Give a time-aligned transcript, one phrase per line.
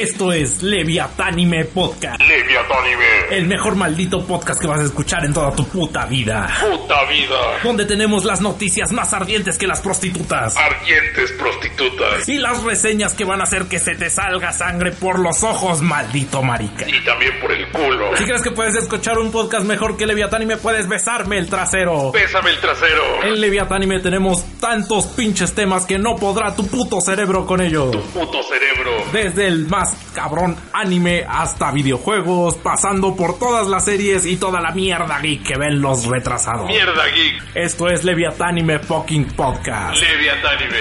[0.00, 2.22] Esto es Leviatánime Podcast.
[2.22, 3.04] Leviatánime.
[3.32, 6.48] El mejor maldito podcast que vas a escuchar en toda tu puta vida.
[6.58, 7.36] Puta vida.
[7.62, 10.56] Donde tenemos las noticias más ardientes que las prostitutas.
[10.56, 12.26] Ardientes prostitutas.
[12.26, 15.82] Y las reseñas que van a hacer que se te salga sangre por los ojos,
[15.82, 16.88] maldito marica.
[16.88, 18.16] Y también por el culo.
[18.16, 22.10] Si crees que puedes escuchar un podcast mejor que Leviatánime, puedes besarme el trasero.
[22.10, 23.22] Bésame el trasero.
[23.22, 27.94] En Leviatánime tenemos tantos pinches temas que no podrá tu puto cerebro con ellos.
[28.14, 28.92] Puto cerebro.
[29.12, 34.72] Desde el más cabrón anime hasta videojuegos, pasando por todas las series y toda la
[34.72, 36.66] mierda geek que ven los retrasados.
[36.66, 37.42] Mierda geek.
[37.54, 40.00] Esto es Leviatánime fucking podcast.
[40.00, 40.76] Leviatánime.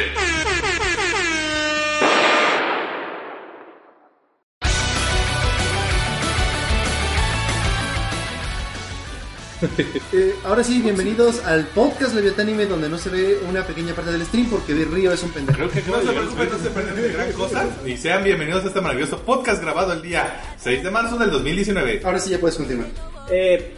[10.12, 14.26] Eh, ahora sí, bienvenidos al podcast Leviatánime donde no se ve una pequeña parte del
[14.26, 15.58] stream porque de Río es un pendejo.
[15.58, 17.68] Creo que no se preocupen, no se de gran cosa.
[17.86, 22.02] Y sean bienvenidos a este maravilloso podcast grabado el día 6 de marzo del 2019.
[22.04, 22.88] Ahora sí ya puedes continuar.
[23.30, 23.74] Eh,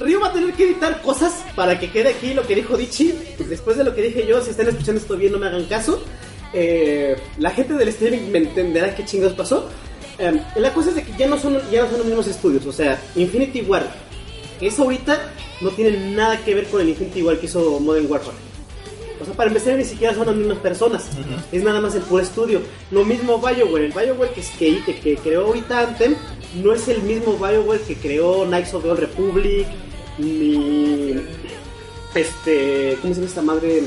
[0.00, 3.14] Río va a tener que editar cosas para que quede aquí lo que dijo Dichi.
[3.48, 6.02] Después de lo que dije yo, si están escuchando esto bien, no me hagan caso.
[6.52, 9.68] Eh, la gente del streaming me entenderá qué chingados pasó.
[10.18, 12.66] Eh, la cosa es de que ya no son ya no son los mismos estudios.
[12.66, 14.05] O sea, Infinity War,
[14.58, 18.10] que es ahorita, no tiene nada que ver con el Infinity War que hizo Modern
[18.10, 18.36] Warfare.
[19.20, 21.08] O sea, para empezar, ni siquiera son las mismas personas.
[21.50, 22.60] Es nada más el puro estudio.
[22.90, 23.86] Lo mismo BioWare.
[23.86, 26.14] El BioWare que, que, que, que creó ahorita Anthem
[26.62, 29.66] no es el mismo BioWare que creó Knights of the Old Republic,
[30.18, 31.16] ni.
[32.14, 32.98] Este.
[33.00, 33.82] ¿Cómo se llama esta madre?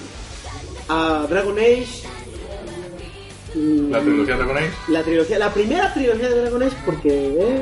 [0.88, 1.88] Ah, Dragon Age.
[3.56, 4.72] La trilogía Dragon Age.
[4.90, 7.62] la trilogía, la primera trilogía de Dragon Age, porque eh,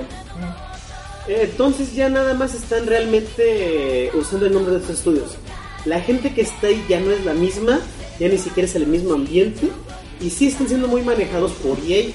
[1.28, 5.36] entonces ya nada más están realmente eh, usando el nombre de estos estudios.
[5.86, 7.80] La gente que está ahí ya no es la misma,
[8.20, 9.70] ya ni siquiera es el mismo ambiente,
[10.20, 12.10] y sí están siendo muy manejados por EA.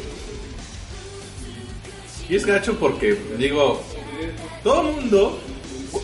[2.29, 3.83] Y es gacho porque, digo,
[4.63, 5.39] todo el mundo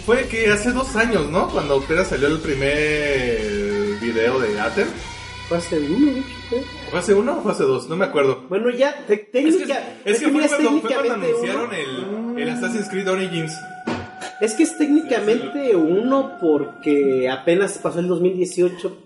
[0.04, 1.48] fue que hace dos años, ¿no?
[1.48, 4.88] Cuando apenas salió el primer video de Atem.
[5.48, 6.22] Fue hace uno,
[6.92, 7.00] de hecho, creo.
[7.00, 7.88] ¿Fue hace uno o fue hace dos?
[7.88, 8.44] No me acuerdo.
[8.48, 11.26] Bueno, ya, Es que, técnica, es que que fue, mira, es cuando, fue cuando técnicamente
[11.26, 13.52] anunciaron el, el Assassin's Creed Origins.
[14.40, 18.96] Es que es técnicamente uno porque apenas pasó el 2018.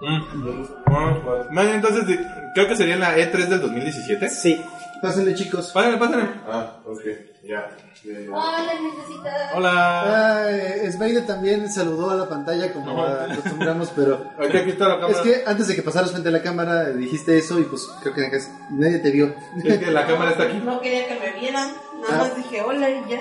[0.00, 2.18] Bueno, entonces
[2.54, 4.28] creo que sería en la E3 del 2017.
[4.28, 4.60] Sí.
[5.02, 5.70] Pásenle chicos.
[5.72, 6.24] Pásenle, pásenle.
[6.46, 7.00] Ah, ok,
[7.44, 7.68] ya.
[8.04, 9.50] Hola, necesita.
[9.54, 9.72] Hola.
[9.74, 15.00] Ah, eh, Sveide también saludó a la pantalla como acostumbramos, pero Aquí, aquí está la
[15.00, 15.18] cámara.
[15.18, 18.14] es que antes de que pasaras frente a la cámara dijiste eso y pues creo
[18.14, 18.30] que
[18.70, 19.34] nadie te vio.
[19.64, 20.58] Es que la cámara está aquí.
[20.58, 21.72] No quería que me vieran.
[22.00, 22.18] Nada Ah.
[22.18, 23.20] más dije hola y ya.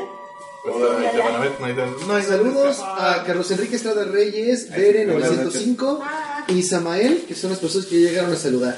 [0.69, 6.03] Hola, ver, no hay no Saludos a Carlos Enrique Estrada Reyes, Bere 905
[6.49, 8.77] y Samael, que son las personas que llegaron a saludar.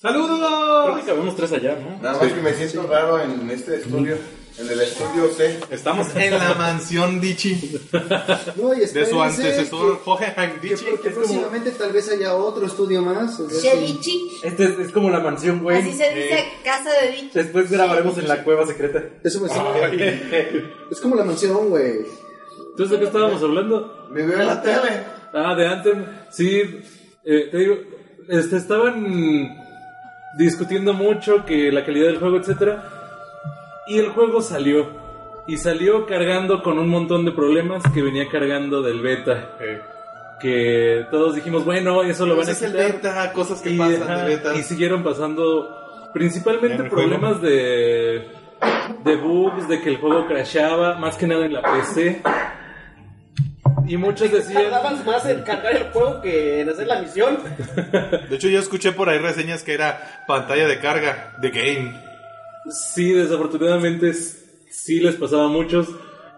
[0.00, 1.02] ¡Saludos!
[1.04, 2.00] cabemos tres allá, ¿no?
[2.02, 4.16] Nada más que me siento raro en este estudio,
[4.56, 5.58] en el estudio C.
[5.70, 7.76] Estamos en la mansión Dichi
[8.56, 10.84] No, y de su antecesor Hohenheim que, Dichi.
[11.02, 13.38] que próximamente tal vez haya otro estudio más.
[13.40, 13.66] o sea, sí.
[13.66, 14.30] Shelichi.
[14.42, 15.78] Este es, es como la mansión, güey.
[15.78, 17.30] Así se dice casa de dicho.
[17.34, 19.02] Después grabaremos en la cueva secreta.
[19.22, 19.48] Eso me
[20.90, 22.06] Es como la mansión, güey.
[22.70, 24.08] ¿Entonces de qué estábamos hablando?
[24.10, 25.04] Me veo en la tele.
[25.32, 26.06] Ah, de Anthem.
[26.30, 26.60] Sí,
[27.24, 27.76] eh, te digo,
[28.28, 29.48] este, estaban
[30.38, 33.03] discutiendo mucho que la calidad del juego, etcétera.
[33.86, 35.02] Y el juego salió.
[35.46, 39.50] Y salió cargando con un montón de problemas que venía cargando del beta.
[39.60, 39.80] Eh,
[40.40, 42.92] Que todos dijimos, bueno, eso lo van a ese es el quitar.
[43.02, 44.54] beta, cosas que y, pasan ajá, de beta.
[44.56, 48.28] y siguieron pasando En principalmente problemas de
[49.04, 52.22] de bugs, de que el juego crashaba, más que nada en la PC.
[53.86, 57.38] Y muchos decían, Tardaban más en cargar el juego que en hacer la misión.
[58.30, 62.03] De hecho, yo escuché por ahí reseñas que era pantalla de carga de game.
[62.70, 65.88] Sí, desafortunadamente sí les pasaba a muchos.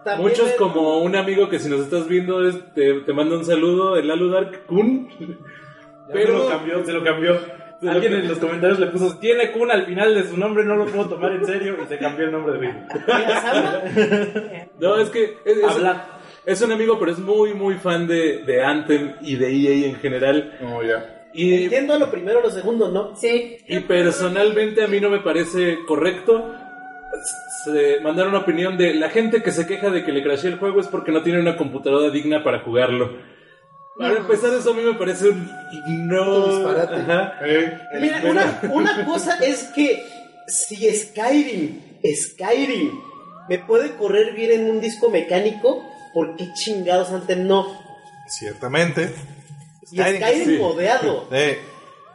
[0.03, 3.45] También muchos como un amigo que si nos estás viendo es- te, te manda un
[3.45, 5.09] saludo, el Aludark Kun.
[6.13, 7.33] Pero se lo cambió, se lo cambió.
[7.81, 8.19] lo Alguien cambió.
[8.19, 11.09] en los comentarios le puso, tiene Kun al final de su nombre, no lo puedo
[11.09, 12.75] tomar en serio, y se cambió el nombre de Rick.
[14.79, 16.05] No, es que es, es- Habla.
[16.45, 19.95] es un amigo, pero es muy, muy fan de, de Anthem y de EA en
[19.95, 20.57] general.
[20.63, 21.16] Oh, ya.
[21.37, 23.15] Y, entiendo lo primero, lo segundo, ¿no?
[23.15, 23.57] Sí.
[23.67, 26.51] y personalmente a mí no me parece correcto
[27.63, 30.59] se mandar una opinión de la gente que se queja de que le crashea el
[30.59, 33.17] juego es porque no tiene una computadora digna para jugarlo.
[33.97, 35.47] Para empezar, eso a mí me parece un
[36.07, 36.47] no.
[36.47, 36.95] Disparate.
[36.95, 37.33] Ajá.
[37.45, 40.03] Eh, Mira, una, una cosa es que
[40.47, 42.91] si Skyrim, Skyrim,
[43.49, 47.85] me puede correr bien en un disco mecánico, ¿por qué chingados antes no?
[48.27, 49.13] ciertamente.
[49.91, 50.57] Y Skyrim sí.
[50.57, 51.27] modeado.
[51.31, 51.59] Eh,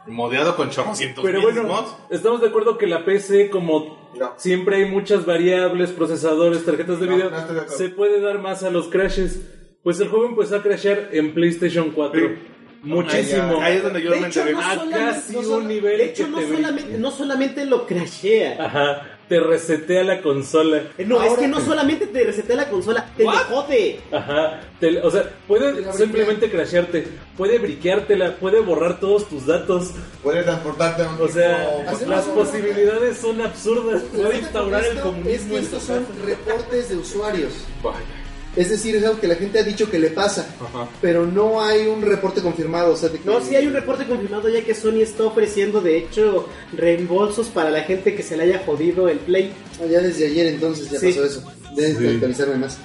[0.07, 1.95] modeado con chorrocientos Pero bueno, mods.
[2.09, 4.33] estamos de acuerdo que la PC, como No.
[4.37, 8.63] siempre hay muchas variables, procesadores, tarjetas de No, video, no de se puede dar más
[8.63, 9.39] a los crashes.
[9.81, 12.19] Pues el juego empezó a crashear en PlayStation 4.
[12.19, 12.35] Sí.
[12.83, 13.61] Muchísimo.
[13.61, 14.55] Ahí es donde yo De me hecho, enteré.
[14.57, 17.65] no A solamente- casi no un nivel de hecho, que no te solamente, no solamente
[17.65, 18.57] lo crashea.
[18.65, 20.83] Ajá, te resetea la consola.
[20.95, 23.99] Eh, No, es que no solamente te resetea la consola, te lo jode.
[24.11, 29.89] Ajá, te- o sea, puede simplemente crashearte, puede briqueártela, puede borrar todos tus datos.
[30.21, 34.03] Puede transportarte a un O sea, tipo- las posibilidades son absurdas.
[34.03, 37.53] Puede instaurar el comunismo Es que en estos son reportes de usuarios.
[38.55, 40.45] Es decir, es algo que la gente ha dicho que le pasa,
[41.01, 42.93] pero no hay un reporte confirmado.
[42.93, 45.81] O sea, de que- No, sí hay un reporte confirmado ya que Sony está ofreciendo,
[45.81, 49.51] de hecho, reembolsos para la gente que se le haya jodido el Play.
[49.81, 51.07] Ah, ya desde ayer entonces ya Sí.
[51.07, 51.43] pasó eso.
[51.75, 52.13] Debes de Sí.
[52.13, 52.77] actualizarme más.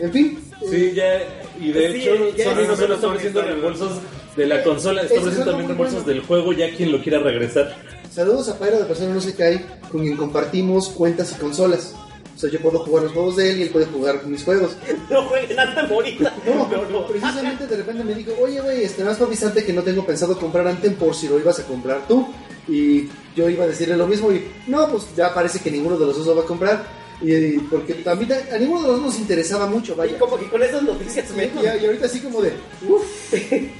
[0.00, 0.38] En fin.
[0.70, 1.22] Sí, ya,
[1.60, 3.92] y de Sí, hecho, ya- Sony no solo está ofreciendo reembolsos
[4.36, 6.08] de la consola, está ofreciendo también reembolsos bueno.
[6.08, 7.74] del juego, ya quien lo quiera regresar.
[8.10, 11.94] Saludos a Pyro de persona no sé qué hay, con quien compartimos cuentas y consolas.
[12.36, 14.76] O sea, yo puedo jugar los juegos de él y él puede jugar mis juegos.
[15.10, 16.34] No jueguen Anthem ahorita.
[16.46, 17.06] No, No, no.
[17.06, 20.38] precisamente de repente me dijo, oye, güey, este, más para avisarte que no tengo pensado
[20.38, 22.28] comprar Anthem por si lo ibas a comprar tú.
[22.68, 26.06] Y yo iba a decirle lo mismo y, no, pues ya parece que ninguno de
[26.06, 26.84] los dos lo va a comprar.
[27.22, 30.18] Y, y porque también a, a ninguno de los dos nos interesaba mucho, Y vaya.
[30.18, 31.64] como que con esas noticias Y, menos.
[31.64, 32.52] y ahorita así como de,
[32.86, 33.70] uff, de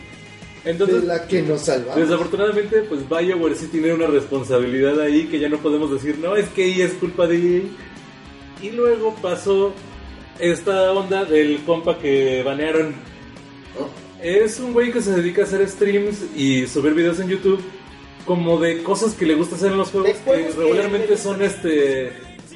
[0.64, 2.00] Entonces, la que nos salvamos.
[2.00, 6.48] desafortunadamente, pues BioWare sí tiene una responsabilidad ahí que ya no podemos decir, no, es
[6.50, 7.62] que ahí es culpa de EA.
[8.62, 9.72] Y luego pasó
[10.38, 12.94] esta onda del compa que banearon.
[14.22, 17.62] Es un güey que se dedica a hacer streams y subir videos en YouTube
[18.24, 22.12] como de cosas que le gusta hacer en los juegos que regularmente son este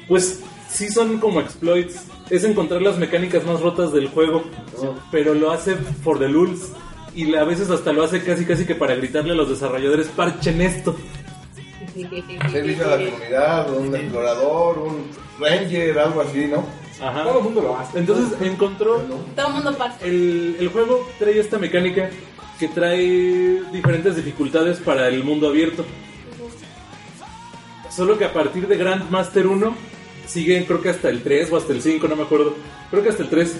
[0.07, 2.07] pues sí son como exploits.
[2.29, 4.43] Es encontrar las mecánicas más rotas del juego
[5.11, 6.71] pero lo hace for the lulz.
[7.13, 10.61] Y a veces hasta lo hace casi casi que para gritarle a los desarrolladores parchen
[10.61, 10.95] esto
[12.51, 15.07] servicio a la comunidad, un explorador, un
[15.39, 16.65] ranger, algo así, ¿no?
[17.01, 17.23] Ajá.
[17.23, 17.97] Todo el mundo lo hace.
[17.99, 18.97] entonces encontró
[19.35, 20.07] Todo el mundo parte.
[20.07, 22.09] el, el juego trae esta mecánica
[22.59, 25.83] que trae diferentes dificultades para el mundo abierto.
[27.89, 29.75] Solo que a partir de Grandmaster 1
[30.27, 32.53] siguen creo que hasta el 3 o hasta el 5, no me acuerdo.
[32.89, 33.55] Creo que hasta el 3.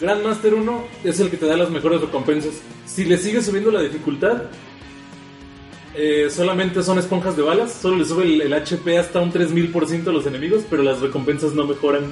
[0.00, 2.54] Grandmaster 1 es el que te da las mejores recompensas.
[2.86, 4.42] Si le sigues subiendo la dificultad,
[5.94, 7.72] eh, solamente son esponjas de balas.
[7.72, 11.54] Solo le sube el, el HP hasta un 3000% a los enemigos, pero las recompensas
[11.54, 12.04] no mejoran.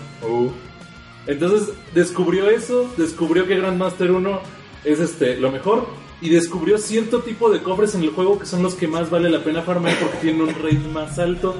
[1.27, 4.41] Entonces descubrió eso, descubrió que Grandmaster 1
[4.85, 5.87] es este lo mejor
[6.21, 9.29] y descubrió cierto tipo de cofres en el juego que son los que más vale
[9.29, 11.57] la pena farmear porque tienen un rate más alto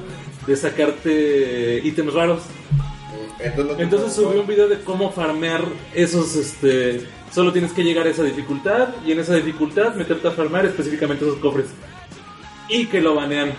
[0.47, 2.43] de sacarte ítems raros.
[3.39, 5.63] Entonces, Entonces subió un video de cómo farmear
[5.93, 10.31] esos este solo tienes que llegar a esa dificultad y en esa dificultad meterte a
[10.31, 11.67] farmear específicamente esos cofres
[12.69, 13.53] y que lo banean.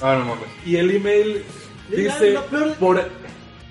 [0.00, 0.48] Ah, no mames.
[0.66, 1.44] Y el email
[1.90, 2.38] dice
[2.78, 3.08] por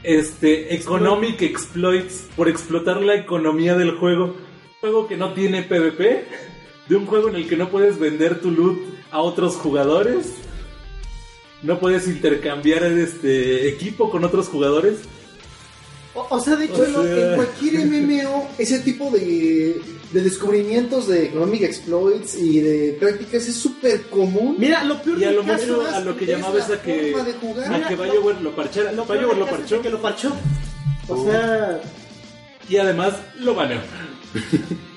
[0.03, 4.35] este economic exploits, por explotar la economía del juego,
[4.81, 6.25] juego que no tiene PvP,
[6.87, 8.79] de un juego en el que no puedes vender tu loot
[9.11, 10.35] a otros jugadores,
[11.61, 15.03] no puedes intercambiar este equipo con otros jugadores.
[16.15, 19.81] O, o sea, de hecho, Bueno, O sea- en cualquier MMO, ese tipo de,
[20.11, 24.55] de descubrimientos de economic exploits y de prácticas es súper común.
[24.59, 26.81] mira, lo peor Y a lo caso a lo que es llamaba la es a
[26.81, 27.73] que forma de jugar.
[27.73, 30.31] a que BioWare lo parchara, lo BioWare lo parchó que lo parchó.
[31.07, 31.81] O sea,
[32.69, 33.79] y además lo baneó.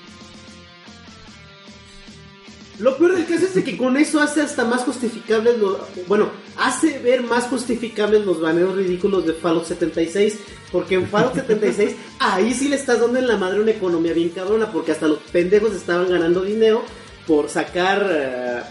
[2.79, 5.77] Lo peor del caso es de que con eso hace hasta más justificables los...
[6.07, 10.37] Bueno, hace ver más justificables los baneos ridículos de Fallout 76.
[10.71, 14.29] Porque en Fallout 76, ahí sí le estás dando en la madre una economía bien
[14.29, 14.71] cabrona.
[14.71, 16.83] Porque hasta los pendejos estaban ganando dinero
[17.25, 18.61] por sacar eh,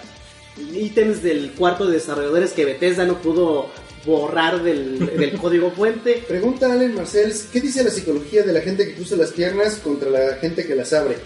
[0.72, 3.70] ítems del cuarto de desarrolladores que Bethesda no pudo
[4.04, 6.24] borrar del, del código fuente.
[6.28, 10.08] Pregunta Allen Marcells, ¿qué dice la psicología de la gente que cruza las piernas contra
[10.10, 11.16] la gente que las abre?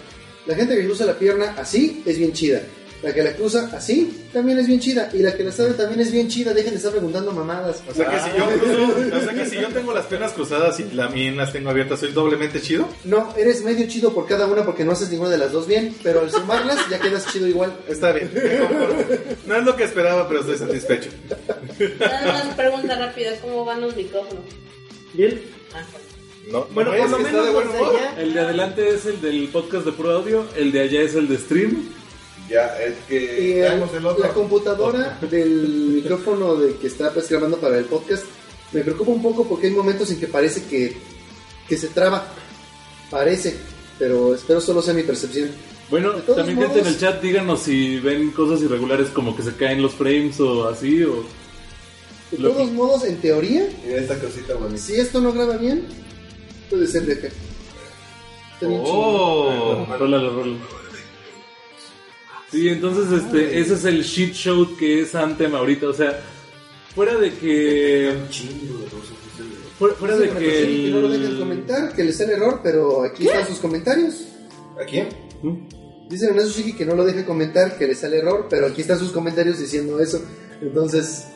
[0.47, 2.63] La gente que cruza la pierna así es bien chida.
[3.03, 5.09] La que la cruza así también es bien chida.
[5.15, 6.53] Y la que las abre también es bien chida.
[6.53, 7.83] Dejen de estar preguntando mamadas.
[7.89, 10.79] O sea que si yo cruzo- o sea que si yo tengo las piernas cruzadas
[10.81, 12.87] y también las tengo abiertas, soy doblemente chido.
[13.05, 15.95] No, eres medio chido por cada una porque no haces ninguna de las dos bien.
[16.03, 17.75] Pero al sumarlas ya quedas chido igual.
[17.89, 18.31] Está bien.
[19.47, 21.09] No es lo que esperaba, pero estoy satisfecho.
[21.99, 24.45] Nada más pregunta rápida, ¿cómo van los micrófonos?
[25.15, 25.41] Bien.
[25.75, 25.83] Ah,
[26.51, 27.97] No, Bueno, ¿no por lo que está menos de buen los de humor?
[27.97, 28.21] allá...
[28.23, 31.29] El de adelante es el del podcast de puro audio, el de allá es el
[31.29, 31.89] de stream.
[32.49, 34.25] Ya, es Y que el- el otro.
[34.25, 35.51] la computadora del
[35.95, 38.25] micrófono de que está pues, grabando para el podcast
[38.73, 40.97] me preocupa un poco porque hay momentos en que parece que,
[41.69, 42.27] que se traba.
[43.11, 43.57] Parece,
[43.99, 45.51] pero espero solo sea mi percepción.
[45.91, 49.55] Bueno, también modos- gente en el chat, díganos si ven cosas irregulares como que se
[49.57, 51.25] caen los frames o así, o...
[52.31, 55.85] De todos modos, en teoría, Mira esta cosita si esto no graba bien,
[56.71, 57.29] puede ser de acá.
[58.55, 58.95] Está bien chido.
[58.95, 59.87] Oh.
[59.99, 60.81] Rólalo, rólalo.
[62.51, 66.21] Sí, entonces este, ese es el shit show que es Anthem ahorita, o sea,
[66.95, 68.13] fuera de que...
[69.79, 70.85] Fuera, fuera de Dice que...
[70.85, 74.27] Que no lo dejen el- comentar, que le sale error, pero aquí están sus comentarios.
[74.81, 75.09] ¿A quién?
[76.09, 78.99] Dice Renato Shiki que no lo deje comentar, que le sale error, pero aquí están
[78.99, 80.21] sus comentarios diciendo eso.
[80.61, 81.29] Entonces,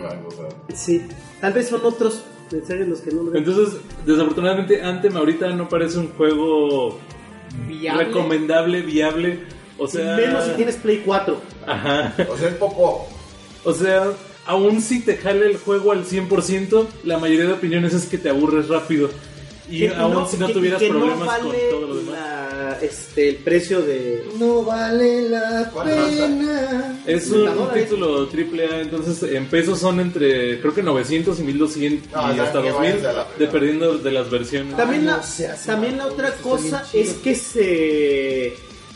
[0.00, 0.28] raro.
[0.72, 1.02] Sí,
[1.40, 3.44] tal vez son otros mensajes los que no lo ven.
[3.44, 6.98] Entonces, desafortunadamente, Anthem ahorita no parece un juego
[7.68, 8.04] Viable.
[8.04, 9.40] recomendable, viable.
[9.78, 11.40] O sea, Menos si tienes Play 4.
[11.66, 12.14] Ajá.
[12.30, 13.08] O sea, es popó.
[13.64, 14.04] O sea,
[14.46, 18.28] aún si te jale el juego al 100%, la mayoría de opiniones es que te
[18.28, 19.10] aburres rápido.
[19.70, 21.94] Y Que aún no- si no que- tuvieras que no problemas vale con todo lo
[21.96, 22.12] demás.
[22.14, 24.24] la- este, el precio de.
[24.38, 27.00] no vale la pena.
[27.06, 27.84] Es un, 50 dólares.
[27.88, 32.36] título triple A, entonces en pesos son entre, creo que 900 y 1200 No, y
[32.36, 34.76] ya, hasta que 2000, vayas a la- dependiendo de las versiones.
[34.76, 38.46] También, la, seas también la otra cosa es que se.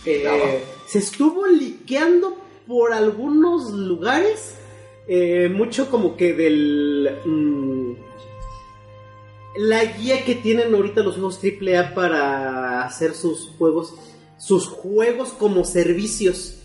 [0.06, 4.54] eh, se estuvo liqueando por algunos lugares.
[5.06, 7.10] eh, mucho como que del.
[7.26, 7.92] mm,
[9.56, 13.94] la guía que tienen ahorita los juegos AAA para hacer sus juegos.
[14.38, 16.58] Sus juegos como servicios.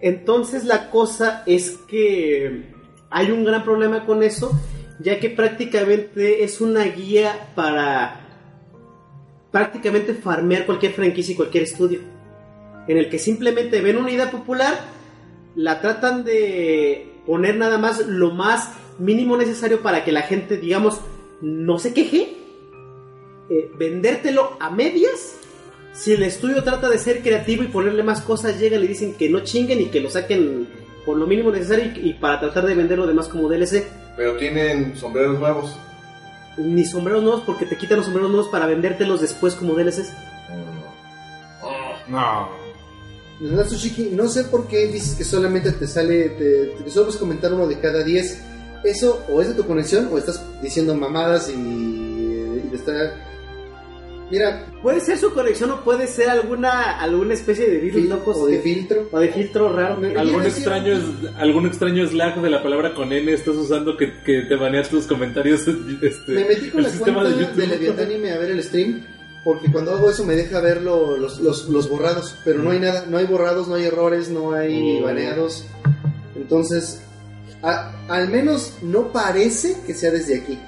[0.00, 2.64] Entonces la cosa es que
[3.10, 4.52] hay un gran problema con eso,
[4.98, 8.20] ya que prácticamente es una guía para
[9.50, 12.00] prácticamente farmear cualquier franquicia y cualquier estudio.
[12.88, 14.74] En el que simplemente ven una idea popular,
[15.54, 21.00] la tratan de poner nada más lo más mínimo necesario para que la gente, digamos,
[21.40, 22.36] no se queje,
[23.48, 25.36] eh, vendértelo a medias.
[25.92, 29.28] Si el estudio trata de ser creativo y ponerle más cosas, llegan y dicen que
[29.28, 30.68] no chinguen y que lo saquen
[31.04, 33.84] por lo mínimo necesario y, y para tratar de venderlo demás como DLC.
[34.16, 35.76] Pero tienen sombreros nuevos.
[36.56, 40.12] Ni sombreros nuevos porque te quitan los sombreros nuevos para vendértelos después como DLCs.
[42.08, 42.48] No.
[43.40, 47.20] Renato Shiki, no sé por qué dices que solamente te sale, te, te solo puedes
[47.20, 48.42] comentar uno de cada 10.
[48.84, 52.92] Eso o es de tu conexión o estás diciendo mamadas y, y está...
[54.30, 58.56] Mira, Puede ser su conexión o puede ser alguna alguna especie de virus o de
[58.58, 59.08] que- filtro.
[59.10, 59.96] o de filtro raro.
[59.96, 61.02] Me- Algún extraño, es,
[61.36, 65.06] algún extraño slack de la palabra con N estás usando que, que te baneas tus
[65.06, 65.62] comentarios.
[66.02, 67.68] Este, Me metí con el la sistema cuenta de de, YouTube.
[67.68, 69.04] Leviatánime a ver el stream,
[69.42, 72.78] porque cuando hago eso me deja ver lo- los, los, los borrados, pero no hay
[72.78, 75.04] nada, no hay borrados, no hay errores, no hay Oh.
[75.06, 75.66] baneados.
[76.36, 77.02] Entonces,
[77.62, 80.58] a- al menos no parece que sea desde aquí.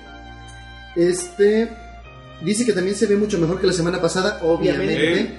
[0.96, 1.68] Este
[2.42, 5.20] dice que también se ve mucho mejor que la semana pasada, obviamente.
[5.20, 5.38] Eh,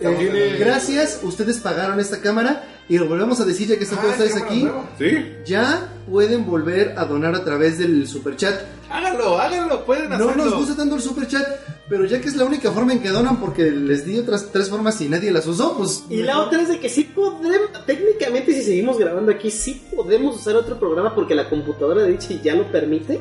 [0.00, 4.02] Eh, gracias, ustedes pagaron esta cámara y lo volvemos a decir ya que están Ah,
[4.02, 4.66] todos ustedes aquí.
[4.98, 5.34] ¿Sí?
[5.44, 8.54] Ya pueden volver a donar a través del super chat.
[8.90, 10.44] Háganlo, háganlo, pueden No hacerlo.
[10.46, 11.46] nos gusta tanto el super chat,
[11.92, 14.70] pero ya que es la única forma en que donan porque les di otras tres
[14.70, 16.06] formas y nadie las usó, pues.
[16.08, 20.36] Y la otra es de que sí podemos, técnicamente si seguimos grabando aquí, sí podemos
[20.36, 23.20] usar otro programa porque la computadora de Dichi ya lo permite.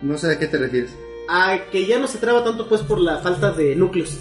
[0.00, 0.94] No sé a qué te refieres.
[1.28, 4.16] A que ya no se traba tanto pues por la falta de núcleos.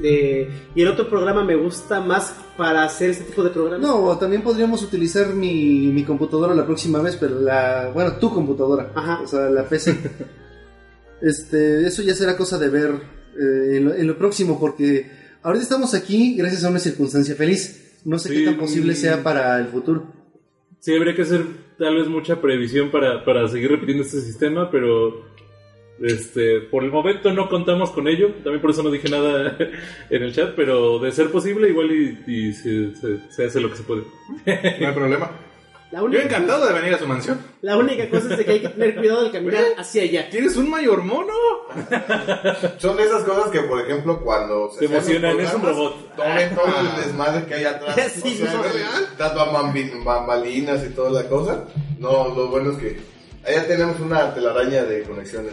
[0.00, 3.88] De- y el otro programa me gusta más para hacer este tipo de programas.
[3.88, 7.92] No, también podríamos utilizar mi, mi computadora la próxima vez, pero la.
[7.94, 8.90] Bueno, tu computadora.
[8.96, 9.20] Ajá.
[9.22, 9.96] O sea, la PC.
[11.22, 15.10] este, eso ya será cosa de ver eh, en, lo, en lo próximo, porque
[15.42, 18.00] ahorita estamos aquí gracias a una circunstancia feliz.
[18.04, 20.12] No sé Sí, qué tan posible sea para el futuro.
[20.80, 21.44] Sí, habría que hacer
[21.78, 25.30] tal vez mucha previsión para, para seguir repitiendo este sistema, pero
[26.00, 28.30] este por el momento no contamos con ello.
[28.42, 29.56] También por eso no dije nada
[30.10, 33.70] en el chat, pero de ser posible, igual y, y se, se- se hace lo
[33.70, 34.02] que se puede.
[34.80, 35.30] No hay problema.
[35.92, 37.38] La Yo única, encantado de venir a su mansión.
[37.60, 40.30] la única cosa es de que hay que tener cuidado al caminar hacia allá.
[40.30, 41.34] ¿Tienes un mayor mono?
[42.78, 46.16] Son de esas cosas que, por ejemplo, cuando Te hacen los emocionan, es un robot.
[46.16, 47.96] Tomen todo el desmadre que hay atrás.
[48.22, 48.62] Sí, o sea, no,
[49.18, 51.64] las bambi- bambalinas y toda la cosa.
[51.98, 53.00] No, lo bueno es que
[53.46, 55.52] allá tenemos una telaraña de conexiones.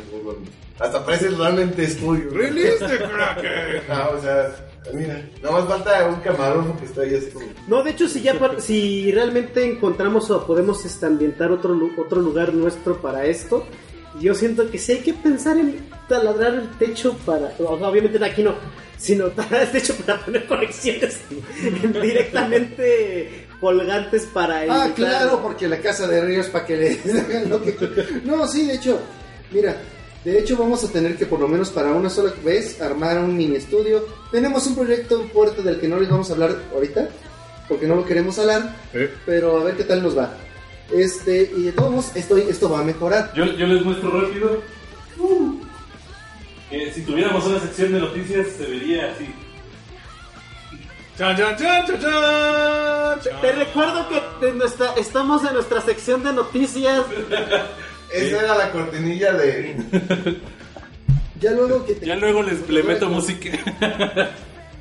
[0.79, 2.29] Hasta parece realmente estudio.
[2.31, 3.81] ¡Release the Kraken!
[3.89, 4.55] Ah, o sea,
[4.93, 7.45] mira, nada más falta un camarógrafo que está ahí así como.
[7.67, 12.53] No, de hecho, si ya si realmente encontramos o podemos este, ambientar otro, otro lugar
[12.53, 13.65] nuestro para esto,
[14.19, 17.53] yo siento que sí hay que pensar en taladrar el techo para.
[17.59, 18.55] obviamente aquí no,
[18.97, 21.19] sino taladrar el techo para poner conexiones
[22.01, 27.49] directamente colgantes para Ah, evitar- claro, porque la casa de Ríos para que le hagan
[27.49, 27.75] lo que...
[28.23, 28.99] No, sí, de hecho,
[29.51, 29.75] mira,
[30.23, 33.37] De hecho, vamos a tener que por lo menos para una sola vez armar un
[33.37, 34.05] mini estudio.
[34.31, 37.07] Tenemos un proyecto fuerte del que no les vamos a hablar ahorita,
[37.69, 40.33] porque no lo queremos hablar, Eh, pero a ver qué tal nos va.
[40.91, 43.31] Este, y de todos modos, esto, esto va a mejorar.
[43.33, 44.61] Yo, yo les muestro rápido.
[46.69, 49.33] que si tuviéramos una sección de noticias, se vería así.
[51.17, 53.41] Chan, chan, chan, chan, chan, chan.
[53.41, 54.07] Te recuerdo
[54.39, 57.03] que nuestra, estamos en nuestra sección de noticias.
[58.13, 59.75] Esa era la cortinilla de.
[61.41, 63.49] Ya luego que te- Ya luego les le meto música.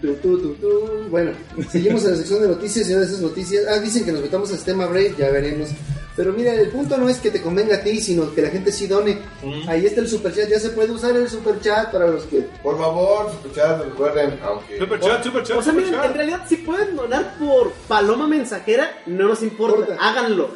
[0.00, 0.68] Tu, tu, tu, tu.
[1.10, 1.32] Bueno,
[1.72, 3.64] seguimos en la sección de noticias y una de esas noticias.
[3.68, 5.70] Ah, dicen que nos metamos al sistema Brave, ya veremos.
[6.14, 8.70] Pero mira, el punto no es que te convenga a ti, sino que la gente
[8.70, 9.18] sí done.
[9.66, 12.42] Ahí está el superchat, ya se puede usar el superchat para los que.
[12.62, 14.78] Por favor, escuchad, recuerden, aunque.
[14.78, 16.10] Super chat, super chat, O sea, super miren, chat.
[16.10, 19.96] en realidad si pueden donar por paloma mensajera, no nos importa, Importa.
[20.08, 20.50] háganlo.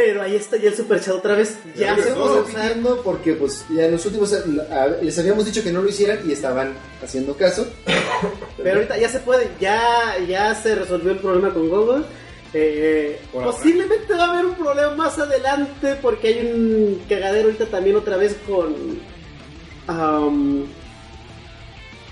[0.00, 3.90] Pero ahí está ya el superchat otra vez, ya se repitiendo porque pues ya en
[3.92, 7.66] los últimos a- les habíamos dicho que no lo hicieran y estaban haciendo caso.
[8.56, 12.04] Pero ahorita ya se puede, ya, ya se resolvió el problema con Google.
[12.54, 17.96] Eh, posiblemente va a haber un problema más adelante porque hay un cagadero ahorita también
[17.96, 18.76] otra vez con
[19.88, 20.64] am,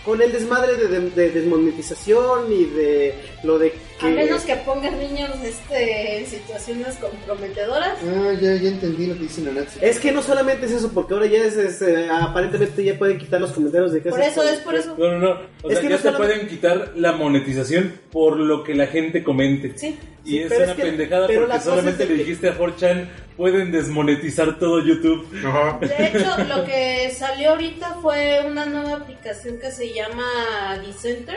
[0.06, 4.54] con el desmadre de, de- de desmonetización y de lo de que A menos que
[4.56, 7.98] pongan niños este, en situaciones comprometedoras.
[8.02, 9.78] Ah, ya, ya entendí lo que dice Nanatsu.
[9.82, 13.18] es que no solamente es eso porque ahora ya es, es, eh, aparentemente ya pueden
[13.18, 14.94] quitar los comentarios de que Por eso es por eso.
[14.96, 15.30] No, no, no.
[15.62, 18.74] O Es sea, que ya no te solamente- pueden quitar la monetización por lo que
[18.74, 19.72] la gente comente.
[19.76, 19.98] Sí.
[20.26, 23.70] Y Sí, es una es que- pendejada porque solamente le que- dijiste a 4chan, pueden
[23.70, 25.26] desmonetizar todo YouTube.
[25.46, 25.78] Ajá.
[25.80, 31.36] De hecho, lo que salió ahorita fue una nueva aplicación que se llama Dicenter,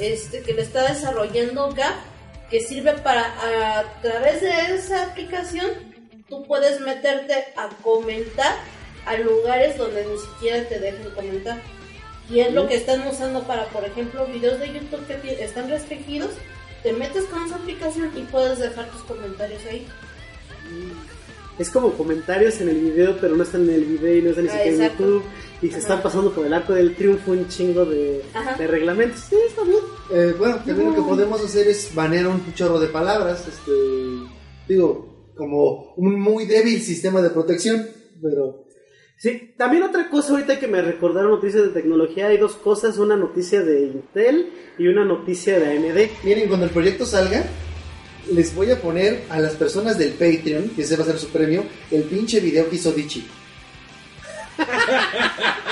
[0.00, 1.94] este, que lo está desarrollando Gap,
[2.50, 3.22] que sirve para,
[3.80, 5.66] a través de esa aplicación,
[6.28, 8.54] tú puedes meterte a comentar
[9.06, 11.60] a lugares donde ni siquiera te dejen comentar.
[12.30, 16.30] Y es lo que están usando para, por ejemplo, videos de YouTube que están restringidos.
[16.86, 19.84] Te metes con esa aplicación y puedes dejar tus comentarios ahí.
[21.58, 24.44] es como comentarios en el video pero no están en el video y no están
[24.44, 24.92] ni Ah, siquiera en.
[24.92, 25.22] YouTube
[25.62, 28.22] y se están pasando por el arco del triunfo un chingo de
[28.68, 29.80] reglamentos sí está bien
[30.12, 33.40] Eh, bueno, también lo que podemos hacer es banear un chorro de palabras.
[33.48, 33.72] Este,
[34.68, 37.84] digo, como un muy débil sistema de protección,
[38.22, 38.65] pero
[39.18, 43.16] Sí, también otra cosa ahorita que me recordaron noticias de tecnología, hay dos cosas, una
[43.16, 46.10] noticia de Intel y una noticia de AMD.
[46.22, 47.44] miren, cuando el proyecto salga,
[48.30, 51.28] les voy a poner a las personas del Patreon, que ese va a ser su
[51.28, 53.26] premio, el pinche video que hizo Dichi.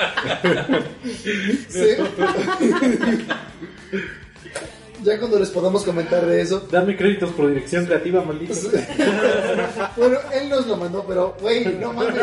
[1.68, 1.96] Sí.
[5.02, 6.66] ya cuando les podamos comentar de eso.
[6.70, 8.54] Dame créditos por dirección creativa, maldito.
[9.96, 12.14] Bueno, él nos lo mandó, pero, güey, no mames.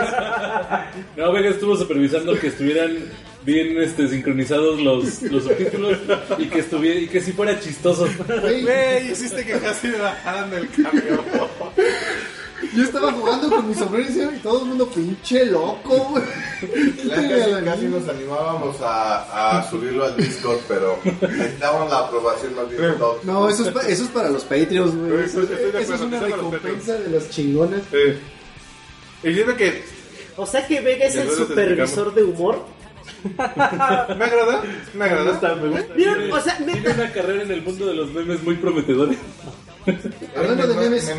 [1.15, 2.97] No, Vega estuvo supervisando que estuvieran
[3.43, 5.97] bien este, sincronizados los, los subtítulos
[6.37, 8.07] y que estuviera y que si fuera chistoso.
[8.41, 11.21] Güey, Güey, hiciste que casi me bajaran del camión.
[12.75, 16.23] Yo estaba jugando con mi sobrino y todo el mundo pinche loco, güey.
[17.09, 22.69] Casi, la casi nos animábamos a, a subirlo al Discord, pero necesitamos la aprobación más
[22.69, 23.23] bien de todos.
[23.23, 25.23] No, eso es, pa- eso es para los Patreons, güey.
[25.25, 27.81] Eso, es una recompensa de los chingones.
[27.91, 29.27] Sí.
[29.29, 29.83] Y siento que
[30.35, 32.65] O sea que Vega es el supervisor de humor.
[33.23, 35.55] me agrada, me agrada.
[35.55, 35.93] Me gusta.
[35.95, 39.13] Miren, o sea, Tiene una carrera en el mundo de los memes muy prometedora.
[40.35, 41.11] Hablando de memes.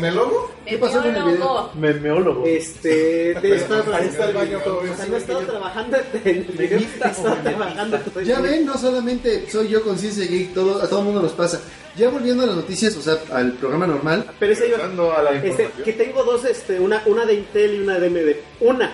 [0.65, 1.71] ¿qué pasó con el video?
[1.75, 2.45] Memeólogo.
[2.45, 6.37] este, de estar, Ahí está el baño, todo o sea, no he estado trabajando en
[6.37, 10.87] el video, estado trabajando Ya el- ven, no solamente soy yo conciencia geek, todo, a
[10.87, 11.61] todo el mundo nos pasa.
[11.97, 15.23] Ya volviendo a las noticias, o sea, al programa normal, Pero ese iba, Regresando a
[15.23, 18.35] la este, que tengo dos, este, una, una de Intel y una de AMD.
[18.61, 18.91] Una,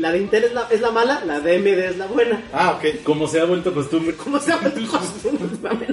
[0.00, 2.42] la de Intel es la, es la mala, la de AMD es la buena.
[2.52, 3.02] Ah, ok.
[3.04, 4.16] Como se ha vuelto costumbre.
[4.16, 5.86] ¿Cómo se llama el costumbre?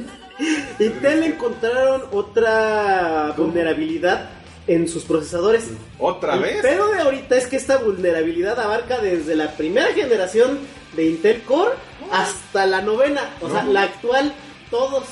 [0.79, 4.29] Intel encontraron otra vulnerabilidad
[4.67, 5.69] en sus procesadores.
[5.99, 6.61] ¿Otra El vez?
[6.61, 10.59] pedo de ahorita es que esta vulnerabilidad abarca desde la primera generación
[10.95, 11.71] de Intel Core
[12.11, 14.33] hasta la novena, o sea, la actual,
[14.69, 15.03] todos.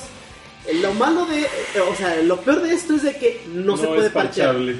[0.82, 1.46] Lo malo de,
[1.80, 4.76] o sea, lo peor de esto es de que no, se puede parchable.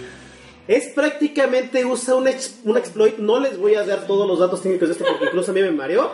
[0.69, 3.19] Es prácticamente usa un, ex- un exploit.
[3.19, 5.61] No les voy a dar todos los datos técnicos de esto porque incluso a mí
[5.63, 6.11] me mareó.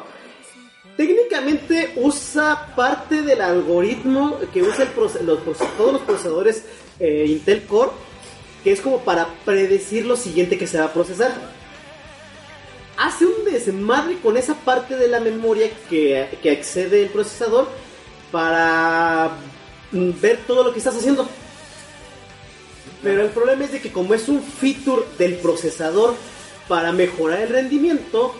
[0.97, 6.65] Técnicamente usa parte del algoritmo que usa el todos los procesadores
[7.01, 7.93] eh, Intel Core,
[8.63, 11.33] que es como para predecir lo siguiente que se va a procesar.
[12.99, 17.67] Hace un desmadre con esa parte de la memoria que, que accede el procesador
[18.31, 19.31] para
[19.93, 21.27] mm, ver todo lo que estás haciendo.
[23.03, 26.15] Pero el problema es de que como es un feature del procesador
[26.69, 28.35] para mejorar el rendimiento,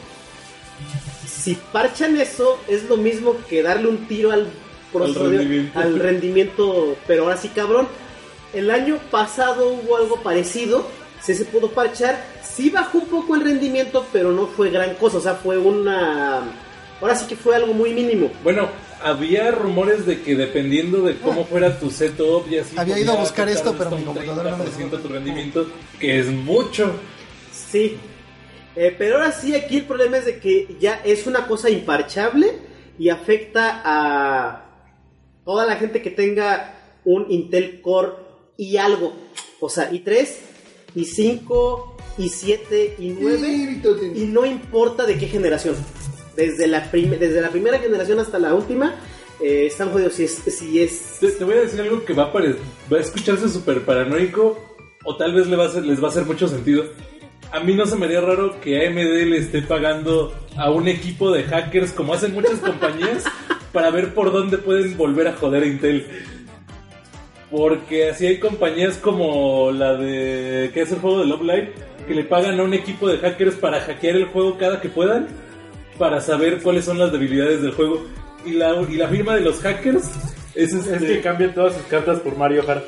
[1.27, 4.47] si parchan eso, es lo mismo que darle un tiro al
[4.93, 5.79] procesador- rendimiento.
[5.79, 7.89] al rendimiento, pero ahora sí cabrón.
[8.55, 10.87] El año pasado hubo algo parecido,
[11.23, 15.17] sí se pudo parchar, sí bajó un poco el rendimiento, pero no fue gran cosa,
[15.17, 16.43] o sea, fue una...
[17.01, 18.31] Ahora sí que fue algo muy mínimo.
[18.45, 18.69] Bueno,
[19.05, 22.77] había rumores de que dependiendo de cómo fuera tu setup y así.
[22.79, 25.67] Había ido a buscar esto, pero mi computadora no me 30% tu rendimiento,
[25.99, 26.93] que es mucho.
[27.53, 27.97] Sí.
[28.75, 32.53] Eh, pero ahora sí, aquí el problema es de que ya es una cosa imparchable
[32.99, 34.65] y afecta a
[35.45, 38.13] toda la gente que tenga un Intel Core
[38.57, 39.13] y algo.
[39.61, 40.29] O sea, i3,
[40.97, 44.17] i5, i7, i9.
[44.17, 45.77] Y no importa de qué generación.
[46.37, 48.95] Desde la, desde la primera generación hasta la última,
[49.43, 50.15] eh, están jodidos.
[50.15, 53.01] Si es, si es Te, te voy a decir algo que va a, va a
[53.01, 54.59] escucharse súper paranoico
[55.05, 56.85] o tal vez le va a hacer- les va a hacer mucho sentido.
[57.51, 58.97] A mí no se me haría raro que AMD
[59.29, 63.25] le esté pagando a un equipo de hackers, como hacen muchas compañías,
[63.73, 66.07] para ver por dónde pueden volver a joder a Intel.
[67.51, 71.73] Porque así hay compañías como la de que es el juego de Love Live,
[72.09, 75.29] que le pagan a un equipo de hackers para hackear el juego cada que puedan,
[75.99, 78.05] para saber cuáles son las debilidades del juego.
[78.45, 80.05] Y la, y la firma de los hackers
[80.55, 82.85] es, Es este- que cambian todas sus cartas por Mario Kart.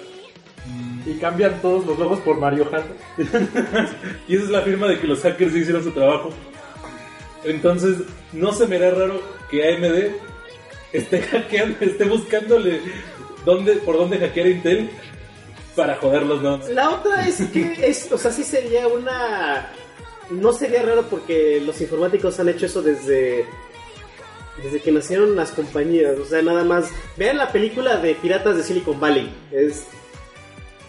[1.06, 2.86] Y cambian todos los logos por Mario Kart.
[4.28, 6.30] Y esa es la firma de que los hackers hicieron su trabajo.
[7.44, 7.98] Entonces,
[8.32, 10.14] no se me hará raro que AMD
[10.92, 12.80] esté hackeando, esté buscándole
[13.44, 14.90] dónde, por dónde hackear a Intel
[15.76, 16.58] para joderlos, ¿no?
[16.72, 19.68] La otra es que, es, o sea, sí sería una...
[20.30, 23.46] No sería raro porque los informáticos han hecho eso desde...
[24.62, 26.18] Desde que nacieron las compañías.
[26.18, 26.86] O sea, nada más...
[27.16, 29.34] Vean la película de Piratas de Silicon Valley.
[29.50, 29.84] Es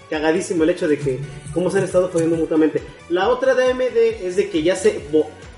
[0.10, 1.20] cagadísimo el hecho de que
[1.54, 2.82] cómo se han estado jodiendo mutuamente.
[3.10, 5.02] La otra de AMD es de que ya se...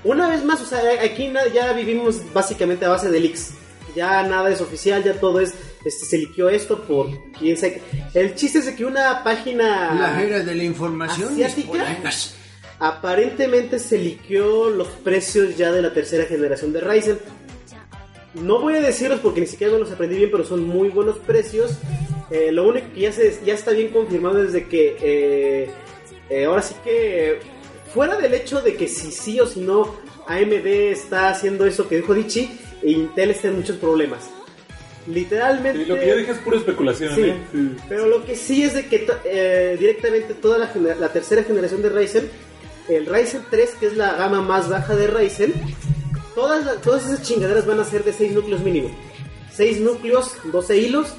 [0.03, 3.51] Una vez más, o sea, aquí ya vivimos básicamente a base de leaks.
[3.95, 5.53] Ya nada es oficial, ya todo es...
[5.83, 7.81] Este, se liqueó esto por quién sabe.
[8.13, 9.93] El chiste es de que una página...
[9.93, 11.33] La era de la información.
[11.33, 11.97] ¿Asiática?
[12.79, 17.19] Aparentemente se liqueó los precios ya de la tercera generación de Ryzen.
[18.35, 21.17] No voy a decirlos porque ni siquiera me los aprendí bien, pero son muy buenos
[21.17, 21.71] precios.
[22.29, 25.69] Eh, lo único que ya, se, ya está bien confirmado es de que eh,
[26.29, 27.39] eh, ahora sí que
[27.93, 29.95] fuera del hecho de que si sí o si no
[30.27, 34.29] AMD está haciendo eso que dijo Dichi, Intel está en muchos problemas.
[35.07, 35.81] Literalmente...
[35.83, 37.33] Y lo que yo dije es pura especulación, Sí.
[37.53, 37.71] Sí.
[37.87, 39.07] pero lo que sí es de que
[39.79, 42.29] directamente toda la tercera generación de Ryzen,
[42.89, 45.53] el Ryzen 3, que es la gama más baja de Ryzen,
[46.35, 48.89] todas, todas esas chingaderas van a ser de 6 núcleos mínimo.
[49.53, 51.13] 6 núcleos, 12 hilos.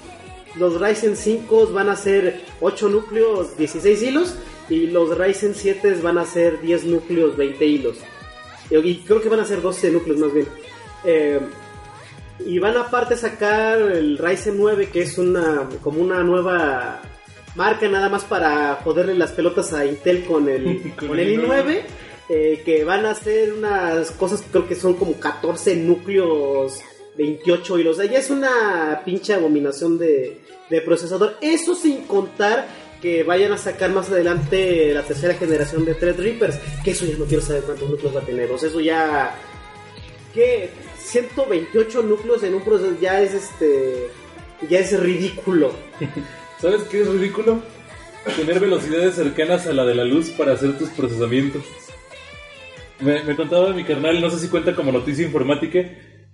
[0.55, 4.35] Los Ryzen 5 van a ser 8 núcleos, 16 hilos.
[4.69, 7.99] Y los Ryzen 7 van a ser 10 núcleos, 20 hilos.
[8.71, 10.47] Y, y creo que van a ser 12 núcleos más bien.
[11.05, 11.41] Eh,
[12.41, 17.01] y van aparte a sacar el Ryzen 9, que es una como una nueva
[17.59, 21.81] marca nada más para joderle las pelotas a Intel con el, Con el el i9.
[22.31, 26.81] eh, que van a hacer unas cosas que creo que son como 14 núcleos,
[27.19, 27.99] 28 hilos.
[27.99, 30.41] O sea, ya es una pinche abominación de,
[30.71, 31.37] de procesador.
[31.41, 32.67] Eso sin contar
[33.03, 36.57] que vayan a sacar más adelante la tercera generación de Threadrippers.
[36.85, 38.51] Que eso ya no quiero saber cuántos núcleos va a tener.
[38.53, 39.35] O sea, eso ya
[40.33, 44.11] que 128 núcleos en un proceso ya es este
[44.69, 45.73] ya es ridículo.
[46.61, 47.61] ¿Sabes qué es ridículo?
[48.37, 51.63] Tener velocidades cercanas a la de la luz para hacer tus procesamientos.
[53.01, 55.79] Me, me contaba mi carnal, no sé si cuenta como noticia informática,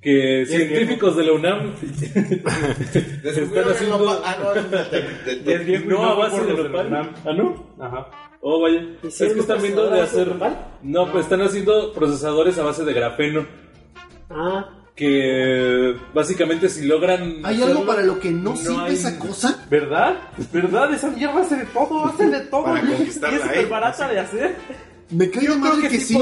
[0.01, 1.75] que científicos de la UNAM
[3.25, 4.23] están haciendo...
[4.25, 7.13] Ah, no, es de- de- de- Es bien No a base de nopal.
[7.25, 7.77] ¿Ah, no?
[7.79, 8.11] Ajá.
[8.41, 8.81] Oh, vaya.
[8.81, 10.29] Es que ¿Hicieron están viendo de hacer...
[10.83, 13.47] No, pues están haciendo procesadores a base de grafeno.
[14.31, 17.41] Ah, Que básicamente si logran...
[17.43, 19.65] ¿Hay algo para lo que no, no sirve hay- esa cosa?
[19.69, 20.17] ¿Verdad?
[20.53, 20.95] ¿Verdad?
[20.95, 22.65] Esa mierda hace de todo, hace de todo.
[22.65, 23.67] Para y es súper ¿eh?
[23.67, 24.55] barata de hacer.
[25.11, 26.17] Me cae Yo creo que que, sí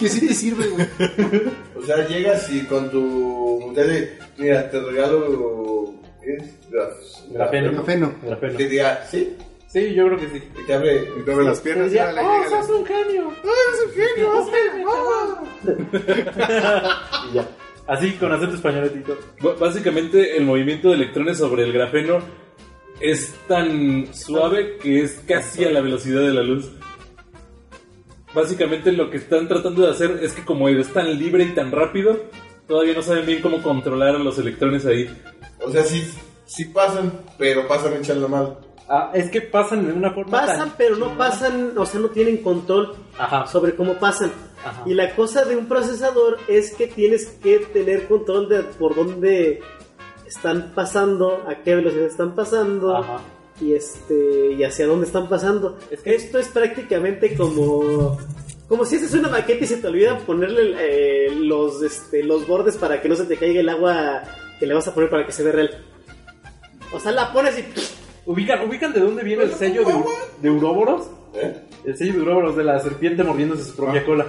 [0.00, 0.86] que sí te sirve, güey.
[1.76, 5.94] O sea, llegas y con tu tele, mira, te regalo.
[6.22, 6.70] ¿Qué es?
[6.70, 7.72] Graf- Grafeno.
[7.72, 8.12] Grafeno.
[8.22, 8.56] Grafeno.
[8.58, 9.36] Que diga, ¿sí?
[9.68, 10.42] Sí, yo creo que sí.
[10.60, 11.08] Y te abre.
[11.18, 12.50] Y te abre las piernas y Decía, órale, oh, llégale.
[12.66, 13.32] sos un genio.
[17.30, 17.48] Y ya.
[17.88, 18.92] Así, con acento español.
[19.42, 22.18] B- Básicamente el movimiento de electrones sobre el grafeno
[23.00, 26.70] es tan suave que es casi a la velocidad de la luz.
[28.34, 31.72] Básicamente lo que están tratando de hacer es que como es tan libre y tan
[31.72, 32.24] rápido,
[32.66, 35.08] todavía no saben bien cómo controlar a los electrones ahí.
[35.64, 36.06] O sea, sí,
[36.44, 38.58] sí pasan, pero pasan echando mal.
[38.90, 42.08] Ah, es que pasan de una forma pasan tan pero no pasan, o sea, no
[42.08, 43.46] tienen control Ajá.
[43.46, 44.30] sobre cómo pasan.
[44.64, 44.82] Ajá.
[44.86, 49.60] Y la cosa de un procesador es que tienes que tener control de por dónde
[50.26, 53.20] están pasando, a qué velocidad están pasando Ajá.
[53.60, 55.78] y este y hacia dónde están pasando.
[56.04, 58.18] Esto es prácticamente como
[58.68, 62.76] como si haces una maqueta y se te olvida ponerle eh, los este, los bordes
[62.76, 64.22] para que no se te caiga el agua
[64.60, 65.84] que le vas a poner para que se vea real.
[66.92, 67.64] O sea, la pones y
[68.28, 69.94] ¿Ubican, ¿Ubican de dónde viene el sello de,
[70.42, 71.06] de Uroboros?
[71.34, 71.54] ¿Eh?
[71.84, 74.26] El sello de Uroboros de la serpiente mordiéndose su propia cola.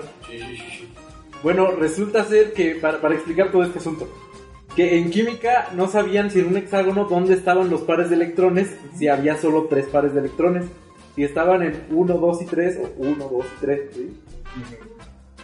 [1.43, 4.09] Bueno, resulta ser que, para, para explicar todo este asunto,
[4.75, 8.75] que en química no sabían si en un hexágono dónde estaban los pares de electrones,
[8.97, 10.65] si había solo tres pares de electrones,
[11.15, 14.17] si estaban en 1, 2 y 3 o 1, 2 y 3, ¿sí?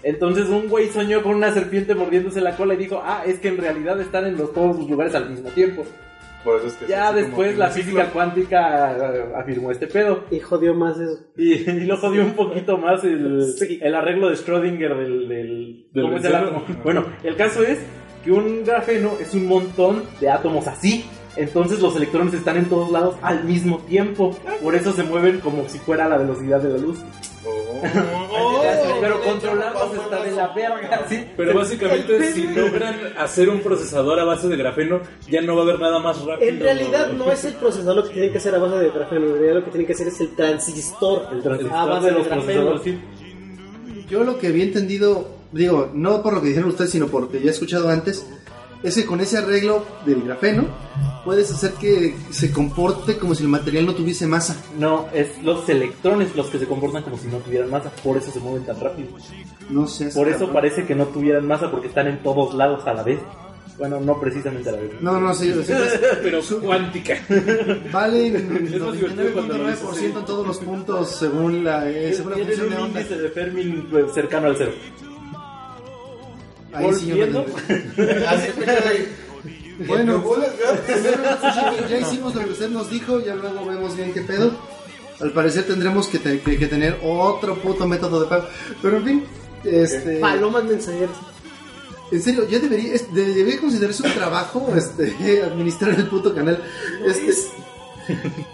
[0.03, 3.47] Entonces un güey soñó con una serpiente mordiéndose la cola y dijo, ah, es que
[3.47, 5.83] en realidad están en los, todos los lugares al mismo tiempo.
[6.45, 10.23] Por eso es que Ya después como la física cuántica eh, afirmó este pedo.
[10.31, 11.19] y jodió más eso.
[11.35, 13.79] Y, y lo jodió un poquito más el, Sí.
[13.81, 15.27] el arreglo de Schrödinger del...
[15.27, 16.57] del, Del ¿cómo es el benceno.
[16.59, 16.81] átomo?
[16.83, 17.79] Bueno, el caso es
[18.23, 21.05] que un grafeno es un montón de átomos así.
[21.37, 24.37] Entonces los electrones están en todos lados al mismo tiempo.
[24.61, 26.99] Por eso se mueven como si fuera la velocidad de la luz.
[29.01, 31.25] Pero controlarlos está de la verga, ¿sí?
[31.35, 35.63] Pero básicamente, si logran hacer un procesador a base de grafeno, ya no va a
[35.65, 36.49] haber nada más rápido.
[36.49, 39.25] En realidad no es el procesador lo que tienen que hacer a base de grafeno,
[39.27, 42.11] en realidad lo que tienen que hacer es el transistor, El transistor a base de
[42.13, 42.45] de, los grafeno.
[42.45, 44.05] procesadores, sí.
[44.09, 47.29] Yo lo que había entendido, digo, no por lo que dijeron ustedes, sino por lo
[47.29, 48.25] que ya he escuchado antes,
[48.85, 50.65] es que con ese arreglo del grafeno
[51.25, 54.55] puedes hacer que se comporte como si el material no tuviese masa.
[54.77, 57.89] No, es los electrones los que se comportan como si no tuvieran masa.
[58.03, 59.09] Por eso se mueven tan rápido.
[59.69, 60.09] No sé.
[60.09, 60.53] Por eso cabrón.
[60.53, 63.19] parece que no tuvieran masa porque están en todos lados a la vez.
[63.79, 64.91] Bueno, no precisamente a la vez.
[65.01, 65.73] No, no, sí, sí,
[66.23, 67.15] Pero cuántica.
[67.29, 70.05] lo 99.9% dices así.
[70.05, 73.01] en todos los puntos según la, eh, según la función de un onda.
[73.01, 74.71] índice de Fermi pues, cercano al cero.
[76.75, 77.45] Ahí sí yo me Volviendo.
[79.87, 80.23] Bueno,
[81.89, 84.51] ya hicimos lo que usted nos dijo, ya luego vemos bien qué pedo.
[85.19, 88.47] Al parecer tendremos que, te- que- que tener otro puto método de pago.
[88.81, 89.23] Pero en fin,
[89.65, 91.15] este, Palomas mensajeras.
[92.11, 96.57] en serio, ya debería, es- de- debería considerarse un trabajo este, administrar el puto canal.
[97.05, 97.29] Este,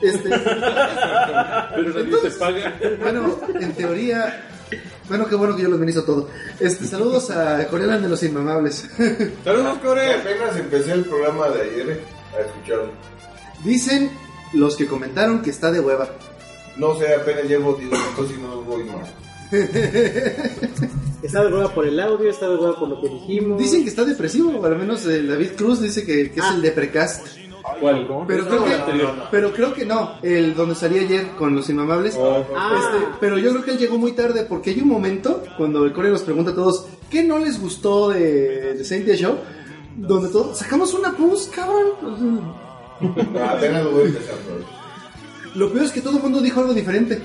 [0.02, 2.80] este, Pero nadie te paga.
[3.00, 4.50] bueno, en teoría,
[5.10, 6.30] bueno, qué bueno que yo lo administro todo.
[6.60, 8.90] Este, saludos a Coreana de los Inmamables.
[9.44, 10.14] Saludos, Core.
[10.16, 12.02] Apenas empecé el programa de ayer
[12.38, 12.92] a escucharlo.
[13.64, 14.12] Dicen
[14.54, 16.10] los que comentaron que está de hueva.
[16.78, 19.10] No sé, apenas llevo 10 minutos y no voy más.
[21.22, 23.60] Está de hueva por el audio, está de hueva por lo que dijimos.
[23.60, 26.54] Dicen que está depresivo, al menos eh, David Cruz dice que, que es Ah.
[26.56, 27.28] el deprecast.
[27.80, 28.08] ¿Cuál?
[28.28, 28.72] Pero creo, que,
[29.30, 32.18] pero creo que no, el donde salía ayer con los inmamables.
[32.20, 32.44] Ah.
[32.76, 35.94] Este, pero yo creo que él llegó muy tarde porque hay un momento cuando el
[35.94, 39.36] Core nos pregunta a todos qué no les gustó de, de Saint Show,
[39.96, 42.54] donde todos sacamos una pus, cabrón.
[43.50, 44.16] Apenas lo voy.
[45.56, 47.22] Lo peor es que todo el mundo dijo algo diferente.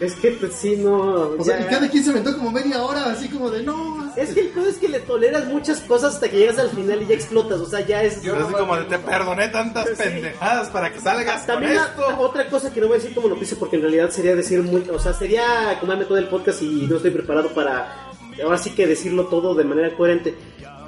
[0.00, 1.30] Es que pues sí, no.
[1.38, 4.12] O sea, y cada quien se aventó como media hora, así como de no.
[4.16, 7.02] Es que el pedo es que le toleras muchas cosas hasta que llegas al final
[7.02, 7.60] y ya explotas.
[7.60, 8.22] O sea, ya es.
[8.22, 12.04] Yo así como de te perdoné tantas pendejadas para que salgas con También la- esto.
[12.20, 14.84] otra cosa que no voy a decir como noticia porque en realidad sería decir muy,
[14.88, 18.06] o sea, sería comerme todo el podcast y no estoy preparado para
[18.42, 20.34] ahora sí que decirlo todo de manera coherente.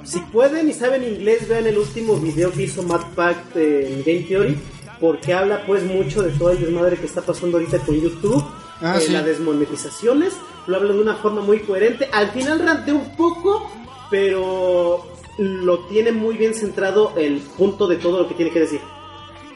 [0.05, 4.25] Si pueden y saben inglés, vean el último video que hizo Matt Pack en Game
[4.27, 4.57] Theory
[5.01, 8.43] porque habla pues mucho de todo el desmadre que está pasando ahorita con YouTube,
[8.81, 9.11] Ah, eh, sí.
[9.11, 10.33] las desmonetizaciones,
[10.67, 12.09] lo habla de una forma muy coherente.
[12.11, 13.69] Al final rantea un poco,
[14.09, 15.05] pero
[15.37, 18.81] lo tiene muy bien centrado el punto de todo lo que tiene que decir.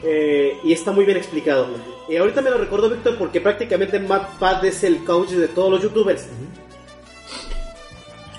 [0.02, 1.68] Eh, y está muy bien explicado.
[2.08, 5.70] Y ahorita me lo recuerdo, Víctor, porque prácticamente Matt Pad es el coach de todos
[5.70, 6.26] los youtubers.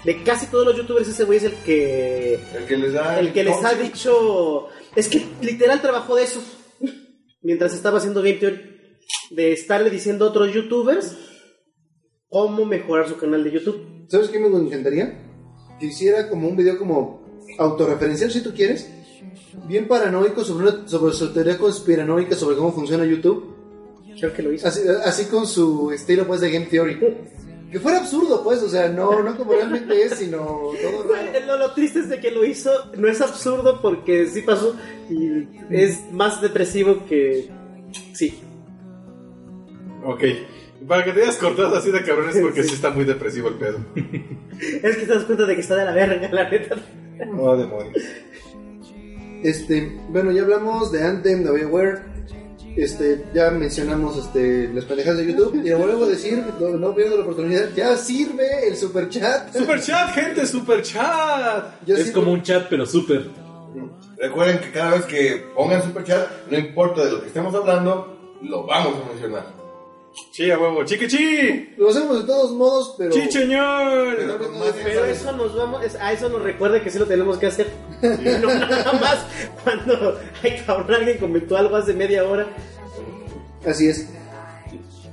[0.04, 3.20] De casi todos los youtubers, ese güey es el que, El que les da.
[3.20, 4.68] el que les ha dicho.
[4.96, 6.42] Es que literal trabajó de eso.
[7.42, 8.77] Mientras estaba haciendo Game Theory.
[9.32, 11.16] De estarle diciendo a otros youtubers
[12.30, 14.06] cómo mejorar su canal de YouTube.
[14.10, 15.18] ¿Sabes qué me encantaría?
[15.80, 17.26] Que hiciera como un video como
[17.60, 18.90] autorreferencial si tú quieres,
[19.68, 23.56] bien paranoico sobre, una- sobre su teoría conspiranoica sobre cómo funciona YouTube,
[24.20, 24.68] Creo que lo hizo.
[24.68, 27.00] así, así con su estilo pues de Game Theory.
[27.72, 30.38] Que fuera absurdo pues, o sea, no, no como realmente es, sino
[30.82, 31.46] todo raro.
[31.46, 34.76] Lo, lo triste es de que lo hizo, no es absurdo porque sí pasó
[35.10, 37.50] y es más depresivo que...
[38.14, 38.40] Sí.
[40.10, 40.24] Ok.
[40.88, 43.56] Para que te hayas cortado así de cabrón es porque sí está muy depresivo el
[43.56, 43.80] pedo.
[44.60, 46.76] Es que te das cuenta de que está de la verga, la neta.
[47.38, 47.96] Oh, demonios.
[49.44, 52.00] Este, bueno, ya hablamos de Anthem, de BioWare.
[52.76, 56.94] Este, ya mencionamos este, las pendejadas de YouTube y lo vuelvo a decir, no, no
[56.96, 57.70] pierdo la oportunidad.
[57.76, 59.52] Ya sirve el super chat.
[59.56, 61.86] Super chat, gente, super chat.
[61.86, 63.30] Ya Es sirve- como un chat, pero súper.
[64.20, 68.38] Recuerden que cada vez que pongan super chat, no importa de lo que estemos hablando,
[68.44, 69.67] lo vamos a mencionar.
[70.32, 70.84] Sí, a huevo.
[70.84, 71.70] Chiqui chi.
[71.78, 73.12] Lo hacemos de todos modos, pero.
[73.12, 74.16] Sí, señor.
[74.18, 77.06] Pero con más Pero eso nos vamos, es- a eso nos recuerda que sí lo
[77.06, 77.68] tenemos que hacer.
[78.02, 79.26] No nada más
[79.64, 82.48] cuando, ay cabrón, alguien comentó algo hace media hora.
[83.66, 84.08] Así es.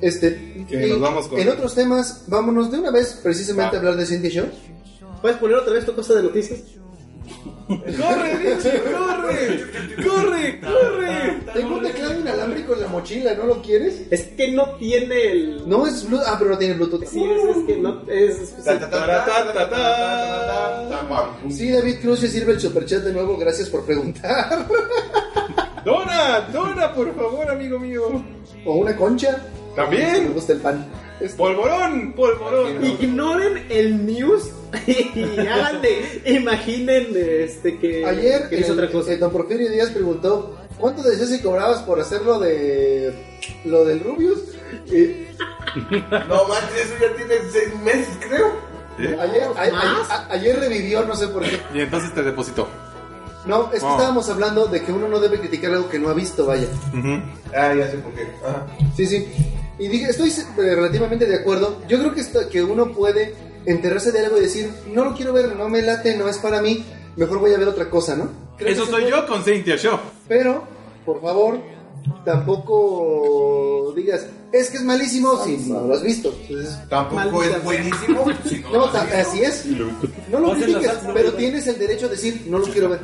[0.01, 3.77] Este, Que nos vamos con- En otros temas, vámonos de una vez precisamente Va.
[3.77, 4.47] a hablar de Cintia Show.
[5.23, 6.61] ¿Puedes poner otra vez tu cosa de noticias?
[7.66, 8.81] ¡Corre, Richie!
[8.92, 9.64] ¡Corre!
[10.07, 10.61] ¡Corre!
[10.61, 11.40] ¡Corre!
[11.55, 14.03] Tengo un teclado inalámbrico en la mochila, ¿no lo quieres?
[14.11, 15.68] Es que no tiene el.
[15.68, 16.29] No es Bluetooth.
[16.29, 17.05] Ah, pero no tiene Bluetooth.
[17.07, 18.03] Sí, es, que no.
[18.09, 18.38] Es.
[18.40, 18.55] es-
[21.50, 23.37] Sí, David Cruz se sirve el superchat de nuevo.
[23.37, 24.66] Gracias por preguntar.
[25.85, 28.22] Dona, dona, por favor, amigo mío.
[28.64, 29.42] O una concha.
[29.77, 30.24] También.
[30.29, 30.87] Me gusta el pan.
[31.37, 32.85] Polvorón, polvorón.
[32.85, 34.50] Ignoren el news
[34.87, 36.23] y hagan de.
[36.27, 38.05] Imaginen este, que.
[38.07, 39.17] Ayer, que el, otra cosa.
[39.17, 43.13] don Porfirio Díaz preguntó: ¿Cuánto decías si cobrabas por hacer lo de.
[43.65, 44.41] lo del Rubius?
[44.87, 45.27] Y
[46.29, 48.53] No manches, eso ya tiene seis meses, creo.
[49.21, 50.11] ayer, a- ¿Más?
[50.11, 51.59] a- ayer revivió, no sé por qué.
[51.75, 52.69] Y entonces te depositó.
[53.47, 53.91] No, es que Oh.
[53.93, 56.67] estábamos hablando de que uno no debe criticar algo que no ha visto, vaya.
[57.55, 58.23] Ah, ya sé por qué.
[58.47, 58.67] Ajá.
[58.97, 59.29] Sí, sí.
[59.79, 61.83] Y dije, estoy eh, relativamente de acuerdo.
[61.89, 63.35] Yo creo que, esto- que uno puede
[63.66, 66.61] enterarse de algo y decir, no lo quiero ver, no me late, no es para
[66.61, 66.85] mí,
[67.16, 68.29] mejor voy a ver otra cosa, ¿no?
[68.57, 69.98] Creo Eso soy yo con Cynthia Show.
[70.29, 70.64] Pero,
[71.05, 71.59] por favor,
[72.24, 76.35] tampoco digas, es que es malísimo si no lo has visto.
[76.48, 78.24] Entonces, Tampoco es buenísimo.
[78.48, 79.18] si no no, lo has ta- visto.
[79.18, 79.66] así es.
[80.31, 83.00] No lo critiques, pero tienes el derecho a decir, no lo quiero ver.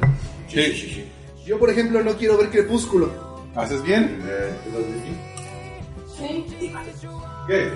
[0.49, 1.05] Sí, sí, sí.
[1.47, 3.11] Yo, por ejemplo, no quiero ver Crepúsculo.
[3.57, 4.23] ¿Haces bien?
[4.25, 4.53] Eh.
[7.49, 7.71] ¿Qué?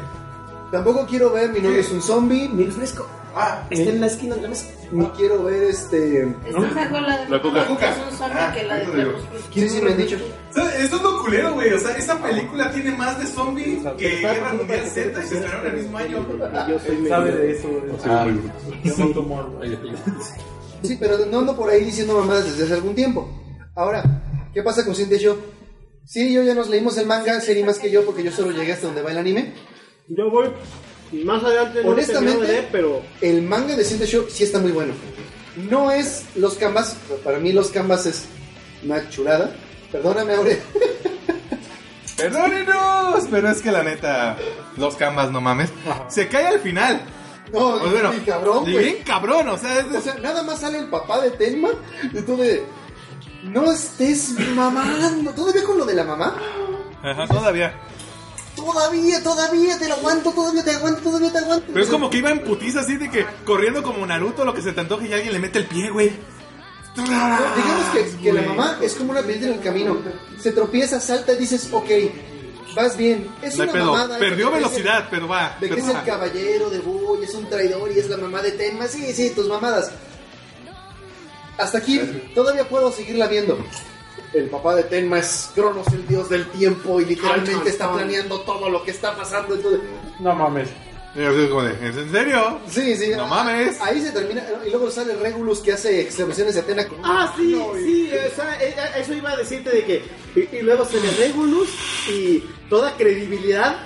[0.75, 3.07] Tampoco quiero ver Mi novio es un zombie, ni, fresco.
[3.33, 4.67] Ah, Está en la esquina de la mesa.
[4.91, 6.23] ni quiero ver este...
[6.47, 7.63] ¿Estás mejor la de La coca.
[7.63, 9.41] Es un zombie que la de Crepúsculo.
[9.53, 10.17] Sí, sí, me han dicho.
[10.51, 11.73] Eso es lo culero, güey.
[11.73, 15.67] O sea, esa película tiene más de zombies que Guerra Mundial Z y se estrenaron
[15.67, 16.27] el mismo año.
[16.69, 17.69] Yo soy Sabe de eso.
[18.07, 18.27] Ah,
[18.83, 19.61] Es un tumor.
[20.83, 23.29] Sí, pero no ando por ahí diciendo mamadas desde hace algún tiempo.
[23.77, 24.03] Ahora,
[24.53, 25.37] ¿qué pasa con Cintia Show?
[26.05, 28.73] Sí, yo ya nos leímos el manga, sería más que yo, porque yo solo llegué
[28.73, 29.55] hasta donde va el anime.
[30.09, 30.49] Yo voy
[31.25, 31.83] más adelante.
[31.85, 33.03] No Honestamente, leer, pero.
[33.21, 34.93] el manga de Cintia Show sí está muy bueno.
[35.71, 38.25] No es los canvas, para mí los canvas es
[38.85, 39.55] una chulada.
[39.93, 40.61] Perdóname, Aure.
[42.17, 44.37] Perdónenos, pero es que la neta,
[44.77, 45.71] los canvas, no mames.
[46.09, 47.01] Se cae al final.
[47.53, 48.85] No, Pues bueno, y cabrón, y güey.
[48.85, 51.69] bien cabrón, o sea, es de- O sea, nada más sale el papá de Tenma
[52.13, 52.65] y tú de...
[53.45, 55.33] No estés mamando.
[55.33, 56.37] ¿Todavía con lo de la mamá?
[57.03, 57.75] Ajá, todavía.
[58.65, 61.67] Todavía, todavía te lo aguanto, todavía te aguanto, todavía te aguanto.
[61.73, 64.63] Pero es como que iba en putiza así de que corriendo como Naruto, lo que
[64.63, 66.13] se te antoje y alguien le mete el pie, güey.
[66.97, 69.99] No, digamos que, que la mamá es como una piedra en el camino.
[70.41, 71.91] Se tropieza, salta y dices, ok,
[72.77, 73.29] vas bien.
[73.43, 73.93] Es No una pedo.
[73.93, 74.19] mamada.
[74.19, 75.57] Perdió el- velocidad, pero va.
[75.61, 78.41] De que pero es el caballero de Boy, es un traidor y es la mamá
[78.43, 78.87] de Tenma.
[78.87, 79.91] Sí, sí, tus mamadas.
[81.59, 82.01] Hasta aquí
[82.35, 83.59] todavía puedo seguirla viendo.
[84.35, 88.69] El papá de Tenma es Cronos, el dios del tiempo, y literalmente está planeando todo
[88.69, 89.55] lo que está pasando.
[89.55, 89.81] Entonces,
[90.21, 90.69] No mames.
[91.81, 92.59] ¿Es en serio?
[92.69, 93.11] sí, sí.
[93.17, 93.81] No mames.
[93.81, 94.45] Ahí se termina.
[94.67, 96.85] Y luego sale Regulus que hace exclamaciones de Atena.
[97.05, 98.55] Ah, sí, "No", y- sí, o sea,
[98.99, 100.03] eso iba a decirte de que.
[100.35, 101.69] Y, y luego se le Regulus
[102.11, 103.77] y toda credibilidad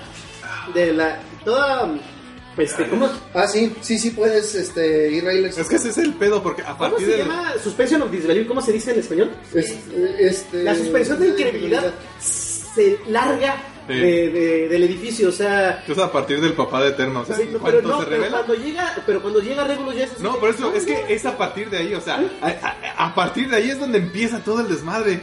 [0.72, 1.20] de la.
[1.44, 1.90] Toda.
[2.58, 5.98] Este, ¿cómo, Ah, sí, sí, sí puedes este, ir a ir Es que ese es
[5.98, 7.20] el pedo, porque a ¿cómo partir se del...
[7.26, 7.52] llama?
[7.62, 9.30] Suspension of disbelief, ¿cómo se dice en español?
[9.54, 9.76] Es-
[10.18, 13.56] este, La suspensión de incredibilidad se larga
[13.88, 13.94] Sí.
[13.94, 15.82] de- de- del edificio, o sea.
[15.88, 18.04] Es a partir del papá de Eterno, o sea, sí, no, cuando pero no, se
[18.04, 18.36] pero revela...
[18.44, 21.38] cuando llega, pero cuando llega Regulus ya se No, por eso, es que es a
[21.38, 24.60] partir de ahí, o sea, a, a- a partir de ahí es donde empieza todo
[24.60, 25.20] el desmadre.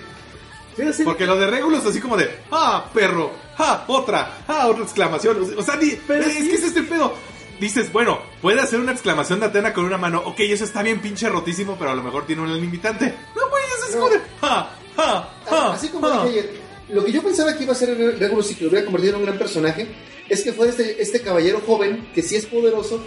[0.93, 1.03] Sí.
[1.03, 3.31] Porque lo de Regulus es así como de, ¡ah, perro!
[3.57, 4.39] ¡ah, otra!
[4.47, 5.53] ¡ah, otra exclamación!
[5.57, 7.13] O sea, ni- Pero es que es este pedo.
[7.59, 10.21] Dices, bueno, puede hacer una exclamación de Atena con una mano.
[10.25, 13.13] Ok, eso está bien pinche rotísimo, pero a lo mejor tiene un limitante.
[13.35, 14.01] No, güey, eso es No.
[14.01, 15.71] como de, ¡ah, ah, ah!
[15.73, 16.25] Así como ah".
[16.25, 16.51] dije ayer,
[16.89, 19.19] lo que yo pensaba que iba a ser Regulus y que lo hubiera convertido en
[19.21, 19.87] un gran personaje
[20.27, 23.01] es que fue este, este caballero joven que sí es poderoso,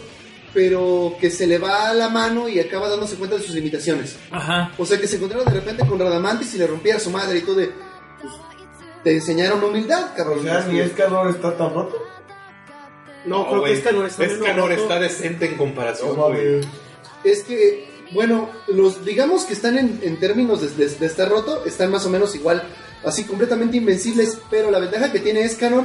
[0.54, 4.16] pero que se le va a la mano y acaba dándose cuenta de sus limitaciones.
[4.30, 4.72] Ajá.
[4.78, 7.38] O sea, que se encontraba de repente con Radamantis y le rompía a su madre
[7.38, 7.70] y todo de.
[8.20, 8.32] pues,
[9.04, 10.40] te enseñaron humildad, cabrón.
[10.40, 11.96] O sea, ni Escanor está tan roto.
[13.24, 16.28] No, creo que esta no está Escanor está decente en comparación, No.
[17.24, 21.64] Es que, bueno, los digamos que están en, en términos de, de- de estar roto,
[21.66, 22.62] están más o menos igual
[23.04, 25.84] así completamente invencibles, pero la ventaja que tiene Escanor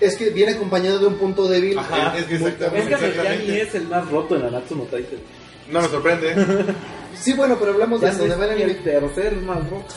[0.00, 1.78] es que viene acompañado de un punto débil.
[1.78, 2.78] Ajá, es que exactamente.
[2.80, 3.38] Es que Exactamente.
[3.38, 5.18] Meriani es el más roto en Anatsu no Titan.
[5.70, 6.34] No me sorprende.
[7.18, 8.72] Sí, bueno, pero hablamos de Ya donde va el es anime.
[8.72, 9.94] el tercer más roto.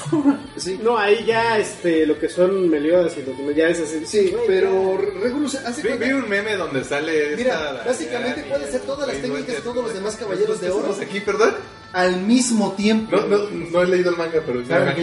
[0.55, 4.05] Sí, No, ahí ya este, lo que son Meliodas y lo que ya es así.
[4.05, 7.35] sí, pero Regulus hace Vi, vi un meme donde sale.
[7.35, 10.79] Mira, esta- básicamente puede ser todas las técnicas de todos los demás caballeros de oro
[10.91, 11.55] ¿Estamos aquí, perdón?
[11.93, 13.15] Al mismo tiempo.
[13.15, 13.37] No, no,
[13.71, 14.95] no he leído el manga, pero ya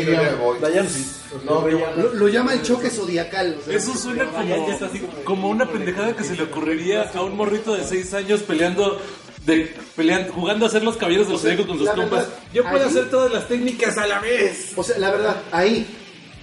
[1.45, 3.57] Lo, lo llama el choque zodiacal.
[3.61, 6.45] o sea, Eso suena Ya- ya está como, así como- una pendejada que se le
[6.45, 9.01] ocurriría a un morrito de 6 años peleando,
[9.45, 12.29] de, peleando jugando a ser los caballeros del zodiaco con sus compas.
[12.53, 14.73] Yo puedo ahí- hacer todas las técnicas a la vez.
[14.77, 15.87] O sea, la verdad, ahí,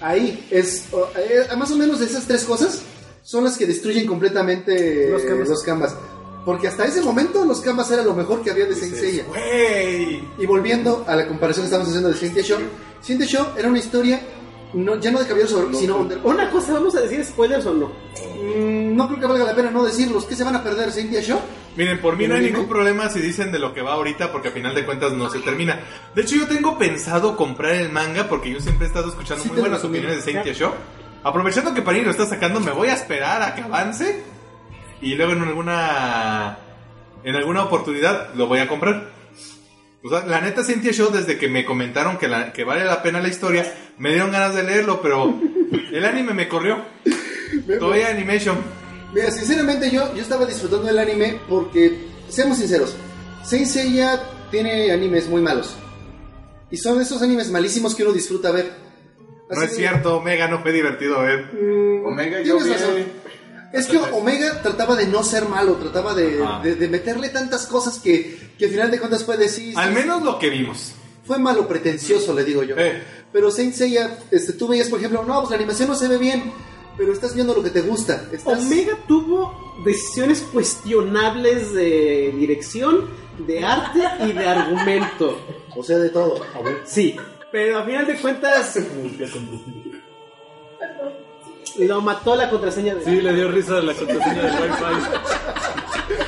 [0.00, 0.86] ahí es
[1.16, 2.82] eh, más o menos de esas tres cosas
[3.24, 5.48] son las que destruyen completamente Los canvas.
[5.48, 5.94] los canvas.
[6.44, 9.24] Porque hasta ese momento los canvas era lo mejor que había de Saint Seiya.
[10.38, 12.58] Y volviendo a la comparación que estamos haciendo de Cynthia Show,
[13.02, 14.20] Cynthia Show era una historia
[14.74, 17.74] no, ya no de caballeros, Zodíaco, sino under- Una cosa, ¿vamos a decir spoilers o
[17.74, 17.86] no?
[17.88, 20.24] Mm, no creo que valga la pena no decirlos.
[20.24, 21.38] ¿Qué se van a perder Cynthia Show?
[21.76, 24.32] Miren, por mí ¿El no hay ningún problema si dicen de lo que va ahorita,
[24.32, 25.78] porque a final de cuentas no se termina.
[26.14, 29.50] De hecho, yo tengo pensado comprar el manga porque yo siempre he estado escuchando Sí,
[29.50, 30.72] muy buenas opiniones de Saint Show.
[31.22, 34.22] Aprovechando que Panini lo está sacando, me voy a esperar a que avance
[35.02, 36.58] y luego en alguna
[37.24, 39.10] en alguna oportunidad lo voy a comprar.
[40.04, 43.02] O sea, la neta Saint Show desde que me comentaron que, la- que vale la
[43.02, 45.32] pena la historia, me dieron ganas de leerlo, pero
[45.92, 46.82] el anime me corrió.
[47.78, 48.56] Todavía Animation.
[49.14, 51.98] Mira, sinceramente yo, yo estaba disfrutando del anime porque,
[52.28, 52.96] seamos sinceros,
[53.44, 55.76] Saint Seiya tiene animes muy malos.
[56.70, 58.72] Y son esos animes malísimos que uno disfruta ver.
[59.50, 61.50] No es cierto, Omega no fue divertido ver.
[61.52, 62.70] Mm, Omega, yo vi-.
[63.72, 67.98] Es que Omega trataba de no ser malo, trataba de, de- de meterle tantas cosas
[67.98, 69.74] que, que al final de cuentas fue decir...
[69.78, 70.92] Al menos lo que vimos.
[71.24, 72.76] Fue malo pretencioso, le digo yo.
[72.76, 73.02] Eh.
[73.32, 76.18] Pero Saint Seiya, este, tú veías, por ejemplo, no, pues la animación no se ve
[76.18, 76.52] bien,
[76.98, 78.24] pero estás viendo lo que te gusta.
[78.30, 78.58] Estás...
[78.66, 79.54] Omega tuvo
[79.84, 83.08] decisiones cuestionables de dirección,
[83.46, 85.38] de arte y de argumento.
[85.74, 86.42] O sea, de todo.
[86.84, 87.16] Sí,
[87.50, 88.78] pero a final de cuentas
[91.78, 93.04] lo mató la contraseña de...
[93.04, 96.22] Sí, le dio risa a la contraseña del Wi-Fi.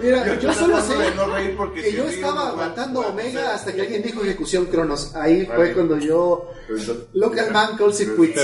[0.00, 3.54] Mira, yo, solo sé de no reír porque que si yo estaba no aguantando Omega
[3.54, 5.12] hasta que alguien dijo ejecución Cronos.
[5.16, 5.72] Ahí fue Vale.
[5.74, 6.52] cuando yo...
[7.14, 8.40] Local man calls it quits.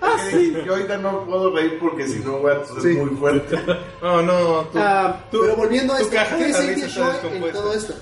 [0.00, 0.52] Ah, sí.
[0.66, 2.88] Yo ahorita no puedo reír porque si no voy a ser Sí.
[2.98, 3.56] muy fuerte.
[4.00, 4.78] No, no, tú.
[4.78, 7.94] Ah, tú- Pero volviendo a esto, ¿qué de Show en todo esto?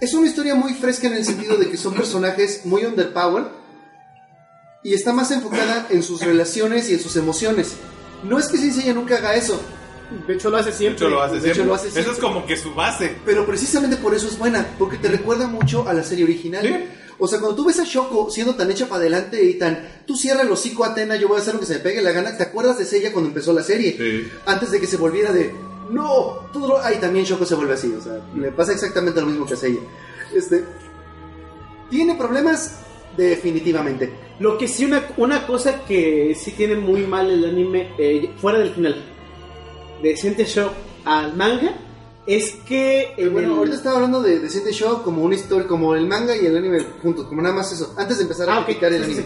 [0.00, 3.46] Es una historia muy fresca en el sentido de que son personajes muy underpowered
[4.82, 7.74] y está más enfocada en sus relaciones y en sus emociones.
[8.22, 9.60] No es que Sensei nunca haga eso,
[10.26, 11.06] de hecho lo hace De siempre.
[11.06, 11.60] hecho, lo hace De siempre.
[11.62, 12.12] hecho, lo hace Eso siempre.
[12.14, 13.16] es como que su base.
[13.24, 16.64] pero precisamente por eso es buena, porque te recuerda mucho a la serie original.
[16.66, 16.74] Sí.
[17.18, 20.16] O sea, cuando tú ves a Shoko siendo tan hecha para adelante y tan, tú
[20.16, 22.34] cierra el hocico Atena, yo voy a hacer lo que se me pegue la gana,
[22.36, 23.94] ¿te acuerdas de ella cuando empezó la serie?
[23.98, 24.28] Sí.
[24.46, 25.54] Antes de que se volviera de,
[25.90, 26.82] no, todo lo...
[26.82, 29.56] Ay, también Shoko se vuelve así, o sea, le pasa exactamente lo mismo que a
[29.56, 29.80] Seiya.
[30.34, 30.64] Este,
[31.88, 32.78] tiene problemas
[33.16, 34.12] definitivamente.
[34.38, 38.58] Lo que sí, una, una cosa que sí tiene muy mal el anime, eh, fuera
[38.58, 39.04] del final,
[40.02, 40.70] de Cynthia Show
[41.04, 41.74] al manga,
[42.26, 43.14] es que...
[43.16, 46.06] en bueno, el- ahorita estaba hablando de, de Sente Show como una historia, como el
[46.06, 48.74] manga y el anime juntos, como nada más eso, antes de empezar a Ah, el
[48.76, 49.24] sí, sí, anime.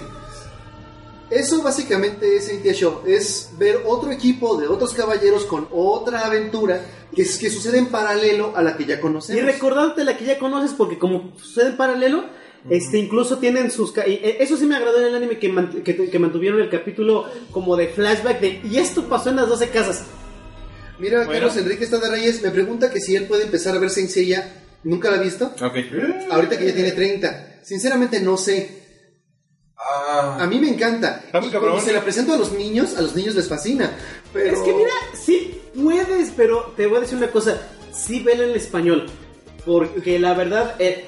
[1.34, 6.80] Eso básicamente es Saint Show, es ver otro equipo de otros caballeros con otra aventura
[7.14, 9.44] que, es- que sucede en paralelo a la que ya Y conocemos.
[9.44, 12.24] recordándote la que ya conoces, porque como sucede en paralelo,
[12.70, 13.92] este incluso tienen sus...
[13.92, 16.60] ca- y, eh, eso sí me agradó en el anime que, mant- que, que mantuvieron
[16.60, 18.60] el capítulo como de flashback de...
[18.64, 20.04] Y esto pasó en las 12 casas.
[20.98, 21.32] Mira, Bueno.
[21.32, 24.08] Carlos Enrique está de Reyes me pregunta que si él puede empezar a ver Saint
[24.08, 24.60] Seiya.
[24.84, 25.46] ¿Nunca la ha visto?
[25.46, 25.76] Ok.
[26.30, 27.60] Ahorita que ya tiene 30.
[27.62, 28.83] Sinceramente no sé.
[29.76, 31.22] Ah, A mí me encanta.
[31.26, 31.80] Y cuando cabrón.
[31.80, 33.90] se la presento a los niños, a los niños les fascina.
[34.32, 34.54] Pero...
[34.56, 37.60] Es que mira, sí puedes, pero te voy a decir una cosa.
[37.92, 39.06] Sí vela en el español.
[39.64, 40.76] Porque la verdad...
[40.78, 41.06] eh,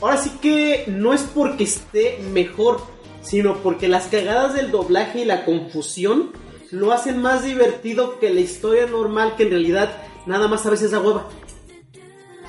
[0.00, 2.80] ahora sí que no es porque esté mejor,
[3.22, 6.32] sino porque las cagadas del doblaje y la confusión
[6.70, 10.90] lo hacen más divertido que la historia normal que en realidad nada más a veces
[10.90, 11.28] da hueva.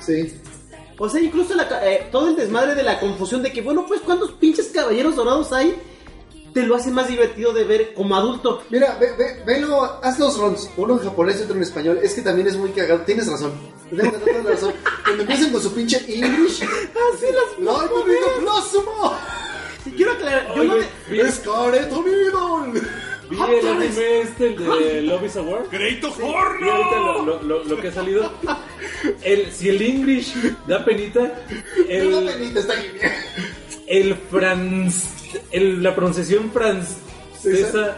[0.00, 0.34] Sí.
[0.98, 4.00] O sea, incluso la eh, todo el desmadre de la confusión de que, bueno, pues
[4.00, 5.74] cuántos pinches caballeros dorados hay,
[6.54, 8.62] te lo hace más divertido de ver como adulto.
[8.70, 12.00] Mira, ve, ve, velo, haz dos runs, uno en japonés y otro en español.
[12.02, 13.00] Es que también es muy cagado.
[13.02, 13.52] Tienes razón.
[13.94, 14.72] Tengo toda razón.
[15.04, 16.62] Cuando empiezan con su pinche English.
[16.64, 19.18] Así las ¡Live bonito plasma!
[19.84, 22.80] Y quiero aclarar, yo no te- ¡Es Careto Needle!
[23.30, 25.62] Vi el anime este, el de Love is a War.
[25.70, 28.30] ¡Great Y ahorita lo, lo- lo- lo que ha salido.
[29.22, 30.34] El, si el English
[30.66, 31.42] da penita,
[31.88, 33.12] el, penita está genial.
[33.86, 35.10] el franz.
[35.50, 37.96] el- la pronunciación francesa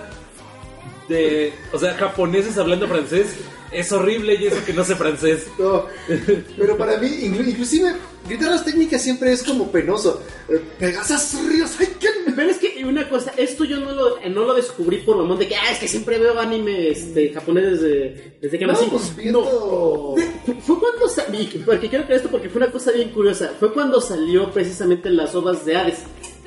[1.08, 1.52] de.
[1.72, 3.36] O sea, japoneses hablando francés
[3.72, 5.46] es horrible y eso que no sé francés.
[5.58, 5.86] No,
[6.56, 7.92] pero para mí, inclu- inclusive,
[8.26, 10.22] gritar las técnicas siempre es como penoso.
[10.78, 14.54] Pegasas ríos, ay, que Pero es que una cosa, esto yo no lo, no lo
[14.54, 18.58] descubrí por mamón de que, ah, es que siempre veo anime este, japonés desde, desde
[18.58, 18.86] que No, nací.
[18.90, 23.10] pues, viendo- De- fue cuando salí, porque quiero creer esto porque fue una cosa bien
[23.10, 23.52] curiosa.
[23.58, 25.98] Fue cuando salió precisamente las ovas de Hades,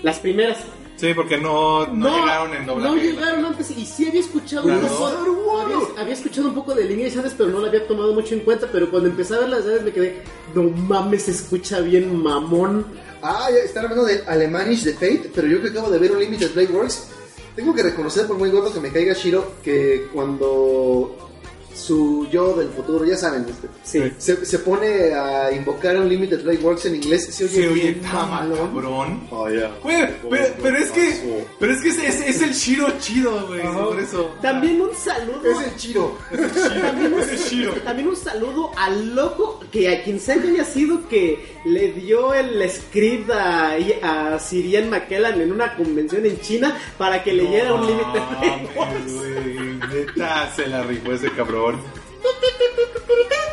[0.01, 0.57] las primeras.
[1.02, 2.95] Sí, porque no, no, llegaron en doblaje.
[2.95, 4.88] No llegaron antes y sí había escuchado un Claro.
[4.95, 8.36] poco, había, había escuchado un poco de líneas Hades, pero no la había tomado mucho
[8.36, 8.68] en cuenta.
[8.72, 10.22] Pero cuando empecé a ver las Hades me quedé,
[10.54, 12.86] no mames, se escucha bien mamón.
[13.24, 16.20] Ah, ya están hablando de Alemanish de Fate, pero yo que acabo de ver un
[16.20, 17.08] Limited Blade Works,
[17.56, 21.30] tengo que reconocer por muy gordo que me caiga Shiro que cuando
[21.76, 24.13] su yo del futuro, ya saben, este, Sí.
[24.17, 27.82] se, se pone a invocar un Limited Blade Works en inglés, se oye Se oye
[27.84, 28.57] bien tan mamalón.
[28.74, 29.22] cabrón.
[29.32, 29.72] Oh, ya.
[29.84, 33.61] Güey, pero, pero es que, pero es que es, es- es el Shiro chido, güey,
[33.61, 34.32] por eso.
[34.41, 35.41] También un saludo.
[35.43, 36.17] Es el Chiro.
[36.30, 37.74] También un, Es el Shiro.
[37.84, 42.34] también un saludo al loco que a quien sea que haya sido que le dio
[42.34, 47.86] el script a, a Sirian McKellan en una convención en China para que leyera un
[47.88, 51.61] límite Mames, güey, Neta, se la rifó ese cabrón.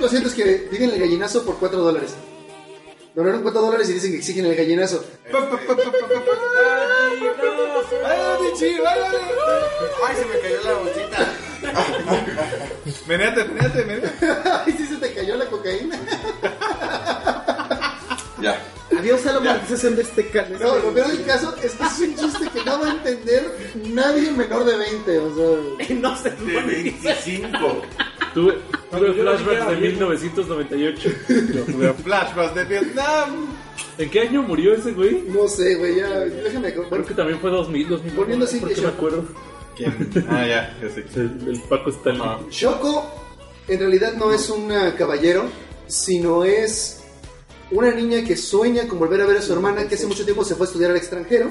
[0.01, 2.15] Lo siento, es que piden el gallinazo por 4 dólares.
[3.15, 5.05] Donaron 4 dólares y dicen que exigen el gallinazo.
[10.07, 11.35] Ay, se me cayó la bolsita.
[13.07, 14.27] Menéate, menéate, menéate.
[14.65, 15.99] Ay, sí se te cayó la cocaína.
[18.41, 18.63] Ya.
[18.99, 20.59] Adiós a la monetización de este canal.
[20.61, 23.73] No, lo peor del caso es que es un chiste que no va a entender
[23.87, 25.97] nadie menor de 20, o sea...
[25.97, 27.83] no se De 25.
[28.35, 28.59] Tuve,
[28.91, 29.93] flashbacks de bien.
[29.93, 31.11] 1998.
[31.29, 31.93] Lo jugué.
[31.95, 33.47] Flashbacks de Vietnam.
[33.99, 35.23] ¿En qué año murió ese güey?
[35.29, 36.75] No sé, güey, ya, déjame...
[36.75, 38.13] Creo que también fue 2000, 2000.
[38.13, 39.25] Poniendo así que me acuerdo.
[39.77, 40.11] ¿Quién?
[40.29, 41.05] Ah, ya, ya sé.
[41.15, 42.51] El, el Paco Stanley.
[42.51, 43.29] Shoko
[43.69, 45.45] en realidad no es un ah, caballero,
[45.87, 46.98] sino es
[47.71, 50.45] una niña que sueña con volver a ver a su hermana que hace mucho tiempo
[50.45, 51.51] se fue a estudiar al extranjero.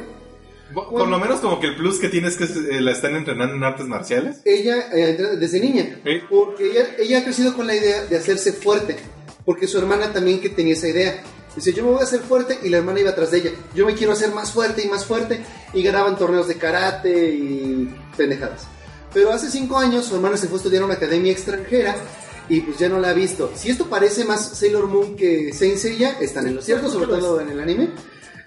[0.73, 3.15] Por por lo menos como que el plus que tienes es que eh, la están
[3.15, 4.41] entrenando en artes marciales.
[4.43, 6.19] Ella, eh, desde niña, Sí.
[6.29, 8.97] porque ella, ella ha crecido con la idea de hacerse fuerte,
[9.45, 11.23] porque su hermana también que tenía esa idea.
[11.55, 13.51] Dice, yo me voy a hacer fuerte y la hermana iba atrás de ella.
[13.73, 15.39] Yo me quiero hacer más fuerte y más fuerte
[15.73, 18.67] y ganaban torneos de karate y pendejadas.
[19.13, 21.95] Pero hace cinco años su hermana se fue a estudiar a una academia extranjera
[22.49, 23.51] y pues ya no la ha visto.
[23.55, 27.41] Si esto parece más Sailor Moon que Saint Seiya, están en lo cierto, sobre todo
[27.41, 27.89] en el anime.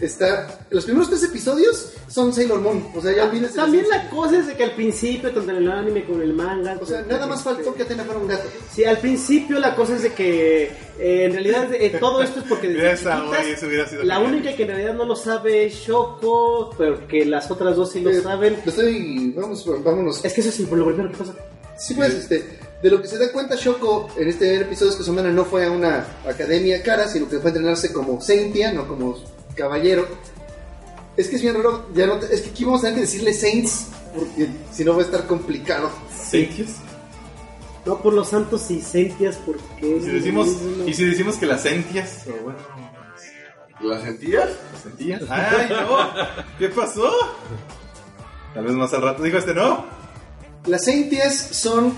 [0.00, 4.08] Está, los primeros tres episodios son Sailor Moon, o sea, ya olvídense de También la
[4.08, 6.78] cosa es de que al principio, tanto en el anime como en el manga.
[6.80, 8.48] O sea, nada más faltó que Atena fuera un gato.
[8.72, 10.62] Sí, al principio la cosa es de que
[10.98, 14.02] eh, en realidad eh, todo esto es porque desde Esa, chiquitas, güey, eso hubiera sido
[14.04, 14.32] la genial.
[14.34, 18.00] única que en realidad no lo sabe es Shoko, pero que las otras dos sí
[18.00, 18.56] lo Eh, saben.
[18.64, 19.34] Lo estoy.
[19.36, 20.24] Vamos, vámonos.
[20.24, 21.34] Es que eso es lo primero que pasa.
[21.76, 22.69] Sí, pues, este.
[22.82, 25.44] De lo que se da cuenta Shoko en este episodio es que su hermana no
[25.44, 29.16] fue a una academia cara, sino que fue a entrenarse como Saintia, no como
[29.54, 30.08] caballero.
[31.16, 33.00] Es que es bien raro, ya no te- es que aquí vamos a tener que
[33.02, 35.90] decirle Saints, porque si no va a estar complicado.
[36.30, 36.76] ¿Sentias?
[37.84, 39.96] No por los santos y sentias, porque.
[39.98, 40.48] Y si decimos,
[40.86, 42.58] y si decimos que las sentias, o bueno,
[43.80, 44.48] ¿La sentías?
[44.72, 45.22] las sentías.
[45.28, 46.10] ¡Ay, no!
[46.58, 47.10] ¿Qué pasó?
[48.54, 49.84] Tal vez más al rato dijo este no.
[50.66, 51.94] Las Saintias son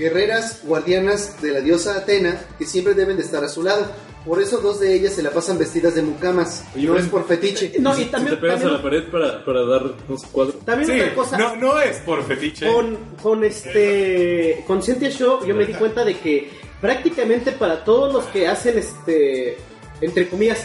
[0.00, 3.86] guerreras guardianas de la diosa Atena que siempre deben de estar a su lado.
[4.24, 6.64] Por eso dos de ellas se la pasan vestidas de mucamas.
[6.74, 7.72] Y no es por fetiche.
[7.78, 8.34] No, y Si también.
[8.34, 10.58] te pegas también, a la pared para, para dar unos cuadros.
[10.64, 11.38] también Sí, otra cosa.
[11.38, 12.66] no, no es por fetiche.
[12.70, 18.12] Con, con este con Cynthia Show yo me di cuenta de que prácticamente para todos
[18.12, 19.56] los que hacen este
[20.00, 20.64] entre comillas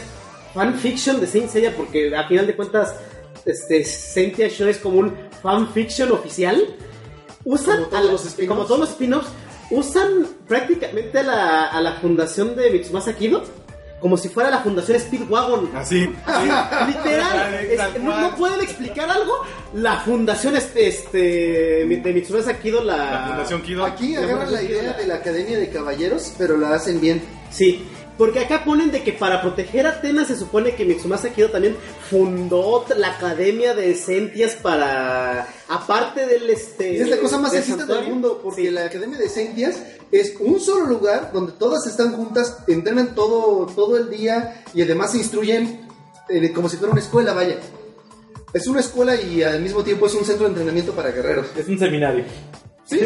[0.53, 2.95] fanfiction de Saint Seiya porque a final de cuentas
[3.45, 6.61] este Cynthia Show es como un fanfiction oficial
[7.45, 8.47] usan Como todos a la- los spin-offs.
[8.49, 9.29] como todos los spin-offs
[9.71, 13.43] usan prácticamente a la, a la fundación de Mitsumasa Kido
[13.99, 16.01] como si fuera la fundación Speedwagon Así.
[16.87, 19.33] Literal, es- Tal no, pueden explicar algo.
[19.73, 23.83] La fundación este, este de Mitsumasa Kido, la, La Fundación Kido.
[23.85, 27.23] Aquí agarran la idea de la Academia de Caballeros, pero la hacen bien.
[27.49, 27.87] Sí,
[28.17, 31.75] porque acá ponen de que para proteger a Atenas se supone que Mitsumasa Kido también
[32.09, 37.93] fundó la academia de Sentias para aparte del este es la cosa más del sexista
[37.93, 38.71] del mundo, porque Sí.
[38.71, 43.97] la Academia de Saintias es un solo lugar donde todas están juntas, entrenan todo, todo
[43.97, 45.81] el día y además se instruyen
[46.29, 47.57] eh, como si fuera una escuela, vaya.
[48.53, 51.47] Es una escuela y al mismo tiempo es un centro de entrenamiento para guerreros.
[51.57, 52.23] Es un seminario.
[52.85, 52.99] Sí,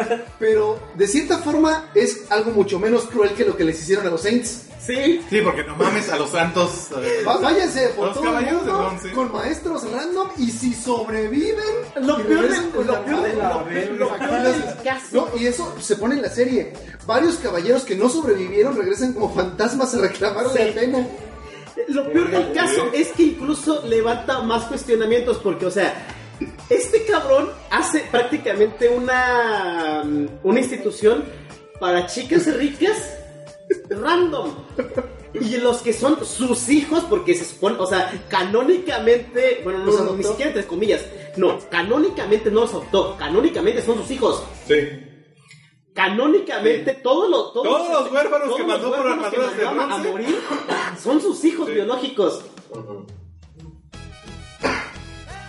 [0.38, 4.10] pero de cierta forma es algo mucho menos cruel que lo que les hicieron a
[4.10, 4.62] los Saints.
[4.80, 5.20] Sí.
[5.28, 6.88] Sí, porque no mames a los santos.
[7.02, 11.64] eh, váyanse por Los todo el caballeros mundo con maestros random y si sobreviven
[12.02, 12.70] Lo peor del
[14.84, 15.06] caso.
[15.12, 16.72] No, y eso se pone en la serie.
[17.06, 20.58] Varios caballeros que no sobrevivieron regresan como fantasmas a reclamar Sí.
[20.58, 21.06] la pena.
[21.88, 25.94] Lo peor del caso es que incluso levanta más cuestionamientos porque, o sea,
[26.68, 31.24] este cabrón hace prácticamente una, mm, una institución
[31.80, 33.16] para chicas ricas
[33.88, 34.52] random.
[35.34, 40.00] Y los que son sus hijos, porque se supone, o sea, canónicamente, bueno, no, ¿Los
[40.00, 41.04] no, ni siquiera entre comillas,
[41.36, 44.42] no, canónicamente no los adoptó, canónicamente son sus hijos.
[44.66, 44.76] Sí.
[45.92, 49.86] Canónicamente, todos los, todos, Todos los huérfanos todos que mandó por armaduras de mandó a
[49.86, 50.10] bronce.
[50.10, 50.38] morir
[51.02, 52.42] son sus hijos biológicos.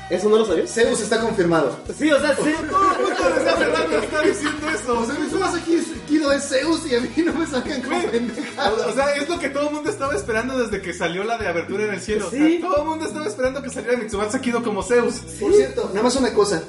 [0.10, 0.74] ¿Eso no lo sabías?
[0.74, 1.78] Zeus está confirmado.
[1.98, 2.44] Sí, o sea, sí.
[3.58, 5.00] Fernando está diciendo eso.
[5.00, 5.78] O sea, mi más aquí
[6.08, 8.88] Kido es Zeus y a mí no me sacan como pendejadas.
[8.88, 11.48] O sea, es lo que todo el mundo estaba esperando desde que salió la de
[11.48, 12.28] Abertura en el Cielo.
[12.28, 12.60] O sea, Sí.
[12.62, 15.16] todo el mundo estaba esperando que saliera Mitsubatsu Kido como Zeus.
[15.42, 16.64] Por cierto, nada más una cosa.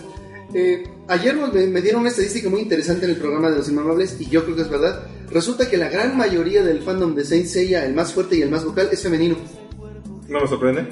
[0.53, 3.69] Eh, ayer nos- me, me dieron una estadística muy interesante en el programa de los
[3.69, 5.07] Inmamables y yo creo que es verdad.
[5.31, 8.51] Resulta que la gran mayoría del fandom de Saint Seiya, el más fuerte y el
[8.51, 9.37] más vocal, es femenino.
[10.27, 10.89] No me sorprende.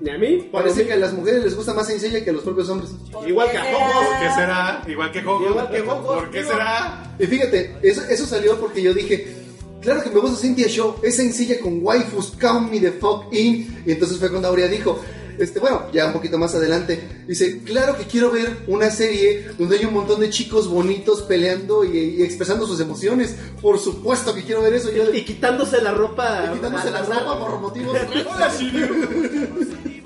[0.00, 2.32] Ni a mí, Parece que a las mujeres les gusta más Saint Seiya que a
[2.32, 2.90] los propios hombres.
[3.26, 3.62] Igual que a.
[3.62, 4.82] ¿Por qué será?
[4.86, 5.48] Igual que Jogo.
[5.48, 5.82] Igual que.
[5.82, 7.14] ¿Por qué será?
[7.18, 9.34] Y fíjate, eso, eso salió porque yo dije,
[9.80, 13.82] claro que me gusta Cynthia Show, es sencilla con waifus, count me the fuck in.
[13.84, 15.00] Y entonces fue cuando Aurea dijo,
[15.38, 19.78] este, bueno, ya un poquito más adelante, dice, claro que quiero ver una serie donde
[19.78, 23.36] hay un montón de chicos bonitos peleando y, y expresando sus emociones.
[23.60, 24.90] Por supuesto que quiero ver eso.
[24.92, 26.44] Yo, Y quitándose la ropa.
[26.50, 27.96] y quitándose la ropa por motivos...
[28.34, 30.04] Hola, Shiryu.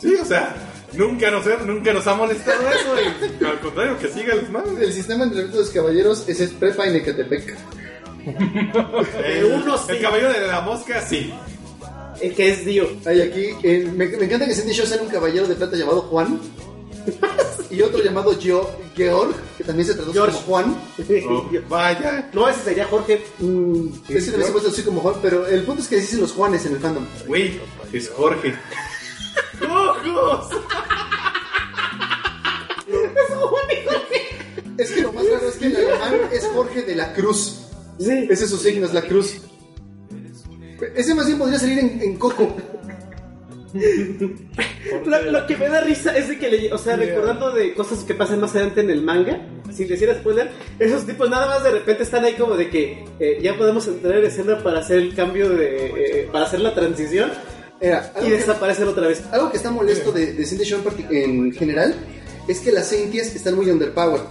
[0.00, 0.56] Sí, o sea,
[0.94, 3.36] nunca nos, nunca nos ha molestado eso.
[3.40, 4.64] Y, al contrario, que siga el man.
[4.80, 7.56] El sistema de entrenamiento de los caballeros ese es prepa en Ecatepec.
[9.24, 9.92] El, uno sí.
[9.92, 11.32] el cabello de la mosca, sí.
[12.20, 12.88] El que es Dio.
[13.06, 16.02] Hay aquí, eh, me, me encanta que Cindy Show sea un caballero de plata llamado
[16.02, 16.38] Juan.
[17.70, 20.32] y otro llamado Geo- Georg, que también se traduce George.
[20.36, 20.76] como Juan.
[21.28, 22.28] Oh, vaya.
[22.34, 23.22] No, ese sería Jorge.
[23.38, 26.32] Mm, ese también se puede traducir como Juan, pero el punto es que dicen los
[26.32, 27.06] Juanes en el fandom.
[27.26, 27.58] Güey,
[27.92, 28.54] es Jorge.
[29.60, 30.48] ¡Jojos!
[34.78, 37.60] Es que lo más raro es que el alemán es Jorge de la Cruz.
[37.98, 38.26] Sí.
[38.30, 39.34] Ese es su signo, es la cruz.
[40.94, 42.56] Ese más bien podría salir en, en Coco.
[45.06, 48.00] Lo, lo que me da risa es de que, le, o sea, recordando de cosas
[48.00, 51.70] que pasan más adelante en el manga, sin decir spoiler, esos tipos nada más de
[51.70, 55.14] repente están ahí como de que eh, ya podemos entrar en escena para hacer el
[55.14, 55.86] cambio de.
[55.86, 57.30] eh, para hacer la transición
[57.80, 59.22] Era, y que, desaparecen otra vez.
[59.30, 61.94] algo que está molesto de, de Cindy Show en, general
[62.48, 64.24] es que las Sainties están muy underpowered.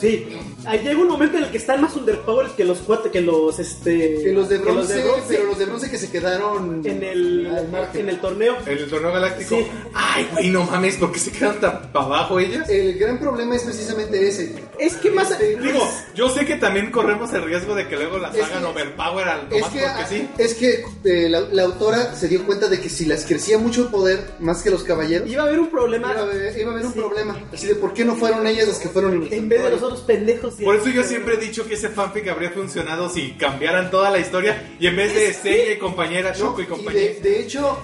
[0.00, 0.26] Sí,
[0.70, 3.58] ahí llega un momento en el que están más underpowered que los cuatro, que los
[3.58, 4.22] este.
[4.22, 7.50] Que los de bronce, pero los de bronce que se quedaron en el
[7.94, 8.56] en el torneo.
[8.66, 9.56] En el torneo galáctico.
[9.56, 9.66] Sí.
[9.94, 12.68] Ay, güey, no mames, ¿por qué se quedan tan para abajo ellas?
[12.68, 14.54] El gran problema es precisamente ese.
[14.78, 15.80] Es que más Este, Digo,
[16.14, 19.28] yo sé que también corremos el riesgo de que luego las Es hagan que- overpower
[19.28, 20.28] al Es que, porque sí.
[20.38, 23.82] es que eh, la, la autora se dio cuenta de que si las crecía mucho
[23.82, 26.70] el poder, más que los caballeros, iba a haber un problema iba a haber, iba
[26.70, 26.98] a haber un Sí.
[26.98, 27.38] problema.
[27.52, 30.00] Así de por qué no fueron ellas las que fueron en vez de los otros
[30.00, 30.59] pendejos.
[30.64, 34.18] Por eso yo siempre he dicho que ese fanfic habría funcionado si cambiaran toda la
[34.18, 36.36] historia y en vez de Seiya y compañera, ¿no?
[36.38, 37.04] Shoko y Y compañera.
[37.14, 37.78] de, de hecho,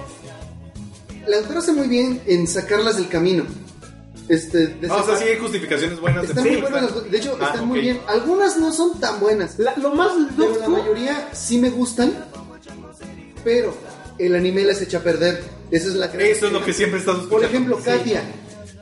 [1.27, 3.45] la autora hace muy bien en sacarlas del camino.
[4.29, 6.24] Este, de Ah, o sea, sí hay justificaciones buenas.
[6.24, 7.83] están de muy buenas las- de hecho, Ah, están muy ok.
[7.85, 8.01] bien.
[8.09, 12.12] Algunas no son tan buenas, La- lo más pero la loco mayoría sí me gustan.
[13.45, 13.72] Pero
[14.18, 15.45] el anime las echa a perder.
[15.70, 17.29] Esa es la Eso es lo que siempre escuchando.
[17.29, 18.22] Por ejemplo, Katia.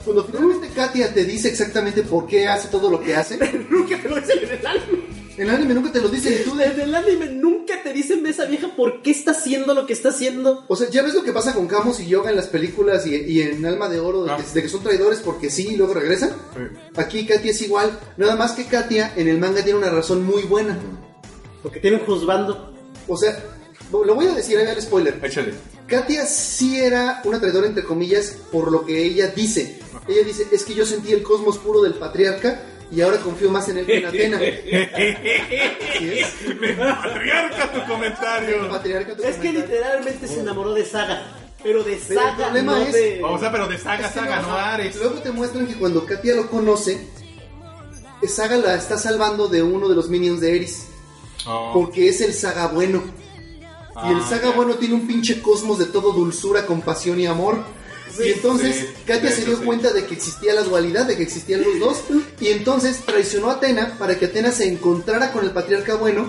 [0.05, 3.39] Cuando finalmente Katia te dice exactamente por qué hace todo lo que hace,
[3.71, 5.03] nunca te lo dicen en el anime.
[5.39, 6.65] en el anime nunca te lo dicen y tú de...
[6.67, 9.95] En el anime nunca te dicen de esa vieja por qué está haciendo lo que
[9.95, 10.65] está haciendo.
[10.69, 13.15] O sea, ya ves lo que pasa con Camus y Yoga en las películas y,
[13.15, 14.37] y en Alma de Oro, de, Ah.
[14.37, 16.33] que, de que son traidores porque sí y luego regresan.
[16.97, 20.43] Aquí Katia es igual, nada más que Katia en el manga tiene una razón muy
[20.43, 20.79] buena.
[21.63, 22.75] Porque tienen juzgando.
[23.09, 23.43] O sea,
[23.91, 25.19] lo voy a decir, ahí el spoiler.
[25.23, 25.55] Échale.
[25.87, 29.79] Katia sí era una traidora entre comillas por lo que ella dice.
[30.09, 33.69] Ella dice, es que yo sentí el cosmos puro del patriarca y ahora confío más
[33.69, 34.41] en él que en Atena.
[36.01, 36.35] Es.
[36.61, 38.69] Me patriarca tu El comentario.
[38.69, 39.61] patriarca, tu Es que comentario.
[39.63, 41.23] literalmente se enamoró de Saga.
[41.63, 43.21] Pero de Pero el Saga, problema no es- de...
[43.25, 44.97] O sea, pero de saga, Es que saga, no, no Ares.
[44.97, 47.09] Luego te muestran que cuando Katia lo conoce,
[48.29, 50.87] Saga la está salvando de uno de los minions de Eris.
[51.47, 51.71] Oh.
[51.75, 53.03] Porque es el Saga bueno.
[53.97, 57.59] Y el Ah, Saga bueno tiene un pinche cosmos de todo dulzura, compasión y amor.
[58.19, 59.65] y entonces sí, Katia se dio sí.
[59.65, 62.01] cuenta de que existía la dualidad, de que existían los dos,
[62.41, 66.29] y entonces traicionó a Atena para que Atena se encontrara con el patriarca bueno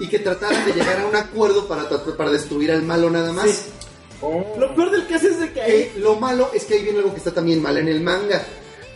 [0.00, 3.48] y que trataran de llegar a un acuerdo para, para destruir al malo nada más.
[3.48, 3.56] Sí.
[4.58, 7.12] Lo peor del caso es de que ahí lo malo es que ahí viene algo
[7.12, 8.42] que está también mal en el manga.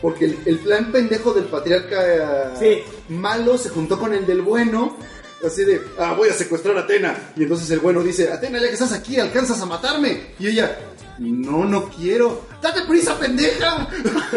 [0.02, 2.82] Porque el, el plan pendejo del patriarca Sí.
[3.08, 4.96] malo se juntó con el del bueno.
[5.44, 7.32] Así de, ah, voy a secuestrar a Atena.
[7.36, 10.34] Y entonces el bueno dice, Atena, ya que estás aquí, alcanzas a matarme.
[10.38, 10.76] Y ella,
[11.18, 12.46] no, no quiero.
[12.60, 13.88] ¡Date prisa, pendeja!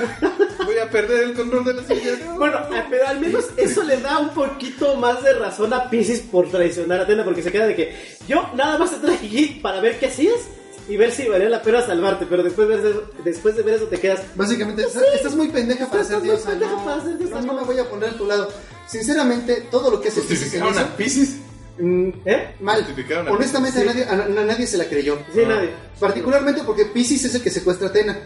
[0.66, 2.18] Voy a perder el control de la silla.
[2.26, 2.38] ¿no?
[2.38, 6.22] Bueno, eh, pero al menos eso le da un poquito más de razón a Pisces
[6.22, 7.96] por traicionar a Atena, porque se queda de que
[8.28, 10.42] yo nada más te traje aquí para ver qué hacías
[10.88, 13.76] y ver si valía la pena salvarte, pero después de ver eso, después de ver
[13.76, 14.22] eso te quedas...
[14.36, 16.50] Básicamente, estás, estás muy pendeja para Estás ser muy diosa.
[16.50, 17.60] pendeja No, para ser diosa, no, no no.
[17.62, 18.50] me voy a poner a tu lado.
[18.88, 21.36] Sinceramente, todo lo que hace Pisces en ¿Justificaron a Pisces?
[21.80, 22.56] mm, ¿Eh?
[22.62, 22.86] mal.
[23.28, 23.88] A Honestamente, Sí.
[23.88, 25.18] a, nadie, a, a nadie se la creyó.
[25.34, 25.72] Sí, nadie.
[26.00, 28.18] Particularmente porque Pisces es el que secuestra a Atena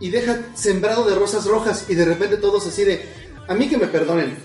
[0.00, 3.04] y deja sembrado de rosas rojas y de repente todos así de,
[3.48, 4.36] a mí que me perdonen,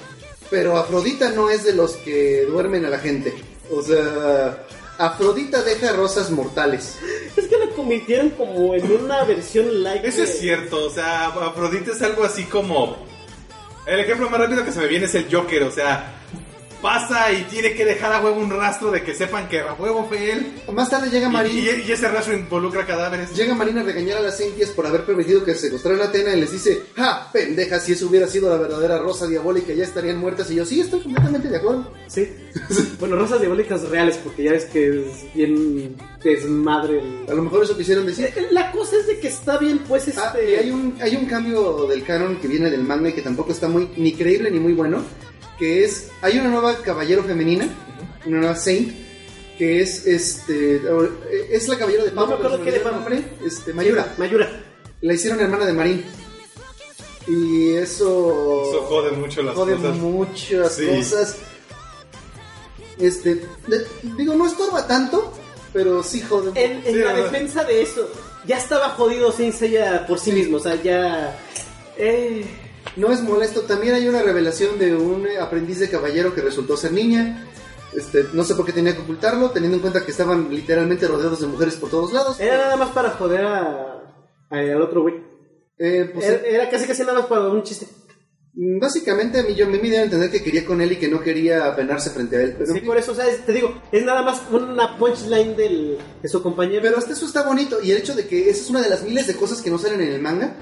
[0.50, 3.34] pero Afrodita no es de los que duermen a la gente.
[3.72, 4.66] O sea,
[4.98, 6.98] Afrodita deja rosas mortales.
[7.36, 10.04] Es que lo convirtieron como en una versión light.
[10.04, 13.06] Eso de- es cierto, o sea, Afrodita es algo así como...
[13.86, 16.14] El ejemplo más rápido que se me viene es el Joker, o sea,
[16.82, 20.06] pasa y tiene que dejar a huevo un rastro de que sepan que a huevo
[20.08, 20.54] fue él.
[20.74, 21.72] Más tarde llega Marina.
[21.72, 23.34] y- y ese rastro involucra cadáveres.
[23.36, 26.40] Llega Marina a regañar a las Centias por haber permitido que secuestraran a Atena y
[26.42, 27.30] les dice, ¡ja!
[27.32, 30.50] Pendeja, si eso hubiera sido la verdadera rosa diabólica ya estarían muertas.
[30.52, 31.92] Y yo, sí, estoy completamente de acuerdo.
[32.08, 32.28] Sí.
[33.00, 37.00] bueno, rosas diabólicas reales, porque ya ves que es bien desmadre.
[37.00, 38.26] el- A lo mejor eso quisieron decir.
[38.36, 40.20] Eh, La cosa es de que está bien, pues, este...
[40.22, 43.22] Ah, y hay un, hay un cambio del canon que viene del manga y que
[43.22, 45.02] tampoco está muy ni creíble ni muy bueno,
[45.58, 47.68] que es, hay una nueva caballero femenina,
[48.26, 48.94] una nueva Saint,
[49.58, 50.82] que es, este,
[51.52, 54.14] es la caballero de No me acuerdo qué de nombre, este, Mayura.
[54.18, 54.64] Mayura.
[55.02, 56.06] La hicieron hermana de Marín.
[57.28, 58.62] Y eso...
[58.70, 59.98] Eso jode mucho las jode cosas.
[59.98, 60.88] muchas Sí.
[60.88, 61.36] cosas.
[63.00, 63.36] Este,
[63.68, 63.86] de-
[64.18, 65.34] digo, no estorba tanto,
[65.74, 66.60] pero sí jode mucho.
[66.62, 67.24] En, en Sí, la ¿verdad?
[67.32, 68.10] defensa de eso,
[68.46, 71.38] ya estaba jodido Saint Seiya por sí mismo, o sea, ya...
[71.98, 72.46] Eh,
[72.98, 73.62] No es molesto.
[73.62, 77.46] También hay una revelación de un eh, aprendiz de caballero que resultó ser niña.
[77.96, 81.40] Este, no sé por qué tenía que ocultarlo, teniendo en cuenta que estaban literalmente rodeados
[81.42, 82.40] de mujeres por todos lados.
[82.40, 83.62] era nada más para joder a,
[84.50, 85.16] a- al otro güey.
[85.80, 87.88] Eh, pues, Era, era casi casi nada más para un chiste.
[88.54, 91.08] mm, básicamente a mí yo me dio a entender que quería con él y que
[91.08, 92.56] no quería apenarse frente a él.
[92.58, 95.98] Pero, Sí, por eso, o sea, es- te digo, es nada más una punchline del,
[96.22, 96.82] de su compañero.
[96.84, 97.78] pero hasta eso está bonito.
[97.82, 99.78] Y el hecho de que esa es una de las miles de cosas que no
[99.80, 100.56] salen en el manga.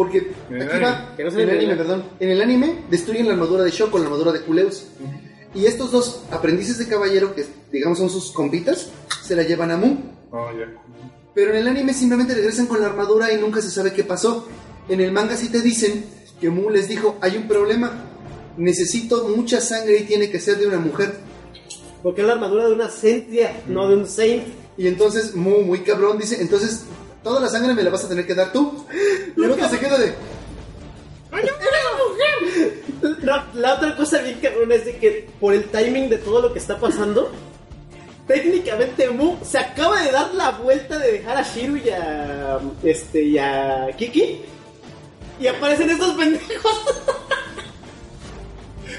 [0.00, 2.04] Porque En el aquí anime, va, que no en el anime, perdón.
[2.20, 4.86] En el anime destruyen la armadura de Shoko, la armadura de Kuleus.
[5.54, 8.88] Y estos dos aprendices de caballero, que digamos son sus compitas,
[9.22, 9.98] se la llevan a Mu.
[10.30, 10.72] Oh, ya.
[11.34, 14.48] Pero en el anime simplemente regresan con la armadura y nunca se sabe qué pasó.
[14.88, 16.02] En el manga sí te dicen
[16.40, 17.92] que Mu les dijo, hay un problema,
[18.56, 21.12] necesito mucha sangre y tiene que ser de una mujer.
[22.02, 24.44] Porque es la armadura de una Sentia, no de un Saint.
[24.78, 26.84] Y entonces Mu, muy cabrón, dice, entonces
[27.22, 28.86] toda la sangre me la vas a tener que dar tú.
[29.36, 30.14] Y el otro se queda de,
[33.22, 36.52] No, la otra cosa bien cabrón es de que por el timing de todo lo
[36.52, 37.30] que está pasando,
[38.26, 43.22] técnicamente Mu se acaba de dar la vuelta de dejar a Shiru y a, este,
[43.22, 44.42] y a Kiki.
[45.40, 46.84] Y aparecen estos pendejos.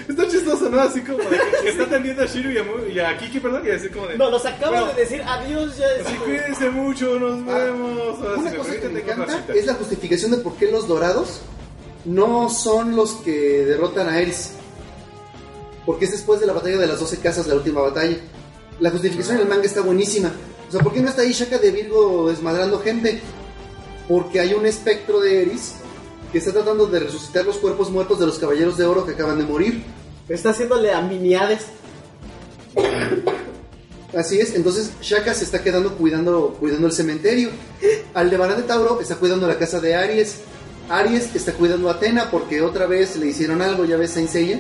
[0.07, 0.79] Está chistoso, ¿no?
[0.81, 3.63] Así como de que, está atendiendo a Shiru y a, Mu- y a Kiki, perdón,
[3.65, 4.17] y así como de...
[4.17, 5.85] No, los acaba Bueno, de decir adiós ya.
[6.05, 8.17] Así cuídense mucho, nos Ah, vemos.
[8.19, 9.53] Ahora, Una cosa que permiten, me tengo otra encanta cita.
[9.59, 11.41] es la justificación de por qué los dorados
[12.05, 14.51] no son los que derrotan a Eris.
[15.85, 18.17] Porque es después de la batalla de las 12 casas, la última batalla.
[18.79, 20.31] La justificación en el manga está buenísima.
[20.67, 23.21] O sea, ¿por qué no está ahí Shaka de Virgo desmadrando gente?
[24.07, 25.73] Porque hay un espectro de Eris
[26.31, 29.37] que está tratando de resucitar los cuerpos muertos de los caballeros de oro que acaban
[29.37, 29.83] de morir.
[30.29, 31.65] Está haciéndole a miniades.
[34.17, 37.49] Así es, entonces Shaka se está quedando cuidando, cuidando el cementerio.
[38.13, 40.41] Aldebarán de Tauro está cuidando la casa de Aries.
[40.89, 44.59] Aries está cuidando a Atena porque otra vez le hicieron algo, ya ves Saint Seiya.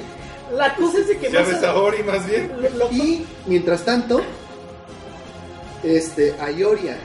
[0.55, 2.51] La cosa es de que Ya más ves a- a Ori más bien.
[2.61, 4.21] lo- lo- Y mientras tanto,
[5.83, 6.97] este, Ayoria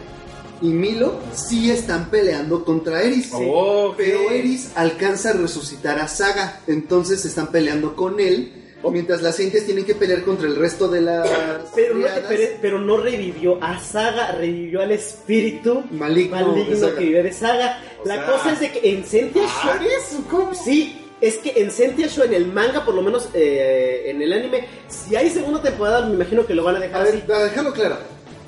[0.62, 3.30] y Milo sí están peleando contra Eris.
[3.32, 3.94] Oh.
[3.96, 8.52] Pero Eris alcanza a resucitar a Saga, entonces están peleando con él.
[8.88, 11.28] Mientras las entes tienen que pelear contra el resto de las
[11.74, 12.24] pero, no, triadas.
[12.28, 16.54] pero, pero no revivió a Saga, revivió al espíritu Maligno
[16.96, 17.82] que vive de Saga.
[18.04, 19.70] O la sea, cosa es de que en Sentia Show.
[19.72, 20.16] ¿Ares?
[20.30, 20.54] ¿Cómo?
[20.54, 24.32] Sí, es que en Sentia Show, en el manga, por lo menos eh, en el
[24.32, 27.12] anime, si hay segunda temporada, me imagino que lo van a A dejar así.
[27.16, 27.96] ver, para dejarlo claro.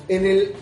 [0.07, 0.53] En el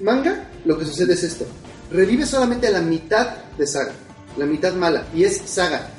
[0.00, 1.44] manga, lo que sucede es esto:
[1.90, 3.92] revive solamente la mitad de Saga,
[4.36, 5.90] la mitad mala, y es Saga,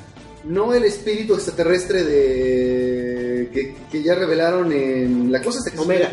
[0.44, 6.10] no el espíritu extraterrestre de que, que ya revelaron en la cosa que Omega.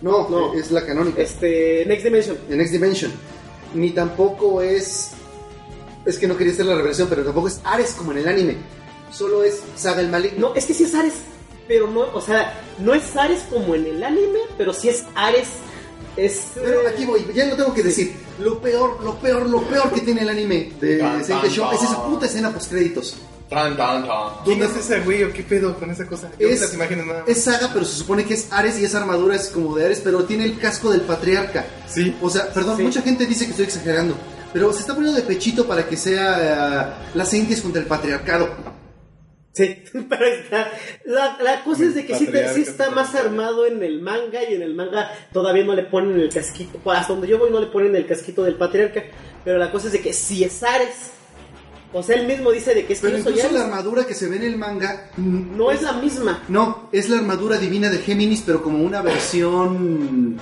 [0.00, 0.54] No, No.
[0.54, 1.22] es la canónica.
[1.22, 2.36] Este, Next Dimension.
[2.50, 3.12] en Next Dimension.
[3.74, 5.10] Ni tampoco es.
[6.04, 8.56] Es que no quería hacer la revelación, pero tampoco es Ares como en el anime.
[9.12, 10.48] Solo es Saga el maligno.
[10.48, 11.14] No, es que sí es Ares,
[11.68, 15.46] pero no, o sea, no es Ares como en el anime, pero sí es Ares.
[16.16, 16.42] Es.
[16.54, 18.14] Pero eh, aquí voy, ya lo tengo que decir.
[18.38, 22.04] Lo peor, lo peor, lo peor que tiene el anime de Tan, Show es esa
[22.04, 23.16] puta escena post créditos.
[23.48, 24.28] Tan, tan, tan.
[24.44, 26.30] ¿Quién es ese güey o qué pedo con esa cosa?
[26.38, 27.28] Yo Es, las imágenes nada más.
[27.28, 30.00] es Saga, pero se supone que es Ares y esa armadura es como de Ares,
[30.02, 31.66] pero tiene el casco del patriarca.
[31.86, 32.16] Sí.
[32.22, 32.82] O sea, perdón, Sí.
[32.82, 34.14] mucha gente dice que estoy exagerando,
[34.54, 38.48] pero se está poniendo de pechito para que sea uh, las Sainties contra el patriarcado.
[39.52, 40.70] Sí, pero está.
[41.04, 44.54] La, la cosa es de que sí, sí está más armado en el manga y
[44.54, 46.78] en el manga todavía no le ponen el casquito.
[46.82, 49.02] pues, Hasta donde yo voy no le ponen el casquito del patriarca.
[49.44, 51.10] Pero la cosa es de que si es Ares.
[51.94, 53.72] O sea, él mismo dice de que es que Pero soy incluso la Ares.
[53.72, 56.42] armadura que se ve en el manga No es la misma.
[56.48, 60.38] No, es la armadura divina de Géminis, pero como una versión.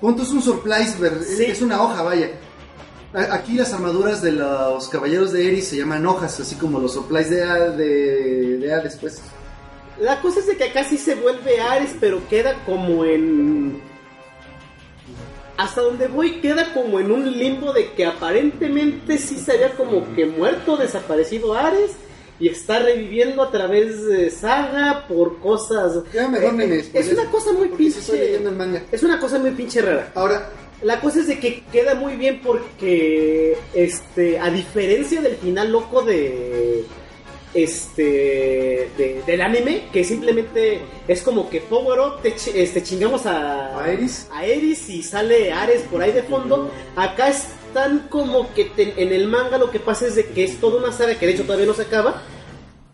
[0.00, 0.94] Punto es un surprise,
[1.36, 1.44] Sí.
[1.44, 2.30] es una hoja, vaya.
[3.12, 7.30] Aquí las armaduras de los caballeros de Eris se llaman hojas, así como los surprise
[7.34, 9.22] de, de, de Hades, pues.
[9.98, 13.80] La cosa es de que acá sí se vuelve Ares, pero queda como en.
[15.56, 20.14] Hasta donde voy queda como en un limbo de que aparentemente sí se había como
[20.14, 21.92] que muerto, desaparecido Ares
[22.38, 26.02] y está reviviendo a través de Saga por cosas.
[26.12, 28.18] Ya mejor ni me es spoilees, una cosa muy sí estoy pinche.
[28.18, 28.82] leyendo el manga.
[28.92, 30.12] Es una cosa muy pinche rara.
[30.14, 30.50] Ahora,
[30.82, 36.02] La cosa es de que queda muy bien porque, este, a diferencia del final loco
[36.02, 36.84] de,
[37.54, 43.82] este, de- del anime, que simplemente es como que Power Up, te este, chingamos a,
[43.82, 44.28] ¿A Eris?
[44.30, 46.70] a Eris y sale Ares por ahí de fondo.
[46.94, 50.58] Acá están como que te- en el manga lo que pasa es de que es
[50.60, 52.22] toda una saga que de hecho todavía no se acaba.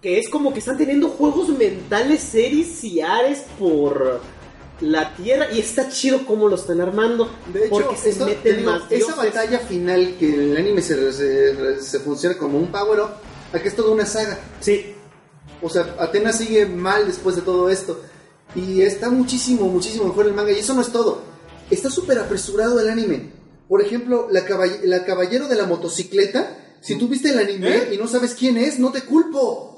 [0.00, 4.20] Que es como que están teniendo juegos mentales Eris y Ares por
[4.82, 7.30] la tierra y está chido como lo están armando.
[7.52, 9.16] de hecho, porque se esto- meten digo, más esa dioses.
[9.16, 13.10] batalla final que en el anime se, se- se funciona como un power-up,
[13.52, 14.38] aquí es toda una saga.
[14.60, 14.94] Sí,
[15.64, 18.00] O sea, Atenas sigue mal después de todo esto.
[18.56, 20.50] Y está muchísimo, muchísimo mejor el manga.
[20.50, 21.22] Y eso no es todo.
[21.70, 23.30] Está súper apresurado el anime.
[23.68, 26.58] Por ejemplo, la, caball- la caballero de la motocicleta.
[26.80, 27.88] Si tú viste el anime ¿Eh?
[27.94, 29.71] y no sabes quién es, no te culpo.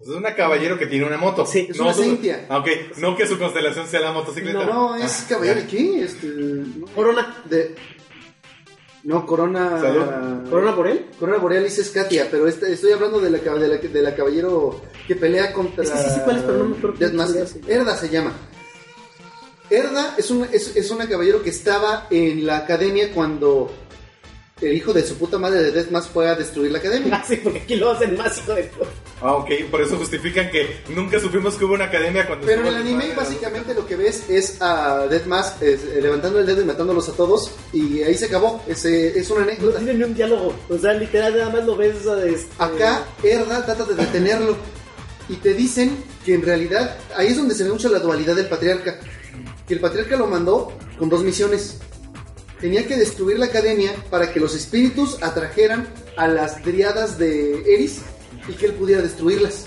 [0.00, 1.44] Pues es una caballero que tiene una moto.
[1.44, 2.46] Sí, es no una su- Cynthia.
[2.48, 4.64] Ah, ok, no que su constelación sea la motocicleta.
[4.64, 5.62] No, es Ah, caballero ya.
[5.62, 6.02] de qué?
[6.04, 7.42] Este, no, Corona.
[7.44, 7.74] de...
[9.04, 9.78] No, Corona...
[9.80, 10.48] Salud.
[10.50, 11.06] ¿Corona por él?
[11.18, 14.80] Corona Borealis es Katia, pero este- estoy hablando de la, de, la, de la caballero
[15.06, 15.84] que pelea contra...
[15.84, 16.42] Es que sí, sí, ¿cuál es?
[16.44, 17.46] Pero no me acuerdo Master.
[17.46, 17.68] se llama.
[17.74, 18.32] Erda se llama.
[19.70, 23.70] Erda es una, es, es una caballero que estaba en la academia cuando
[24.60, 27.16] el hijo de su puta madre de Death Mask fue a destruir la academia.
[27.16, 28.90] Ah, sí, porque aquí lo hacen más hijo de puta.
[29.22, 32.46] Ah, ok, por eso justifican que nunca supimos que hubo una academia cuando...
[32.46, 36.46] Pero en el anime básicamente lo que ves es a Death Mask eh, levantando el
[36.46, 38.62] dedo y matándolos a todos y ahí se acabó.
[38.66, 39.78] Es, eh, es una No anécdota.
[39.78, 40.54] tiene ni un diálogo.
[40.68, 41.96] O sea, literal, nada más lo ves.
[42.26, 44.56] este, Acá Erda trata de detenerlo
[45.28, 48.46] y te dicen que en realidad ahí es donde se ve mucho la dualidad del
[48.46, 48.98] patriarca.
[49.66, 51.78] Que el patriarca lo mandó con dos misiones.
[52.60, 58.02] Tenía que destruir la academia para que los espíritus atrajeran a las driadas de Eris
[58.48, 59.64] y que él pudiera destruirlas.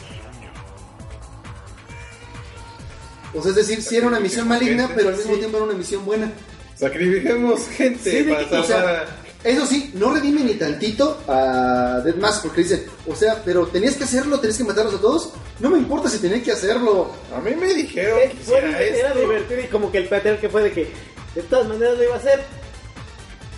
[3.34, 5.74] O sea, es decir, sí era una misión maligna, pero al mismo tiempo era una
[5.74, 6.32] misión buena.
[6.76, 9.06] Sacrifiquemos gente Sí, para O sea,
[9.44, 13.96] eso sí, no redime ni tantito a Dead Mask porque dicen, o sea, pero tenías
[13.96, 15.34] que hacerlo, tenías que matarlos a todos.
[15.60, 17.12] No me importa si tenía que hacerlo.
[17.36, 20.64] A mí me dijeron eh, que era divertido y como que el patriarca que fue
[20.64, 20.88] de que
[21.36, 22.63] de todas maneras lo iba a hacer.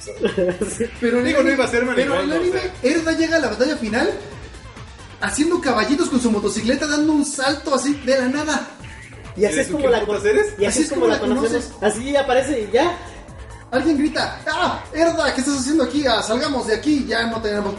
[0.06, 0.86] Sí.
[1.02, 2.74] Pero Digo, el no anime- iba a ser Pero en el marihuana, o anime, sea.
[2.92, 4.10] Erda llega a la batalla final
[5.22, 8.68] haciendo caballitos con su motocicleta, dando un salto así de la nada.
[9.38, 10.46] Y así ¿Eres es como la putas con- eres?
[10.58, 11.72] Y así es como la conocemos.
[11.82, 12.98] Así aparece y ya.
[13.72, 14.84] Alguien grita, ¡Ah!
[14.94, 16.06] Erda, ¿qué estás haciendo aquí?
[16.08, 17.74] Ah, salgamos de aquí, ya no tenemos.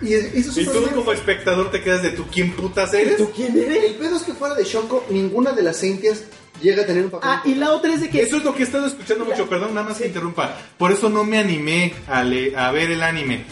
[0.00, 0.94] Y eso es Y súper tú bien.
[0.94, 3.16] como espectador te quedas de tú, ¿quién putas eres?
[3.16, 3.84] ¿Tú quién eres?
[3.84, 6.22] El pedo es que fuera de Shoko, ninguna de las Saintias
[6.62, 7.28] llega a tener un papel.
[7.32, 9.48] Ah, y la otra es de que Eso es lo que he estado escuchando mucho,
[9.48, 10.56] perdón, nada más que interrumpa.
[10.78, 13.44] Por eso no me animé a, le- a ver el anime.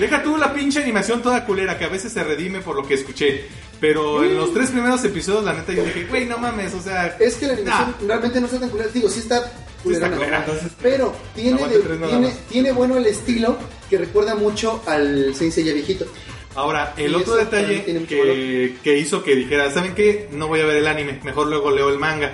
[0.00, 2.94] Deja tú la pinche animación toda culera, que a veces se redime por lo que
[2.94, 3.44] escuché.
[3.80, 7.16] Pero en los tres primeros episodios, la neta, yo dije, güey, no mames, o sea...
[7.20, 8.06] Es que la animación nah.
[8.06, 8.88] realmente no está tan culera.
[8.92, 9.42] Digo, sí está
[9.82, 12.38] culera, entonces- pero tiene, Aguante de- tres nada tiene, más.
[12.48, 13.58] tiene bueno el estilo
[13.90, 16.06] que recuerda mucho al Saint Seiya viejito.
[16.54, 20.28] Ahora, el otro detalle que, que hizo que dijera, ¿saben qué?
[20.32, 22.32] No voy a ver el anime, mejor luego leo el manga.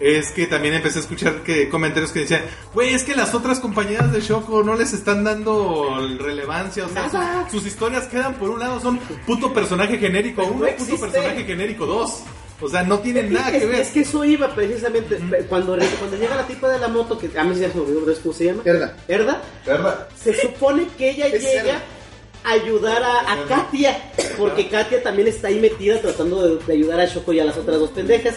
[0.00, 2.42] es que también empecé a escuchar que comentarios que decían,
[2.72, 7.08] güey, es que las otras compañeras de Shoko no les están dando relevancia, o sea,
[7.08, 7.42] Nada.
[7.50, 10.98] sus, sus historias quedan por un lado, son puto personaje genérico No uno, puto existe.
[10.98, 12.22] personaje genérico dos.
[12.60, 13.80] O sea, no tienen nada es, que ver.
[13.82, 15.16] es que eso iba precisamente.
[15.48, 18.12] Cuando, cuando llega la tipa de la moto, que a mí ya se me olvidó
[18.20, 18.62] ¿cómo se llama?
[18.64, 18.96] Erda.
[19.06, 19.42] Erda.
[19.64, 20.08] ¿Verdad?
[20.20, 21.80] Se supone que ella Es llega.
[22.44, 23.96] Ayudar a, a Katia.
[24.36, 27.56] Porque Katia también está ahí metida tratando de, de ayudar a Shoko y a las
[27.56, 28.36] otras dos pendejas.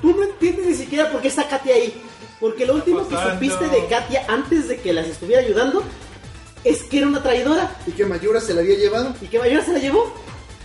[0.00, 1.94] Tú no entiendes ni siquiera por qué está Katia ahí.
[2.40, 5.82] Porque lo último que supiste de Katia antes de que las estuviera ayudando
[6.64, 7.76] es que era una traidora.
[7.86, 9.14] Y que Mayura se la había llevado.
[9.20, 10.12] Y que Mayura se la llevó.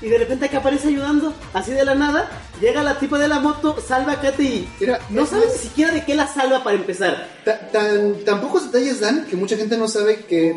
[0.01, 2.29] Y de repente que aparece ayudando, así de la nada,
[2.59, 5.55] llega la tipa de la moto, salva a Katia y Mira, no es sabes más-
[5.55, 7.29] ni siquiera de qué la salva para empezar.
[7.45, 10.53] Ta- tan, tan pocos detalles dan que mucha gente no sabe que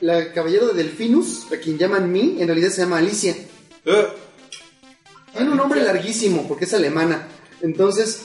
[0.00, 3.34] la caballero de Delfinus, a quien llaman Mi, en realidad se llama Alicia.
[3.84, 4.06] Eh,
[5.36, 7.28] Tiene un nombre larguísimo porque es alemana.
[7.62, 8.22] Entonces,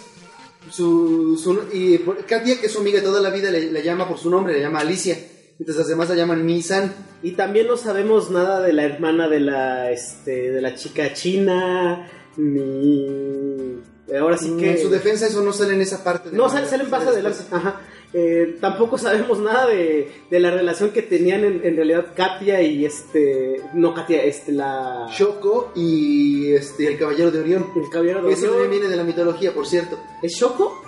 [0.72, 3.82] su, su- y por- Katia, que es su amiga de toda la vida, le, la
[3.82, 5.18] llama por su nombre, le llama Alicia.
[5.60, 6.94] Mientras las demás la llaman Mi-san.
[7.24, 12.10] Y también no sabemos nada de la hermana de la este de la chica china
[12.38, 13.82] ni
[14.20, 16.30] ahora sí que En su defensa eso no sale en esa parte.
[16.30, 17.40] de no la- sale, salen más adelante.
[17.52, 17.82] Ajá.
[18.18, 22.86] Eh, tampoco sabemos nada de, de la relación que tenían en, en realidad Katia y
[22.86, 27.68] este no Katia este la Shoko y este, el caballero de Orión.
[27.76, 28.54] el caballero de Eso Orión.
[28.62, 30.00] también viene de la mitología, por cierto.
[30.24, 30.82] ¿Es Shoko?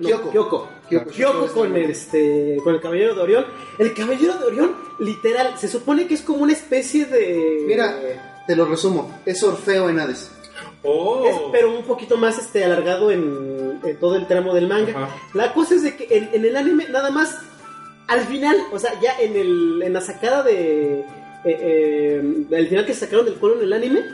[0.00, 0.30] No, Kyoko.
[0.32, 0.68] Kyoko.
[0.88, 1.10] Kyoko.
[1.10, 3.44] Kyoko con el, este, con el Caballero de Orión.
[3.78, 7.62] El Caballero de Orión, literal, se supone que es como una especie de...
[7.66, 7.96] Mira,
[8.46, 9.20] te lo resumo.
[9.26, 10.30] Es Orfeo en Hades.
[10.86, 11.26] Oh.
[11.26, 14.92] Es, pero un poquito más este, alargado en, en todo el tramo del manga.
[14.96, 15.16] Ajá.
[15.34, 17.38] La cosa es de que en, en el anime, nada más,
[18.08, 21.00] al final, o sea, ya en, el, en la sacada de...
[21.00, 21.04] Eh,
[21.44, 24.04] eh, al final que sacaron del pueblo en el anime,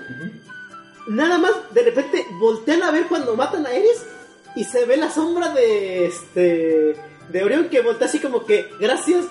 [1.08, 4.06] nada más, de repente, voltean a ver cuando matan a Ares
[4.54, 6.94] y se ve la sombra de este
[7.30, 9.24] de Orión que voltea así como que gracias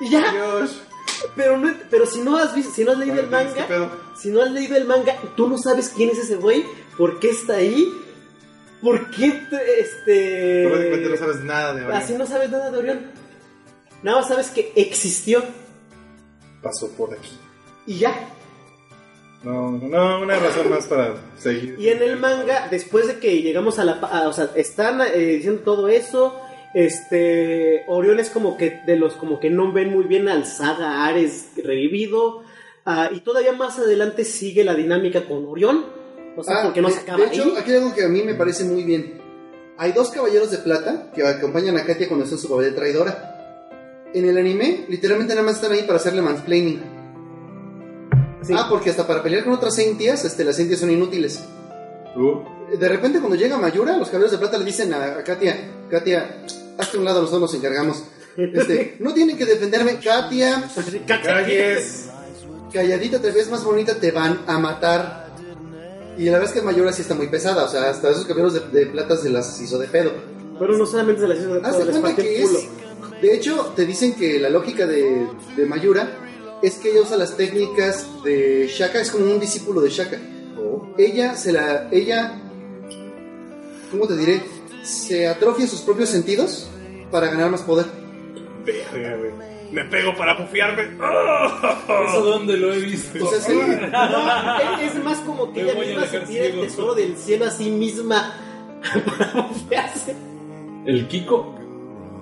[0.00, 0.80] y ya Dios.
[1.36, 4.30] Pero no pero si no has visto si no has leído el ¿Qué manga si
[4.30, 6.64] no has leído el manga tú no sabes quién es ese güey
[6.96, 7.92] por qué está ahí
[8.82, 11.96] por qué te- este Prácticamente no sabes nada de Orión.
[11.96, 13.00] así no sabes nada de Orión
[14.02, 15.42] nada más sabes que existió
[16.62, 17.38] Pasó por aquí.
[17.86, 18.28] y ya
[19.44, 21.76] No, no, una razón más para seguir.
[21.78, 23.92] Y en el manga, después de que llegamos a la...
[23.92, 26.40] a- o sea, están eh, diciendo todo eso,
[26.74, 27.84] este...
[27.88, 31.48] Orión es como que de los como que no ven muy bien al Saga Ares
[31.62, 32.42] revivido.
[32.84, 35.84] ah, y todavía más adelante sigue la dinámica con Orión.
[36.36, 37.54] O sea, Ah, porque no de, se acaba de hecho, ahí.
[37.58, 39.20] aquí hay algo que a mí me parece muy bien.
[39.76, 42.72] Hay dos caballeros de plata que acompañan a Katia cuando está en su papel de
[42.72, 43.34] traidora.
[44.14, 46.80] En el anime, literalmente nada más están ahí para hacerle mansplaining.
[48.42, 48.54] Sí.
[48.56, 51.44] Ah, porque hasta para pelear con otras Sentias, este, las Sentias son inútiles.
[52.16, 55.56] Uh, De repente cuando llega Mayura, los caballeros de plata le dicen a, a Katia,
[55.90, 56.42] Katia,
[56.78, 58.02] hazte a un lado, nosotros nos encargamos.
[58.36, 60.70] Este, no tienen que defenderme, Katia,
[61.06, 62.08] calles.
[62.72, 65.28] calladita te ves más bonita, te van a matar.
[66.16, 68.54] Y la verdad es que Mayura sí está muy pesada, o sea, hasta esos caballeros
[68.54, 70.12] de, de plata se las hizo de pedo.
[70.58, 72.58] Pero no solamente se las hizo de de les cuenta que culo.
[72.58, 73.22] es.
[73.22, 75.26] De hecho, te dicen que la lógica de,
[75.56, 76.08] de Mayura
[76.62, 80.18] es que ella usa las técnicas de Shaka, es como un discípulo de Shaka.
[80.96, 81.88] Ella se la.
[81.90, 82.40] Ella.
[83.90, 84.42] ¿Cómo te diré?
[84.82, 86.68] Se atrofia sus propios sentidos
[87.10, 87.86] para ganar más poder.
[88.64, 89.30] Verga, güey.
[89.72, 90.82] Me pego para bufiarme.
[92.08, 93.22] ¿Eso dónde lo he visto?
[93.26, 93.52] O sea, sí.
[93.54, 97.50] No, es, más como que Me ella misma se tira el tesoro del cielo a
[97.50, 98.34] sí misma
[99.68, 100.14] para.
[100.86, 101.54] ¿El Kiko?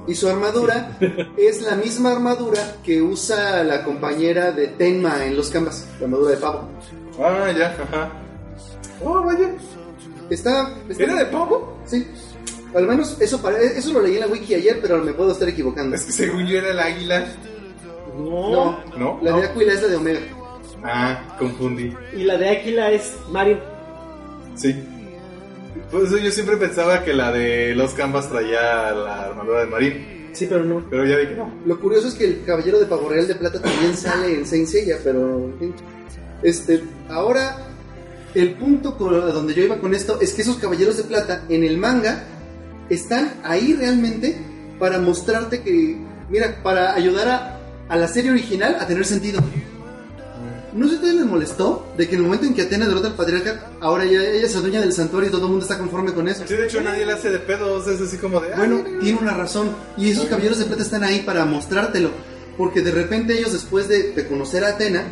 [0.08, 0.96] Y su armadura
[1.36, 6.30] es la misma armadura que usa la compañera de Tenma en los canvas, la armadura
[6.32, 6.68] de pavo.
[7.20, 8.12] Ah, ya, ajá.
[9.04, 9.50] Oh, vaya.
[10.30, 10.72] Está.
[10.88, 11.76] está- ¿Era de pavo?
[11.86, 12.06] Sí.
[12.76, 15.48] Al menos eso, para, eso lo leí en la wiki ayer, pero me puedo estar
[15.48, 15.96] equivocando.
[15.96, 17.26] Es que según yo era el águila.
[18.16, 19.18] No, ¿No?
[19.22, 20.20] la de Aquila es la de Omega.
[20.82, 21.92] Ah, confundí.
[22.16, 23.58] Y la de Aquila es Mario.
[24.54, 24.74] Sí.
[25.90, 30.28] Por eso yo siempre pensaba que la de los canvas traía la armadura de Marín.
[30.32, 30.84] Sí, pero no.
[30.88, 31.52] Pero ya vi que no.
[31.66, 34.66] Lo curioso es que el caballero de Pavo Real de Plata también sale en Saint
[34.66, 35.74] Seiya, pero en fin.
[36.42, 37.56] Este, ahora,
[38.34, 41.44] el punto con- a donde yo iba con esto es que esos caballeros de plata
[41.48, 42.24] en el manga
[42.90, 44.36] están ahí realmente
[44.78, 45.96] para mostrarte que,
[46.30, 49.40] mira, para ayudar a, a la serie original a tener sentido.
[50.74, 53.14] ¿No sé si les molestó de que en el momento en que Atena derrota al
[53.14, 56.28] patriarca, ahora ya ella se adueña del santuario y todo el mundo está conforme con
[56.28, 56.44] eso?
[56.46, 57.86] Sí, de hecho nadie le hace de pedos.
[57.86, 58.54] Es así como de.
[58.54, 59.70] Bueno, tiene una razón.
[59.96, 62.10] Y esos caballeros de plata están ahí para mostrártelo.
[62.58, 65.04] Porque de repente ellos, después de, de conocer a Atena,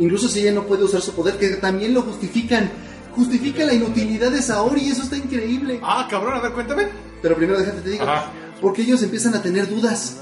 [0.00, 2.68] incluso si ella no puede usar su poder, que también lo justifican.
[3.14, 5.78] justifica la inutilidad de Saori y eso está increíble.
[5.84, 6.88] Ah, cabrón, a ver, cuéntame.
[7.22, 8.30] Pero primero déjate te digo, Ajá.
[8.60, 10.16] porque ellos empiezan a tener dudas.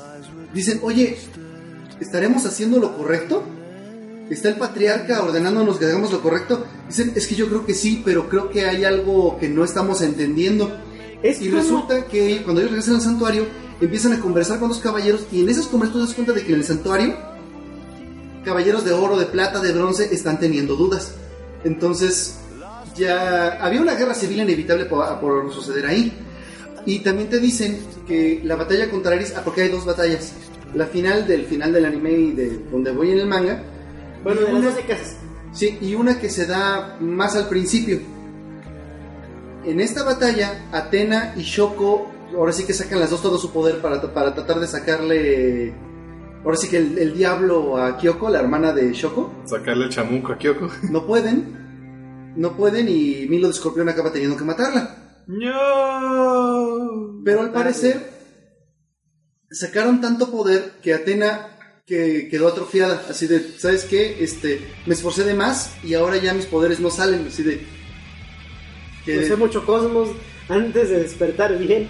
[0.54, 1.16] Dicen, oye,
[2.00, 3.42] ¿estaremos haciendo lo correcto?
[4.28, 6.64] ¿Está el patriarca ordenándonos que hagamos lo correcto?
[6.88, 10.02] Dicen, es que yo creo que sí, pero creo que hay algo que no estamos
[10.02, 10.70] entendiendo.
[11.22, 13.46] Es Y como- resulta que cuando ellos regresan al santuario,
[13.80, 16.52] empiezan a conversar con los caballeros y en esas conversaciones te das cuenta de que
[16.52, 17.16] en el santuario,
[18.44, 21.12] caballeros de oro, de plata, de bronce están teniendo dudas.
[21.64, 22.36] Entonces,
[22.96, 26.12] ya había una guerra civil inevitable por, por suceder ahí.
[26.86, 30.32] Y también te dicen que la batalla contra Ares, ah, porque hay dos batallas.
[30.74, 33.62] La final del final del anime y de donde voy en el manga.
[34.22, 35.16] Bueno, y de las una- 12 casas.
[35.52, 38.00] Sí, y una que se da más al principio.
[39.64, 43.78] En esta batalla, Atena y Shoko, ahora sí que sacan las dos todo su poder
[43.80, 45.74] para, para tratar de sacarle,
[46.44, 49.32] ahora sí que el, el diablo a Kyoko, la hermana de Shoko.
[49.44, 50.68] Sacarle el chamuco a Kyoko.
[50.90, 54.96] No pueden, no pueden y Milo de Escorpión acaba teniendo que matarla.
[55.30, 57.20] No.
[57.24, 58.10] Pero al parecer,
[59.50, 61.46] sacaron tanto poder que Atena
[61.86, 64.22] que quedó atrofiada, así de, ¿sabes qué?
[64.22, 67.66] Este, me esforcé de más y ahora ya mis poderes no salen, así de...
[69.04, 70.10] que- No sé mucho cosmos
[70.48, 71.88] antes de despertar bien.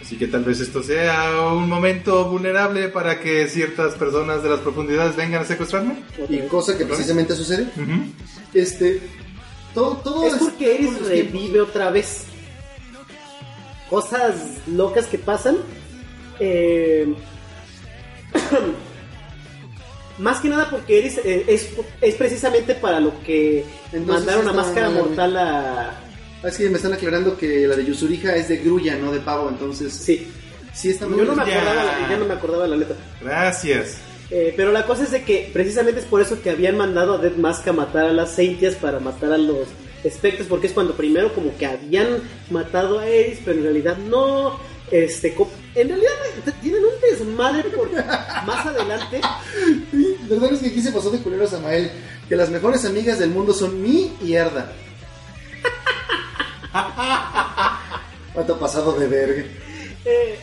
[0.00, 4.60] Así que tal vez esto sea un momento vulnerable para que ciertas personas de las
[4.60, 5.96] profundidades vengan a secuestrarme.
[6.28, 7.68] y cosa que precisamente sucede.
[8.52, 9.00] Este,
[9.72, 11.08] todo, todo Es porque tiempos.
[11.08, 12.26] revive otra vez.
[13.94, 14.34] Cosas
[14.66, 15.56] locas que pasan.
[16.40, 17.14] Eh,
[20.18, 21.68] Más que nada porque Eris eh, es,
[22.00, 25.90] es precisamente para lo que Entonces mandaron a Máscara Mortal a...
[26.42, 29.20] Ah, es que me están aclarando que la de Yusuriha es de grulla, no de
[29.20, 30.26] pavo, entonces Sí,
[30.72, 31.56] sí está muy yo no me Ya.
[31.60, 32.96] acordaba, la- ya no me acordaba la letra.
[33.22, 33.98] Gracias.
[34.30, 37.18] Eh, pero la cosa es de que precisamente es por eso que habían mandado a
[37.18, 39.68] Dead Mask a matar a las Seintias para matar a los
[40.04, 44.58] espectros, porque es cuando primero como que habían matado a Eris, pero en realidad no.
[44.90, 45.34] Este,
[45.74, 46.12] en realidad
[46.60, 49.20] tienen un desmadre por más adelante.
[50.28, 51.90] ¿Verdad es que aquí se pasó de culero a Samael?
[52.28, 54.72] Que las mejores amigas del mundo son Mi y Erda.
[58.34, 59.44] ¿Cuánto pasado de verga?
[60.04, 60.38] eh,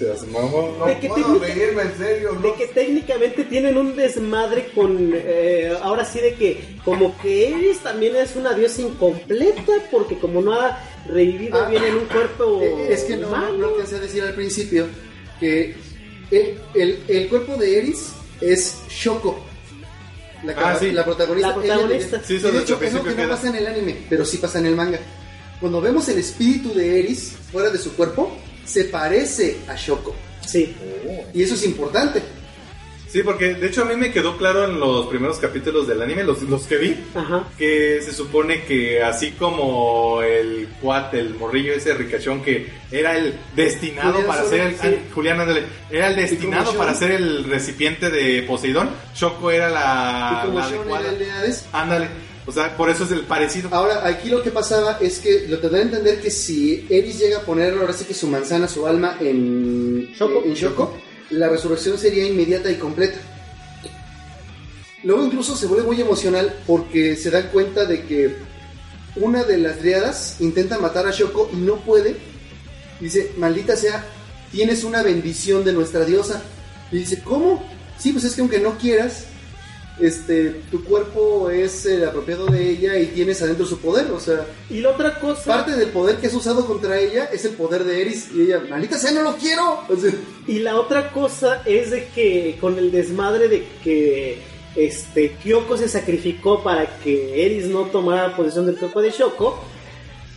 [0.00, 0.78] Seas mamón.
[0.78, 2.32] No ¿De qué puedo reírme, en serio.
[2.32, 2.56] de No.
[2.56, 8.16] que técnicamente tienen un desmadre con eh, ahora sí de que como que Eris también
[8.16, 12.94] es una diosa incompleta porque como no ha revivido Ah, bien en un cuerpo Eh,
[12.94, 13.52] Es que no, humano.
[13.58, 14.86] no alcancé a decir al principio
[15.38, 15.74] que
[16.30, 19.38] el, el- el cuerpo de Eris es Shoko.
[20.44, 20.92] La, Ah, sí.
[20.92, 21.48] la protagonista.
[21.48, 22.16] La protagonista.
[22.16, 23.96] Ella- Sí, eso y de hecho el es lo que no pasa en el anime,
[24.08, 24.98] pero sí pasa en el manga.
[25.60, 28.34] Cuando vemos el espíritu de Eris fuera de su cuerpo,
[28.64, 30.14] se parece a Shoko.
[30.46, 30.74] Sí.
[31.34, 32.22] Y eso es importante.
[33.08, 36.22] Sí, porque de hecho a mí me quedó claro en los primeros capítulos del anime,
[36.22, 37.44] los, los que vi, Ajá.
[37.58, 43.34] que se supone que así como el cuate, el morrillo ese ricachón que era el
[43.56, 44.80] destinado Julián para ser el, sí.
[44.84, 47.10] ah, Julián, ándale, era el destinado para Sean.
[47.10, 51.00] ser el recipiente de Poseidón, Shoko era la, y como la adecuada.
[51.00, 51.66] era el de Hades.
[51.72, 52.08] Ándale,
[52.46, 53.68] o sea, por eso es el parecido.
[53.72, 57.18] Ahora, aquí lo que pasaba es que lo te da a entender que si Eris
[57.18, 60.42] llega a poner ahora sí que su manzana, su alma en Shoko.
[60.44, 60.96] en Shoko,
[61.30, 63.18] la resurrección sería inmediata y completa.
[65.02, 68.36] Luego incluso se vuelve muy emocional porque se dan cuenta de que
[69.16, 72.16] una de las driadas intenta matar a Shoko y no puede.
[73.00, 74.04] Dice, maldita sea,
[74.50, 76.42] tienes una bendición de nuestra diosa.
[76.90, 77.64] Y dice, ¿cómo?
[77.98, 79.24] Sí, pues es que aunque no quieras,
[80.00, 84.10] este, tu cuerpo es el apropiado de ella y tienes adentro su poder.
[84.10, 85.44] O sea, Y la otra cosa.
[85.44, 88.60] parte del poder que has usado contra ella es el poder de Eris y ella,
[88.68, 89.80] maldita sea, no lo quiero.
[89.88, 90.12] O sea,
[90.46, 94.38] Y la otra cosa es de que con el desmadre de que
[94.76, 99.58] este Kyoko se sacrificó para que Eris no tomara posesión del cuerpo de Shoko,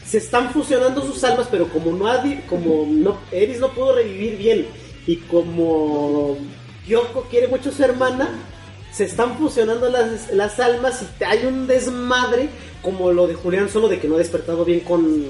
[0.06, 4.38] se están fusionando sus almas, pero como no ha como no Eris no pudo revivir
[4.38, 4.66] bien
[5.08, 6.38] y como
[6.86, 8.30] Kyoko quiere mucho a su hermana,
[8.94, 12.50] se están fusionando las, las almas y hay un desmadre
[12.82, 15.26] como lo de Julián solo de que no ha despertado bien con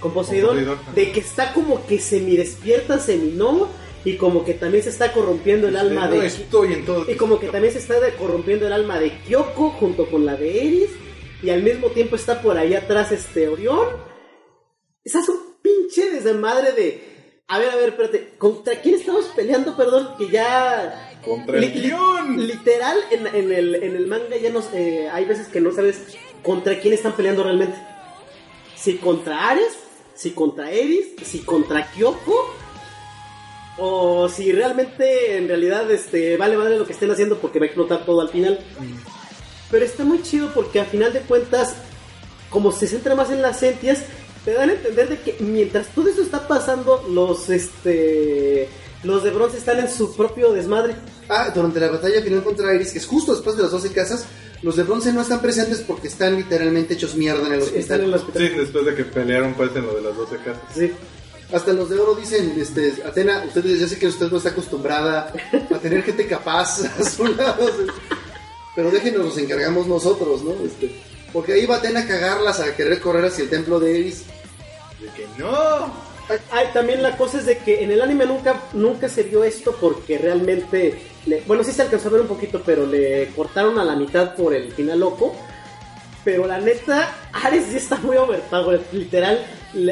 [0.00, 3.68] con Poseidón, de que está como que semi despierta, semi no,
[4.04, 7.10] y como que también se está corrompiendo el alma No de estoy en todo.
[7.10, 10.66] y como que también se está corrompiendo el alma de Kyoko junto con la de
[10.66, 10.90] Eris.
[11.42, 13.88] Y al mismo tiempo está por ahí atrás este Orión.
[15.02, 17.14] Esa es un pinche desmadre de.
[17.48, 18.34] A ver, a ver, espérate.
[18.38, 19.76] ¿Contra quién estamos peleando?
[19.76, 21.13] Perdón, que ya.
[21.24, 22.46] Contra el guion.
[22.46, 24.62] Literal, en, en el, en el manga ya no.
[24.72, 26.02] eh, hay veces que no sabes
[26.42, 27.76] contra quién están peleando realmente.
[28.76, 29.72] Si contra Ares,
[30.14, 32.54] si contra Eris, si contra Kyoko.
[33.76, 37.66] O si realmente en realidad este vale madre lo que estén haciendo porque va a
[37.66, 38.60] explotar todo al final.
[39.70, 41.74] Pero está muy chido porque al final de cuentas
[42.54, 44.04] como se centra más en las sentias,
[44.44, 48.68] te dan a entender de que mientras todo eso está pasando, los este
[49.04, 50.96] los de bronce están en su propio desmadre.
[51.28, 54.26] Ah, durante la batalla final contra Iris, que es justo después de las 12 casas,
[54.62, 57.80] los de bronce no están presentes porque están literalmente hechos mierda en el hospital.
[57.80, 58.42] Están en el hospital.
[58.42, 60.62] Sí, después de que pelearon pues en lo de las 12 casas.
[60.74, 60.92] Sí.
[61.52, 65.32] Hasta los de oro dicen, este, Atena, ustedes ya sé que usted no está acostumbrada
[65.52, 67.70] a tener gente capaz a su lado.
[68.74, 70.52] Pero déjenos, nos encargamos nosotros, ¿no?
[70.64, 71.00] Este,
[71.32, 74.24] porque ahí va Atena a cagarlas, a querer correr hacia el templo de Iris.
[75.00, 75.92] De que no.
[76.50, 79.76] Ay, también la cosa es de que en el anime nunca, nunca se vio esto
[79.80, 83.84] porque realmente, le- bueno, sí se alcanzó a ver un poquito, pero le cortaron a
[83.84, 85.36] la mitad por el final loco.
[86.24, 88.80] Pero la neta, Ares sí está muy overpowered.
[88.92, 89.44] Literal,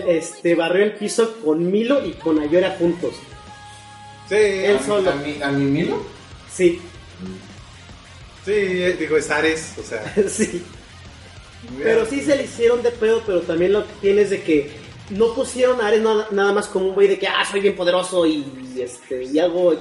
[0.09, 3.12] este, barrió el piso con Milo y con Ayora juntos.
[4.28, 5.10] Sí, Él solo.
[5.10, 6.02] ¿A mi, a mi Milo?
[6.50, 6.80] Sí,
[8.44, 10.02] sí, eh, digo, es Ares, o sea.
[10.28, 10.62] sí.
[11.82, 14.70] Pero sí se le hicieron de pedo, pero también lo que tiene es de que
[15.10, 17.76] no pusieron a Ares nada, nada más como un güey de que, ah, soy bien
[17.76, 18.44] poderoso y,
[18.78, 19.74] este, y hago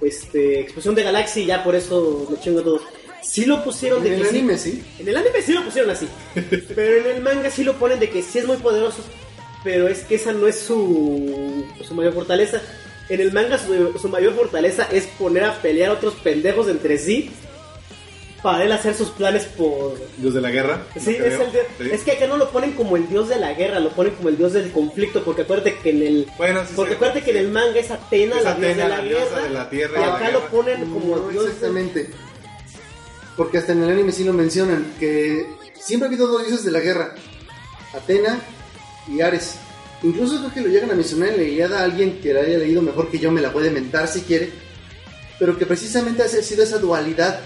[0.00, 2.82] este, explosión de galaxia y ya por eso me chingo a todos.
[3.22, 4.82] Sí lo pusieron En de el que sí- anime, sí.
[4.98, 6.08] En el anime sí lo pusieron así.
[6.74, 8.98] pero en el manga sí lo ponen de que sí es muy poderoso.
[9.62, 12.60] Pero es que esa no es su, su mayor fortaleza.
[13.08, 16.98] En el manga su, su mayor fortaleza es poner a pelear a otros pendejos entre
[16.98, 17.30] sí.
[18.42, 19.96] Para él hacer sus planes por...
[20.16, 20.82] Dios de la guerra.
[20.96, 21.88] Sí, es, el dios- Sí.
[21.92, 24.30] es que acá no lo ponen como el dios de la guerra, lo ponen como
[24.30, 25.22] el dios del conflicto.
[25.22, 26.26] Porque acuérdate que en el...
[26.36, 26.96] Bueno, sí, porque sí.
[26.96, 29.24] acuérdate que en el manga es Atena, Es la diosa Atena, de la, la diosa
[29.36, 29.42] guerra.
[29.42, 30.50] de la tierra y acá lo guerra.
[30.50, 32.10] ponen como No, dios de- exactamente.
[33.36, 35.46] Porque hasta en el anime sí lo mencionan, que
[35.80, 37.14] siempre ha habido dos dioses de la guerra,
[37.94, 38.40] Atena
[39.08, 39.54] y Ares.
[40.02, 42.82] Incluso creo que lo llegan a mencionar en la Iliada, alguien que la haya leído
[42.82, 44.50] mejor que yo me la puede mentar si quiere,
[45.38, 47.38] pero que precisamente ha sido esa dualidad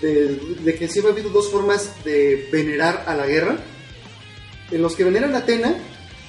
[0.00, 3.56] de, de que siempre ha habido dos formas de venerar a la guerra.
[4.70, 5.74] En los que veneran a Atena,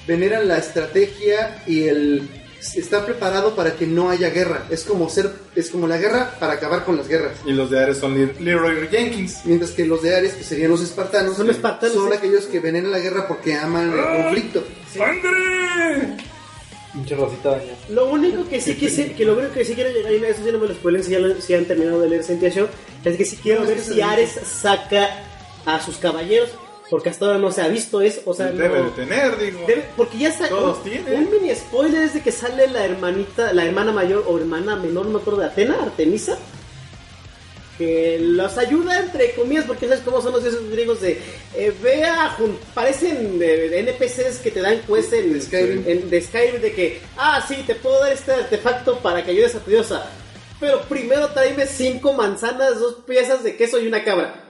[0.06, 2.28] veneran la estrategia y el
[2.74, 4.66] estar preparado para que no haya guerra.
[4.70, 7.32] Es como ser, es como la guerra para acabar con las guerras.
[7.46, 9.40] Y los de Ares son Leroy Jenkins.
[9.44, 12.16] Mientras que los de Ares, que serían los espartanos, Son espartanos, son sí.
[12.16, 14.64] aquellos que veneran la guerra porque aman el conflicto.
[14.94, 16.16] ¡Sangre!
[16.98, 17.76] Pinche rosita dañada.
[17.90, 20.50] Lo único que sí quise, que lo único que sí quiero llegar, y eso sí
[20.50, 22.66] no me lo spoilen si ya, lo- si han terminado de leer Sentia Show,
[23.04, 25.08] es que sí quiero ver si Ares saca
[25.64, 26.48] a sus caballeros,
[26.90, 29.60] porque hasta ahora no se ha visto eso, o sea, Debe no- de tener, digo.
[29.68, 31.14] debe- porque ya sa- Todos un, tienen.
[31.14, 35.06] un mini spoiler es de que sale la hermanita, la hermana mayor o hermana menor,
[35.06, 36.36] no me acuerdo de Atena, Artemisa,
[37.78, 41.18] que los ayuda entre comillas, porque sabes cómo son los dioses griegos de
[41.56, 42.36] eh, vea,
[42.74, 45.84] parecen eh, NPCs que te dan quest en Skyrim.
[45.86, 49.54] en- de Skyrim de que, ah, sí, te puedo dar este artefacto para que ayudes
[49.54, 50.10] a tu diosa.
[50.60, 54.44] Pero primero tráeme cinco manzanas, dos piezas de queso y una cabra.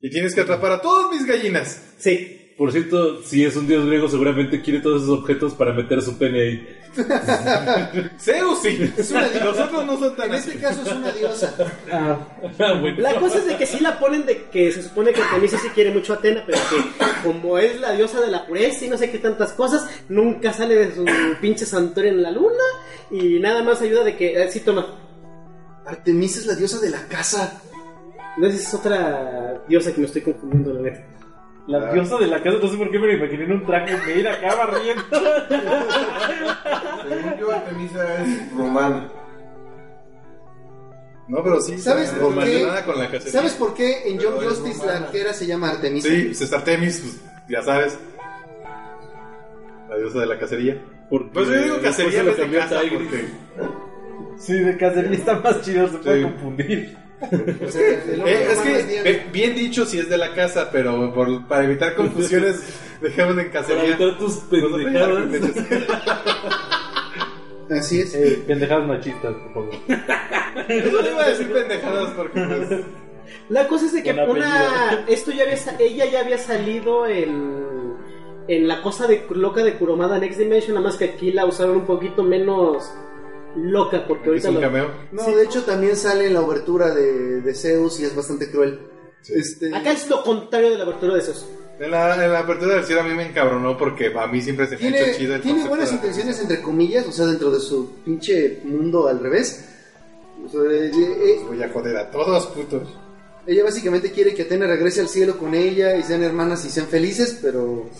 [0.00, 1.80] Y tienes que atrapar a todas mis gallinas.
[1.98, 2.45] Sí.
[2.56, 6.16] Por cierto, si es un dios griego, seguramente quiere todos esos objetos para meter su
[6.16, 6.68] pene ahí.
[8.18, 8.78] Zeus sí.
[8.96, 10.50] Los otros no son tan En así.
[10.50, 11.54] este caso es una diosa.
[11.92, 12.18] Ah,
[12.80, 12.98] bueno.
[12.98, 15.68] La cosa es de que sí la ponen de que se supone que Artemisa sí
[15.74, 18.96] quiere mucho a Atena, pero que como es la diosa de la pureza y no
[18.96, 21.04] sé qué tantas cosas, nunca sale de su
[21.42, 22.64] pinche santuario en la luna
[23.10, 24.98] y nada más ayuda de que, eh, sí, toma.
[25.84, 27.60] Artemisa es la diosa de la casa.
[28.38, 31.04] No sé si es otra diosa que me estoy confundiendo, la neta.
[31.66, 33.96] La diosa de la casa, no sé por qué me lo imaginé en un traje
[33.98, 35.02] de ir acá barriendo.
[37.08, 39.08] Según yo, Artemisa es romana.
[41.28, 41.76] No, pero sí.
[41.78, 42.64] ¿Sabes por qué?
[42.84, 43.32] con la cacería.
[43.32, 46.08] ¿Sabes por qué en John Justice la arquera se llama Artemisa?
[46.08, 47.98] Sí, pues es Artemis, pues ya sabes.
[49.88, 50.80] La diosa de la cacería.
[51.10, 52.98] Porque Pues yo digo cacería de cambió a casa Tigris.
[53.00, 53.24] porque...
[54.38, 56.22] Sí, de cacería está más chido, se puede Sí.
[56.30, 56.96] confundir.
[57.20, 60.68] O sea, Eh, es romano que, es eh, bien dicho si es de la casa,
[60.70, 62.62] pero por- para evitar confusiones,
[63.00, 63.84] dejamos en Para cacería.
[63.96, 65.24] evitar tus pendejadas.
[67.70, 68.14] Así es.
[68.14, 69.70] Eh, pendejadas machistas, por favor.
[70.68, 72.80] Yo no iba a decir pendejadas porque pues...
[73.48, 75.04] La cosa es de que una.
[75.08, 75.56] Esto ya había.
[75.56, 77.64] sa- Ella ya había salido en.
[78.48, 81.78] En la cosa de loca de Kuromada Next Dimension, nada más que aquí la usaron
[81.78, 82.88] un poquito menos
[83.56, 84.90] loca, porque Es ahorita un lo- cameo.
[85.12, 85.34] No, Sí.
[85.34, 88.80] de hecho también sale en la obertura de, de Zeus y es bastante cruel.
[89.28, 91.46] Este, Acá es lo contrario de la abertura de esos.
[91.80, 94.66] En la, en la apertura del cielo a mí me encabronó porque a mí siempre
[94.66, 97.26] se me ha tiene, hecho chido el tiene buenas de intenciones entre comillas, o sea,
[97.26, 99.64] dentro de su pinche mundo al revés.
[100.44, 102.88] O sea, eh, eh, Voy a joder a todos, putos.
[103.46, 106.86] ella básicamente quiere que Atena regrese al cielo con ella y sean hermanas y sean
[106.86, 107.90] felices, pero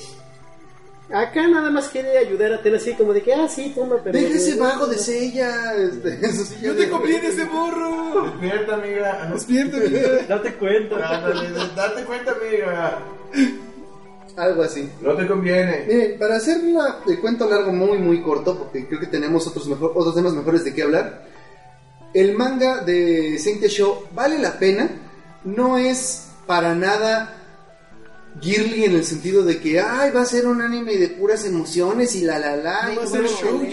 [1.12, 4.18] Acá nada más quiere ayudar a así como de que, ah, sí, toma, pero.
[4.18, 5.74] deja ese vago de ella.
[5.74, 8.22] Este, eso sí, ya ¡No te conviene ese burro!
[8.32, 9.18] Despierta, amiga.
[9.22, 9.34] Ah, no.
[9.34, 10.08] ¡Despierta, mira!
[10.28, 10.96] Date cuenta.
[11.16, 12.98] Ándale, date cuenta, amiga.
[14.36, 14.90] Algo así.
[15.00, 15.84] No te conviene.
[15.86, 19.66] Miren, para hacer la- el cuento largo muy muy corto, porque creo que tenemos otros,
[19.68, 21.24] mejor, otros temas mejores de qué hablar,
[22.12, 24.90] el manga de Saint Show vale la pena,
[25.44, 27.35] no es para nada
[28.40, 32.14] girly en el sentido de que ay va a ser un anime de puras emociones
[32.16, 33.64] y la la la y va a ser shoujo.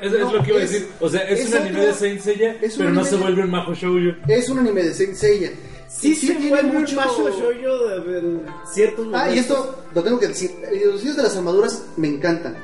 [0.00, 0.88] Es, es No, lo que iba a es- decir.
[1.00, 3.22] O sea, es, es un anime otro- de Saint Seiya, es pero no se de-
[3.22, 4.16] vuelve un majo shoujo.
[4.26, 5.50] Es un anime de Saint Seiya.
[5.88, 8.42] Sí, Y se tiene vuelve un mucho- macho shoujo de- en
[8.72, 9.28] ciertos momentos.
[9.30, 10.50] Ah, y esto lo tengo que decir.
[10.84, 12.56] Los diseños de las armaduras me encantan.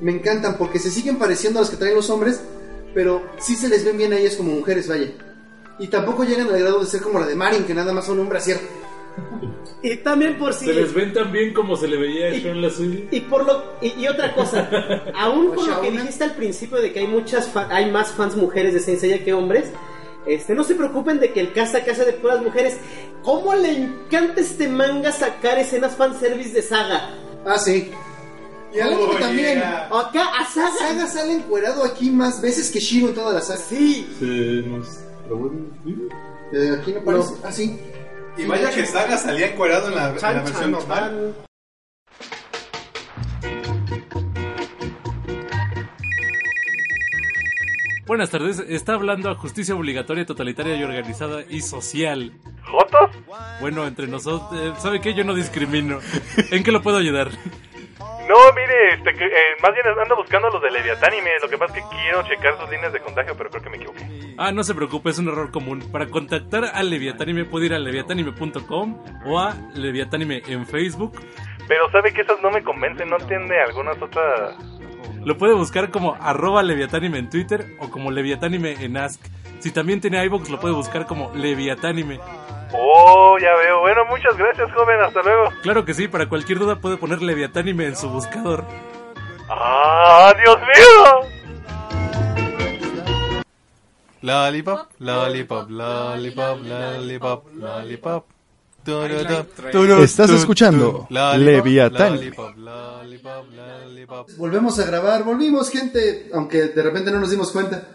[0.00, 2.40] Me encantan porque se siguen pareciendo a las que traen los hombres,
[2.94, 5.12] pero sí se les ven bien a ellas como mujeres, vaya.
[5.78, 8.18] Y tampoco llegan al grado de ser como la de Marin, que nada más son
[8.18, 8.58] un brasier.
[9.84, 10.64] Y también por si...
[10.64, 13.00] Se les ven tan bien como se le veía a Sean la suya.
[13.10, 14.68] Y por lo y, y otra cosa,
[15.14, 18.34] aún con lo que dijiste al principio de que hay muchas fa- hay más fans
[18.34, 19.66] mujeres de Saint Seiya que hombres,
[20.26, 22.78] este no se preocupen de que el casa a casa de puras mujeres,
[23.22, 27.10] cómo le encanta este manga sacar escenas fanservice de Saga.
[27.44, 27.90] Ah, sí.
[28.74, 29.58] Y algo que Oh, también.
[29.58, 29.86] yeah.
[29.92, 30.70] Acá a Saga.
[30.78, 33.60] Saga sale encuerado aquí más veces que Shiro en toda la saga.
[33.60, 34.08] Sí.
[34.18, 34.88] Se nos
[35.26, 36.08] trabó el-
[36.52, 37.34] Eh, aquí no parece.
[37.44, 37.78] Ah, sí.
[38.36, 41.34] Y vaya que Saga salía encuerado en la, en la Chan, versión chan, normal.
[41.36, 41.44] chan.
[48.06, 52.32] Buenas tardes, está hablando a justicia obligatoria, totalitaria y organizada y social.
[52.62, 53.10] ¿Jotos?
[53.60, 55.14] Bueno, entre nosotros, eh, ¿sabe qué?
[55.14, 56.00] Yo no discrimino.
[56.50, 57.30] ¿En qué lo puedo ayudar?
[58.28, 61.30] No, mire, este, que, eh, más bien ando buscando los de Leviatánime.
[61.42, 63.76] Lo que pasa es que quiero checar sus líneas de contagio, pero creo que me
[63.76, 64.34] equivoqué.
[64.38, 65.84] Ah, no se preocupe, es un error común.
[65.92, 71.20] Para contactar a Leviatánime puede ir a leviatánime.com o a Leviatánime en Facebook.
[71.68, 74.56] Pero sabe que esas no me convencen, ¿no entiende algunas otras?
[75.22, 79.20] Lo puede buscar como arroba Leviatánime en Twitter o como Leviatánime en Ask.
[79.60, 82.20] Si también tiene iVoox, lo puede buscar como Leviatánime.
[82.76, 83.80] Oh, ya veo.
[83.80, 85.00] Bueno, muchas gracias, joven.
[85.00, 85.50] Hasta luego.
[85.62, 88.64] Claro que sí, para cualquier duda puede poner Leviatánime en su buscador.
[89.48, 91.28] ¡Ah, Dios mío!
[94.22, 98.24] Lollipop, lollipop, lollipop, lollipop, lollipop.
[100.02, 102.20] Estás escuchando Leviatán.
[104.36, 106.30] Volvemos a grabar, volvimos, gente.
[106.34, 107.86] Aunque de repente no nos dimos cuenta.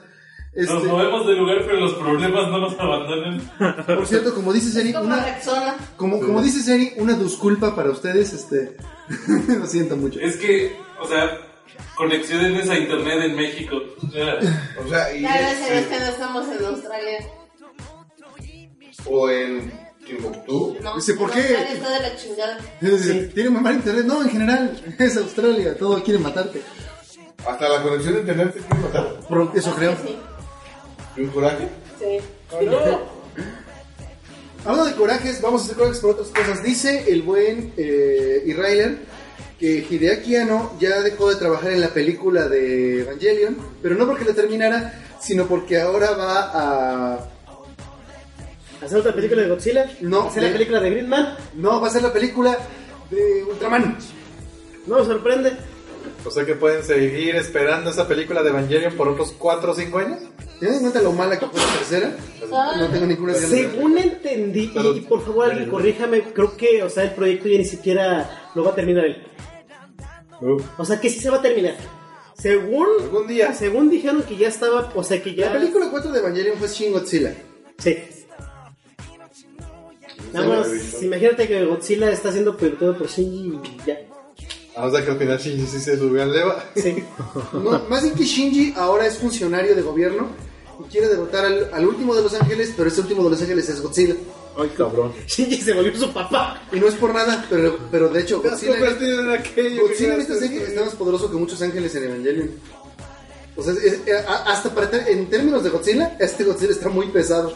[0.53, 3.39] Este, Nos movemos de lugar, pero los problemas no nos abandonan.
[3.85, 5.75] por cierto, como dice Seri, Como una, Rexona.
[5.95, 8.33] como, como dice Seri, una disculpa para ustedes.
[8.33, 8.75] Este,
[9.47, 10.19] lo siento mucho.
[10.19, 11.37] Es que, o sea,
[11.95, 13.75] conexiones a internet en México.
[14.83, 17.17] O sea, y Ya gracias a Dios es- que no estamos en Australia.
[19.05, 19.71] o en
[20.05, 20.77] Timbuktu.
[20.81, 21.39] No, Dice, ¿por qué?
[21.41, 23.29] Australia está de la chingada.
[23.33, 24.05] Tiene mamar internet.
[24.05, 25.77] No, en general, es Australia.
[25.77, 26.61] Todo quiere matarte.
[27.47, 29.19] Hasta la conexión de internet te quiere matar.
[29.29, 29.95] Pro- Eso creo.
[30.03, 30.17] Sí,
[31.19, 31.67] ¿Y un coraje?
[31.99, 32.17] sí.
[34.65, 36.63] Hablando de corajes, vamos a hacer corajes por otras cosas.
[36.63, 38.97] Dice el buen eh, Israeler
[39.57, 44.25] que Hideaki Anno ya dejó de trabajar en la película de Evangelion, pero no porque
[44.25, 47.29] la terminara, sino porque ahora va a...
[48.83, 49.91] Hacer otra película de Godzilla.
[50.01, 51.35] No, Hacer de- la película de Greenman.
[51.55, 52.57] No, va a ser la película
[53.09, 53.97] de Ultraman.
[54.87, 55.53] No me sorprende.
[56.25, 59.97] O sea que pueden seguir esperando esa película de Evangelion por otros 4 o 5
[59.99, 60.19] años.
[60.59, 62.17] ¿Tienes en cuenta lo mala que fue la tercera?
[62.77, 63.47] No tengo ninguna idea.
[63.47, 67.57] Según entendí, y, y por favor alguien corríjame, creo que, o sea, el proyecto ya
[67.57, 69.23] ni siquiera lo va a terminar él.
[70.77, 71.75] O sea, que sí se va a terminar.
[72.37, 73.53] Según, Algún día.
[73.53, 75.47] según dijeron que ya estaba, o sea, que ya...
[75.47, 77.33] La película 4 de Evangelion fue Shin Godzilla.
[77.77, 77.97] Sí.
[80.33, 83.99] Nada más, imagínate que Godzilla está siendo producido por Shinji y ya.
[84.79, 86.63] A no ser que al final Shinji sí se subió al leva.
[86.75, 87.03] Sí.
[87.53, 90.27] No, más bien que Shinji ahora es funcionario de gobierno
[90.79, 93.67] y quiere derrotar al, al último de los ángeles, pero ese último de los ángeles
[93.69, 94.15] es Godzilla.
[94.57, 95.13] Ay, cabrón.
[95.27, 96.61] Shinji se volvió su papá.
[96.71, 99.75] Y no es por nada, pero, pero de hecho, Godzilla, en aquello.
[99.75, 102.49] que Godzilla en esta serie está más poderoso que muchos ángeles en Evangelion.
[103.55, 107.07] O sea, es- es- hasta para ter- en términos de Godzilla, este Godzilla está muy
[107.07, 107.53] pesado.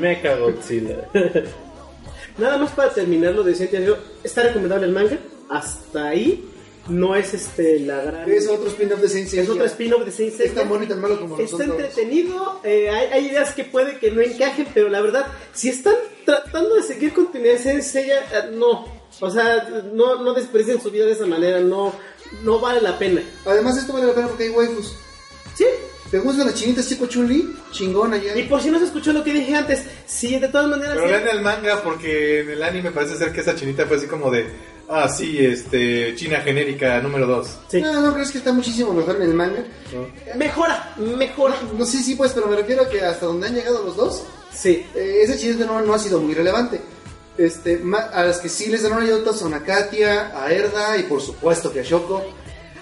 [0.00, 1.08] Mecha Godzilla.
[2.38, 5.18] Nada más para terminar lo de digo, está recomendable el manga.
[5.48, 6.44] Hasta ahí
[6.88, 8.30] no es este la gran.
[8.30, 9.52] Es otro spin-off de Saint Es Seiya.
[9.52, 10.54] otro spin-off de Saint Es Seiya.
[10.68, 14.20] tan y tan malo como Está entretenido, eh, hay, hay ideas que puede que no
[14.20, 15.94] encajen, pero la verdad, si están
[16.24, 18.86] tratando de seguir continuidad en Seiya, eh, no.
[19.20, 21.92] O sea, no, no desperdicien su vida de esa manera, no,
[22.42, 23.22] no vale la pena.
[23.46, 24.94] Además, esto vale la pena porque hay waifus.
[25.56, 25.64] Sí.
[26.10, 27.52] ¿Te gustan las chinitas tipo Chun-Li?
[27.72, 28.36] Chingona ya.
[28.36, 30.94] Y por si no se escuchó lo que dije antes, si de todas maneras...
[30.94, 33.96] Pero sí- vean el manga porque en el anime parece ser que esa chinita fue
[33.96, 34.46] así como de.
[34.88, 36.14] Ah, sí, este.
[36.14, 37.48] China genérica número 2.
[37.68, 37.80] Sí.
[37.80, 39.64] No, no, crees que está muchísimo mejor en el manga.
[40.36, 41.56] Mejora, mejora.
[41.76, 44.22] No sé si pues, pero me refiero a que hasta donde han llegado los dos,
[44.52, 44.86] Sí.
[44.94, 46.80] eh, ese chiste no, no ha sido muy relevante.
[47.36, 50.96] Este, ma- a las que sí les dan una ayuda son a Katia, a Erda
[50.96, 52.22] y por supuesto que a Shoko.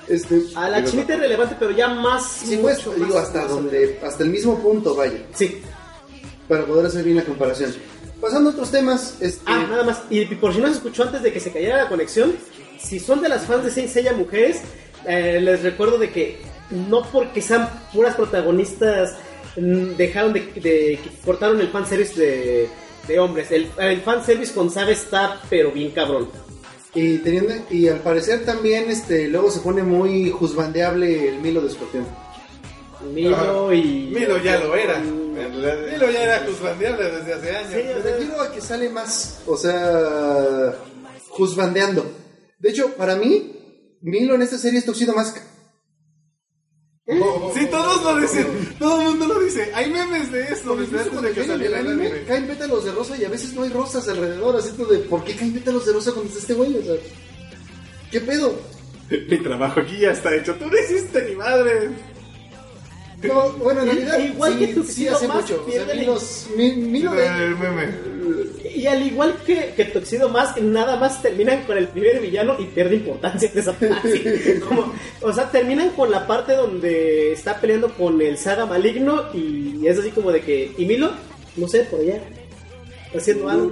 [0.07, 2.31] Este, A la chinita es relevante, pero ya más.
[2.45, 5.63] sí, pues, mucho digo, más- hasta más donde, hasta el mismo punto, vaya, Sí.
[6.47, 7.75] para poder hacer bien la comparación.
[8.25, 10.01] Pasando a otros temas, este, Ah, nada más.
[10.09, 12.35] Y por si no se escuchó antes de que se cayera la conexión,
[12.79, 14.63] si son de las fans de Saint Seiya mujeres,
[15.07, 16.39] eh, les recuerdo de que
[16.71, 19.15] no porque sean puras protagonistas
[19.59, 22.69] mm, dejaron de, de- cortaron el fanservice de,
[23.07, 23.51] de hombres.
[23.51, 26.31] El, el fanservice con Saga está pero bien cabrón.
[26.95, 31.69] y teniendo, y al parecer también, este, luego se pone muy juzbandeable el Milo de
[31.69, 32.07] Escorpión.
[33.05, 34.11] Milo y...
[34.13, 34.99] Milo ya lo era.
[34.99, 37.73] Milo ya era juzgandeable desde hace años.
[37.73, 40.75] Sí, o Me sea, refiero a que sale más, o sea,
[41.29, 42.05] juzbandeando.
[42.59, 45.39] De hecho, para mí, Milo en esta serie es Tuxedo Mask.
[47.07, 48.75] Sí, todos lo dicen.
[48.79, 49.71] Todo el mundo lo dice.
[49.75, 52.25] Hay memes de esto desde antes de que saliera el anime, anime.
[52.25, 55.23] caen pétalos de rosa y a veces no hay rosas alrededor, así todo de ¿por
[55.23, 56.75] qué caen pétalos de rosa cuando está este güey?
[56.79, 56.95] O sea,
[58.11, 58.59] ¿qué pedo?
[59.29, 60.55] Mi trabajo aquí ya está hecho.
[60.55, 61.91] Tú no hiciste ni madre.
[63.29, 65.65] No, bueno, en realidad igual sí, que sí Tuxedo hace Mask mucho.
[65.67, 65.95] O sea,
[66.57, 67.01] Mi-
[67.47, 67.89] el meme.
[68.75, 72.65] Y al igual que, que Tuxedo Mask, nada más terminan con el primer villano y
[72.67, 74.61] pierde importancia en esa parte.
[74.69, 74.93] Como-
[75.23, 79.99] o sea, terminan con la parte donde está peleando con el Saga maligno y es
[79.99, 81.13] así como de que, ¿y Milo?
[81.57, 82.21] No sé, por allá.
[83.17, 83.71] Haciendo algo.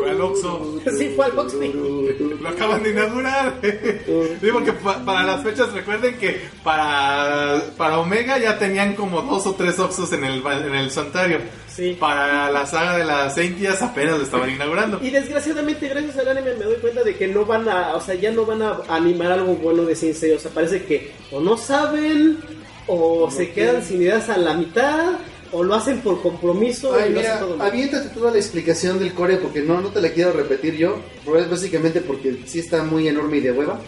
[0.00, 0.80] Fue al Oxxo.
[0.98, 1.58] Sí, fue al Oxxo.
[2.40, 3.60] Lo acaban de inaugurar.
[4.40, 9.46] Digo que pa- para las fechas recuerden que para, para Omega ya tenían como dos
[9.46, 11.38] o tres Oxos en el, en el santuario.
[11.68, 11.96] Sí.
[12.00, 14.98] Para la saga de las Saintias apenas lo estaban inaugurando.
[15.02, 18.14] Y desgraciadamente, gracias al anime, me doy cuenta de que no van a, o sea,
[18.14, 20.32] ya no van a animar algo bueno de Sensei.
[20.32, 22.38] O sea, parece que o no saben,
[22.86, 25.18] o se quedan sin ideas a la mitad,
[25.56, 28.98] o lo hacen por compromiso Ay, y lo mira, hacen todo aviéntate toda la explicación
[28.98, 30.98] del core porque no, no te la quiero repetir yo.
[31.24, 33.80] pero es básicamente porque sí está muy enorme y de hueva.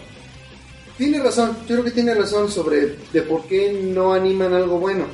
[0.97, 5.05] Tiene razón, yo creo que tiene razón sobre de por qué no animan algo bueno.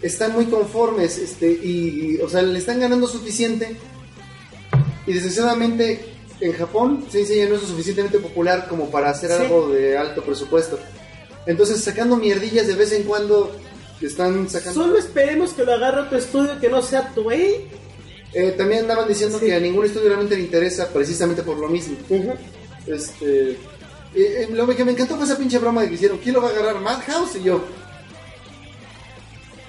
[0.00, 3.76] Están muy conformes, este, y, y, o sea, le están ganando suficiente.
[5.06, 6.04] Y desgraciadamente
[6.40, 9.42] en Japón Sensei ya no es lo suficientemente popular como para hacer Sí.
[9.42, 10.78] algo de alto presupuesto.
[11.46, 13.54] Entonces sacando mierdillas de vez en cuando
[14.02, 14.82] están sacando...
[14.82, 17.66] Solo esperemos que lo agarre otro estudio que no sea Toei.
[18.34, 19.46] Eh, también andaban diciendo Sí.
[19.46, 21.96] que a ningún estudio realmente le interesa precisamente por lo mismo.
[22.86, 23.52] Este.
[23.52, 23.56] eh,
[24.14, 26.48] eh, lo que me encantó fue esa pinche broma de que hicieron: ¿Quién lo va
[26.48, 26.80] a agarrar?
[26.80, 27.64] Madhouse y yo.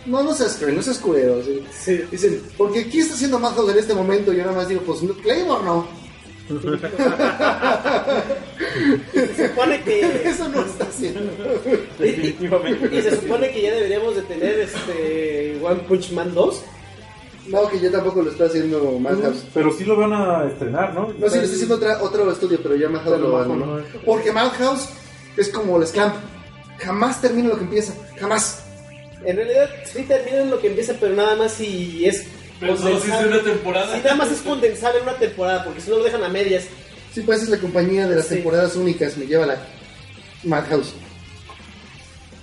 [0.05, 1.41] No, no seas cruel, no seas culero.
[1.43, 2.03] ¿sí?
[2.11, 4.33] Dicen, porque aquí está haciendo Madhouse en este momento.
[4.33, 5.87] Y yo nada más digo: Pues Claymore no.
[9.13, 10.29] Se supone que.
[10.29, 11.19] Eso no está haciendo.
[11.99, 16.63] y se supone que ya deberíamos de tener este One Punch Man 2.
[17.47, 19.45] No, que yo tampoco lo está haciendo Madhouse.
[19.53, 21.13] Pero sí lo van a estrenar, ¿no?
[21.17, 23.77] No, sí, lo está haciendo otra, otro estudio, pero ya Madhouse lo abandonó.
[23.77, 23.83] no.
[24.05, 24.89] Porque Madhouse
[25.37, 26.15] es como las Clamp.
[26.79, 27.93] Jamás termina lo que empieza.
[28.19, 28.63] Jamás.
[29.23, 32.25] En realidad sí terminan lo que empieza, pero nada más si es.
[32.59, 33.95] Pero solo si es una temporada.
[33.95, 36.65] Si nada más es condensar en una temporada, porque si no lo dejan a medias.
[37.13, 38.35] Sí, pues es la compañía de las Sí.
[38.35, 39.57] temporadas únicas, me lleva la
[40.43, 40.93] Madhouse.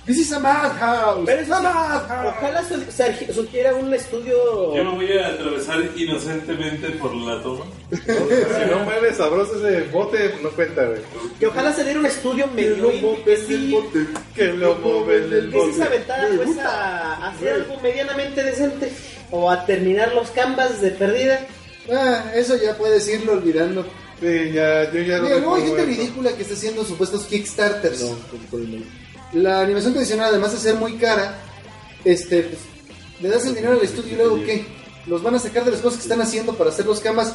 [0.06, 1.22] This is a Madhouse.
[1.24, 2.34] Pero eso a Madhouse.
[2.36, 4.74] ojalá su- surgi- surgiera un estudio.
[4.76, 7.64] Yo me voy a atravesar inocentemente por la toma.
[7.90, 11.00] Si no mueves sabroso ese bote, no cuenta, güey.
[11.40, 13.74] Que ojalá se diera un estudio medio que sí,
[14.34, 14.72] Que lo
[15.10, 15.82] el que sí se bote.
[15.84, 18.92] aventara pues a hacer algo medianamente decente.
[19.30, 21.46] O a terminar los canvas de perdida.
[21.90, 23.82] Ah, eso ya puedes irlo olvidando.
[24.20, 28.04] Sí, ya, yo ya lo Mira, luego hay gente ridícula que está haciendo supuestos Kickstarters.
[29.34, 31.38] La animación tradicional, además de ser muy cara,
[32.04, 32.60] este, pues,
[33.20, 34.64] le das el dinero al estudio y luego ¿qué?
[35.06, 37.34] Los van a sacar de las cosas que están haciendo para hacer los camas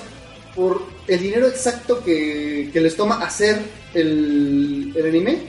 [0.55, 3.59] por el dinero exacto que, que les toma hacer
[3.93, 5.39] el, el anime.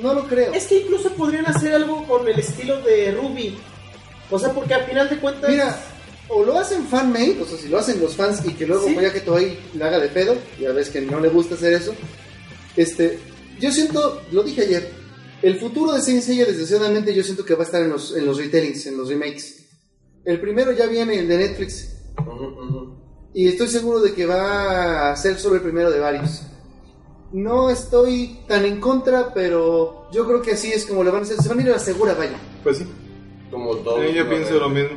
[0.00, 0.52] No lo creo.
[0.52, 3.56] Es que incluso podrían hacer algo con el estilo de Ruby.
[4.30, 5.50] O sea, porque al final de cuentas.
[5.50, 5.76] Mira,
[6.28, 8.94] o lo hacen fan-made, o sea, si lo hacen los fans y que luego Sí.
[8.94, 11.94] vaya que Toei le haga de pedo, ya ves que no le gusta hacer eso.
[12.76, 13.18] Este,
[13.60, 14.90] yo siento, lo dije ayer,
[15.42, 18.24] el futuro de Saint Seiya, desgraciadamente, yo siento que va a estar en los, en
[18.26, 19.66] los retellings, en los remakes.
[20.24, 21.96] El primero ya viene, el de Netflix,
[23.36, 26.42] y estoy seguro de que va a ser solo el primero de varios.
[27.32, 31.24] No estoy tan en contra, pero yo creo que así es como le van a
[31.24, 31.36] hacer.
[31.42, 32.38] Se van a ir a la segura, vaya.
[32.62, 32.86] Pues sí.
[33.50, 34.00] Como todo.
[34.02, 34.96] Sí, yo pienso lo mismo.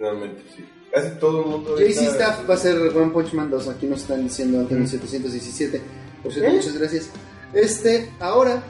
[0.00, 0.64] Realmente, sí.
[0.92, 1.76] Casi todo el mundo.
[1.78, 3.68] JC Staff va a ser One Punch Man 2.
[3.68, 5.80] Aquí nos están diciendo ante los 717.
[6.24, 6.54] Por cierto, ¿Eh?
[6.56, 7.10] muchas gracias.
[7.52, 8.62] Este, ahora,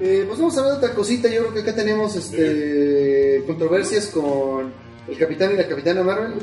[0.00, 1.28] eh, pues vamos a hablar de otra cosita.
[1.28, 4.72] Yo creo que acá tenemos este, controversias con
[5.08, 6.34] el capitán y la capitana Marvel.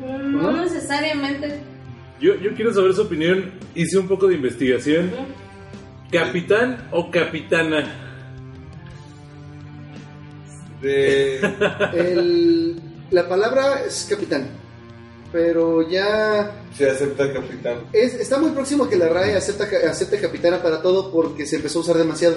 [0.00, 0.62] No ¿No?
[0.64, 1.60] necesariamente.
[2.20, 3.52] Yo, yo quiero saber su opinión.
[3.74, 5.10] Hice un poco de investigación.
[6.10, 8.02] ¿Capitán o capitana?
[10.80, 11.38] De...
[11.94, 14.48] El- la palabra es capitán,
[15.30, 17.78] pero ya Se acepta capitán.
[17.92, 21.56] es, está muy próximo a que la RAE acepta, acepte capitana para todo porque se
[21.56, 22.36] empezó a usar demasiado.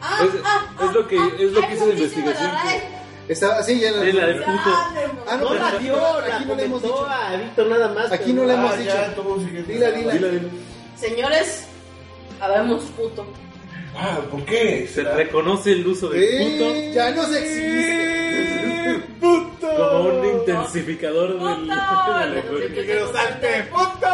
[0.00, 2.62] Ah, Es- ah, es lo que- ah, es lo que hice de investigación, la.
[3.28, 3.90] Está así ya.
[3.90, 4.50] Es la de puto.
[5.26, 7.06] Ah, no, la aquí dio, no- la aquí no le hemos dicho.
[7.06, 8.12] a Víctor nada más.
[8.12, 8.92] Aquí no le hemos Ah, dicho.
[9.66, 10.12] Dila, dila.
[10.14, 10.40] Dila.
[10.96, 11.66] Señores,
[12.40, 13.26] habemos puto.
[13.96, 14.88] Ah, ¿por qué?
[14.92, 19.02] Se reconoce el uso del Eh, ya no se existe.
[19.20, 22.18] puto como un intensificador del, ¡Puto!
[22.18, 22.74] del lenguaje.
[22.74, 24.06] Que quiero salte, ¡Puto!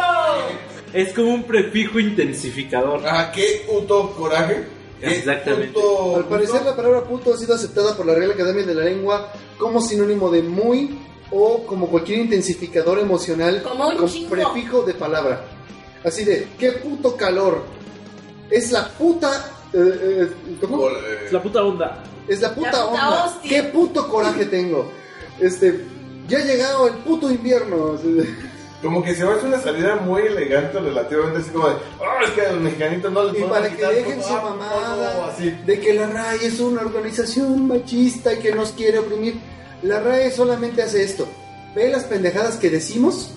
[0.93, 3.01] Es como un prefijo intensificador.
[3.05, 4.63] Ah, qué puto coraje.
[4.99, 5.73] Qué Exactamente.
[5.73, 8.83] puto- Al parecer la palabra puto ha sido aceptada por la Real Academia de la
[8.85, 10.99] Lengua como sinónimo de muy
[11.31, 14.29] o como cualquier intensificador emocional Como un con chingo.
[14.29, 15.43] prefijo de palabra.
[16.03, 17.63] Así de, qué puto calor.
[18.49, 19.51] Es la puta...
[19.73, 19.77] eh,
[20.29, 20.77] eh, ¿Cómo?
[20.77, 22.03] Cor- eh, Es la puta onda.
[22.27, 23.25] Es la puta, La puta onda.
[23.25, 23.49] hostia.
[23.49, 24.91] Qué puto coraje tengo.
[25.39, 25.83] Este,
[26.27, 27.97] ya ha llegado el puto invierno.
[28.81, 32.23] Como que se va a hacer una salida muy elegante, relativamente así como de, ah,
[32.25, 35.49] es que a los mexicanitos no les Y para que dejen su mamada así.
[35.65, 39.39] de que la RAE es una organización machista y que nos quiere oprimir.
[39.81, 41.27] La RAE solamente hace esto.
[41.73, 43.31] Ve las pendejadas que decimos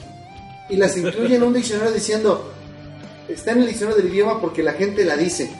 [0.69, 2.53] y las incluye en un diccionario diciendo,
[3.29, 5.51] está en el diccionario del idioma porque la gente la dice.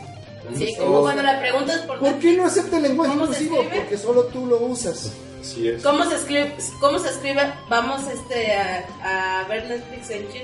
[0.57, 3.71] Sí, como cuando le preguntas por ¿Por qué no acepta el lenguaje ¿Cómo se inclusivo?
[3.75, 5.13] Porque solo tú lo usas.
[5.41, 5.83] Así es.
[5.83, 6.55] ¿Cómo se escribe?
[6.81, 7.53] ¿Cómo se escribe?
[7.69, 10.43] Vamos este a, a ver Netflix en chip.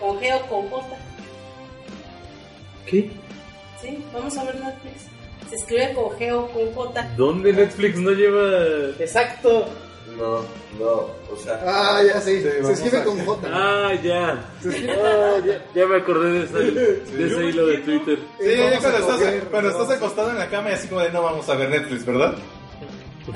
[0.00, 0.96] ¿Con G o con J?
[2.86, 3.10] ¿Qué?
[3.80, 5.02] Sí, vamos a ver Netflix.
[5.48, 7.08] Se escribe con G o con J.
[7.16, 8.94] ¿Dónde Netflix no lleva...?
[8.98, 9.68] Exacto.
[10.18, 10.40] No,
[10.78, 10.90] no,
[11.32, 11.60] o sea.
[11.66, 12.42] Ah, ya sí.
[12.42, 13.48] Sí, Se escribe a- con J.
[13.52, 14.44] Ah, ya.
[14.64, 15.64] Ah, ya.
[15.74, 16.58] Ya me acordé de ese,
[17.16, 18.18] de ese hilo de Twitter.
[18.40, 21.22] Sí, vamos cuando, estás, cuando estás acostado en la cama y así como de no
[21.22, 22.34] vamos a ver Netflix, ¿verdad?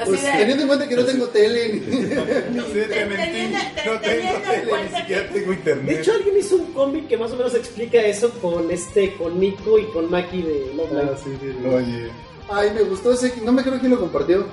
[0.05, 0.31] Pues de.
[0.33, 1.69] teniendo en cuenta que no tengo tele.
[1.75, 3.17] ni- Sí, te mentí.
[3.25, 5.99] teniendo- te- No tengo tele, tengo De internet.
[6.01, 9.79] hecho, alguien hizo un cómic que más o menos explica eso con este, con Nico
[9.79, 11.75] y con Maki de Love Live.
[11.77, 12.11] Oye.
[12.49, 13.33] Ay, me gustó ese.
[13.45, 14.47] No me acuerdo quién lo compartió.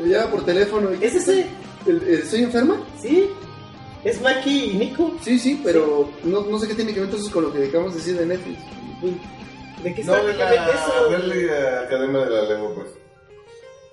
[0.00, 0.90] Lo lleva por teléfono.
[1.00, 1.46] ¿Es ese?
[1.86, 2.76] ¿El- el ¿Estoy enferma?
[3.00, 3.28] ¿Sí?
[4.04, 5.16] ¿Es Maki y Nico?
[5.22, 7.92] Sí, sí, pero no, no sé qué tiene que ver entonces con lo que acabamos
[7.94, 8.58] de decir de Netflix.
[9.82, 11.10] ¿De qué No, está de prácticamente eso?
[11.10, 11.48] la Berkeley
[11.84, 12.88] Academia de la Lengua, pues.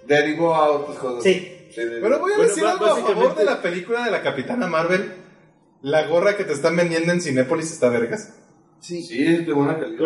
[0.08, 1.24] Derivó a otras cosas.
[1.24, 1.50] Sí.
[1.76, 4.68] de- Pero voy a Bueno, decir algo a favor de la película de la Capitana
[4.68, 5.12] Marvel.
[5.82, 8.34] La gorra que te están vendiendo en Cinépolis está vergas.
[8.80, 9.02] Sí.
[9.02, 9.98] Sí, es de buena calidad.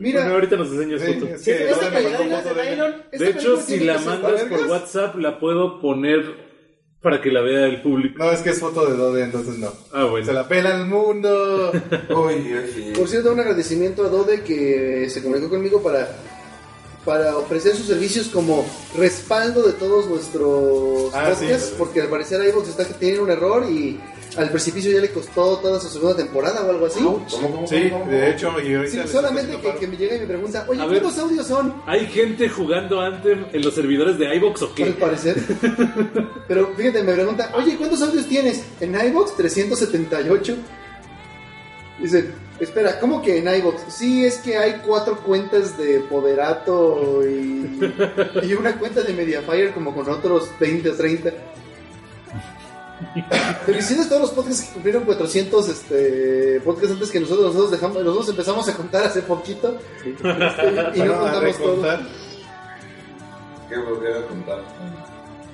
[0.00, 0.20] Mira.
[0.20, 1.26] Bueno, ahorita nos enseñas foto.
[1.38, 2.44] Sí, calidad
[3.12, 4.66] de foto hecho, si la mandas por?
[4.66, 6.50] WhatsApp, la puedo poner
[7.02, 8.22] para que la vea el público.
[8.22, 9.72] No, es que es foto de Dode, entonces no.
[9.92, 10.26] Ah, bueno.
[10.26, 11.72] Se la pela el mundo.
[12.08, 16.08] Por cierto, un agradecimiento a Dode que se comunicó conmigo para,
[17.04, 18.64] para ofrecer sus servicios como
[18.96, 21.74] respaldo de todos nuestros Ah, podcasts, sí.
[21.78, 23.98] porque al parecer iVoox está que tiene un error y
[24.36, 27.00] al precipicio ya le costó toda su segunda temporada o algo así.
[27.00, 28.12] ¿Cómo, cómo, Sí, cómo, cómo?
[28.12, 31.00] de hecho, y ahorita solamente que, me llega y me pregunta, oye, A ver.
[31.00, 31.74] ¿cuántos audios son?
[31.86, 34.84] ¿Hay gente jugando Anthem en los servidores de iBox o Al qué?
[34.92, 35.36] parecer.
[36.48, 38.62] Pero fíjate, me pregunta, oye, ¿cuántos audios tienes?
[38.80, 40.56] En iVoox 378.
[42.00, 42.30] Dice,
[42.60, 43.80] espera, ¿cómo que en iVoox?
[43.88, 47.92] Sí, es que hay cuatro cuentas de Poderato y,
[48.42, 51.32] y una cuenta de Mediafire como con otros 20 o 30.
[53.64, 57.46] Felicidades a todos los podcasts que cumplieron 400 este, podcasts antes que nosotros.
[57.46, 59.78] Nosotros, dejamos, nosotros empezamos a contar hace poquito.
[60.04, 61.98] Este, y no contamos todo.
[63.68, 64.64] ¿Qué volver a contar?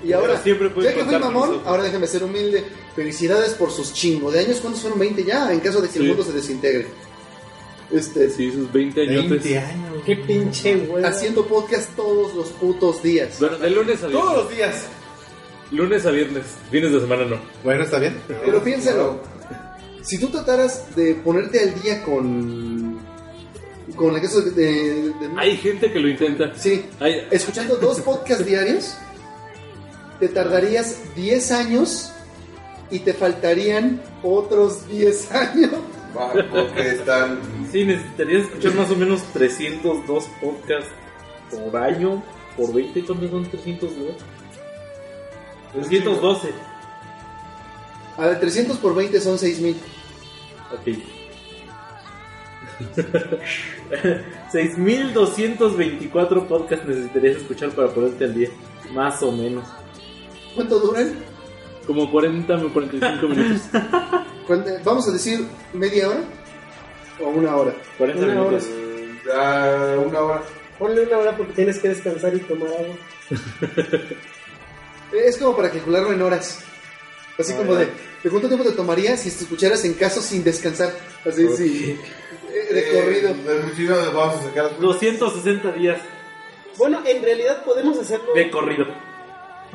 [0.06, 2.64] Y ahora, Pero siempre puedes ya que fui mamón, ahora déjame ser humilde.
[2.94, 4.58] Felicidades por sus chingo de años.
[4.60, 4.98] ¿Cuántos fueron?
[4.98, 6.86] 20 ya, en caso de que el mundo se desintegre.
[7.90, 9.30] Este, Sí, sus 20 añotes.
[9.30, 10.02] 20 años.
[10.04, 11.06] Qué pinche huevo.
[11.06, 13.36] haciendo podcast todos los putos días.
[13.40, 14.36] Bueno, de lunes a Todos viernes.
[14.44, 14.86] los días.
[15.72, 16.44] Lunes a viernes.
[16.70, 17.36] Fines de semana no.
[17.64, 18.16] Bueno, está bien.
[18.28, 19.20] Pero piénsalo,
[20.02, 23.00] si tú trataras de ponerte al día con
[23.94, 26.52] con el caso de, de- de- Hay gente que lo intenta.
[26.56, 28.96] sí, Hay, escuchando dos podcasts diarios,
[30.20, 32.12] te tardarías 10 años
[32.90, 35.72] y te faltarían otros 10 años.
[36.16, 37.40] Va, porque están.
[37.70, 40.90] Sí, necesitarías escuchar más o menos 302 podcasts
[41.50, 42.22] por año.
[42.56, 44.14] Por 20, ¿cuántos son 302?
[45.74, 46.48] 312.
[48.16, 49.76] A ver, 300 por 20 son 6000.
[50.72, 50.88] Ok.
[54.52, 58.48] 6.224 podcasts necesitarías escuchar para ponerte al día.
[58.92, 59.64] Más o menos.
[60.56, 61.14] ¿Cuánto duran?
[61.86, 63.62] como 40 o 45 minutos.
[64.84, 66.20] vamos a decir media hora
[67.20, 67.72] o una hora.
[67.98, 68.66] 40 Una minutos.
[69.32, 70.42] Ah, una hora.
[70.80, 72.96] Ponle una hora porque tienes que descansar y tomar agua.
[75.12, 76.58] Es como para calcularlo en horas.
[77.38, 77.86] Así como de,
[78.24, 80.92] ¿de cuánto tiempo te tomaría si te escucharas en caso sin descansar?
[81.24, 81.96] Así, sí.
[82.52, 83.28] eh, De corrido.
[83.30, 85.98] Eh, del principio vamos a sacar las 260 días
[86.76, 88.34] Bueno, en realidad podemos hacerlo.
[88.34, 88.86] de corrido.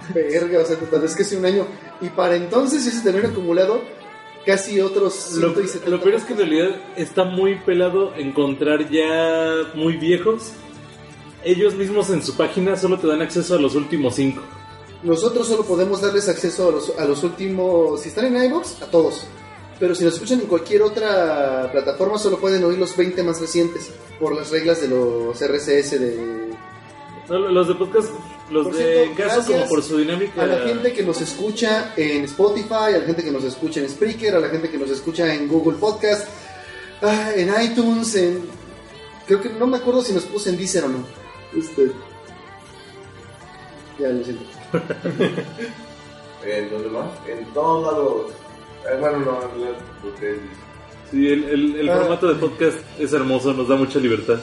[0.14, 1.66] Verga, o sea, tal vez que hace un año.
[2.02, 3.82] Y para entonces ya se te habían acumulado
[4.46, 9.72] casi otros Lo, 170 lo peor es que en realidad está muy pelado encontrar ya
[9.76, 10.54] muy viejos.
[11.44, 14.42] Ellos mismos en su página solo te dan acceso a los últimos cinco.
[15.04, 18.02] Nosotros solo podemos darles acceso a los, a los últimos.
[18.02, 19.26] Si están en iBox, a todos.
[19.80, 23.92] Pero si nos escuchan en cualquier otra plataforma, solo pueden oír los 20 más recientes.
[24.20, 26.52] Por las reglas de los RCS de.
[27.30, 28.10] Los de podcast,
[28.52, 30.44] los Por de cierto, gracias como por su dinámica.
[30.44, 33.90] A la gente que nos escucha en Spotify, a la gente que nos escucha en
[33.90, 36.28] Spreaker, a la gente que nos escucha en Google Podcast,
[37.02, 38.42] ah, en iTunes, en.
[39.26, 41.06] Creo que no me acuerdo si nos puse en Deezer o no.
[41.58, 41.92] Este.
[44.00, 44.44] Ya lo siento.
[46.46, 47.06] ¿En dónde más?
[47.28, 48.32] En todos lados.
[48.92, 50.40] Eh, bueno, no, no, ustedes.
[51.12, 51.98] Sí, el, el- el Ah.
[52.00, 54.40] formato de podcast es hermoso, nos da mucha libertad.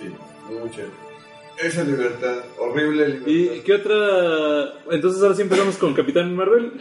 [0.00, 0.08] Sí,
[0.62, 0.82] mucha.
[1.62, 3.28] Esa libertad, horrible libertad.
[3.30, 3.94] ¿Y qué otra?
[4.90, 6.72] Entonces ahora sí empezamos con Capitán Marvel.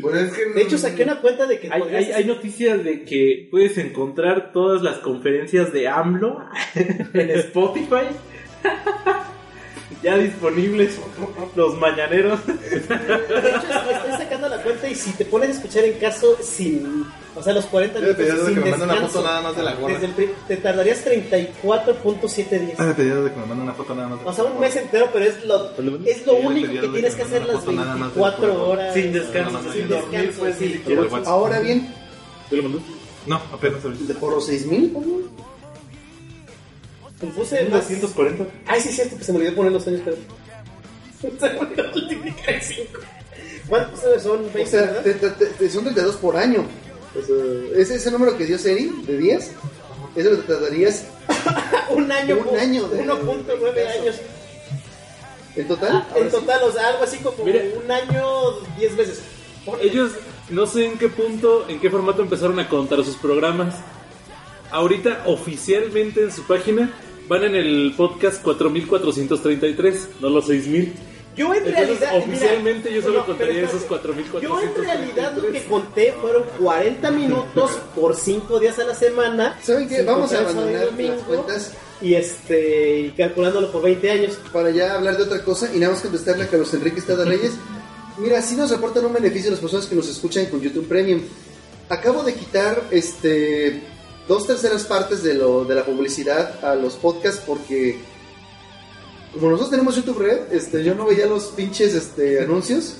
[0.00, 2.84] Pues es que De hecho, saqué una cuenta de que Hay, podrías- hay, hay noticias
[2.84, 6.38] de que puedes encontrar todas las conferencias de AMLO
[6.74, 8.06] en Spotify.
[10.02, 10.98] Ya disponibles
[11.54, 12.44] los mañaneros.
[12.46, 16.36] De hecho, es- estoy sacando la cuenta y si te pones a escuchar en caso
[16.42, 17.06] sin.
[17.34, 18.42] O sea, los 40 Yo le minutos.
[18.42, 19.92] a sin que me mande una descanso, foto nada más de la gorra.
[19.94, 22.74] desde el pri- te tardarías 34.7 días.
[22.78, 24.20] Ah, me pedí de que me mande una foto nada más.
[24.20, 25.70] de O sea, un mes entero, pero es lo,
[26.04, 28.22] es lo único que tienes que que me hacer las una foto nada más del
[28.22, 28.62] 24 cuerpo.
[28.70, 28.94] horas.
[28.94, 30.82] Sin descanso, no, no, sin dormir, descanso, pues sí.
[31.26, 31.94] Ahora bien,
[32.50, 32.80] ¿Te lo mandó?
[33.26, 34.04] No, apenas ahorita.
[34.12, 34.92] de por los 6000,
[37.26, 38.44] Más- 240.
[38.66, 40.16] Ay, sí, es cierto que se me olvidó poner los años, pero.
[41.22, 42.82] Se me olvidó multiplicar en 5.
[43.68, 44.40] ¿Cuántos son?
[44.40, 45.02] O 20, sea, ¿verdad?
[45.02, 46.66] te- te- te- son 32 por año.
[47.16, 49.50] O sea, ese es el número que dio Seri de días.
[50.16, 51.04] Eso lo tardarías
[51.90, 52.38] Un año.
[52.38, 54.16] un año de- 1.9 años.
[55.56, 56.06] en total.
[56.16, 57.60] En total, o sea, algo así como Mira.
[57.82, 59.20] un año, 10 veces.
[59.80, 60.12] Ellos
[60.50, 63.76] no sé en qué punto, en qué formato empezaron a contar sus programas.
[64.70, 66.90] Ahorita oficialmente en su página
[67.28, 70.92] van en el podcast 4433, no los 6000.
[71.34, 72.18] Yo en Entonces, realidad.
[72.18, 73.76] oficialmente mira, yo solo no, pero contaría espérate.
[73.76, 74.42] esos 4433.
[74.42, 79.58] Yo en realidad lo que conté fueron 40 minutos por 5 días a la semana.
[79.62, 80.02] ¿Saben qué?
[80.02, 81.72] Vamos a abandonar las cuentas
[82.02, 84.38] Y este, y calculándolo por 20 años.
[84.52, 87.52] para ya hablar de otra cosa y nada más contestarle a Carlos Enrique Estrada Reyes.
[88.18, 91.22] Mira, sí nos reportan un beneficio las personas que nos escuchan con YouTube Premium.
[91.88, 93.80] Acabo de quitar este
[94.28, 98.00] dos terceras partes de lo de la publicidad a los podcasts porque
[99.32, 102.94] como nosotros tenemos YouTube Red, este, yo no veía los pinches este, anuncios.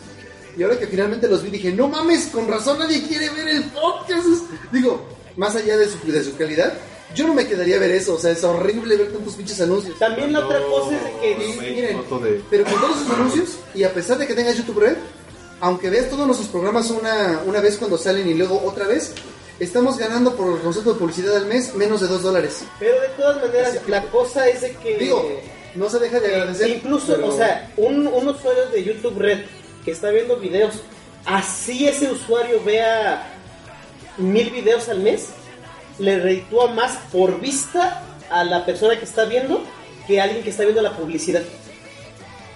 [0.57, 3.65] Y ahora que finalmente los vi, dije, no mames, con razón nadie quiere ver el
[3.65, 4.27] podcast.
[4.71, 5.03] Digo,
[5.37, 6.75] más allá de su, de su calidad,
[7.15, 8.15] yo no me quedaría a ver eso.
[8.15, 9.99] O sea, es horrible ver tantos pinches anuncios.
[9.99, 11.33] También la otra cosa es de que.
[11.33, 12.43] Y miren, de...
[12.51, 14.97] pero con todos sus anuncios, y a pesar de que tengas YouTube Red,
[15.61, 19.13] aunque veas todos nuestros programas una, una vez cuando salen y luego otra vez,
[19.63, 22.65] estamos ganando por el concepto de publicidad al mes menos de 2 dólares.
[22.79, 24.99] Pero de todas maneras, que- la cosa es de que.
[24.99, 25.29] Digo,
[25.75, 26.69] no se deja de agradecer.
[26.69, 29.41] Incluso, pero- o sea, un, un usuario de YouTube Red
[29.85, 30.75] que está viendo videos,
[31.25, 33.27] así ese usuario vea
[34.19, 35.29] mil videos al mes,
[35.99, 39.63] le reditúa más por vista a la persona que está viendo
[40.07, 41.43] que a alguien que está viendo la publicidad.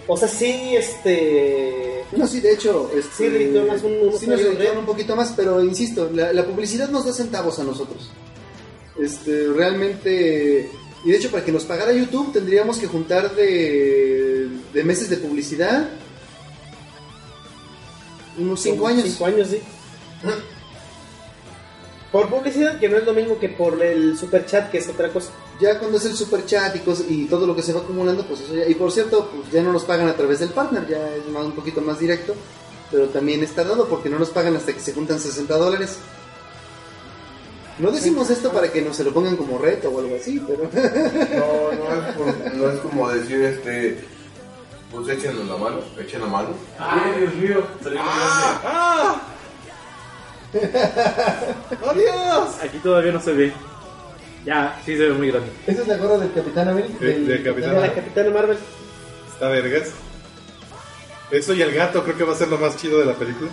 [0.09, 1.96] O sea, sí, este.
[2.13, 4.41] No, sí, de hecho, este, Sí, un- un sí nos
[4.77, 8.11] un poquito más, pero insisto, la, la publicidad nos da centavos a nosotros.
[8.99, 10.71] Este, realmente,
[11.05, 15.17] y de hecho para que nos pagara YouTube tendríamos que juntar de, de meses de
[15.19, 15.89] publicidad
[18.39, 19.05] unos 5 como años.
[19.05, 19.59] Cinco años, sí.
[22.13, 25.11] Por publicidad, que no es lo mismo que por el super chat, que es otra
[25.13, 25.33] cosa.
[25.61, 28.25] Ya cuando es el super chat y, cosas- y todo lo que se va acumulando,
[28.27, 28.67] pues eso ya.
[28.69, 31.45] Y por cierto, pues ya no nos pagan a través del partner, ya es más,
[31.47, 32.35] un poquito más directo.
[32.91, 35.97] Pero también es tardado porque no nos pagan hasta que se juntan 60 dólares.
[37.79, 40.65] No decimos esto para que nos se lo pongan como reto o algo así, pero.
[40.73, 44.05] No, no es, por- no es como decir, este,
[44.93, 46.49] pues échenos la mano, echen la mano.
[46.79, 47.67] Ay, Dios mío.
[51.91, 52.49] ¡Adiós!
[52.63, 53.53] Aquí todavía no se ve.
[54.47, 55.51] Ya, sí se ve muy grande.
[55.67, 56.87] Esa es la gorra del Capitán Abel.
[57.01, 58.59] Sí, del Capitán De la Capitana Marvel.
[59.33, 59.91] Está vergas.
[61.33, 63.51] Eso y el gato creo que va a ser lo más chido de la película.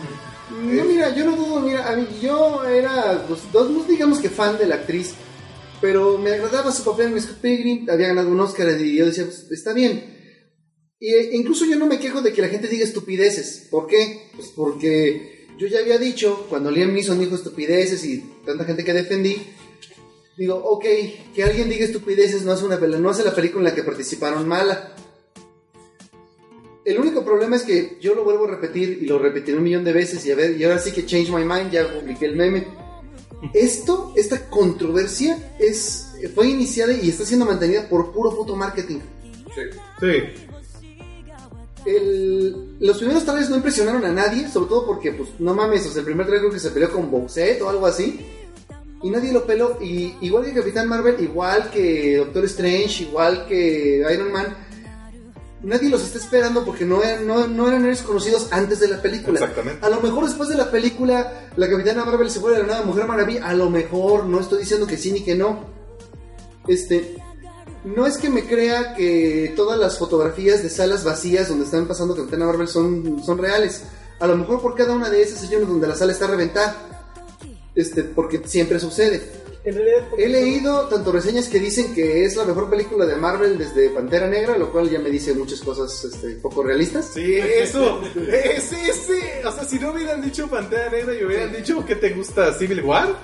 [0.51, 4.59] No, mira, yo no dudo, mira, a mí, yo era, pues, dos, digamos que fan
[4.59, 5.15] de la actriz,
[5.81, 9.23] pero me agradaba su papel en Scott Pilgrim, había ganado un Oscar y yo decía,
[9.23, 10.13] pues, está bien.
[10.99, 13.67] Y, eh, incluso yo no me quejo de que la gente diga estupideces.
[13.71, 14.29] ¿Por qué?
[14.35, 18.93] Pues porque yo ya había dicho, cuando Liam Neeson dijo estupideces y tanta gente que
[18.93, 19.41] defendí,
[20.37, 20.85] digo, ok,
[21.33, 24.47] que alguien diga estupideces no hace, una, no hace la película en la que participaron
[24.47, 24.93] mala.
[26.85, 29.83] El único problema es que yo lo vuelvo a repetir y lo repetiré un millón
[29.85, 32.35] de veces y a ver, y ahora sí que change my mind, ya publiqué el
[32.35, 32.67] meme.
[33.53, 38.99] Esto, esta controversia es, fue iniciada y está siendo mantenida por puro puto marketing.
[39.99, 40.09] Sí.
[41.85, 45.89] El- los primeros trailers no impresionaron a nadie, sobre todo porque, pues, no mames, o
[45.91, 48.19] sea, el primer trailer creo que se peleó con Bowsette o algo así.
[49.03, 49.77] Y nadie lo peló.
[49.81, 54.55] Y igual que Capitán Marvel, igual que Doctor Strange, igual que Iron Man,
[55.61, 59.01] nadie los está esperando porque no eran, no, no eran héroes conocidos antes de la
[59.01, 59.39] película.
[59.39, 59.85] Exactamente.
[59.85, 63.05] A lo mejor después de la película, la Capitana Marvel se vuelve la nueva Mujer
[63.05, 63.45] Maravilla.
[63.45, 65.65] A lo mejor, no estoy diciendo que sí ni que no.
[66.67, 67.17] Este,
[67.83, 72.15] no es que me crea que todas las fotografías de salas vacías donde están pasando
[72.15, 73.83] Capitana Marvel son, son reales.
[74.19, 76.92] A lo mejor por cada una de esas hay una donde la sala está reventada.
[77.75, 79.21] Este, porque siempre sucede.
[79.65, 83.57] En realidad, He leído tanto reseñas que dicen que es la mejor película de Marvel
[83.57, 87.11] desde Pantera Negra, lo cual ya me dice muchas cosas este, poco realistas.
[87.13, 88.01] Sí, eso.
[88.29, 89.47] Ese, ese.
[89.47, 92.81] O sea, si no hubieran dicho Pantera Negra y hubieran dicho que te gusta Civil
[92.81, 93.15] War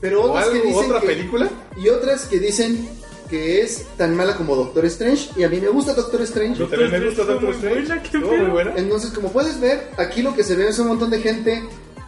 [0.00, 1.50] Pero o otras que algo, dicen otra que- película.
[1.76, 2.88] y otras que dicen
[3.28, 6.60] que es tan mala como Doctor Strange y a mí me gusta Doctor Strange.
[6.60, 7.80] Yo también me gusta Doctor muy Strange.
[7.88, 8.72] buena, qué Estuvo muy buena.
[8.76, 11.62] Entonces, como puedes ver, aquí lo que se ve es un montón de gente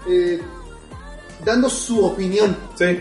[0.09, 0.41] eh,
[1.45, 2.57] dando su opinión.
[2.77, 2.99] Sí.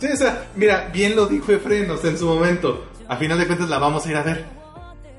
[0.00, 2.84] Sí, o sea, mira, bien lo dijo Efren, o sea, en su momento.
[3.08, 4.44] A final de cuentas la vamos a ir a ver.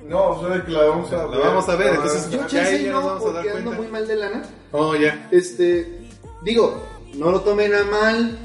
[0.07, 2.83] No, o sea, que la vamos a La vamos a ver, Ah, entonces- Yo chance
[2.83, 4.43] ya nos no, vamos a dar porque ando muy mal de lana.
[4.71, 5.27] Oh, ya.
[5.31, 5.99] Este,
[6.43, 6.83] digo,
[7.15, 8.39] no lo tomen a mal.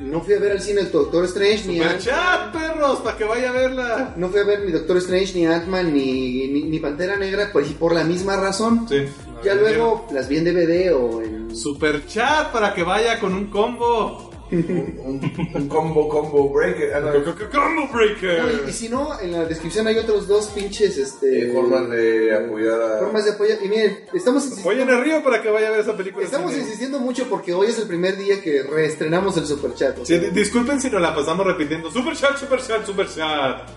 [0.00, 3.18] No fui a ver al cine el Doctor Strange ni Super Ant- chat, perros, para
[3.18, 4.14] que vaya a verla.
[4.16, 7.64] no fui a ver ni Doctor Strange ni Ant-Man ni, ni, ni Pantera Negra por,
[7.74, 8.86] por la misma razón.
[8.88, 9.04] Sí.
[9.44, 13.46] Ya luego las vi en DVD o en Super chat para que vaya con un
[13.46, 14.30] combo.
[14.52, 15.20] un,
[15.54, 16.92] un combo, combo breaker.
[16.94, 17.12] Ah, no,
[17.50, 18.62] Combo No, breaker.
[18.66, 22.34] y, y si no, en la descripción hay otros dos pinches este, eh, formas de
[22.36, 22.98] apoyar a.
[22.98, 23.58] formas de apoyar.
[23.64, 26.24] Y miren, estamos insistiendo, Vayan arriba para que vaya a ver esa película.
[26.24, 29.96] estamos insistiendo mucho porque hoy es el primer día que reestrenamos el super chat.
[29.98, 31.90] o sea, disculpen si nos la pasamos repitiendo.
[31.90, 33.68] Super chat, super chat, super chat.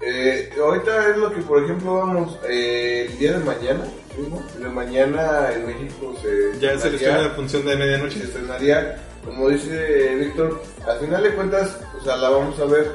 [0.00, 3.84] Eh, ahorita es lo que, por ejemplo, vamos eh, el día de mañana.
[4.18, 4.64] ¿Sí, no?
[4.64, 6.58] De mañana en México se.
[6.60, 8.22] Ya se les la función de se medianoche.
[8.22, 12.92] estrenaría, como dice Víctor, al final de cuentas, o sea, la vamos a ver.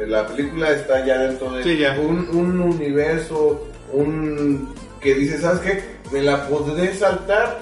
[0.00, 1.98] eh, La película está ya dentro de Sí, ya.
[2.00, 5.84] Un, un universo, un que dice, ¿sabes qué?
[6.12, 7.58] Me la podré saltar.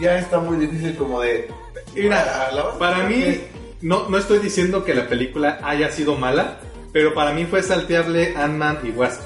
[0.00, 1.48] Ya está muy difícil como de.
[1.94, 3.40] Mira, para ver, mí,
[3.82, 6.58] no, no estoy diciendo que la película haya sido mala,
[6.92, 9.20] pero para mí fue salteable Ant-Man y Wasp.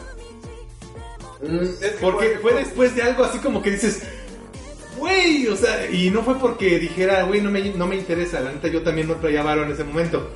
[1.42, 4.02] Mm, que, Porque por fue después de algo así como que dices,
[4.98, 8.52] güey, o sea, y no fue porque dijera, güey, no me, no me interesa, la
[8.52, 10.28] neta yo también no traía varo en ese momento.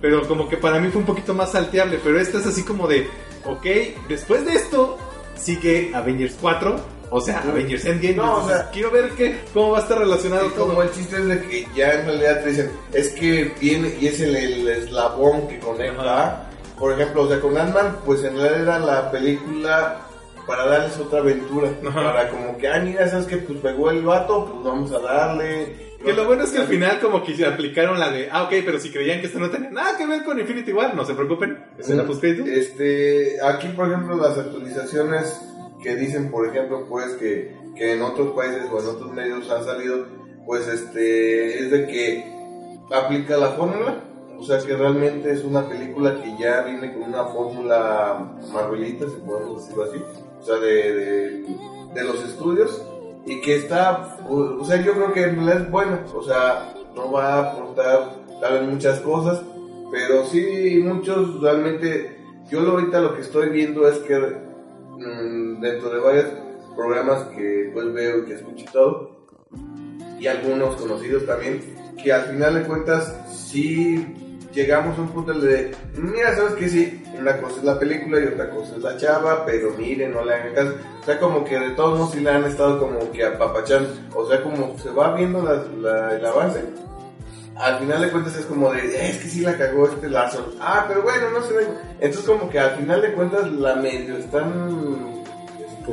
[0.00, 2.86] Pero como que para mí fue un poquito más salteable, pero esta es así como
[2.86, 3.08] de,
[3.44, 3.66] ok,
[4.08, 4.96] después de esto
[5.36, 6.76] sigue Avengers 4,
[7.10, 10.46] o sea, Avengers Endgame, No, o sea- quiero ver qué, cómo va a estar relacionado
[10.46, 10.82] Y como todo.
[10.82, 14.20] el chiste es de que ya en realidad te dicen, es que viene y es
[14.20, 16.44] el, el eslabón que conecta.
[16.78, 20.00] Por ejemplo, o sea, con Ant-Man, pues en realidad era la película
[20.48, 21.70] para darles otra aventura.
[21.86, 22.02] Ajá.
[22.02, 25.88] Para como que, ah, mira, sabes que pues pegó el vato, pues vamos a darle.
[26.02, 28.54] Que lo bueno es que al final como que se aplicaron la de, ah, ok,
[28.64, 31.14] pero si creían que esto no tenía nada que ver con Infinity War, no se
[31.14, 32.48] preocupen, es en la postcrédito.
[32.48, 35.40] Este, aquí, por ejemplo, las actualizaciones
[35.82, 39.64] que dicen, por ejemplo, pues que, que en otros países o en otros medios han
[39.64, 40.06] salido,
[40.46, 42.24] pues este, es de que
[42.90, 44.04] aplica la fórmula.
[44.38, 49.16] O sea que realmente es una película que ya viene con una fórmula marvelita, si
[49.16, 50.00] podemos decirlo así.
[50.40, 51.44] O sea, de,
[51.94, 52.82] de, los estudios.
[53.26, 55.98] Y que está, o sea, yo creo que es bueno.
[56.14, 59.42] O sea, no va a aportar tal vez muchas cosas.
[59.90, 62.16] Pero sí, muchos realmente.
[62.50, 66.26] Yo ahorita lo que estoy viendo es que mm, dentro de varios
[66.78, 69.26] programas que pues veo y que escucho y todo,
[70.20, 71.60] y algunos conocidos también,
[72.02, 74.14] que al final de cuentas sí
[74.52, 78.24] llegamos a un punto de, mira, sabes que sí, una cosa es la película y
[78.26, 80.74] otra cosa es la chava, pero miren, no le hagan caso.
[81.02, 83.90] O sea, como que de todos modos sí le han estado como que apapachando.
[84.14, 86.62] O sea, como se va viendo la- la- el avance.
[87.56, 90.52] Al final de cuentas es como de, "Eh, es que sí la cagó este lazo.
[90.60, 91.66] Ah, pero bueno, no se ve.
[92.00, 95.24] Entonces como que al final de cuentas la medio están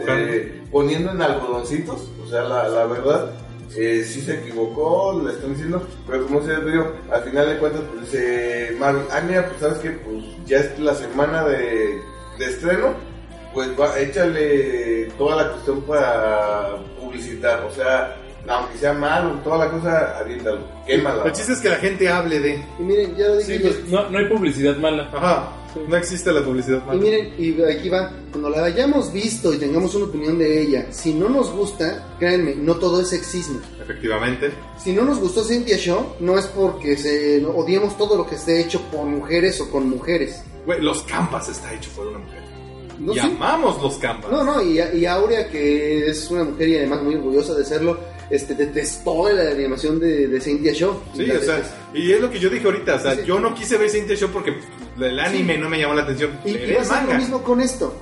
[0.07, 3.31] eh, poniendo en algodoncitos, o sea, la, la verdad,
[3.77, 7.81] eh, sí se equivocó, le están diciendo, pero como se digo, al final de cuentas,
[7.91, 12.01] pues dice Marvel, ah, mira, pues sabes que pues ya es la semana de,
[12.39, 12.93] de estreno,
[13.53, 18.15] pues va, échale toda la cuestión para publicitar, o sea,
[18.47, 21.23] aunque sea malo, toda la cosa, aviéntalo, quémala.
[21.25, 22.63] El chiste es que la gente hable de.
[22.79, 23.69] Y miren, ya lo dije Sí, yo.
[23.69, 25.09] pues no, no hay publicidad mala.
[25.13, 25.49] Ajá.
[25.87, 27.01] No existe la publicidad Y mala.
[27.01, 31.13] miren, y aquí va, cuando la hayamos visto y tengamos una opinión de ella, si
[31.13, 33.59] no nos gusta, créanme, no todo es sexismo.
[33.81, 34.51] Efectivamente.
[34.77, 38.35] Si no nos gustó Cynthia Shaw, no es porque se, no, odiemos todo lo que
[38.35, 40.41] esté hecho por mujeres o con mujeres.
[40.65, 42.43] Güey, los campas está hecho por una mujer.
[42.97, 43.21] No, y sí.
[43.25, 44.31] amamos los campas.
[44.31, 47.99] No, no, y, y Aurea, que es una mujer y además muy orgullosa de serlo,
[48.29, 50.93] este, detestó la animación de, de Cynthia Shaw.
[51.15, 51.61] Sí, o sea,
[51.93, 53.21] y es lo que yo dije ahorita, o sea, Sí.
[53.25, 54.53] yo no quise ver Saint Show porque
[54.99, 56.39] el anime no me llamó la atención.
[56.45, 57.17] Y, y va a el ser lo manga.
[57.17, 57.93] mismo con esto.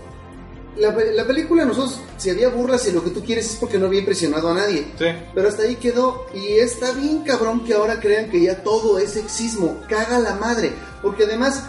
[0.77, 3.85] La, la película, nosotros, si había burlas y lo que tú quieres es porque no
[3.85, 4.87] había impresionado a nadie.
[4.97, 5.05] Sí.
[5.35, 6.25] Pero hasta ahí quedó.
[6.33, 9.81] Y está bien cabrón que ahora crean que ya todo es sexismo.
[9.87, 10.71] Caga la madre.
[11.03, 11.63] Porque además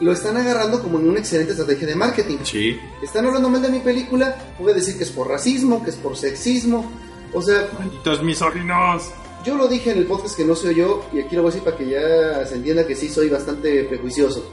[0.00, 2.38] lo están agarrando como en una excelente estrategia de marketing.
[2.44, 2.78] Sí.
[3.02, 4.34] Están hablando mal de mi película.
[4.58, 6.90] Puede decir que es por racismo, que es por sexismo.
[7.34, 9.10] O sea, Malditos misóginos.
[9.48, 11.02] Yo lo dije en el podcast que no soy yo.
[11.10, 13.82] Y aquí lo voy a decir para que ya se entienda que sí soy bastante
[13.84, 14.44] prejuicioso.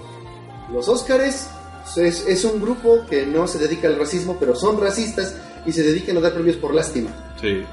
[0.72, 1.49] Los Óscares
[1.97, 5.35] es, es un grupo que no se dedica al racismo, pero son racistas
[5.65, 7.09] y se dedican a dar premios por lástima.
[7.41, 7.65] Sí.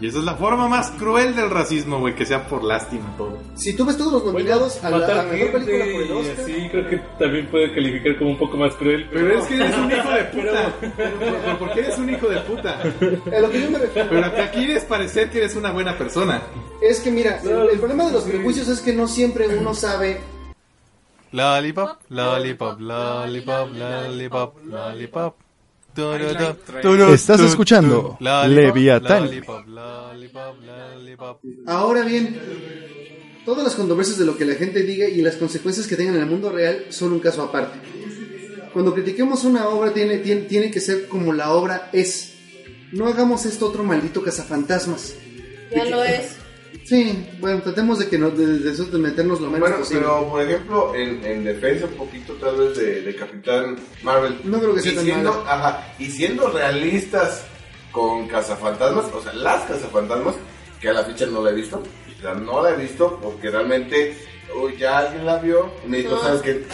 [0.00, 3.38] Y esa es la forma más cruel del racismo, güey, que sea por lástima todo.
[3.54, 6.12] Si tú ves todos los nominados a la, a la Matar mejor película por el
[6.12, 9.08] Oscar, así creo que también puede calificar como un poco más cruel.
[9.10, 10.74] Pero es que eres un hijo de puta.
[10.80, 12.80] Pero, ¿Por qué eres un hijo de puta?
[12.82, 16.42] a lo que yo me refiero Pero te quieres parecer que eres una buena persona.
[16.82, 20.20] es que mira, el, el problema de los prejuicios es que no siempre uno sabe
[21.32, 25.45] Lollipop, lollipop, lollipop, lollipop, lollipop.
[27.12, 29.30] Estás escuchando Leviatán.
[31.66, 32.38] Ahora bien,
[33.44, 36.22] todas las controversias de lo que la gente diga y las consecuencias que tengan en
[36.22, 37.78] el mundo real son un caso aparte.
[38.72, 42.34] Cuando critiquemos una obra tiene, tiene, tiene que ser como la obra es.
[42.92, 45.14] No hagamos esto otro maldito cazafantasmas.
[45.74, 46.36] Ya lo es.
[46.84, 50.02] Sí, bueno, tratemos de que no, de, de eso de meternos lo menos Bueno, posible.
[50.02, 54.38] pero por ejemplo, en, en defensa un poquito tal vez de, de Capitán Marvel.
[54.44, 57.44] No creo que sea tan siendo, ajá, y siendo realistas
[57.92, 60.34] con cazafantasmas, o sea, las cazafantasmas,
[60.80, 63.50] que a la fecha no la he visto, o sea, no la he visto porque
[63.50, 64.16] realmente
[64.54, 66.20] uy, ya alguien la vio y me dijo, No.
[66.22, 66.64] ¿sabes qué?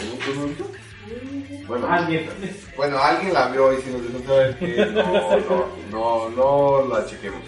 [1.67, 1.87] Bueno,
[2.75, 5.37] bueno, alguien la vio y si nos dejó saber que no,
[5.91, 6.29] no, no,
[6.85, 7.41] no la chequemos.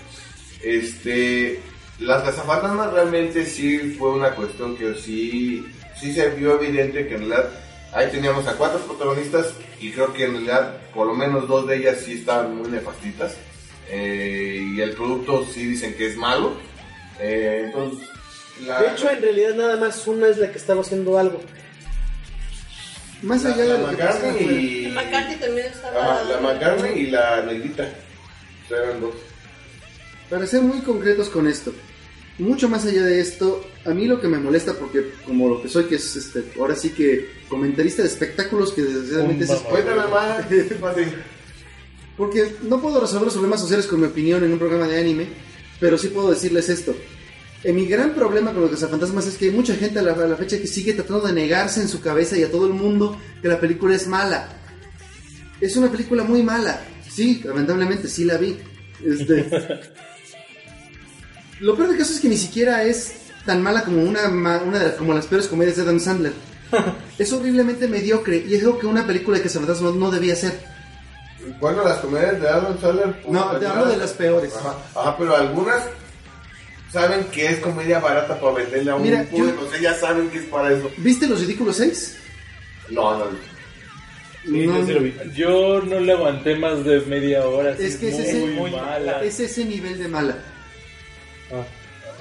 [0.63, 1.59] Este,
[1.99, 5.65] las cazafantasmas realmente sí fue una cuestión que sí,
[5.99, 7.49] sí se vio evidente que en realidad
[7.93, 11.77] ahí teníamos a cuatro protagonistas y creo que en realidad por lo menos dos de
[11.77, 13.35] ellas sí estaban muy nefastitas
[13.87, 16.53] Eh, y el producto sí dicen que es malo.
[17.19, 18.09] Eh, entonces,
[18.65, 21.39] la- De hecho, en realidad nada más una es la que estaba haciendo algo.
[23.21, 26.13] Más la, allá de la McCartney y McCarthy también estaba.
[26.15, 27.83] Ajá, la McCartney y la negrita.
[28.65, 29.13] O sea, eran dos.
[30.31, 31.71] Para ser muy concretos con esto,
[32.37, 35.69] mucho más allá de esto, a mí lo que me molesta, porque como lo que
[35.69, 40.45] soy, que es este, ahora sí que comentarista de espectáculos, que desgraciadamente es Cuéntame más.
[40.79, 41.13] Fácil.
[42.17, 45.27] Porque no puedo resolver los problemas sociales con mi opinión en un programa de anime,
[45.79, 46.95] pero sí puedo decirles esto.
[47.63, 50.27] Eh, mi gran problema con los cazafantasmas es que hay mucha gente a la, a
[50.27, 53.19] la fecha que sigue tratando de negarse en su cabeza y a todo el mundo
[53.41, 54.49] que la película es mala.
[55.59, 56.81] Es una película muy mala.
[57.09, 58.57] Sí, lamentablemente sí la vi.
[59.03, 59.49] Este,
[61.59, 63.13] lo peor del caso es que ni siquiera es
[63.45, 66.33] tan mala como una, ma- una de las, como las peores comedias de Adam Sandler.
[67.19, 70.59] es horriblemente mediocre y es lo que una película de cazafantasmas no debía ser.
[71.59, 73.21] Bueno, las comedias de Adam Sandler.
[73.21, 74.53] pues, No, te hablo de las peores.
[74.55, 75.83] Ajá, ajá, pero algunas
[76.91, 79.59] saben que es comedia barata para venderle a un Mira, público.
[79.61, 80.89] yo- O sea, ya saben que es para eso.
[80.97, 82.17] ¿Viste Los Ridículos 6?
[82.89, 83.25] No, no.
[84.45, 84.77] Sí, No.
[84.79, 85.13] yo sí lo vi.
[85.35, 87.71] Yo no le aguanté más de media hora.
[87.77, 89.23] Es que es muy, ese, muy mala.
[89.23, 90.37] es ese nivel de mala.
[91.61, 91.67] Ah.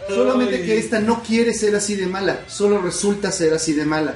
[0.09, 4.15] Solamente que esta no quiere ser así de mala, solo resulta ser así de mala.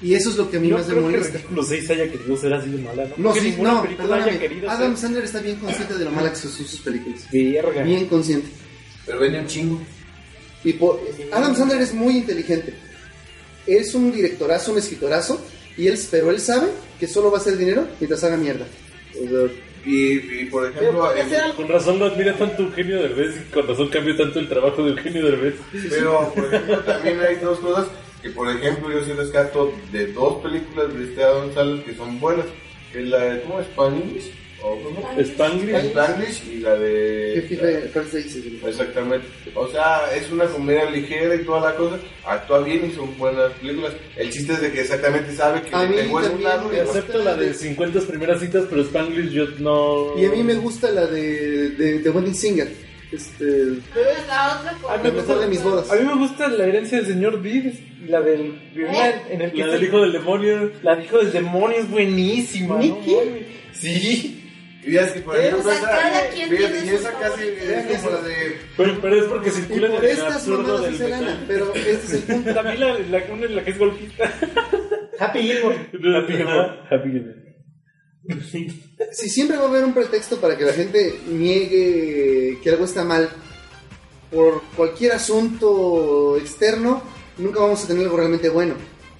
[0.00, 1.38] Y eso es lo que a mí No más me que molesta.
[1.66, 3.14] 6 haya querido ser así de mala, ¿no?
[3.16, 4.40] No, sí, no, perdóname.
[4.68, 4.98] Adam ser.
[5.02, 7.28] Sandler está bien consciente de lo mala que son sus películas.
[7.32, 8.48] Bien consciente.
[9.04, 9.80] Pero vende un chingo.
[10.64, 11.00] Y por-
[11.32, 12.74] Adam Sandler es muy inteligente.
[13.66, 15.44] Es un directorazo, un escritorazo.
[15.76, 16.68] Y él, pero él sabe
[16.98, 18.66] que solo va a hacer dinero mientras haga mierda.
[19.16, 19.54] O sea,
[19.90, 23.88] Y, y por ejemplo, en- Con razón lo admira tanto Eugenio Derbez y con razón
[23.88, 25.54] cambió tanto el trabajo de Eugenio Derbez.
[25.88, 27.86] pero por ejemplo, también hay dos cosas
[28.20, 32.20] que, por ejemplo, yo sí rescato de dos películas de este Adam Sandler que son
[32.20, 32.44] buenas.
[32.92, 33.66] Que es la de, ¿cómo es?
[33.68, 34.32] Spanish.
[35.18, 35.84] Spanglish.
[35.90, 37.44] Spanglish y la de...
[37.48, 37.56] Fifty
[37.92, 38.36] First Days.
[38.66, 39.26] Exactamente.
[39.54, 41.98] O sea, es una comedia ligera y toda la cosa.
[42.26, 43.92] Actúa bien y son buenas películas.
[44.16, 47.36] El chiste es de que exactamente sabe que le pegó en un lado Acepto la
[47.36, 50.18] de 50 primeras citas, pero Spanglish yo no.
[50.18, 52.88] Y a mí me gusta la de, de, de Wedding Singer.
[53.10, 53.44] Este,
[53.94, 55.90] Pero es la otra de mis bodas.
[55.90, 59.14] A mí me gusta la herencia del señor Biggs, la del ¿Eh?
[59.30, 60.70] en el que La del hijo del demonio.
[60.82, 62.92] la del hijo del demonio es buenísima, mames.
[63.72, 64.37] Sí.
[64.88, 67.42] Y es que, por ejemplo, O sea, esa, cada quien fíjate, tiene y esa casi
[67.42, 68.56] es como la de...
[68.76, 71.44] Pero, pero es porque Y circulan por en el estas absurdo del lana, metal.
[71.46, 72.54] pero este es el punto.
[72.54, 74.32] También la, la, una en la que es golfista.
[75.18, 75.76] Happy Gilmore.
[75.76, 76.68] Happy Gilmore.
[76.90, 77.48] Happy Gilmore.
[79.12, 83.04] Si siempre va a haber un pretexto para que la gente niegue que algo está
[83.04, 83.28] mal
[84.30, 87.02] por cualquier asunto externo,
[87.38, 88.74] nunca vamos a tener algo realmente bueno.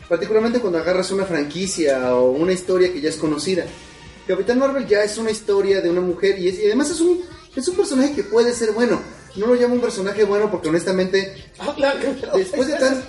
[0.08, 3.64] Particularmente cuando agarras una franquicia o una historia que ya es conocida.
[4.28, 7.20] Capitán Marvel ya es una historia de una mujer y, es- y además es un,
[7.56, 9.00] es un personaje que puede ser bueno.
[9.36, 11.34] No lo llamo un personaje bueno porque honestamente
[12.36, 13.02] después de tan...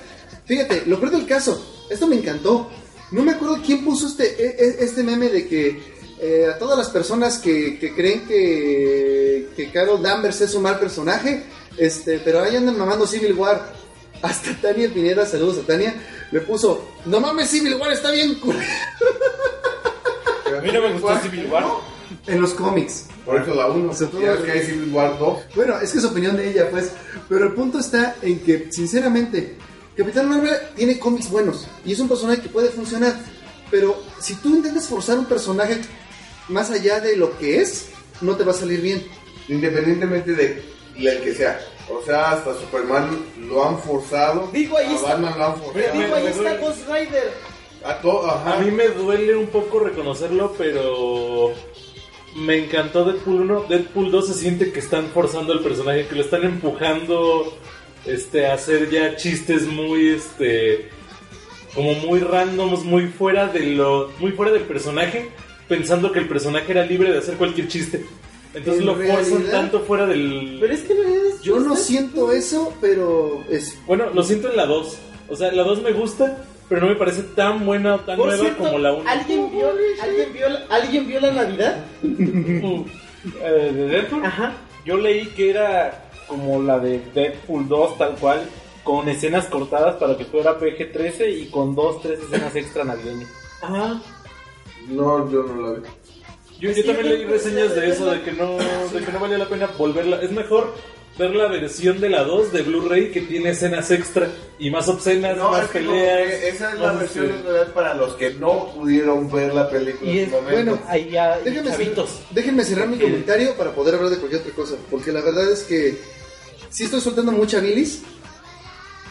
[0.45, 2.69] Fíjate, lo peor del caso, esto me encantó.
[3.11, 5.81] No me acuerdo quién puso este, e- e- este meme de que
[6.21, 10.79] eh, a todas las personas que, que creen que, que Carol Danvers es un mal
[10.79, 11.43] personaje,
[11.77, 13.73] este, pero ahí andan mamando Civil War.
[14.21, 15.93] Hasta Tania Pineda, saludos a Tania,
[16.31, 18.57] le puso, no mames, Civil War está bien cool.
[20.59, 21.65] A mí no me gustó Civil War.
[22.27, 23.05] En los cómics.
[23.25, 23.93] Por eso la 1.
[23.93, 25.39] Se todo- Ya ves que hay Civil War 2.
[25.55, 26.91] Bueno, es que es opinión de ella, pues.
[27.27, 29.55] Pero el punto está en que, sinceramente,
[29.95, 33.15] Capitán Marvel tiene cómics buenos y es un personaje que puede funcionar.
[33.69, 35.79] Pero si tú intentas forzar un personaje
[36.47, 37.89] más allá de lo que es,
[38.21, 39.05] no te va a salir bien.
[39.47, 40.63] Independientemente de
[40.95, 41.59] el que sea.
[41.89, 43.09] O sea, hasta Superman
[43.41, 44.49] lo han forzado.
[44.53, 45.09] Digo, ahí a está.
[45.13, 46.01] Batman lo han forzado.
[46.01, 47.33] Digo, ahí está Ghost Rider.
[47.83, 48.57] A todo, ajá.
[48.57, 51.53] A mí me duele un poco reconocerlo, pero
[52.35, 53.65] me encantó Deadpool 1.
[53.69, 57.57] Deadpool 2 se siente que están forzando al personaje, que lo están empujando
[58.05, 60.89] este, a hacer ya chistes muy, este,
[61.73, 65.29] como muy randoms, muy fuera de lo, muy fuera del personaje,
[65.67, 68.05] pensando que el personaje era libre de hacer cualquier chiste.
[68.53, 70.57] Entonces En lo forzan tanto fuera del...
[70.59, 71.41] Pero es que no es.
[71.41, 73.77] Yo no siento eso, pero es...
[73.85, 74.97] Bueno, lo siento en la 2.
[75.29, 78.41] O sea, la 2 me gusta, pero no me parece tan buena, tan Por nueva
[78.43, 79.09] cierto, como la 1.
[79.09, 79.69] ¿alguien vio,
[80.01, 81.83] ¿alguien, vio, la- ¿Alguien vio la Navidad?
[82.03, 84.25] Eh, ¿De Deadpool?
[84.25, 84.53] Ajá.
[84.85, 88.41] Yo leí que era como la de Deadpool 2, tal cual,
[88.83, 93.29] con escenas cortadas para que fuera PG-13 y con dos, tres escenas extra navideñas.
[93.61, 93.99] Ajá.
[94.87, 95.87] No, yo no la vi.
[96.59, 99.47] Yo, yo también leí reseñas de eso, de que no, de que no valía la
[99.47, 100.21] pena volverla.
[100.21, 100.73] Es mejor
[101.19, 105.35] ver la versión de la 2 de Blu-ray que tiene escenas extra y más obscenas,
[105.35, 106.29] No, más es que peleas.
[106.29, 110.09] que esa es la versión en realidad para los que no pudieron ver la película
[110.09, 110.31] Y es.
[110.31, 114.53] Bueno, ahí ya, Déjenme, cerrar, déjenme cerrar mi comentario para poder hablar de cualquier otra
[114.53, 114.75] cosa.
[114.89, 115.97] Porque la verdad es que
[116.69, 118.01] sí estoy soltando mucha bilis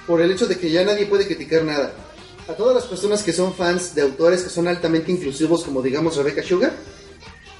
[0.06, 1.92] por el hecho de que ya nadie puede criticar nada.
[2.48, 6.16] A todas las personas que son fans de autores que son altamente inclusivos, como digamos
[6.16, 6.72] Rebecca Sugar,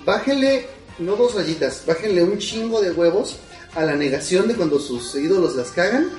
[0.07, 0.67] bájenle
[1.01, 3.37] no dos rayitas, bájenle un chingo de huevos
[3.79, 6.11] a la negación de cuando sus ídolos las cagan.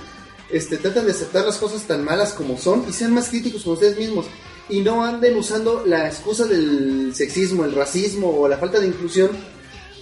[0.49, 3.73] Este, tratan de aceptar las cosas tan malas como son y sean más críticos con
[3.73, 4.25] ustedes mismos.
[4.69, 9.31] Y no anden usando la excusa del sexismo, el racismo o la falta de inclusión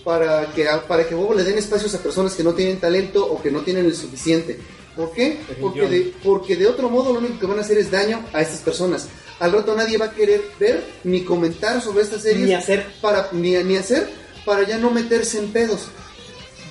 [0.03, 3.41] para que, para que luego le den espacios a personas que no tienen talento o
[3.41, 4.59] que no tienen el suficiente.
[4.95, 5.39] ¿Por qué?
[5.59, 8.41] Porque de, porque de otro modo lo único que van a hacer es daño a
[8.41, 9.07] estas personas.
[9.39, 12.47] Al rato nadie va a querer ver ni comentar sobre estas series.
[12.47, 12.85] Ni hacer.
[13.01, 14.09] Para, ni, ni hacer
[14.47, 15.89] para ya no meterse en pedos.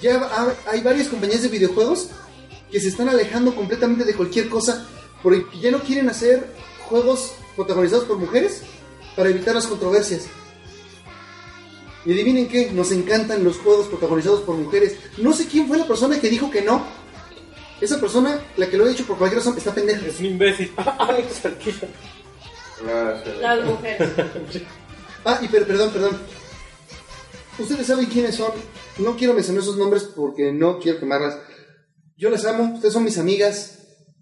[0.02, 2.08] Ya ha- hay varias compañías de videojuegos
[2.70, 4.86] que se están alejando completamente de cualquier cosa
[5.22, 6.46] porque ya no quieren hacer
[6.88, 8.62] juegos protagonizados por mujeres
[9.16, 10.26] para evitar las controversias.
[12.04, 14.96] Y adivinen qué, nos encantan los juegos protagonizados por mujeres.
[15.16, 16.84] No sé quién fue la persona que dijo que no.
[17.80, 20.06] Esa persona, la que lo ha dicho por cualquier razón, está pendeja.
[20.06, 20.72] Es un imbécil.
[23.40, 24.10] Las mujeres.
[25.24, 26.18] Ah, y per- perdón, perdón.
[27.58, 28.52] Ustedes saben quiénes son.
[28.98, 31.38] No quiero mencionar sus nombres porque no quiero quemarlas.
[32.16, 33.72] Yo las amo, ustedes son mis amigas.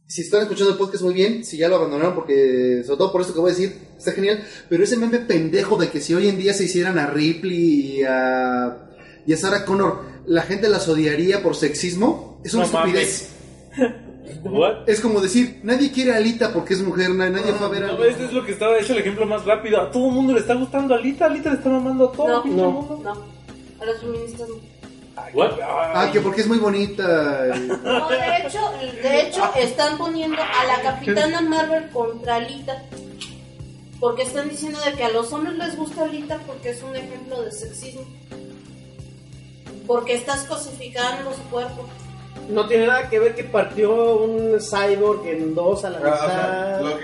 [0.06, 3.22] Si están escuchando el podcast muy bien, si ya lo abandonaron porque, sobre todo por
[3.22, 4.46] esto que voy a decir, está genial.
[4.68, 8.02] Pero ese meme pendejo de que si hoy en día se hicieran a Ripley y
[8.02, 8.90] a,
[9.26, 13.30] y a Sarah Connor, la gente las odiaría por sexismo, es una No estupidez.
[14.44, 14.88] ¿What?
[14.88, 17.84] Es como decir, nadie quiere a Alita porque es mujer, na- nadie fue a ver
[17.84, 19.80] a No, este es lo que estaba hecho el ejemplo más rápido.
[19.80, 21.26] A todo el mundo le está gustando Alita.
[21.26, 23.00] Alita le está mamando a todo No, el no, mundo.
[23.02, 23.12] no.
[23.82, 24.54] A las feministas no.
[25.34, 25.52] ¿What?
[25.62, 27.48] Ah, que porque es muy bonita.
[27.54, 28.60] y- No, de hecho,
[29.02, 32.82] de hecho están poniendo a la Capitana Marvel contra Alita.
[34.00, 37.42] Porque están diciendo de que a los hombres les gusta Alita porque es un ejemplo
[37.42, 38.02] de sexismo.
[39.86, 41.86] Porque estás cosificando su cuerpo.
[42.48, 46.94] No tiene nada que ver que partió un cyborg en dos a la Ah, mitad.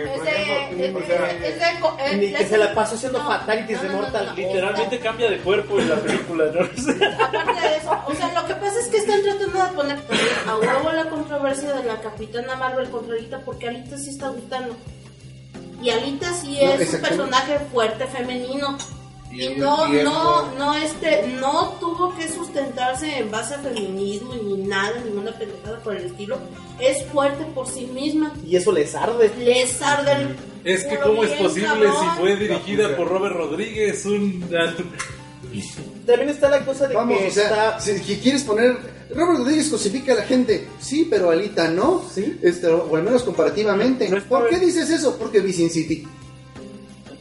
[2.16, 4.34] Ni que se la pasó haciendo no, fatalities no, de no, no, Mortal no.
[4.34, 6.60] Literalmente cambia de cuerpo en la película, ¿no?
[7.24, 9.98] Aparte de eso, o sea, lo que pasa es que están tratando de poner
[10.46, 14.76] a huevo la controversia de la Capitana Marvel contra Alita porque Alita sí está gustando.
[15.82, 18.76] Y Alita sí No, es un personaje fuerte femenino.
[19.32, 25.00] Y no, no, no, este, no tuvo que sustentarse en base a feminismo ni nada,
[25.04, 26.38] ninguna pendejada por el estilo.
[26.80, 28.34] Es fuerte por sí misma.
[28.44, 29.30] Y eso les arde.
[29.38, 31.94] Les arde el Es que cómo es posible cabrón.
[32.00, 34.44] si fue dirigida por Robert Rodríguez, un...
[36.06, 37.80] También está la cosa de Vamos, que o sea, está...
[37.80, 38.76] si quieres poner.
[39.10, 40.68] Robert Rodríguez cosifica a la gente.
[40.80, 42.04] Sí, pero Alita no.
[42.12, 42.38] Sí.
[42.42, 44.08] Este, o al menos comparativamente.
[44.08, 45.16] No ¿Por qué dices eso?
[45.18, 46.06] Porque vi Sin City.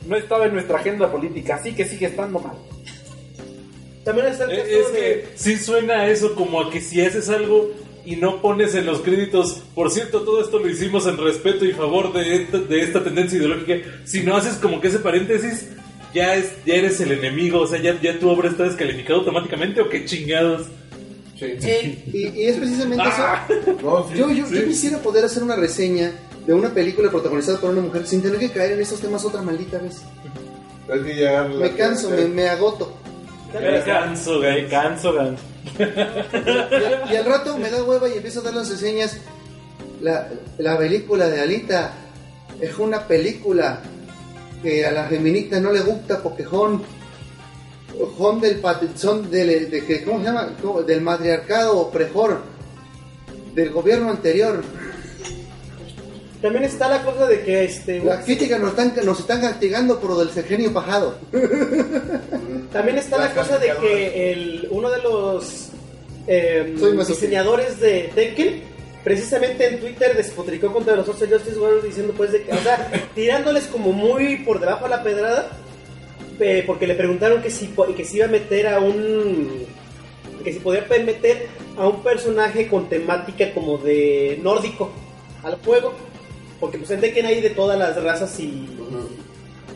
[0.10, 2.56] No estaba en nuestra agenda política, así que sigue estando mal.
[4.04, 5.00] También está el caso Eh, Es de...
[5.00, 7.72] que sí suena eso como a que si haces algo
[8.06, 11.74] y no pones en los créditos, por cierto, todo esto lo hicimos en respeto y
[11.74, 13.76] favor de esta, de esta tendencia ideológica,
[14.06, 15.68] si no haces como que ese paréntesis,
[16.14, 19.80] ya, es, ya eres el enemigo, o sea, ya, ya tu obra está descalificada automáticamente
[19.82, 20.66] o qué chingados.
[21.38, 21.54] sí.
[21.60, 22.04] Sí.
[22.12, 23.76] Y, y es precisamente eso.
[23.84, 24.18] No, sí.
[24.18, 26.12] Yo, yo, yo quisiera poder hacer una reseña
[26.50, 29.44] de una película protagonizada por una mujer sin tener que caer en estos temas otra
[29.44, 29.98] maldita vez.
[30.92, 32.92] Es que ya la- Me canso, me, me agoto.
[33.54, 34.68] Me canso, Me güey.
[34.68, 35.38] canso, gan.
[35.78, 39.18] Y, y al rato me da hueva y empiezo a dar las reseñas.
[40.02, 40.28] La,
[40.58, 41.92] la película de Alita
[42.60, 43.82] es una película
[44.64, 46.82] que a la feminista no le gusta porque son,
[48.18, 48.60] son del
[48.96, 50.50] son del, de ¿cómo se llama?
[50.64, 50.82] ¿Cómo?
[50.82, 52.42] del matriarcado opresor
[53.54, 54.64] del gobierno anterior.
[56.42, 58.00] También está la cosa de que este...
[58.00, 61.18] Las críticas nos están, nos están castigando por lo del sexenio pajado.
[62.72, 65.70] También está la cosa de que el, uno de los
[66.28, 67.14] eh, masoquista.
[67.14, 68.62] diseñadores de Tekken
[69.04, 72.92] precisamente en Twitter despotricó contra los Social Justice Warriors diciendo pues de que, o sea,
[73.16, 75.50] tirándoles como muy por debajo a la pedrada
[76.40, 79.66] eh, porque le preguntaron que si, que si iba a meter a un
[80.44, 81.48] que si podía meter
[81.78, 84.90] a un personaje con temática como de nórdico
[85.44, 85.94] al juego
[86.60, 88.68] porque pues en Tekken hay de todas las razas y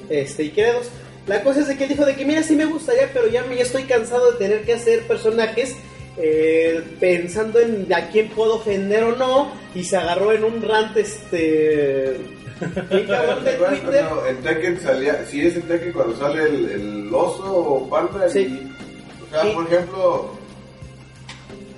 [0.10, 0.88] este, y credos.
[1.27, 3.43] La cosa es de que él dijo de que mira sí me gustaría, pero ya
[3.43, 5.76] me ya estoy cansado de tener que hacer personajes
[6.18, 10.95] eh, pensando en a quién puedo ofender o no, y se agarró en un rant
[10.97, 12.18] este
[12.89, 14.05] bien cabrón de Twitter.
[14.05, 18.30] cuando en Tekken salía, si es en Tekken cuando sale el, el oso o panda
[18.30, 18.39] Sí.
[18.41, 19.51] y, o sea, Sí.
[19.55, 20.31] por ejemplo,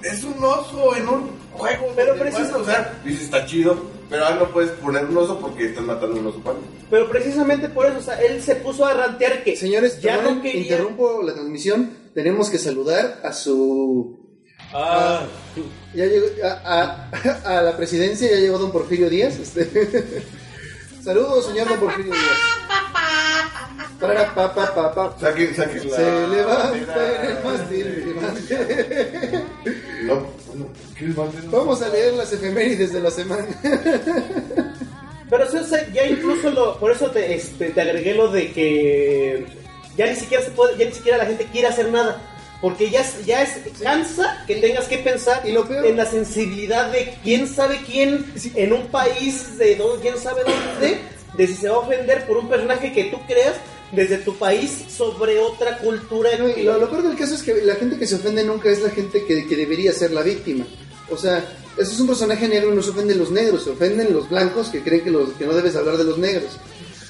[0.03, 3.77] es un oso en un juego, Pero donde precis- pasa, o sea, dices está chido,
[4.09, 6.61] pero ahora no puedes poner un oso porque están matando un oso panda.
[6.89, 10.41] Pero precisamente por eso, o sea, él se puso a rantear que Señores, ya no
[10.41, 10.61] quería.
[10.61, 11.89] interrumpo la transmisión.
[12.13, 14.19] Tenemos que saludar a su
[14.73, 15.23] Ah,
[15.93, 19.37] Ya llegó, a, a- a la presidencia ya llegó don Porfirio Díaz.
[19.39, 19.63] este.
[21.03, 22.39] Saludos, señor don Porfirio Díaz.
[23.99, 25.17] Para, pa, pa, pa, pa.
[25.19, 25.95] Saquen, saquen la...
[25.95, 28.15] Se levanta en el mástil.
[30.03, 30.15] No,
[30.55, 30.67] no,
[30.97, 33.45] ¿qué es más de- Vamos a leer las efemérides de la semana.
[35.29, 38.51] Pero sí, o sea, ya incluso lo, por eso te, este, te agregué lo de
[38.51, 39.45] que
[39.97, 42.21] ya ni siquiera se puede, ya ni siquiera la gente quiere hacer nada.
[42.61, 43.49] Porque ya, es- ya es
[43.81, 48.25] cansa que tengas que pensar Y lo peor- en la sensibilidad de quién sabe quién
[48.55, 50.99] en un país de dónde, quién sabe dónde,
[51.37, 53.55] de si se va a ofender por un personaje que tú creas
[53.91, 56.29] desde tu país sobre otra cultura.
[56.39, 58.69] No, y lo, lo peor del caso es que la gente que se ofende nunca
[58.69, 60.65] es la gente que, que debería ser la víctima.
[61.09, 61.37] O sea,
[61.77, 64.69] eso es un personaje negro y no se ofenden los negros, se ofenden los blancos
[64.69, 66.57] que creen que, los, que no debes hablar de los negros.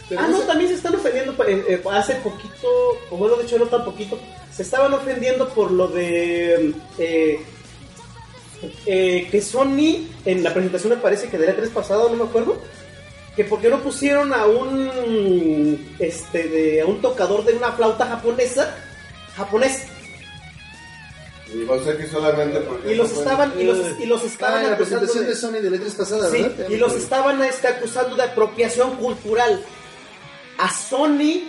[0.09, 2.67] Pero Ah, no también se están ofendiendo eh, eh, hace poquito,
[3.09, 4.19] o bueno, de hecho no tan poquito,
[4.53, 7.39] se estaban ofendiendo por lo de eh,
[8.85, 12.57] eh, que Sony en la presentación me parece que del E3 pasado, no me acuerdo,
[13.35, 18.75] que porque no pusieron a un este de a un tocador de una flauta japonesa
[19.35, 19.83] japonés
[21.69, 22.91] O sea que solamente porque...
[22.93, 25.29] y los no estaban y los, y los Ah, estaban en la acusando presentación de-
[25.29, 26.69] de Sony de la 3 pasada, Sí, ¿verdad?
[26.69, 29.63] y los estaban este, acusando de apropiación cultural.
[30.57, 31.43] A Sony,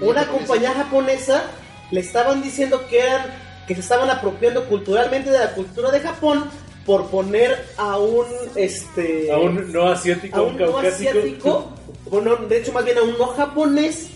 [0.00, 1.44] una compañía japonesa,
[1.90, 6.44] le estaban diciendo que eran que se estaban apropiando culturalmente de la cultura de Japón
[6.84, 8.26] por poner a un
[8.56, 11.08] este a un no asiático, a un un no caucásico.
[11.10, 11.72] asiático,
[12.10, 14.08] bueno, de hecho más bien a un no japonés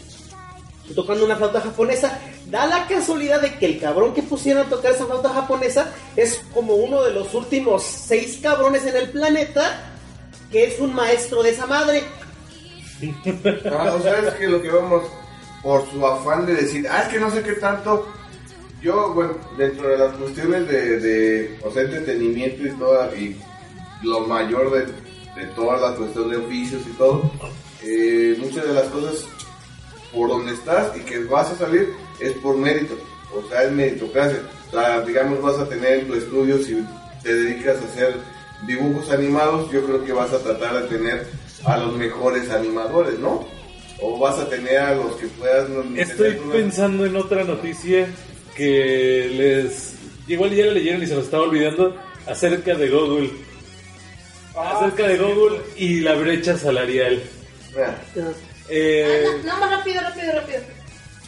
[0.94, 2.18] tocando una flauta japonesa.
[2.50, 6.40] Da la casualidad de que el cabrón que pusieron a tocar esa flauta japonesa es
[6.54, 9.94] como uno de los últimos seis cabrones en el planeta
[10.50, 12.02] que es un maestro de esa madre.
[13.70, 15.04] Ah, o sea, es que lo que vamos
[15.62, 18.08] por su afán de decir, ah, es que no sé qué tanto.
[18.82, 23.40] Yo, bueno, dentro de las cuestiones de, de entretenimiento y toda, y
[24.02, 27.30] lo mayor de, de toda la cuestión de oficios y todo,
[27.82, 29.26] eh, muchas de las cosas
[30.12, 32.96] por donde estás y que vas a salir es por mérito,
[33.34, 34.40] o sea, es meritocracia.
[34.68, 36.82] O sea, digamos, vas a tener tu estudio si
[37.22, 38.14] te dedicas a hacer
[38.66, 41.26] dibujos animados, yo creo que vas a tratar de tener
[41.64, 43.46] a los mejores animadores, ¿no?
[44.00, 45.68] O vas a tener a los que puedas...
[45.68, 48.06] no, Estoy una- pensando en otra noticia
[48.56, 49.94] que les.
[50.28, 53.30] Igual ya la leyeron y se nos estaba olvidando acerca de Google.
[54.56, 57.22] acerca de Google y la brecha salarial.
[58.70, 60.60] Eh, Ah, no, no, más rápido, rápido, rápido.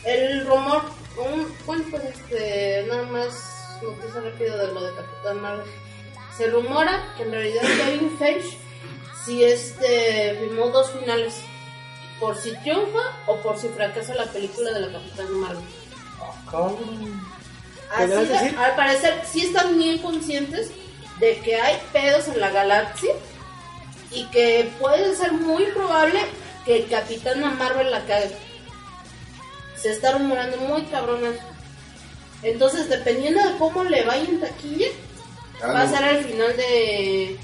[0.05, 0.83] El rumor,
[1.19, 5.67] un, bueno, pues este, nada más noticia rápido de lo de Capitán Marvel.
[6.37, 8.57] Se rumora que en realidad Kevin Feige
[9.25, 11.35] si este firmó dos finales.
[12.19, 15.65] Por si triunfa o por si fracasa la película de la Capitán Marvel.
[17.91, 18.59] Así ¿Podrás que, decir?
[18.59, 20.71] al parecer sí están bien conscientes
[21.19, 23.13] de que hay pedos en la galaxia
[24.11, 26.21] y que puede ser muy probable
[26.65, 28.31] que Capitana Marvel la cague.
[29.77, 31.41] Se está rumorando muy cabrón eso.
[32.43, 34.89] Entonces, dependiendo de cómo le vaya en taquilla,
[35.63, 37.37] Ah, va a ser el final de,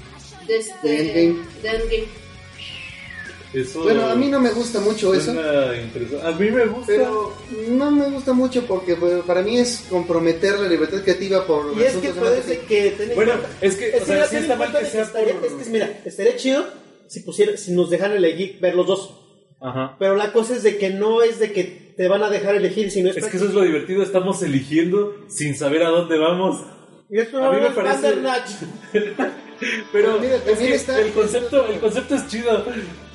[0.47, 1.47] de este De Endgame.
[1.61, 2.07] de Endgame.
[3.53, 5.31] eso Bueno, a mí no me gusta mucho eso.
[5.31, 6.85] A mí me gusta.
[6.87, 7.37] Pero
[7.69, 11.83] no me gusta mucho porque pues, para mí es comprometer la libertad creativa por Y
[11.83, 14.71] es que puede que Bueno, es que, o sea, mira, sí ten en está mal
[14.71, 16.65] cuenta que sea estaría- por- es que, mira, estaría chido
[17.07, 19.13] si pusiera, si nos dejaran elegir ver los dos.
[19.59, 19.95] Ajá.
[19.99, 22.91] Pero la cosa es de que no es de que te van a dejar elegir,
[22.91, 26.61] sino es, Es que eso es lo divertido, estamos eligiendo sin saber a dónde vamos.
[27.09, 28.15] Y esto a mí me parece-.
[29.91, 32.63] Pero Pues mira, es también que está- el concepto, el concepto es chido.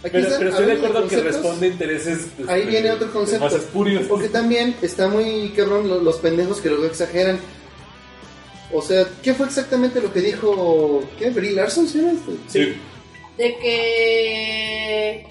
[0.02, 2.26] Pero, está- pero estoy de acuerdo que responde intereses.
[2.48, 3.44] Ahí este, viene otro concepto.
[3.44, 4.02] Más espurios.
[4.08, 7.38] Porque también está muy cabrón lo- los, pendejos que luego exageran.
[8.72, 11.04] O sea, ¿qué fue exactamente lo que dijo.
[11.18, 11.30] ¿Qué?
[11.30, 11.86] ¿Brie Larson?
[11.86, 12.32] ¿sí este?
[12.48, 12.74] Sí.
[13.36, 15.26] De que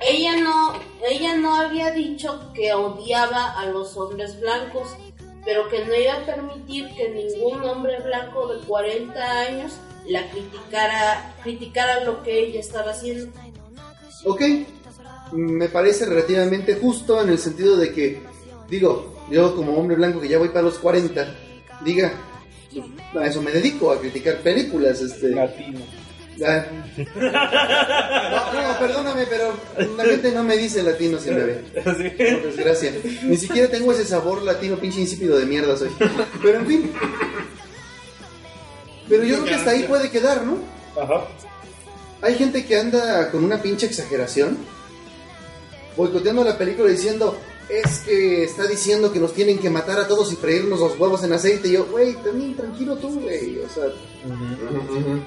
[0.00, 0.72] ella no
[1.08, 4.96] ella no había dicho que odiaba a los hombres blancos
[5.44, 9.72] pero que no iba a permitir que ningún hombre blanco de 40 años
[10.06, 13.32] la criticara criticara lo que ella estaba haciendo
[14.24, 14.42] Ok,
[15.32, 18.20] me parece relativamente justo en el sentido de que,
[18.68, 21.36] digo, yo como hombre blanco que ya voy para los 40,
[21.82, 22.12] diga,
[23.18, 25.30] a eso me dedico, a criticar películas, este...
[25.30, 25.80] Latino.
[26.46, 26.66] Ah.
[26.96, 29.52] No, no, perdóname, pero
[29.96, 31.54] la gente no me dice latino si me ve.
[31.82, 32.92] Por desgracia.
[33.22, 35.90] Ni siquiera tengo ese sabor latino pinche insípido de mierda soy.
[36.42, 36.92] Pero en fin.
[39.08, 40.58] Pero yo creo que hasta ahí puede quedar, ¿no?
[41.00, 41.26] Ajá.
[42.22, 44.58] Hay gente que anda con una pinche exageración,
[45.96, 47.36] boicoteando la película diciendo,
[47.70, 51.22] es que está diciendo que nos tienen que matar a todos y freírnos los huevos
[51.22, 51.68] en aceite.
[51.68, 53.58] Y yo, güey, también tranquilo tú, güey.
[53.60, 53.84] O sea,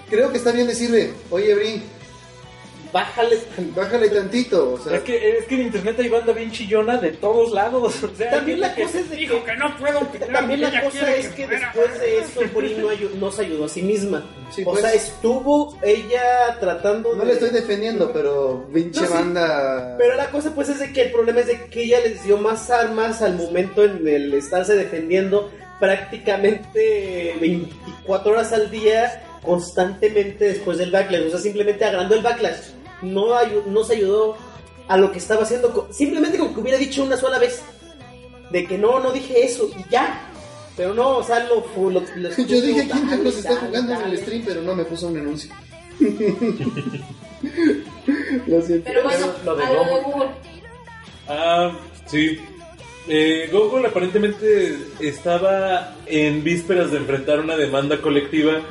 [0.09, 1.83] creo que está bien decirle, oye, Brin,
[2.93, 3.39] Bájale.
[3.75, 4.73] bájale tantito.
[4.73, 8.03] O sea, Es que, es que en internet hay banda bien chillona de todos lados.
[8.03, 10.83] O sea, También la cosa es de dijo que- que no puedo opinar, También la
[10.83, 14.23] cosa es que después de eso Brie no, ayu- no se ayudó a sí misma.
[14.51, 14.81] Sí, o pues.
[14.81, 17.25] sea, estuvo ella tratando no de...
[17.25, 19.13] le estoy defendiendo, pero pinche No, sí.
[19.13, 19.95] banda...
[19.97, 22.37] Pero la cosa pues es de que el problema es de que ella les dio
[22.37, 25.49] más armas al momento en el estarse defendiendo
[25.79, 31.25] prácticamente 24 horas al día constantemente después del backlash.
[31.27, 32.57] O sea, simplemente agrandó el backlash.
[33.01, 34.37] No, ayu- no se ayudó
[34.87, 35.87] a lo que estaba haciendo.
[35.91, 37.61] Simplemente como que hubiera dicho una sola vez.
[38.51, 40.29] De que no, no dije eso y ya.
[40.77, 41.65] Pero no, o sea, lo...
[41.89, 44.43] lo- lo- Yo dije, ¿quién nos está dale, jugando en el stream?
[44.45, 45.51] Pero no me puso un anuncio.
[48.47, 48.85] Lo siento.
[48.85, 49.63] pero bueno lo de.
[49.65, 50.29] Google
[51.27, 51.71] Ah,
[52.05, 52.37] sí.
[53.07, 58.61] Eh, Google aparentemente estaba en vísperas de enfrentar una demanda colectiva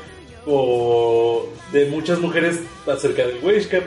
[0.46, 3.84] o de muchas mujeres acerca del wage cap,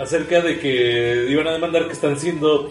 [0.00, 2.70] acerca de que iban a demandar que están siendo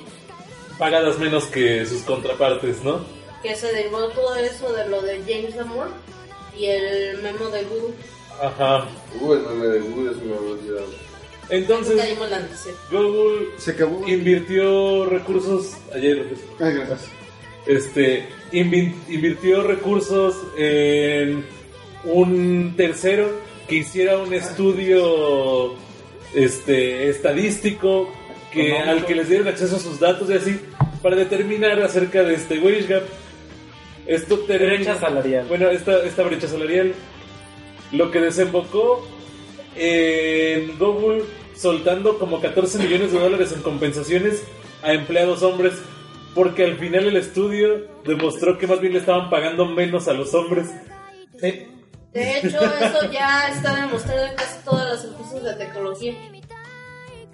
[0.77, 3.05] pagadas menos que sus contrapartes, ¿no?
[3.41, 5.89] que se derivó todo eso de lo de James Amor
[6.57, 7.93] y el memo de Google
[8.41, 8.85] Ajá.
[9.19, 10.83] Uh, el meme de Google es una velocidad.
[11.49, 12.01] Entonces.
[12.89, 14.07] Google Se acabó.
[14.07, 16.25] invirtió recursos ayer.
[16.59, 17.01] Ah, gracias.
[17.67, 21.45] este invi- invirtió recursos en
[22.05, 23.29] un tercero
[23.67, 25.75] que hiciera un estudio
[26.35, 28.11] este estadístico
[28.51, 30.59] que al que les dieron acceso a sus datos y así
[31.01, 33.03] para determinar acerca de este wage gap
[34.07, 35.45] esto termina- Brecha salarial.
[35.47, 36.93] bueno esta, esta brecha salarial
[37.91, 39.07] lo que desembocó
[39.75, 41.23] en Google
[41.55, 44.43] soltando como 14 millones de dólares en compensaciones
[44.81, 45.73] a empleados hombres.
[46.35, 50.33] Porque al final el estudio demostró que más bien le estaban pagando menos a los
[50.33, 50.67] hombres.
[51.39, 51.67] Sí.
[52.13, 56.13] De hecho, eso ya está demostrado en casi todas las empresas de tecnología.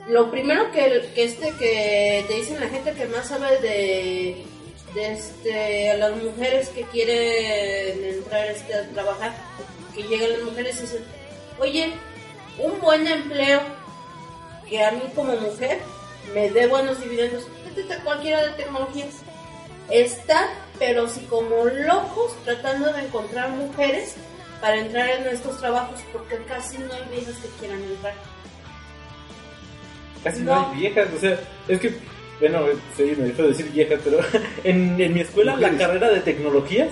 [0.07, 4.45] Lo primero que, que este que te dicen la gente que más sabe de,
[4.95, 9.35] este, las mujeres que quieren entrar este, a trabajar,
[9.93, 11.05] que llegan las mujeres y dicen,
[11.59, 11.93] oye,
[12.57, 13.61] un buen empleo
[14.69, 15.79] que a mí como mujer
[16.33, 17.45] me dé buenos dividendos,
[18.03, 19.15] cualquiera de tecnologías.
[19.89, 24.15] Está, pero si como locos tratando de encontrar mujeres
[24.61, 28.13] para entrar en estos trabajos porque casi no hay viejas que quieran entrar.
[30.23, 30.69] Casi no, No.
[30.71, 31.93] hay viejas, o sea, es que,
[32.39, 32.65] bueno,
[32.97, 34.19] sí, me dejo de decir viejas, pero
[34.63, 36.89] en, en mi escuela, la carrera de tecnologías,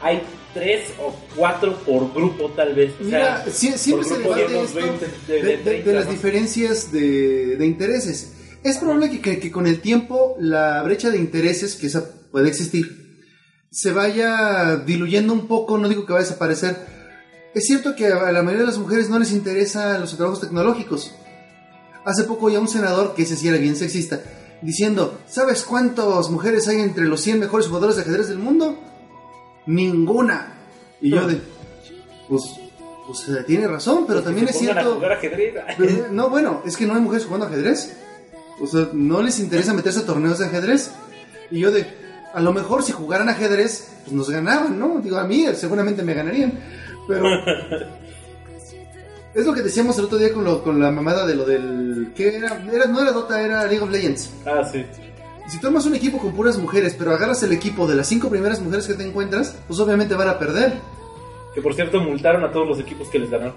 [0.00, 0.22] hay
[0.54, 2.92] tres o cuatro por grupo, tal vez.
[3.00, 6.04] O Mira, sea, sie- siempre se debate esto 20, de, de, de- de 30, las
[6.06, 6.12] ¿no?
[6.12, 8.32] diferencias de, de intereses.
[8.64, 12.48] Es probable que, que- que con el tiempo la brecha de intereses, que esa puede
[12.48, 13.05] existir,
[13.70, 16.76] se vaya diluyendo un poco, no digo que vaya a desaparecer.
[17.54, 21.14] Es cierto que a la mayoría de las mujeres no les interesan los trabajos tecnológicos.
[22.04, 24.20] Hace poco ya un senador, que ese sí era bien sexista,
[24.62, 28.78] diciendo, ¿sabes cuántas mujeres hay entre los 100 mejores jugadores de ajedrez del mundo?
[29.66, 30.54] Ninguna.
[31.00, 31.40] Y yo de,
[32.28, 32.42] pues,
[33.06, 35.00] pues eh, tiene razón, pero también es a cierto...
[35.04, 35.54] ajedrez.
[35.76, 37.96] Pero, no, bueno, es que no hay mujeres jugando ajedrez.
[38.60, 40.92] O sea, no les interesa meterse a torneos de ajedrez.
[41.50, 41.86] Y yo de,
[42.36, 45.00] a lo mejor si jugaran ajedrez, pues nos ganaban, ¿no?
[45.00, 46.52] Digo, a mí seguramente me ganarían.
[47.08, 47.24] Pero...
[49.34, 52.12] es lo que decíamos el otro día con, lo, con la mamada de lo del...
[52.14, 52.62] ¿Qué era?
[52.70, 52.84] era?
[52.88, 54.34] No era Dota, era League of Legends.
[54.44, 54.84] Ah, sí.
[55.48, 58.28] Si tú armas un equipo con puras mujeres, pero agarras el equipo de las cinco
[58.28, 60.74] primeras mujeres que te encuentras, pues obviamente van a perder.
[61.54, 63.54] Que por cierto, multaron a todos los equipos que les ganaron.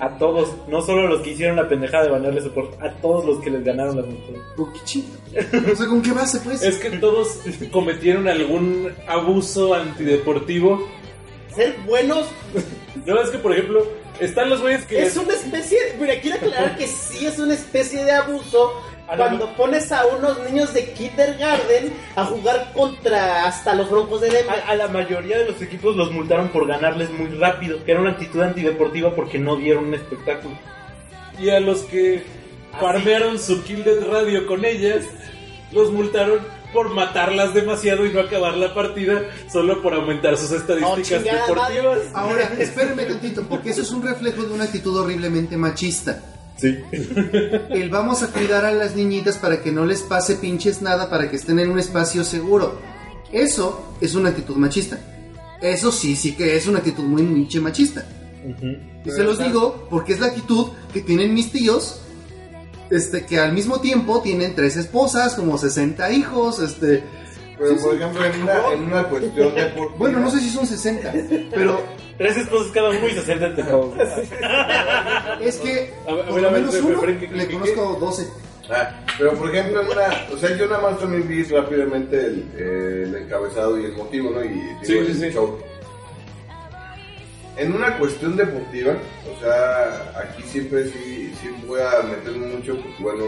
[0.00, 3.24] A todos, no solo a los que hicieron la pendejada de banearle soporte, a todos
[3.24, 4.40] los que les ganaron las mujeres.
[4.56, 5.08] Oh, qué chido.
[5.72, 6.62] O sea, ¿con qué base, pues?
[6.62, 7.40] Es que todos
[7.72, 10.86] cometieron algún abuso antideportivo.
[11.54, 12.28] Ser buenos
[13.06, 13.86] No, es que por ejemplo,
[14.20, 15.02] están los güeyes que...
[15.02, 15.78] es una especie.
[16.00, 18.72] Mira, quiero aclarar que sí es una especie de abuso
[19.16, 24.60] cuando pones a unos niños de kindergarten a jugar contra hasta los broncos de Denver.
[24.66, 28.00] A, a la mayoría de los equipos los multaron por ganarles muy rápido, que era
[28.00, 30.56] una actitud antideportiva porque no dieron un espectáculo.
[31.38, 32.24] Y a los que
[32.80, 35.04] farmearon su Kill Death Radio con ellas,
[35.72, 36.40] los multaron
[36.72, 41.98] por matarlas demasiado y no acabar la partida solo por aumentar sus estadísticas chingada deportivas.
[42.14, 46.20] Ahora, espérenme tantito, porque eso es un reflejo de una actitud horriblemente machista.
[46.58, 46.78] Sí.
[47.70, 51.30] El vamos a cuidar a las niñitas para que no les pase pinches nada, para
[51.30, 52.80] que estén en un espacio seguro.
[53.32, 54.98] Eso es una actitud machista.
[55.60, 58.04] Eso sí, sí que es una actitud muy pinche machista.
[59.04, 62.00] Y se los digo porque es la actitud que tienen mis tíos,
[62.90, 67.04] este, que al mismo tiempo tienen tres esposas, como 60 hijos, este...
[67.58, 67.96] Pero sí, por sí.
[67.96, 69.96] ejemplo, en una, en una cuestión deportiva.
[69.98, 71.12] Bueno, no sé si son 60,
[71.54, 71.80] pero
[72.18, 73.94] Tres esposos cada uno y se sienten todos.
[75.40, 77.46] es que A ver, a por ver, lo a ver, menos uno espera, ¿qué- le
[77.48, 78.28] conozco 12.
[78.70, 82.44] Ah, pero por ejemplo, en una, o sea, yo nada más también vi rápidamente el,
[82.56, 84.44] eh, el encabezado y el motivo, ¿no?
[84.44, 85.30] Y digo, Sí, el sí, sí.
[85.30, 85.58] show.
[87.56, 88.92] En una cuestión deportiva,
[89.36, 93.24] o sea, aquí siempre sí, sí voy a meterme mucho, porque bueno,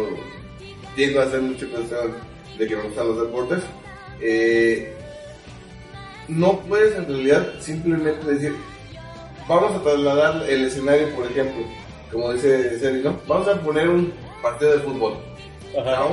[0.94, 2.14] tiendo a hacer mucha cuestión
[2.58, 3.62] de que me gustan los deportes.
[4.22, 4.94] Eh,
[6.28, 8.54] no puedes en realidad simplemente decir,
[9.48, 11.64] vamos a trasladar el escenario, por ejemplo,
[12.12, 13.18] como dice Seri, ¿no?
[13.26, 15.14] Vamos a poner un partido de fútbol.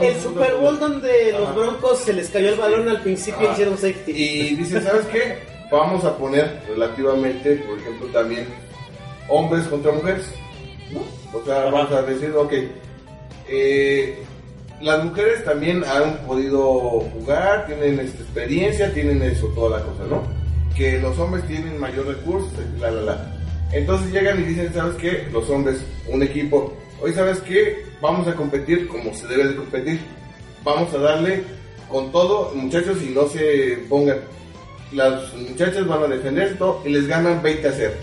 [0.02, 3.78] El Super Bowl donde los broncos se les cayó el balón al principio y hicieron
[3.78, 4.12] safety.
[4.12, 5.40] Y dice, ¿sabes qué?
[5.72, 8.48] Vamos a poner relativamente, por ejemplo, también
[9.28, 10.32] hombres contra mujeres.
[10.92, 11.02] ¿no?
[11.38, 12.54] O sea, vamos a decir, ok,
[13.50, 14.24] eh,
[14.82, 20.24] las mujeres también han podido jugar, tienen esta experiencia, tienen eso, toda la cosa, ¿no?
[20.76, 23.38] Que los hombres tienen mayor recursos, la, la, la.
[23.72, 25.28] Entonces llegan y dicen, ¿sabes qué?
[25.32, 27.86] Los hombres, un equipo, hoy sabes qué?
[28.02, 30.00] Vamos a competir como se debe de competir.
[30.64, 31.44] Vamos a darle
[31.90, 34.20] con todo, muchachos, y no se pongan.
[34.92, 37.94] Las muchachas van a defender esto y les ganan 20 a 0.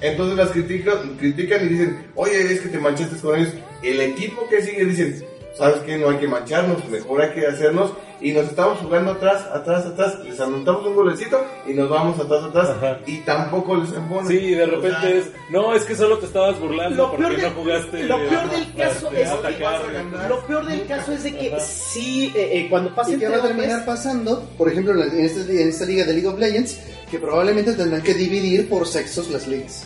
[0.00, 3.52] Entonces las critican, critican y dicen, oye, es que te manchaste con ellos.
[3.82, 5.24] El equipo que sigue dicen,
[5.56, 5.98] ¿sabes qué?
[5.98, 7.92] No hay que mancharnos, mejor hay que hacernos.
[8.20, 10.20] Y nos estamos jugando atrás, atrás, atrás.
[10.24, 12.70] Les anotamos un golecito y nos vamos atrás, atrás.
[12.70, 12.98] Ajá.
[13.04, 14.28] Y tampoco les ponen.
[14.28, 17.10] Sí, y de repente O sea, es, no, es que solo te estabas burlando Lo
[17.10, 18.04] porque no jugaste.
[18.04, 22.32] lo peor del caso este, es que lo peor del caso es de que sí
[22.36, 24.48] eh, eh, cuando pasa ¿Y qué entre va a terminar pasando?
[24.56, 26.78] Por ejemplo, esta, en esta liga de League of Legends,
[27.10, 29.84] que probablemente tendrán que dividir por sexos las ligas.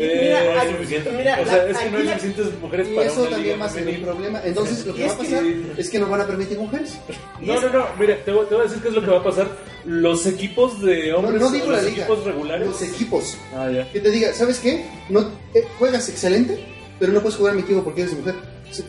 [0.00, 1.10] Eh, Mira, es suficiente.
[1.10, 3.30] mira, o sea, la- es que no hay la- suficientes mujeres Y para eso una
[3.30, 4.40] también va a ser problema.
[4.44, 6.98] Entonces, lo que va a pasar que- es que no van a permitir mujeres.
[7.40, 9.18] No, no, no, mira, te voy, te voy a decir qué es lo que va
[9.18, 9.48] a pasar.
[9.84, 12.04] Los equipos de No, hombres, no digo o la los liga.
[12.04, 12.66] equipos regulares.
[12.68, 13.36] Los equipos.
[13.54, 13.90] Ah, ya.
[13.92, 14.84] Que te diga, ¿sabes qué?
[15.08, 15.20] No,
[15.54, 16.58] eh, juegas excelente,
[16.98, 18.34] pero no puedes jugar en mi equipo porque eres mujer.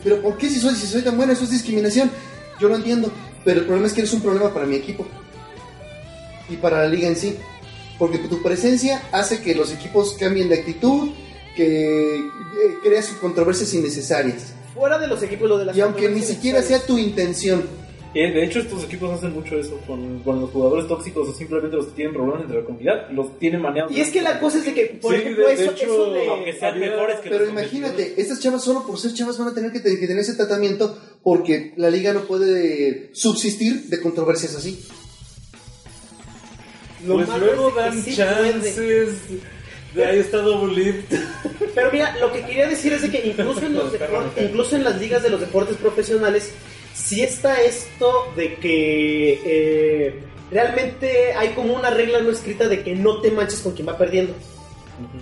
[0.04, 1.32] Pero ¿por qué si soy, si soy tan buena?
[1.32, 2.10] Eso es discriminación.
[2.60, 3.10] Yo lo entiendo.
[3.44, 5.06] Pero el problema es que eres un problema para mi equipo.
[6.48, 7.36] Y para la liga en sí.
[8.00, 11.10] Porque tu presencia hace que los equipos cambien de actitud,
[11.54, 12.22] que eh,
[12.82, 14.54] creas controversias innecesarias.
[14.74, 17.62] Fuera de los equipos, lo de las Y aunque ni siquiera sea tu intención.
[18.12, 21.76] Eh, de hecho, estos equipos hacen mucho eso con, con los jugadores tóxicos o simplemente
[21.76, 23.92] los que tienen problemas entre la comunidad, los tienen maneados.
[23.92, 25.84] Y es que la cosa es de que, por Sí, ejemplo, de- de eso, hecho,
[25.84, 26.28] eso de...
[26.28, 29.46] aunque sean había- mejores que Pero los imagínate, estas chavas solo por ser chavas van
[29.48, 34.00] a tener que, te- que tener ese tratamiento porque la liga no puede subsistir de
[34.00, 34.84] controversias así.
[37.06, 39.16] Lo Pues luego dan sí chances.
[39.94, 41.04] De ahí está Double.
[41.74, 44.84] Pero mira, lo que quería decir es de que incluso en, los deportes, incluso en
[44.84, 46.52] las ligas de los deportes profesionales,
[46.94, 52.94] sí está esto de que eh, realmente hay como una regla no escrita de que
[52.94, 54.34] no te manches con quien va perdiendo.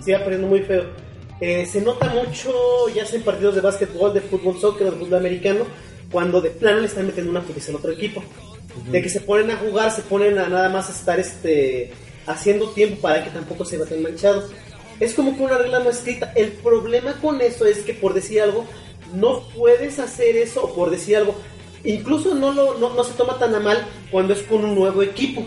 [0.03, 0.85] Sí, va perdiendo muy feo.
[1.41, 2.53] Eh, se nota mucho,
[2.93, 5.65] ya sea en partidos de básquetbol, de fútbol, soccer de fútbol americano,
[6.11, 8.23] cuando de plano le están metiendo una putiza al otro equipo.
[8.91, 11.91] De que se ponen a jugar, se ponen a nada más estar este,
[12.25, 14.51] haciendo tiempo para que tampoco se vayan manchados.
[14.99, 16.31] Es como que una regla no escrita.
[16.35, 18.65] El problema con eso es que por decir algo,
[19.13, 21.35] no puedes hacer eso, o por decir algo,
[21.83, 25.01] incluso no, lo, no, no se toma tan a mal cuando es con un nuevo
[25.01, 25.45] equipo,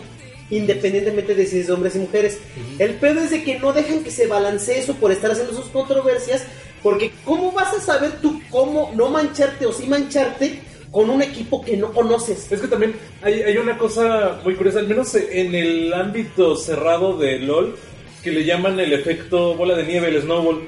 [0.49, 2.39] independientemente de si es de hombres y mujeres.
[2.79, 5.65] El pedo es de que no dejan que se balancee eso por estar haciendo sus
[5.65, 6.43] controversias,
[6.81, 10.59] porque ¿cómo vas a saber tú cómo no mancharte o sí mancharte
[10.93, 12.49] con un equipo que no conoces?
[12.51, 12.93] Es que también
[13.23, 17.75] hay, hay una cosa muy curiosa, al menos en el ámbito cerrado de LOL,
[18.23, 20.61] que le llaman el efecto bola de nieve, el snowball.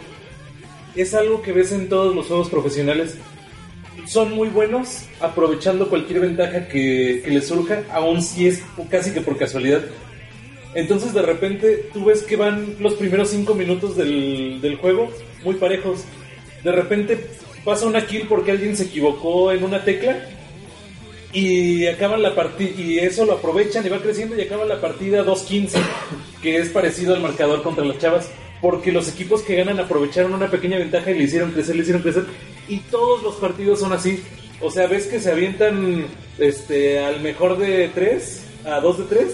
[0.95, 3.17] Es algo que ves en todos los juegos profesionales.
[4.07, 9.21] Son muy buenos aprovechando cualquier ventaja que, que les surja, aun si es casi que
[9.21, 9.83] por casualidad.
[10.73, 15.11] Entonces de repente tú ves que van los primeros 5 minutos del, del juego
[15.43, 16.03] muy parejos.
[16.63, 17.29] De repente
[17.65, 20.29] pasa una kill porque alguien se equivocó en una tecla
[21.33, 25.25] y acaban la partida y eso lo aprovechan y va creciendo y acaban la partida
[25.25, 25.71] 2-15
[26.41, 28.29] que es parecido al marcador contra las chavas
[28.61, 32.03] porque los equipos que ganan aprovecharon una pequeña ventaja y le hicieron crecer, le hicieron
[32.03, 32.25] crecer
[32.67, 34.23] y todos los partidos son así.
[34.61, 36.05] O sea ves que se avientan
[36.37, 39.27] este al mejor de 3 a 2 de 3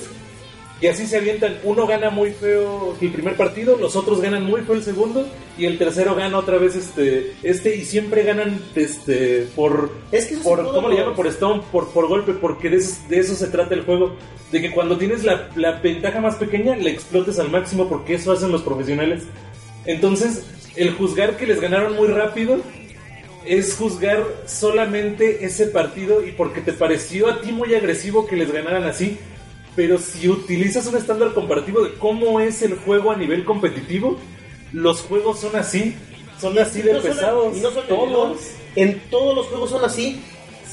[0.81, 4.61] y así se avientan uno gana muy feo el primer partido los otros ganan muy
[4.61, 5.27] feo el segundo
[5.57, 10.37] y el tercero gana otra vez este este y siempre ganan este por Es que
[10.37, 11.15] por ¿cómo le llaman?
[11.15, 14.15] por stone, por, por golpe, porque de eso, de eso se trata el juego.
[14.51, 18.31] De que cuando tienes la, la ventaja más pequeña, la explotes al máximo, porque eso
[18.31, 19.23] hacen los profesionales.
[19.85, 20.45] Entonces,
[20.75, 22.59] el juzgar que les ganaron muy rápido
[23.45, 28.51] es juzgar solamente ese partido y porque te pareció a ti muy agresivo que les
[28.51, 29.17] ganaran así.
[29.75, 34.17] Pero si utilizas un estándar comparativo de cómo es el juego a nivel competitivo,
[34.73, 35.95] los juegos son así.
[36.39, 37.55] Son así de no pesados.
[37.57, 38.37] y no solo en todos.
[38.75, 40.21] En todos los juegos son así.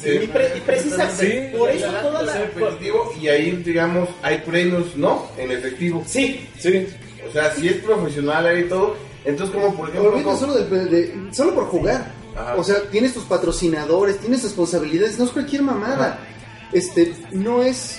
[0.05, 1.57] Y, pre- y precisamente Sí.
[1.59, 2.51] por eso toda Es la...
[2.61, 5.27] competitivo y ahí, digamos, hay premios, ¿no?
[5.37, 6.03] En efectivo.
[6.07, 6.87] Sí, Sí.
[7.29, 8.95] O sea, si es profesional ahí y todo,
[9.25, 10.13] entonces como por ejemplo...
[10.13, 12.13] Como- solo, del- de- solo por jugar.
[12.37, 12.55] Ajá.
[12.57, 16.21] O sea, tienes tus patrocinadores, tienes responsabilidades, no es cualquier mamada.
[16.73, 17.99] Este, no es,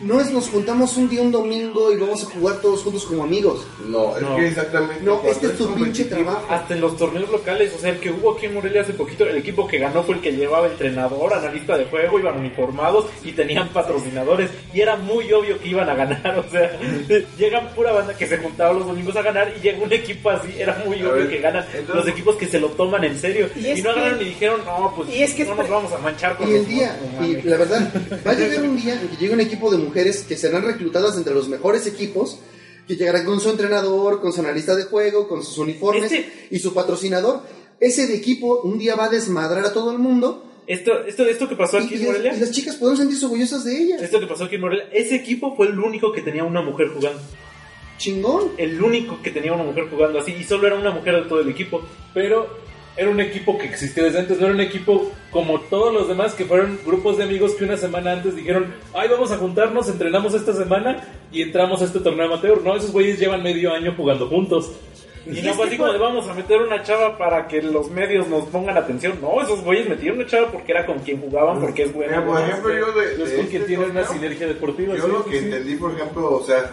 [0.00, 3.24] no es nos juntamos un día un domingo y vamos a jugar todos juntos como
[3.24, 3.66] amigos.
[3.86, 4.36] No, es No.
[4.36, 5.02] que exactamente...
[5.02, 6.44] No, este es tu pinche trabajo.
[6.48, 9.24] Hasta en los torneos locales, o sea, el que hubo aquí en Morelia hace poquito,
[9.24, 13.32] el equipo que ganó fue el que llevaba entrenador, analista de juego, iban uniformados y
[13.32, 14.50] tenían patrocinadores.
[14.72, 16.70] Y era muy obvio que iban a ganar, o sea,
[17.38, 20.48] llegan pura banda que se juntaba los domingos a ganar y llega un equipo así,
[20.58, 23.18] era muy A obvio ver, que ganan entonces- los equipos que se lo toman en
[23.18, 23.48] serio.
[23.56, 25.92] Y no que- agarraron y dijeron, no, pues y es que no es nos vamos
[25.92, 27.92] a manchar con Y el los día, y la verdad,
[28.26, 31.16] va a llegar un día en que llegue un equipo de mujeres que serán reclutadas
[31.16, 32.38] entre los mejores equipos,
[32.86, 36.58] que llegarán con su entrenador, con su analista de juego, con sus uniformes Este- y
[36.58, 37.42] su patrocinador.
[37.80, 41.48] Ese de equipo un día va a desmadrar a todo el mundo Esto, esto, esto
[41.48, 43.96] que pasó aquí y en Morelia, y las chicas podrán sentirse orgullosas de ella.
[44.00, 46.88] esto que pasó aquí en Morelia, ese equipo fue el único que tenía una mujer
[46.88, 47.20] jugando.
[47.98, 48.52] Chingón.
[48.58, 51.40] El único que tenía una mujer jugando así y solo era una mujer de todo
[51.40, 51.82] el equipo.
[52.14, 52.67] pero
[52.98, 56.34] era un equipo que existía desde antes, no era un equipo como todos los demás
[56.34, 60.34] que fueron grupos de amigos que una semana antes dijeron, ay, vamos a juntarnos, entrenamos
[60.34, 62.60] esta semana y entramos a este torneo amateur.
[62.62, 64.72] No, esos güeyes llevan medio año jugando juntos.
[65.26, 67.62] Y Y no es fue así como de vamos a meter una chava para que
[67.62, 69.18] los medios nos pongan atención.
[69.20, 72.20] No, esos güeyes metieron una chava porque era con quien jugaban, porque es buena.
[72.20, 72.46] Mira, por ¿no?
[72.46, 74.96] ejemplo, yo de, Es de con este quien tienen una sinergia deportiva.
[74.96, 75.44] Yo sí, lo que sí.
[75.44, 76.70] entendí, por ejemplo, o sea,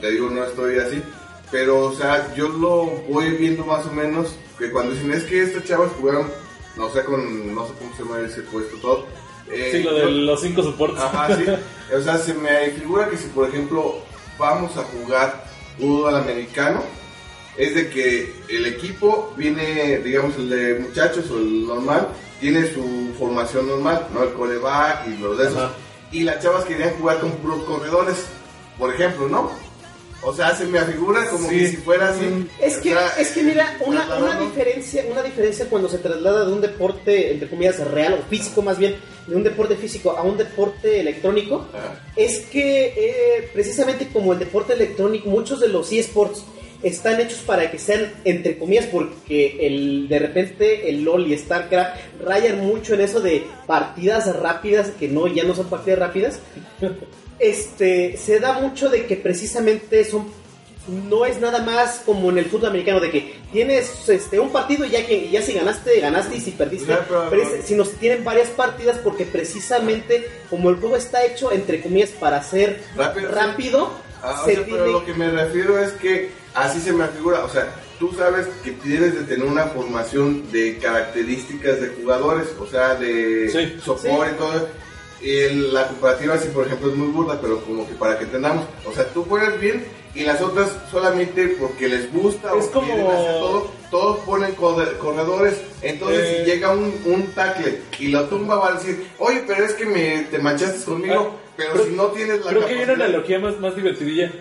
[0.00, 1.02] te digo, no estoy así,
[1.50, 5.42] Pero, o sea, yo lo voy viendo más o menos que cuando dicen es que
[5.42, 6.30] estas chavas jugaron,
[6.76, 9.06] no sé, con, no sé cómo se llama ese puesto todo.
[9.50, 11.02] eh, Sí, lo de los cinco soportes.
[11.02, 11.44] Ajá, sí.
[11.96, 13.94] O sea, se me figura que si, por ejemplo,
[14.38, 15.42] vamos a jugar
[15.78, 16.82] fútbol americano,
[17.56, 22.08] es de que el equipo viene, digamos, el de muchachos o el normal,
[22.40, 24.22] tiene su formación normal, ¿no?
[24.22, 25.56] El coreback y los de esos.
[25.56, 25.72] Ajá.
[26.12, 28.26] Y las chavas querían jugar con puros corredores,
[28.78, 29.50] por ejemplo, ¿no?
[30.22, 31.58] O sea, se me figura como Sí.
[31.58, 32.48] que si fuera así.
[32.60, 36.52] Es que, O sea, es que mira, una, diferencia, una diferencia cuando se traslada de
[36.52, 38.96] un deporte, entre comillas, real o físico más bien,
[39.28, 41.66] de un deporte físico a un deporte electrónico,
[42.16, 46.44] es que eh, precisamente como el deporte electrónico, muchos de los eSports
[46.82, 51.96] están hechos para que sean, entre comillas, porque el, de repente el LOL y StarCraft
[52.24, 56.40] rayan mucho en eso de partidas rápidas, que no, ya no son partidas rápidas.
[57.38, 60.26] Este, se da mucho de que precisamente son
[61.10, 64.86] no es nada más como en el fútbol americano de que tienes este un partido
[64.86, 67.84] y ya que ya si ganaste ganaste y si perdiste Claro, pero- pero es- sino
[67.84, 73.28] tienen varias partidas porque precisamente como el juego está hecho entre comillas para ser Rápido,
[73.28, 73.34] sí.
[73.34, 73.90] rápido
[74.22, 77.06] Ah, o se sea, pero tiene- lo que me refiero es que así se me
[77.08, 82.48] figura, o sea, tú sabes que tienes de tener una formación de características de jugadores,
[82.58, 83.78] o sea, de Sí.
[83.84, 84.68] soporte y todo.
[85.22, 88.64] El- la comparativa así, por ejemplo, es muy burda, pero como que para que entendamos,
[88.86, 89.84] o sea, tú juegas bien
[90.14, 94.96] y las otras solamente porque les gusta Es o como- hacer todo, todos ponen corre-
[94.98, 96.36] corredores, entonces Eh.
[96.44, 99.86] si llega un, un tackle y lo tumba va a decir, oye, pero es que
[99.86, 102.92] me, te manchaste conmigo, Ah, pero creo- si no tienes la Creo que hay una
[102.92, 104.32] analogía más, más divertidilla.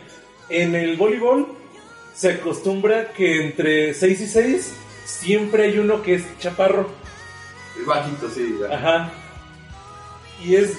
[0.49, 1.47] En el voleibol
[2.15, 4.73] se acostumbra que entre 6 y 6
[5.05, 6.87] siempre hay uno que es chaparro.
[7.85, 8.57] Bajito, sí.
[8.61, 8.75] ya.
[8.75, 9.11] Ajá.
[10.43, 10.73] Y es.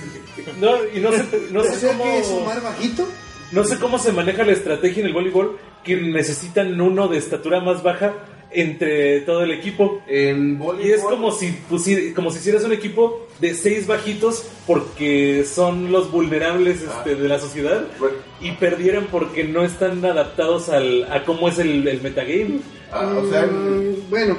[0.60, 2.39] No, y no sé, no ¿O sé que es cómo.
[2.43, 3.09] Omar bajito?
[3.52, 7.60] No sé cómo se maneja la estrategia en el voleibol que necesitan uno de estatura
[7.60, 8.14] más baja
[8.51, 10.02] entre todo el equipo.
[10.06, 10.86] En voleibol.
[10.86, 15.90] Y es como si, pusi- como si hicieras un equipo de seis bajitos porque son
[15.93, 21.24] los vulnerables este, de la sociedad Bueno, y perdieran porque no están adaptados al, a
[21.24, 22.60] cómo es el, el metagame.
[22.93, 24.39] ah, o sea, Mm, bueno,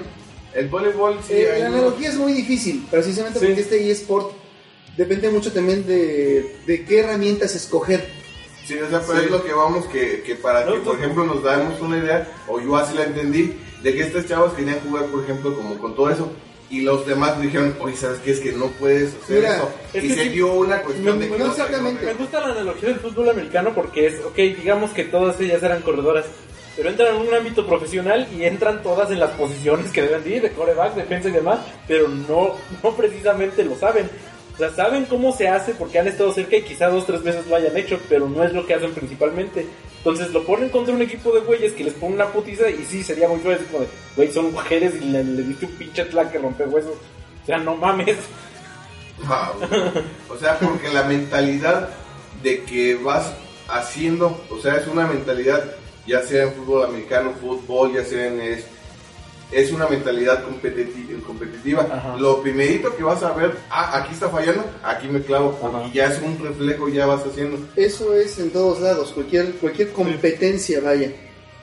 [0.53, 3.45] el voleibol sí eh, hay la uno- analogía es muy difícil, precisamente Sí.
[3.45, 4.31] porque este eSport
[4.99, 8.05] depende mucho también de, de qué herramientas escoger.
[8.65, 9.25] Sí, o sea, pero Sí.
[9.25, 12.27] es lo que vamos, que, que para No, que, por ejemplo, nos damos una idea,
[12.47, 15.95] o yo así la entendí, de que estas chavas querían jugar, por ejemplo, como con
[15.95, 16.29] todo eso,
[16.69, 18.31] y los demás dijeron, oye, ¿sabes qué?
[18.31, 19.69] Es que no puedes hacer Mira, eso.
[19.93, 22.05] es Y se sí- dio una cuestión no, de que no exactamente.
[22.05, 25.81] Me gusta la analogía del fútbol americano porque es, ok, digamos que todas ellas eran
[25.81, 26.25] corredoras,
[26.75, 30.29] pero entran en un ámbito profesional y entran todas en las posiciones que deben de
[30.29, 34.07] ir, de coreback, defensa y demás, pero no, no precisamente lo saben.
[34.59, 37.55] Sea, saben cómo se hace porque han estado cerca y quizá dos, tres veces lo
[37.55, 39.65] hayan hecho, pero no es lo que hacen principalmente.
[39.99, 43.01] Entonces lo ponen contra un equipo de güeyes que les pone una putiza y sí,
[43.01, 43.67] sería muy feo decir
[44.17, 46.95] güey, son mujeres y le, le diste un pinche tla que rompe huesos.
[47.41, 48.17] O sea, no mames.
[49.25, 49.53] Ah,
[50.29, 51.89] o sea, porque la mentalidad
[52.43, 53.31] de que vas
[53.69, 55.63] haciendo, o sea, es una mentalidad,
[56.05, 58.65] ya sea en fútbol americano, fútbol, ya sea en es,
[59.51, 61.19] es una mentalidad competitiva.
[61.25, 61.87] competitiva.
[61.91, 62.17] Ajá.
[62.17, 65.87] Lo primerito que vas a ver, ah, aquí está fallando, aquí me clavo, Ajá.
[65.87, 67.57] y ya es un reflejo, ya vas haciendo.
[67.75, 71.11] Eso es en todos lados, cualquier, cualquier competencia, vaya.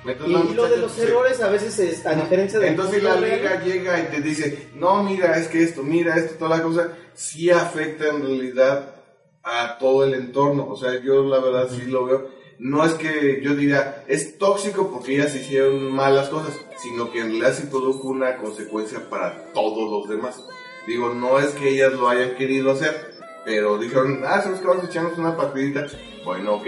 [0.05, 3.61] Entonces, y lo de los errores a veces es, a diferencia de Entonces la liga
[3.65, 7.51] llega y te dice, no, mira, es que esto, mira esto, toda la cosa, sí
[7.51, 8.95] afecta en realidad
[9.43, 10.69] a todo el entorno.
[10.69, 12.29] O sea, yo la verdad sí lo veo.
[12.59, 17.27] No es que yo diga, es tóxico porque ellas hicieron malas cosas, sino que en
[17.29, 20.43] realidad sí produjo una consecuencia para todos los demás.
[20.87, 23.15] Digo, no es que ellas lo hayan querido hacer,
[23.45, 25.87] pero dijeron, ah, ¿sabes que Vamos a echarnos una partidita.
[26.25, 26.67] Bueno, ok.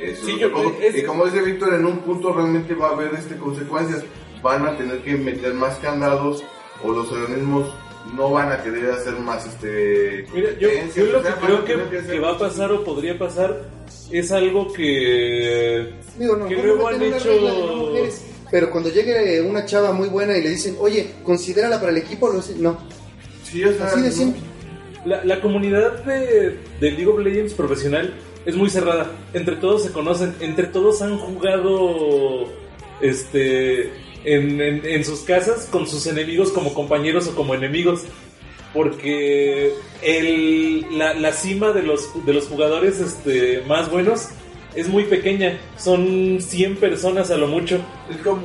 [0.00, 2.92] Eso Sí, es yo- es- Y como dice Víctor, en un punto realmente va a
[2.92, 4.04] haber este consecuencias.
[4.42, 6.44] Van a tener que meter más candados
[6.82, 7.72] o los organismos
[8.12, 10.68] no van a querer hacer más este Mira, yo,
[11.06, 13.62] lo o sea, que creo que, va a pasar o podría pasar
[14.10, 15.90] es algo que...
[16.18, 17.30] Digo, no, Que no luego han hecho-
[18.50, 22.28] pero cuando llegue una chava muy buena y le dicen, oye, considérala para el equipo,
[22.28, 22.78] lo dicen, no.
[23.42, 24.40] Sí, o sea, Así de no- simple.
[25.06, 28.14] La, la comunidad de, de League of Legends profesional
[28.46, 29.10] es muy cerrada.
[29.32, 32.44] Entre todos se conocen, entre todos han jugado
[33.00, 33.90] este
[34.24, 38.02] en, en- en sus casas con sus enemigos como compañeros o como enemigos.
[38.72, 39.72] Porque
[40.02, 44.28] el, la, la cima de los, de los jugadores este, más buenos
[44.74, 45.58] es muy pequeña.
[45.78, 47.78] Son 100 personas a lo mucho.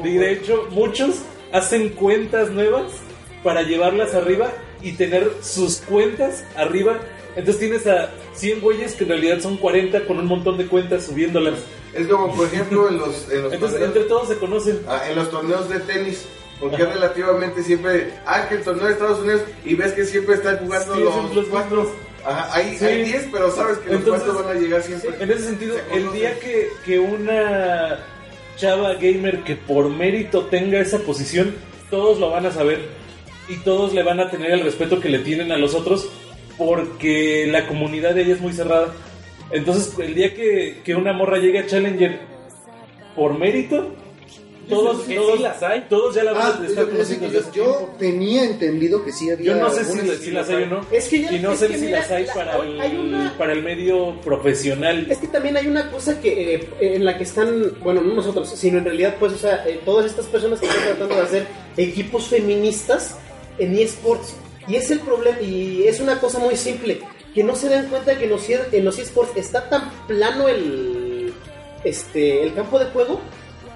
[0.03, 1.15] Y de hecho, muchos
[1.51, 2.91] hacen cuentas nuevas
[3.43, 4.51] para llevarlas arriba
[4.83, 6.99] y tener sus cuentas arriba.
[7.35, 11.05] Entonces tienes a 100 güeyes que en realidad son 40 con un montón de cuentas
[11.05, 11.55] subiéndolas.
[11.93, 14.79] Es como, por ejemplo, en los, en los Entonces, torneos- entre todos se conocen.
[14.87, 16.25] Ah, en los torneos de tenis.
[16.59, 18.13] Porque relativamente siempre.
[18.25, 19.41] Ah, que el torneo de Estados Unidos.
[19.63, 21.01] Y ves que siempre están jugando Sí,
[21.35, 21.91] los, cuatro.
[22.25, 22.85] Ajá, hay Sí.
[22.85, 25.11] hay 10, pero sabes que los cuatro van a llegar siempre.
[25.19, 27.99] En ese sentido, Se el día que, que una
[28.57, 31.55] chava gamer que por mérito tenga esa posición,
[31.89, 32.89] todos lo van a saber
[33.47, 36.09] y todos le van a tener el respeto que le tienen a los otros
[36.57, 38.89] porque la comunidad de ella es muy cerrada.
[39.51, 42.19] Entonces, el día que, que una morra llegue a Challenger
[43.15, 43.95] por mérito,
[44.69, 45.85] todos, todos, sí las hay.
[45.89, 49.11] todos ya la van Ah, a estar yo, yo conociendo yo- yo tenía entendido que
[49.11, 49.53] sí había.
[49.53, 50.85] Yo no sé si, las hay o no.
[50.91, 52.91] Es que ya- y no es sé que si mira, las hay la- para, hay
[52.91, 55.07] el, una- para el medio profesional.
[55.09, 58.47] Es que también hay una cosa que eh, en la que están, bueno, no nosotros,
[58.55, 61.47] sino en realidad, pues, o sea, eh, todas estas personas que están tratando de hacer
[61.75, 63.17] equipos feministas
[63.57, 64.35] en eSports.
[64.67, 66.99] Y es el problema, y es una cosa muy simple,
[67.39, 71.33] que no se dan cuenta que en los, en los eSports está tan plano el,
[71.85, 73.21] este, el campo de juego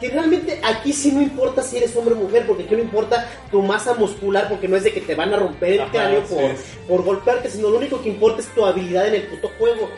[0.02, 3.26] que realmente aquí sí no importa si eres hombre o mujer, porque aquí no importa
[3.50, 6.24] tu masa muscular, porque no es de que te van a romper el Ajá, cráneo
[6.28, 6.34] sí.
[6.36, 6.52] por,
[6.88, 9.90] por golpearte, sino lo único que importa es tu habilidad en el puto juego.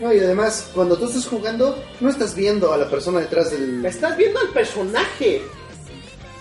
[0.00, 3.86] No, y además, cuando tú estás jugando, no estás viendo a la persona detrás del.
[3.86, 5.42] Estás viendo al personaje.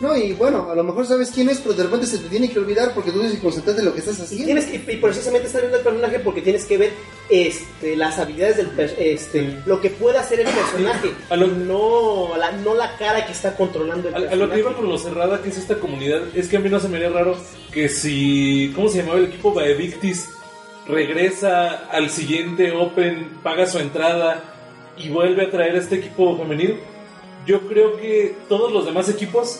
[0.01, 2.49] No, y bueno, a lo mejor sabes quién es, pero de repente se te tiene
[2.51, 4.45] que olvidar porque tú tienes que concentrarte en lo que estás haciendo.
[4.45, 6.91] Tienes que, y precisamente estás viendo al personaje porque tienes que ver
[7.29, 11.11] este, las habilidades del per- este, lo que puede hacer el personaje.
[11.29, 14.45] A lo- no, la, no la cara que está controlando el A, a personaje.
[14.47, 16.79] lo que iba con lo cerrada que es esta comunidad, es que a mí no
[16.81, 17.37] se me haría raro
[17.71, 19.53] que si, ¿cómo se llamaba el equipo?
[19.53, 20.29] Baevictis
[20.87, 24.43] regresa al siguiente Open, paga su entrada
[24.97, 26.79] y vuelve a traer a este equipo femenil.
[27.45, 29.59] Yo creo que todos los demás equipos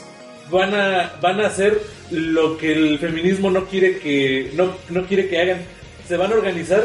[0.52, 1.82] van a, van a hacer
[2.12, 5.62] lo que el feminismo no quiere que, no, no quiere que hagan.
[6.08, 6.84] Se van a organizar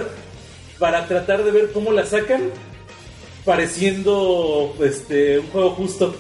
[0.79, 2.51] para tratar de ver cómo la sacan
[3.45, 6.15] pareciendo este un juego justo.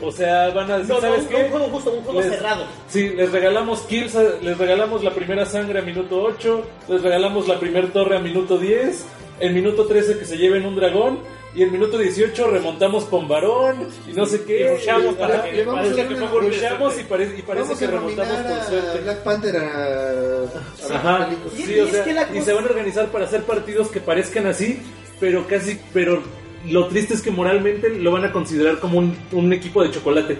[0.00, 1.36] O sea, van a decir, No, ¿sabes un, qué?
[1.44, 2.64] un juego justo, un juego Les- cerrado.
[2.88, 7.58] Sí, les regalamos kills, les regalamos la primera sangre a minuto 8, les regalamos la
[7.58, 9.04] primera torre a minuto 10,
[9.40, 11.18] en minuto 13 que se lleven un dragón,
[11.58, 14.60] y en minuto 18 remontamos con varón, y no sé qué.
[14.60, 17.84] Y rushamos para le que parezca que fue Rushamos y, pare- y parece Vamos que
[17.84, 18.98] a remontamos a suerte.
[19.02, 20.42] Black Panther a.
[20.42, 21.30] a Ajá.
[21.56, 23.24] Y- Sí, y o es sea, que la y cosa- se van a organizar para
[23.24, 24.80] hacer partidos que parezcan así,
[25.18, 26.22] pero casi, pero
[26.68, 30.38] lo triste es que moralmente lo van a considerar como un, un equipo de chocolate.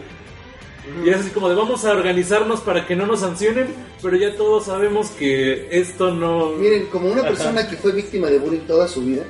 [1.04, 3.66] Y es así como de vamos a organizarnos para que no nos sancionen,
[4.00, 6.50] pero ya todos sabemos que esto no...
[6.52, 7.28] Miren, como una Ajá.
[7.28, 9.24] persona que fue víctima de bullying toda su vida,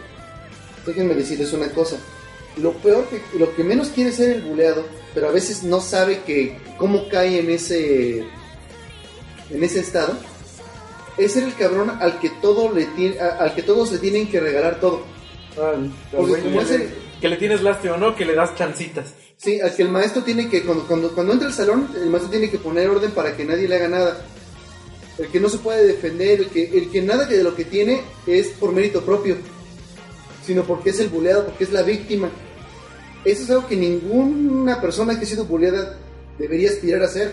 [0.89, 1.97] déjenme decirles una cosa.
[2.57, 4.85] Lo peor que, lo que menos quiere ser el buleado,
[5.15, 8.25] pero a veces no sabe que cómo cae en ese
[9.51, 10.15] en ese estado,
[11.17, 14.29] es ser el cabrón al que todo le tiene, a- al que todos le tienen
[14.31, 15.03] que regalar todo.
[16.17, 16.89] Porque como es el,
[17.21, 18.15] Que le tienes lástima, ¿no?
[18.15, 19.15] Que le das chancitas.
[19.37, 22.31] sí, al que el maestro tiene que cuando, cuando cuando entra al salón, el maestro
[22.31, 24.25] tiene que poner orden para que nadie le haga nada.
[25.19, 27.65] El que no se puede defender, el que, el que nada que de lo que
[27.65, 29.37] tiene es por mérito propio,
[30.49, 32.31] sino porque es el buleado, porque es la víctima.
[33.25, 35.99] Eso es algo que ninguna persona que ha sido buleada
[36.39, 37.33] debería aspirar a hacer.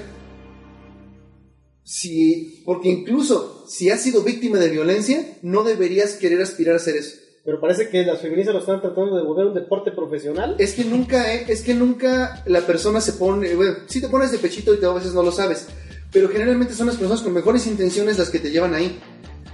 [1.83, 6.97] Si, porque incluso si has sido víctima de violencia, no deberías querer aspirar a hacer
[6.97, 7.15] eso.
[7.45, 10.55] Pero parece que las feministas lo están tratando de volver un deporte profesional.
[10.57, 14.31] Es que nunca, eh, es que nunca la persona se pone, bueno, sí te pones
[14.31, 15.67] de pechito y te- a veces no lo sabes,
[16.11, 18.99] pero generalmente son las personas con mejores intenciones las que te llevan ahí.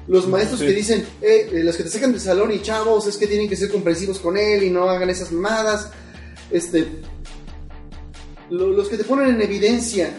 [0.07, 0.65] Los maestros Sí.
[0.67, 3.47] que dicen, eh, eh, los que te sacan del salón y chavos, es que tienen
[3.47, 5.91] que ser comprensivos con él y no hagan esas mamadas.
[6.49, 6.85] Este,
[8.49, 10.11] lo- los que te ponen en evidencia,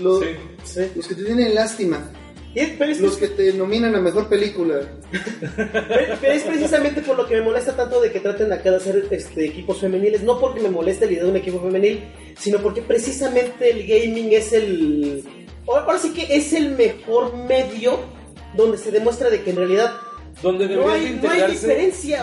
[0.00, 0.26] lo- Sí.
[0.64, 0.80] Sí.
[0.96, 2.10] los que te tienen lástima,
[2.54, 4.80] Y- Pero es, los que te nominan a mejor película.
[5.56, 8.76] pero- pero es precisamente por lo que me molesta tanto de que traten acá de
[8.76, 10.22] hacer este, equipos femeniles.
[10.22, 12.04] No porque me moleste la idea de un equipo femenil,
[12.38, 15.24] sino porque precisamente el gaming es el.
[15.66, 18.00] Ahora sí que es el mejor medio
[18.54, 19.92] donde se demuestra de que en realidad
[20.42, 21.66] Donde No hay- de no hay integrarse,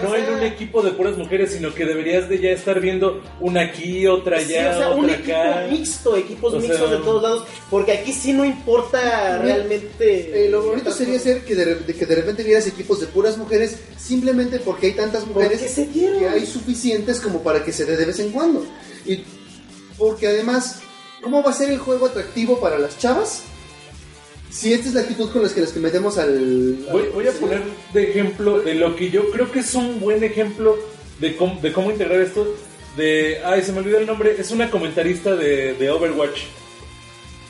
[0.01, 3.21] no en sea- un equipo de puras mujeres, sino que deberías de ya estar viendo
[3.39, 5.67] una aquí, otra Sí, allá, o sea, un otra equipo acá.
[5.69, 10.45] mixto, equipos O mixtos sea- de todos lados, porque aquí sí no importa realmente.
[10.45, 13.37] Eh, lo bonito sería ser que de, de que de repente vieras equipos de puras
[13.37, 17.95] mujeres simplemente porque hay tantas mujeres se que hay suficientes como para que se dé
[17.95, 18.65] de vez en cuando.
[19.05, 19.23] Y
[19.99, 20.79] porque además,
[21.21, 23.43] ¿cómo va a ser el juego atractivo para las chavas?
[24.49, 26.77] Si esta es la actitud con la que que metemos al...
[26.91, 27.61] Voy, al- voy a poner
[27.93, 30.77] de ejemplo de lo que yo creo que es un buen ejemplo
[31.19, 32.55] de cómo, de cómo integrar esto.
[32.97, 34.35] De, ay, se me olvidó el nombre.
[34.39, 36.41] Es una comentarista de, de Overwatch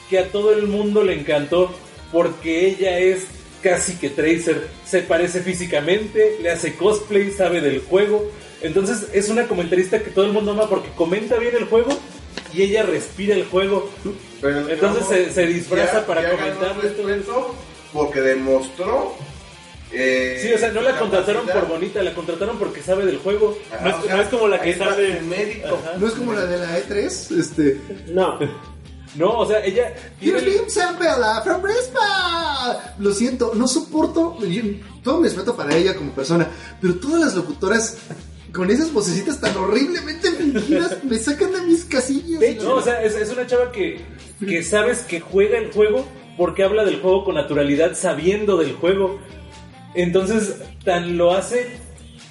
[0.10, 1.72] que a todo el mundo le encantó
[2.12, 3.26] porque ella es
[3.62, 4.68] casi que Tracer.
[4.86, 8.30] Se parece físicamente, le hace cosplay, sabe del juego
[8.62, 11.90] Entonces es una comentarista que todo el mundo ama porque comenta bien el juego
[12.54, 13.90] y ella respira el juego.
[14.42, 16.76] Pero Entonces se, se disfraza ya- para ya comentar.
[17.94, 19.16] porque demostró.
[19.92, 23.58] eh, Sí, o sea, no la contrataron por bonita, la contrataron porque sabe del juego.
[23.74, 24.76] Ajá, No es- o sea, no es como la que
[25.24, 25.76] mérito.
[25.76, 25.98] Ajá.
[25.98, 27.82] No es como la de la E3, este...
[28.10, 28.38] No.
[29.16, 32.78] No, o sea, ella tiene Sampella from Brisbane.
[33.00, 34.38] Lo siento, no soporto.
[34.46, 34.62] yo-
[35.04, 36.48] todo mi respeto para ella como persona,
[36.80, 37.98] pero todas las locutoras
[38.54, 42.64] con esas vocecitas tan horriblemente fingidas me sacan de mis casillas.
[42.64, 44.02] No, o sea, es, es una chava que,
[44.40, 46.06] que sabes que juega el juego
[46.38, 49.20] porque habla del juego con naturalidad, sabiendo del juego.
[49.94, 50.56] Entonces,
[50.86, 51.68] tan lo hace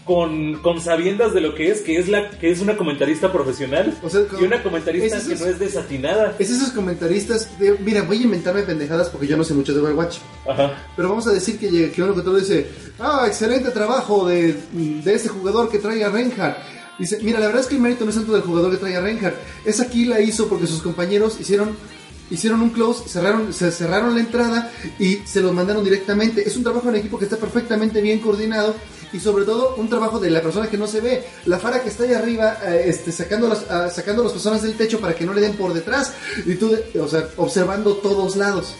[0.09, 3.95] con, con sabiendas de lo que es, que es la que es una comentarista profesional
[4.03, 6.35] O sea, con- y una comentarista es que no es desatinada.
[6.39, 9.81] Es esos comentaristas de, mira, voy a inventarme pendejadas porque yo no sé mucho de
[9.81, 10.17] Overwatch.
[10.49, 10.73] Ajá.
[10.97, 12.67] Pero vamos a decir que, que un locutor dice,
[12.99, 16.57] ah, excelente trabajo de, de este jugador que trae a Reinhardt.
[16.99, 18.97] Dice, mira, la verdad es que el mérito no es tanto del jugador que trae
[18.97, 19.37] a Reinhardt.
[19.67, 21.77] Esa aquí la hizo porque sus compañeros hicieron,
[22.31, 26.49] hicieron un close, cerraron, se cerraron la entrada y se los mandaron directamente.
[26.49, 28.75] Es un trabajo en equipo que está perfectamente bien coordinado
[29.13, 31.25] y sobre todo un trabajo de la persona que no se ve.
[31.47, 34.63] La Fara que está ahí arriba, eh, este, sacando, las, ah, sacando a las personas
[34.63, 36.13] del techo para que no le den por detrás.
[36.47, 38.75] Y tú, de- o sea, observando todos lados.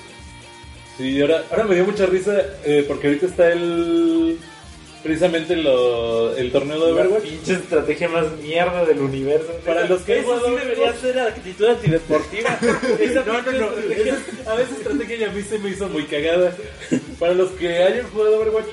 [0.97, 2.33] Sí, ahora, ahora me dio mucha risa
[2.65, 4.39] eh, porque ahorita está el
[5.03, 7.23] precisamente lo- el torneo de La Overwatch.
[7.23, 9.47] pinche estrategia más mierda del universo.
[9.65, 12.59] Para los que Eso sí debería ser actitud antideportiva.
[13.01, 13.69] Esa No, no, no.
[13.93, 16.53] esa- a veces estrategia y a mí se me hizo muy cagada.
[17.21, 18.67] Para los que hayan jugado Overwatch,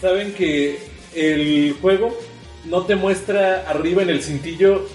[0.00, 0.78] saben que
[1.14, 2.16] el juego
[2.64, 4.86] no te muestra arriba en el cintillo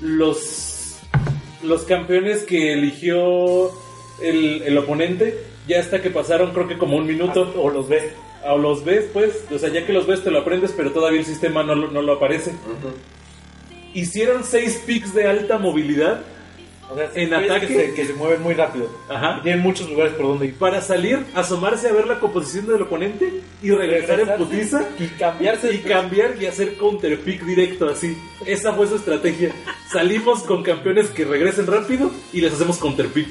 [0.00, 0.96] los,
[1.62, 3.70] los campeones que eligió
[4.22, 5.38] el, el oponente.
[5.68, 7.52] Ya hasta que pasaron, creo que como un minuto.
[7.56, 8.04] O los ves.
[8.48, 9.44] O los ves, pues.
[9.52, 11.90] O sea, ya que los ves, te lo aprendes, pero todavía el sistema no, lo-
[11.90, 12.52] no lo aparece.
[13.94, 16.20] Hicieron seis picks de alta movilidad
[16.88, 17.66] O sea, En ataque.
[17.66, 18.88] Que se, que se mueven muy rápido.
[19.08, 19.38] Ajá.
[19.40, 20.54] Y tienen muchos lugares por donde ir.
[20.54, 25.72] para salir, asomarse a ver la composición del oponente y regresar en putiza Y cambiarse.
[25.72, 28.16] y cambiar y hacer counter pick directo así.
[28.46, 29.50] Esa fue su estrategia.
[29.90, 33.28] Salimos con campeones que regresen rápido y les hacemos counter pick.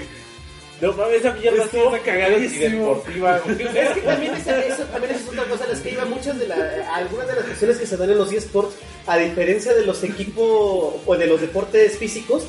[0.81, 2.79] No mames, esa mierda cagada y cagadísimo.
[2.79, 3.41] deportiva.
[3.47, 6.93] Es que también esa, eso, también es otra cosa, las que iba muchas de la,
[6.93, 8.75] algunas de las cuestiones que se dan en los eSports,
[9.07, 12.43] a diferencia de los equipos o de los deportes físicos,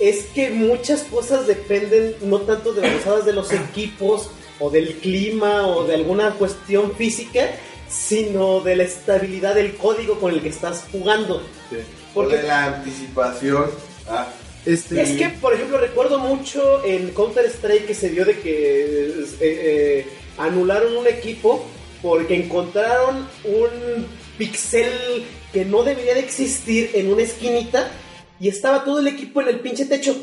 [0.00, 4.94] es que muchas cosas dependen no tanto de las usadas de los equipos o del
[4.94, 7.50] clima o de alguna cuestión física,
[7.88, 11.42] sino de la estabilidad del código con el que estás jugando.
[11.68, 13.66] Porque Porque de la anticipación.
[14.08, 14.28] Ah,
[14.66, 19.26] Este, es que, por ejemplo, recuerdo mucho en Counter-Strike que se dio de que eh,
[19.40, 21.64] eh, anularon un equipo
[22.02, 27.90] porque encontraron un pixel que no debería de existir en una esquinita
[28.40, 30.16] y estaba todo el equipo en el pinche techo.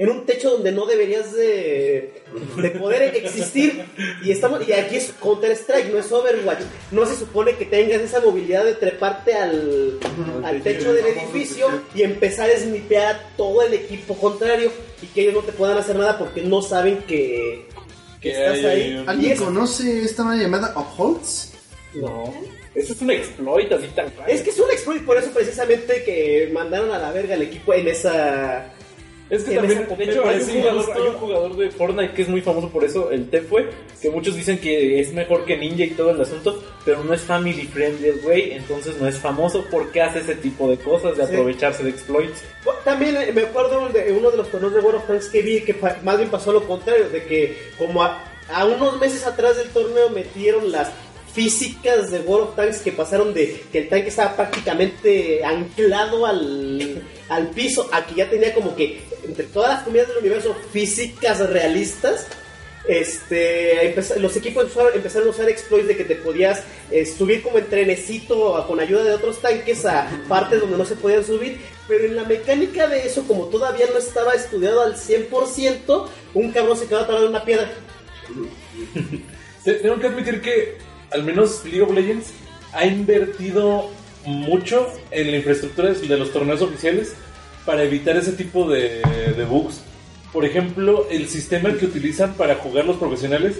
[0.00, 2.22] En un techo donde no deberías de,
[2.56, 3.84] de poder existir.
[4.22, 6.60] Y estamos y aquí es Counter-Strike, no es Overwatch.
[6.92, 9.98] No se supone que tengas esa movilidad de treparte al,
[10.44, 11.66] al techo del edificio
[11.96, 14.70] y empezar a snipear a todo el equipo contrario
[15.02, 17.66] y que ellos no te puedan hacer nada porque no saben que,
[18.20, 19.02] que estás ahí.
[19.04, 21.54] ¿Alguien conoce esta manera llamada Upholds?
[21.94, 22.32] No.
[22.78, 24.30] Eso es un exploit así tan raro.
[24.32, 27.74] es que es un exploit, por eso precisamente que mandaron a la verga al equipo
[27.74, 28.72] en esa...
[29.30, 32.14] Es que En también, esa- De hecho, hay un, jugador, hay un jugador de Fortnite
[32.14, 33.66] que es muy famoso por eso, el Tefue,
[34.00, 37.20] que muchos dicen que es mejor que Ninja y todo el asunto, pero no es
[37.20, 41.26] family friendly el güey, entonces no es famoso porque hace ese tipo de cosas, de
[41.26, 41.32] Sí.
[41.34, 42.40] aprovecharse de exploits.
[42.86, 45.60] También eh, me acuerdo de uno de los torneos de World of Tanks que vi
[45.60, 45.74] que
[46.04, 50.08] más bien pasó lo contrario, de que como a, a unos meses atrás del torneo
[50.08, 50.90] metieron las
[51.38, 57.00] físicas de World of Tanks que pasaron de que el tanque estaba prácticamente anclado al,
[57.28, 61.38] al piso a que ya tenía como que entre todas las comidas del universo físicas
[61.48, 62.26] realistas
[62.88, 67.58] este los equipos empezaron, empezaron a usar exploits de que te podías eh, subir como
[67.58, 72.04] en trenecito con ayuda de otros tanques a partes donde no se podían subir pero
[72.04, 76.86] en la mecánica de eso como todavía no estaba estudiado al 100% un cabrón se
[76.86, 77.70] quedó atorado en una piedra.
[79.64, 82.28] Te- Tengo que admitir que al menos League of Legends
[82.72, 83.90] ha invertido
[84.24, 87.14] mucho en la infraestructura de los torneos oficiales
[87.64, 89.00] para evitar ese tipo de,
[89.36, 89.80] de bugs.
[90.32, 93.56] Por ejemplo, el sistema que utilizan para jugar los profesionales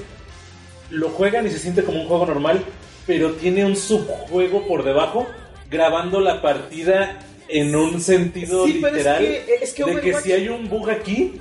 [0.91, 2.63] lo juegan y se siente como un juego normal,
[3.07, 5.27] pero tiene un subjuego por debajo
[5.71, 7.19] grabando la partida
[7.49, 10.69] en un sentido Sí, pero es literal que- es que de que si hay un
[10.69, 11.41] bug aquí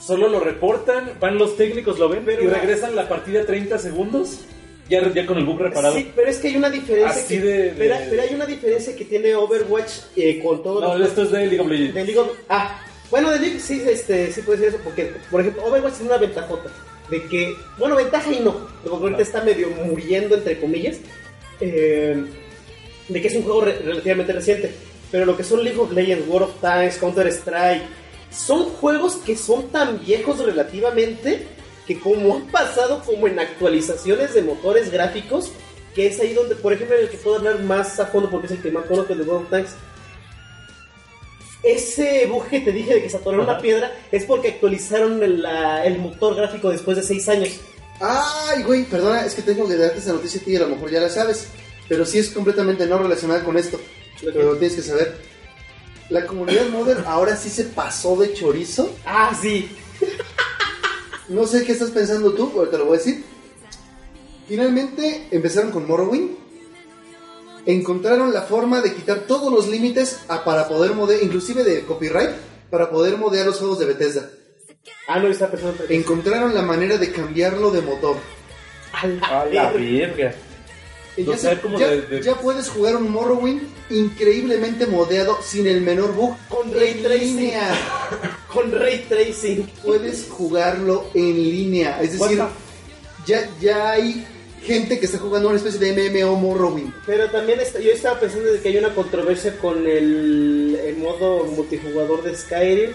[0.00, 4.40] solo lo reportan, van los técnicos, lo ven Pero y regresan la partida 30 segundos
[4.88, 5.94] Ya, ya con el bug reparado.
[5.96, 7.10] Sí, pero es que hay una diferencia.
[7.22, 10.80] Así que- de- de- Pero, pero hay una diferencia que tiene Overwatch eh, con todo
[10.80, 11.94] No, esto es de League of Legends.
[11.94, 15.40] de League of- Ah, bueno, de League sí, este, sí puede ser eso, porque, por
[15.40, 16.70] ejemplo, Overwatch tiene una ventajota.
[17.10, 20.96] De que, bueno, ventaja y no, porque ahorita está medio muriendo, entre comillas.
[21.60, 22.16] eh,
[23.08, 24.72] de que es un juego re- relativamente reciente.
[25.12, 27.82] Pero lo que son League of Legends, World of Tanks, Counter-Strike,
[28.30, 31.46] son juegos que son tan viejos relativamente
[31.86, 35.50] que como han pasado como en actualizaciones de motores gráficos,
[35.94, 38.46] que es ahí donde, por ejemplo, en el que puedo hablar más a fondo porque
[38.46, 39.70] es el que más conozco el de World of Tanks.
[41.62, 45.40] Ese bug que te dije de que se atoró una piedra es porque actualizaron el,
[45.42, 47.48] la- el motor gráfico después de 6 años.
[48.00, 50.90] Ay, güey, perdona, es que tengo que darte esa noticia a ti, a lo mejor
[50.90, 51.48] ya la sabes.
[51.88, 53.80] Pero sí es completamente no relacionada con esto.
[54.22, 55.16] Pero lo tienes que saber.
[56.10, 58.94] La comunidad modern ahora sí se pasó de chorizo.
[59.06, 59.70] Ah, sí.
[61.28, 63.24] No sé qué estás pensando tú, pero te lo voy a decir.
[64.48, 66.30] Finalmente empezaron con Morrowind.
[67.66, 72.30] Encontraron la forma de quitar todos los límites a- para poder modear, inclusive de copyright,
[72.70, 74.28] para poder modear los juegos de Bethesda.
[75.08, 78.16] Ah, no, está pensando en Encontraron la manera de cambiarlo de motor.
[78.92, 79.72] A la A la verga.
[80.16, 80.34] verga.
[81.16, 85.66] Ya, sea, se- como ya- de- de- ya puedes jugar un Morrowind increíblemente modeado sin
[85.66, 86.36] el menor bug.
[86.48, 87.36] Con ray en tracing.
[87.36, 87.70] línea.
[88.52, 89.66] Con ray tracing.
[89.84, 92.00] Puedes jugarlo en línea.
[92.02, 92.40] Es decir,
[93.26, 94.26] ya, ya hay
[94.62, 95.92] gente que está jugando una especie de
[96.24, 96.92] MMO Morrowind.
[97.06, 101.44] Pero también está- yo estaba pensando de que hay una controversia con el, el modo
[101.44, 102.90] multijugador de Skyrim,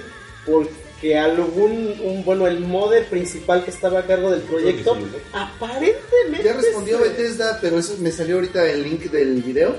[0.46, 0.72] porque
[1.18, 4.98] algún, un, bueno, el modder principal que estaba a cargo del proyecto,
[5.34, 6.44] aparentemente...
[6.44, 9.76] Ya respondió se- Bethesda, pero eso me salió ahorita el link del video.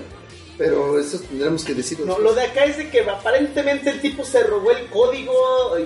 [0.59, 2.05] Pero eso tendremos que decirlo.
[2.05, 5.33] No, lo de acá es de que aparentemente el tipo se robó el código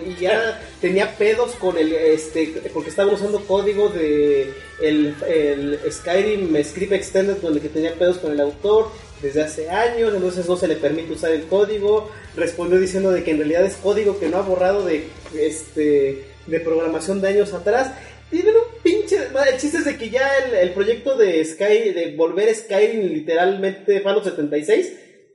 [0.05, 6.57] y ya tenía pedos con el, este, porque estaba usando código de el, el Skyrim
[6.65, 8.89] Script Extended con el que tenía pedos con el autor
[9.23, 12.11] desde hace años, entonces no se le permite usar el código.
[12.37, 16.61] Respondió diciendo de que en realidad es código que no ha borrado de, este, de
[16.61, 17.93] programación de años atrás.
[18.31, 19.17] Tienen un pinche...
[19.17, 20.29] El chiste es de que ya
[20.61, 24.93] el, proyecto de Sky, de volver Skyrim literalmente Fallout 76,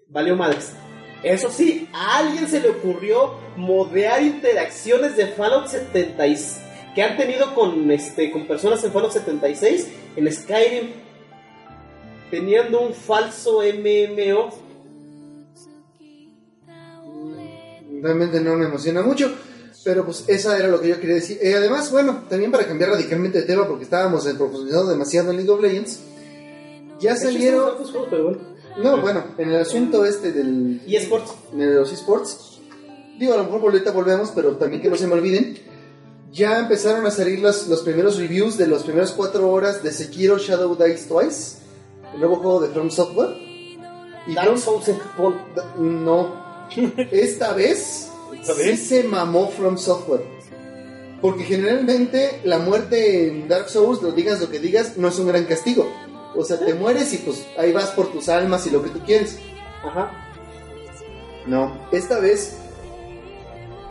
[0.09, 0.73] valió madres.
[1.23, 6.61] Eso sí, a alguien se le ocurrió modear interacciones de Fallout 76
[6.95, 10.91] que han tenido con este con personas en Fallout 76 en Skyrim
[12.29, 14.68] teniendo un falso MMO.
[18.01, 19.31] Realmente no me emociona mucho.
[19.83, 21.39] Pero pues esa era lo que yo quería decir.
[21.41, 25.37] Y además, bueno, también para cambiar radicalmente de tema, porque estábamos en profundizando demasiado en
[25.37, 25.99] League of Legends.
[26.99, 27.61] Ya salieron.
[28.83, 30.81] No, bueno, en el asunto este del.
[30.85, 31.31] eSports.
[31.53, 32.59] De los eSports.
[33.17, 35.57] Digo, a lo mejor ahorita volvemos, pero también que no se me olviden.
[36.31, 40.37] Ya empezaron a salir los, los primeros reviews de las primeras cuatro horas de Sekiro
[40.37, 41.57] Shadow Dice Twice,
[42.13, 43.29] el nuevo juego de From Software.
[44.27, 44.97] Y Dark From- Souls.
[45.79, 46.48] No.
[47.11, 48.88] Esta vez ¿Esta sí vez?
[48.88, 50.23] se mamó From Software.
[51.22, 55.27] Porque generalmente la muerte en Dark Souls, lo digas lo que digas, no es un
[55.27, 55.91] gran castigo.
[56.35, 58.99] O sea, te mueres y pues ahí vas por tus almas y lo que tú
[59.06, 59.38] quieres.
[59.83, 60.11] Ajá.
[61.45, 62.56] No, esta vez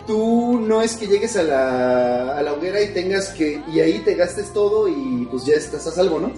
[0.06, 3.98] tú no es que llegues a la, a la hoguera y tengas que, y ahí
[3.98, 6.32] te gastes todo y pues ya estás a salvo, ¿no?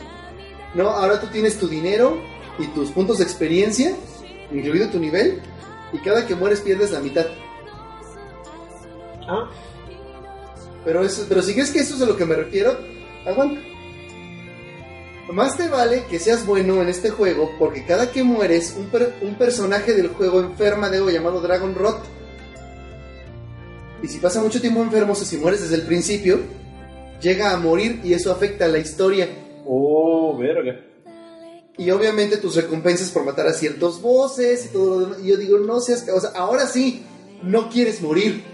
[0.74, 2.20] No, ahora tú tienes tu dinero
[2.58, 3.94] y tus puntos de experiencia,
[4.50, 5.40] incluido tu nivel,
[5.92, 7.26] y cada que mueres pierdes la mitad.
[9.28, 9.50] Ah.
[10.84, 12.76] Pero, eso, pero si crees que eso es a lo que me refiero,
[13.26, 13.60] aguanta.
[15.32, 19.14] Más te vale que seas bueno en este juego porque cada que mueres, un, per-
[19.22, 22.00] un personaje del juego enferma de algo llamado Dragon Rot.
[24.02, 26.40] Y si pasa mucho tiempo enfermo, o sea, si mueres desde el principio,
[27.20, 29.28] llega a morir y eso afecta a la historia.
[29.66, 30.80] Oh, verga.
[31.80, 35.18] Y obviamente tus recompensas por matar a ciertos bosses y todo lo demás.
[35.24, 36.04] Y yo digo, no seas...
[36.14, 37.02] O sea, ahora sí,
[37.42, 38.44] no quieres morir.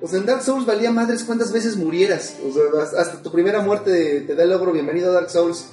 [0.00, 2.36] O sea, en Dark Souls valía madres cuántas veces murieras.
[2.48, 5.66] O sea, hasta- tu primera muerte te da el logro, bienvenido a Dark Souls.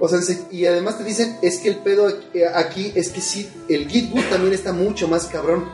[0.00, 3.20] O sea, se- y además te dicen, es que el pedo aquí- aquí es que
[3.20, 5.66] sí, el Git Boot también está mucho más cabrón.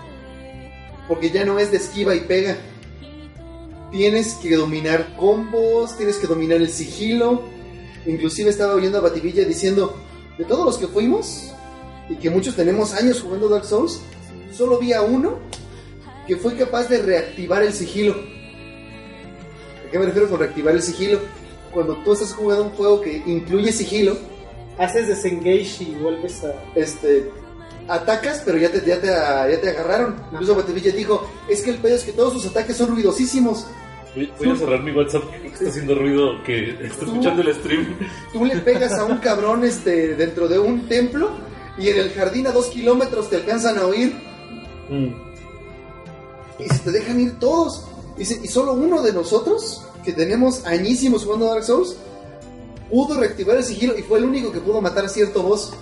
[1.08, 2.56] Porque ya no es de esquiva y pega.
[3.92, 7.55] Tienes que dominar combos, tienes que dominar el sigilo.
[8.06, 9.96] Inclusive estaba oyendo a Bativilla diciendo,
[10.38, 11.52] de todos los que fuimos,
[12.08, 14.00] y que muchos tenemos años jugando Dark Souls,
[14.52, 15.38] solo vi a uno
[16.26, 18.14] que fue capaz de reactivar el sigilo.
[19.86, 21.20] ¿A qué me refiero con reactivar el sigilo?
[21.72, 24.16] Cuando tú estás jugando un juego que incluye sigilo,
[24.78, 26.54] Haces desengage y vuelves a.
[26.74, 27.30] este
[27.88, 30.16] atacas, pero ya te, ya te, ya te agarraron.
[30.32, 33.66] Incluso Bativilla dijo, es que el pedo es que todos sus ataques son ruidosísimos.
[34.16, 37.86] Voy, voy a cerrar mi WhatsApp que está haciendo ruido que está escuchando el stream.
[38.32, 41.30] Tú le pegas a un cabrón este, dentro de un templo
[41.78, 44.14] y en el jardín a dos kilómetros te alcanzan a oír
[44.88, 45.08] Mm.
[46.60, 47.84] y se te dejan ir todos.
[48.18, 51.96] Y, se- y solo uno de nosotros, que tenemos añísimos jugando Dark Souls,
[52.90, 55.72] pudo reactivar el sigilo y fue el único que pudo matar a cierto boss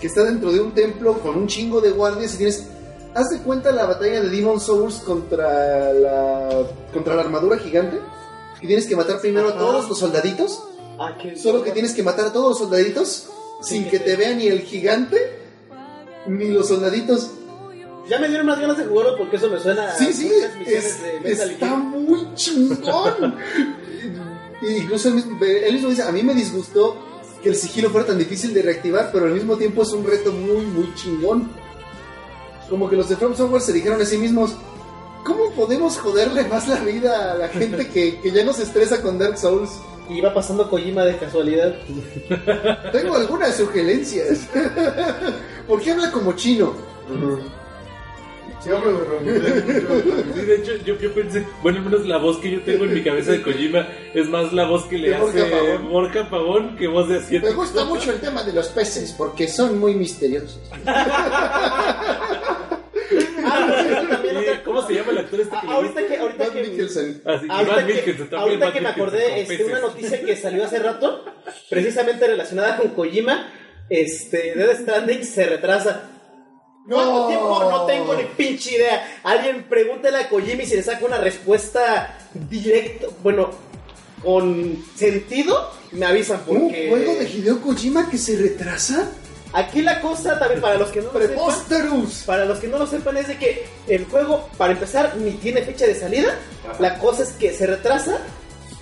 [0.00, 2.68] que está dentro de un templo con un chingo de guardias y tienes...
[3.18, 7.98] Haz de cuenta la batalla de Demon Souls contra la, contra la armadura gigante.
[8.60, 10.62] Que tienes que matar primero a todos los soldaditos.
[11.00, 13.28] Ah, qué- Solo que tienes que matar a todos los soldaditos
[13.60, 15.16] sin que te vea ni el gigante
[16.26, 17.30] ni los soldaditos.
[18.08, 20.56] Ya me dieron más ganas de jugarlo porque eso me suena a Sí, sí, muchas
[20.56, 23.34] misiones es- de está muy chingón.
[24.62, 26.96] Incluso él mismo, él mismo dice, a mí me disgustó
[27.42, 30.32] que el sigilo fuera tan difícil de reactivar, pero al mismo tiempo es un reto
[30.32, 31.50] muy, muy chingón.
[32.68, 34.56] Como que los de From Software se dijeron a sí mismos,
[35.24, 39.00] ¿cómo podemos joderle más la vida a la gente que, que ya no se estresa
[39.02, 39.70] con Dark Souls?
[40.08, 41.74] Y va pasando Kojima de casualidad.
[42.92, 44.48] Tengo algunas sugerencias.
[45.66, 46.72] ¿Por qué habla como chino?
[48.68, 52.84] Pero- Sí, de hecho, yo, yo pensé, bueno, al menos la voz que yo tengo
[52.84, 55.88] en mi cabeza de Kojima es más la voz que le De Borja hace Pavón.
[55.88, 57.46] Borja Pavón que voz de asiático.
[57.50, 60.60] Me gusta mucho el tema de los peces porque son muy misteriosos.
[63.50, 67.22] Ah, ¿Cómo se llama el actor este que Ah, ahorita que, ahorita Matt que, Mikkelsen.
[67.24, 69.56] Ah, sí, ahorita Matt que- Mikkelsen, también ahorita Matt que me Mikkelsen, acordé, con este,
[69.56, 69.66] peces.
[69.66, 71.24] una noticia que salió hace rato,
[71.70, 73.50] precisamente relacionada con Kojima,
[73.88, 76.10] este, Death Stranding se retrasa.
[76.88, 77.26] ¿Cuánto No.
[77.28, 77.68] tiempo?
[77.70, 79.20] No tengo ni pinche idea.
[79.22, 82.18] Alguien pregúntele a Kojima y si le saca una respuesta
[82.48, 83.50] directa, bueno,
[84.24, 86.88] con sentido, me avisan ¿Un porque...
[86.88, 89.08] juego de Hideo Kojima que se retrasa?
[89.52, 92.86] Aquí la cosa también para los que no lo sepan, para los que no lo
[92.86, 96.34] sepan es de que el juego, para empezar, ni tiene fecha de salida.
[96.78, 98.18] La cosa es que se retrasa.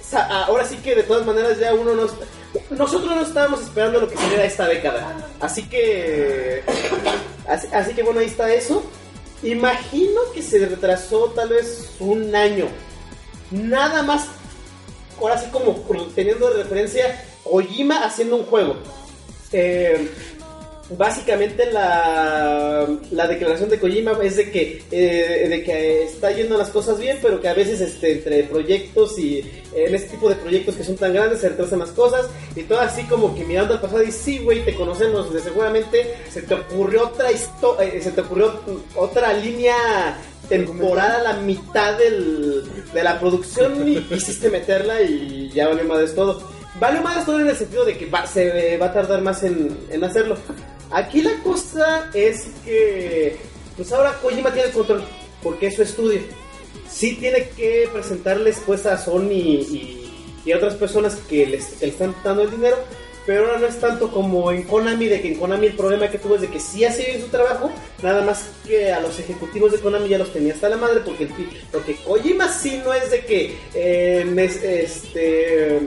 [0.02, 2.08] Sa- Ahora sí que de todas maneras ya uno no...
[2.70, 5.14] Nosotros no estábamos esperando lo que saliera esta década.
[5.40, 6.62] Así que...
[7.48, 8.84] Así, que bueno, ahí está eso.
[9.42, 12.66] Imagino que se retrasó tal vez un año.
[13.50, 14.26] Nada más.
[15.20, 15.74] Ahora sí como
[16.14, 18.76] teniendo de referencia Kojima haciendo un juego.
[19.52, 20.10] Eh,
[20.90, 26.68] básicamente la, la declaración de Kojima es de que eh, de que está yendo las
[26.68, 30.36] cosas bien pero que a veces este entre proyectos y eh, en este tipo de
[30.36, 33.74] proyectos que son tan grandes se retrasan las cosas y todo así como que mirando
[33.74, 38.12] al pasado y sí güey te conocemos de seguramente se te ocurrió otra historia se
[38.12, 38.60] te ocurrió
[38.94, 39.74] otra línea
[40.48, 42.62] temporada la mitad del,
[42.94, 47.48] de la producción y quisiste meterla y ya valió madres todo Vale más todo en
[47.48, 50.36] el sentido de que va- se va a tardar más en, en hacerlo.
[50.90, 53.36] Aquí la cosa es que,
[53.76, 55.02] pues ahora Kojima tiene el control,
[55.42, 56.20] porque es su estudio.
[56.88, 60.02] Sí tiene que presentarles pues a Sony y,
[60.52, 62.76] a otras personas que le están dando el dinero,
[63.26, 66.18] pero ahora no es tanto como en Konami, de que en Konami el problema que
[66.18, 69.72] tuvo es de que sí hace bien su trabajo, nada más que a los ejecutivos
[69.72, 71.28] de Konami ya los tenía hasta la madre, porque,
[71.72, 74.24] porque Kojima sí no es de que, eh,
[74.62, 75.80] este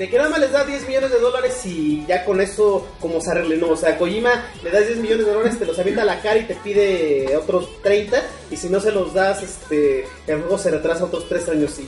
[0.00, 3.20] de que nada más les da 10 millones de dólares y ya con eso como
[3.20, 6.00] se arregle, no, o sea, Kojima le das 10 millones de dólares, te los avienta
[6.00, 8.16] a la cara y te pide otros 30
[8.50, 11.86] y si no se los das, este, el juego se retrasa otros 3 años y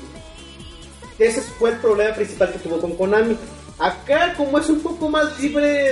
[1.19, 3.35] ese fue el problema principal que tuvo con Konami.
[3.79, 5.91] Acá como es un poco más libre,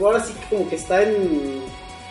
[0.00, 1.62] ahora sí que como que está en...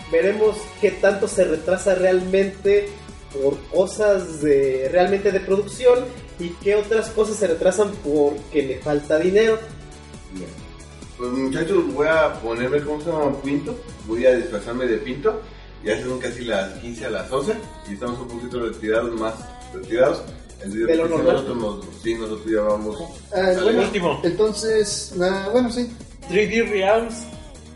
[0.09, 2.87] Veremos qué tanto se retrasa realmente
[3.33, 6.05] por cosas realmente de producción
[6.39, 9.59] y qué otras cosas se retrasan porque le falta dinero.
[11.17, 13.41] Pues muchachos, voy a ponerme, ¿cómo se llama?
[13.41, 13.77] Pinto.
[14.07, 15.41] Voy a disfrazarme de pinto.
[15.83, 17.53] Ya son casi las 15 a las 11
[17.89, 19.33] y estamos un poquito retirados, más
[19.73, 20.23] retirados.
[20.65, 21.25] Lo pues, normal.
[21.25, 22.97] Nosotros, nos, sí, nosotros ya vamos.
[23.33, 24.21] Ah, bueno, Último.
[24.23, 25.13] entonces,
[25.51, 25.89] bueno, sí.
[26.29, 27.25] 3D Realms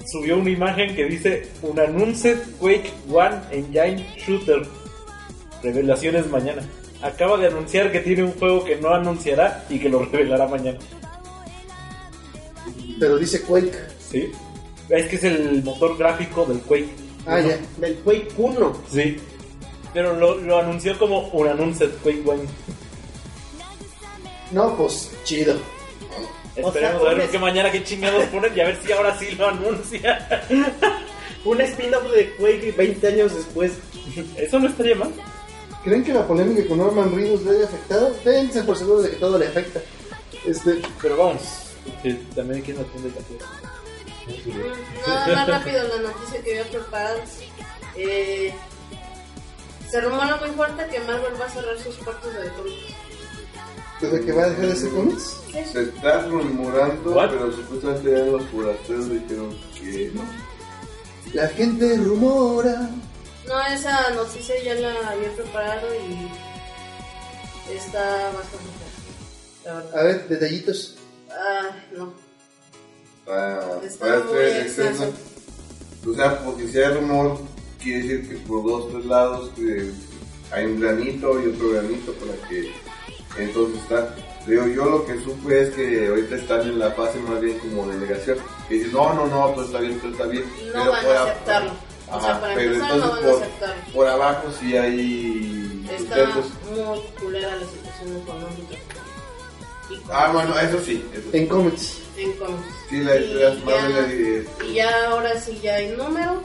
[0.06, 4.68] subió una imagen que dice un Announced Quake One Engine Shooter.
[5.62, 6.62] Revelaciones mañana.
[7.04, 10.80] Acaba de anunciar que tiene un juego que no anunciará y que lo revelará mañana.
[13.00, 13.74] Pero dice Quake.
[14.00, 14.32] ¿Sí?
[14.90, 16.90] Es que es el motor gráfico del Quake.
[17.26, 17.58] Ah, ya.
[17.78, 18.74] Del Quake 1.
[18.92, 19.18] Sí.
[19.94, 22.44] Pero lo, lo anunció como un Announced Quake One.
[24.52, 25.56] No, pues, chido.
[26.56, 29.18] Esperemos sea, a ver un- qué mañana qué chingados ponen y a ver si ahora
[29.18, 30.28] sí lo anuncia.
[31.46, 33.74] Un spin-off de Quake 20 años después.
[34.38, 35.12] Eso no estaría mal.
[35.84, 38.14] ¿Creen que la polémica con Norman Reedus le haya afectado?
[38.24, 39.82] Dense por seguro de que todo le afecta.
[40.46, 41.42] Este, Pero vamos,
[42.02, 43.20] que también aquí en la tienda
[45.06, 47.20] Nada más rápido la noticia que había preparado.
[47.98, 48.54] Eh,
[49.92, 52.96] Se rumora muy fuerte que Marvel va a cerrar sus puertos de cómics.
[54.02, 55.38] ¿Desde que va a dejar de ser cómics?
[55.72, 57.30] Se está rumorando, What?
[57.30, 60.24] pero supuestamente ya los forasteros dijeron que no.
[61.34, 62.90] La gente rumora.
[63.48, 68.32] No, esa noticia ya la había preparado y está.
[69.66, 69.98] La verdad.
[70.00, 70.96] A ver, detallitos.
[71.30, 72.14] Ah, no.
[73.26, 75.04] Para, Está para muy ser extenso.
[75.04, 76.10] extenso.
[76.12, 77.40] O sea, porque si hay rumor,
[77.82, 79.92] quiere decir que por dos, tres lados que
[80.52, 82.72] hay un granito y otro granito para que
[83.38, 84.16] entonces está.
[84.46, 87.88] Digo, yo lo que supe es que ahorita están en la fase más bien como
[87.90, 88.38] de negación.
[88.68, 90.44] Que dicen, no, no, no, todo está bien, todo está bien.
[90.74, 91.74] No van por a a-
[92.14, 92.18] aceptarlo.
[92.18, 93.94] O Ajá, sea, para pero empezar, no entonces van a por, aceptarlo.
[93.94, 96.46] por abajo sí hay Está intentos.
[96.76, 98.78] muy culera la situación económica.
[100.10, 101.06] Ah, bueno, eso sí.
[101.14, 101.38] Eso sí.
[101.38, 101.98] En cómics.
[102.18, 102.64] en cómics.
[102.90, 106.42] Sí, la- Y las ya- eh, Y ya ahora sí ya hay números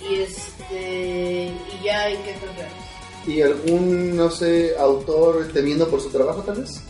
[0.00, 2.84] y este y ya hay quejas reales.
[3.26, 6.80] ¿Y algún, no sé, autor temiendo por su trabajo, tal vez?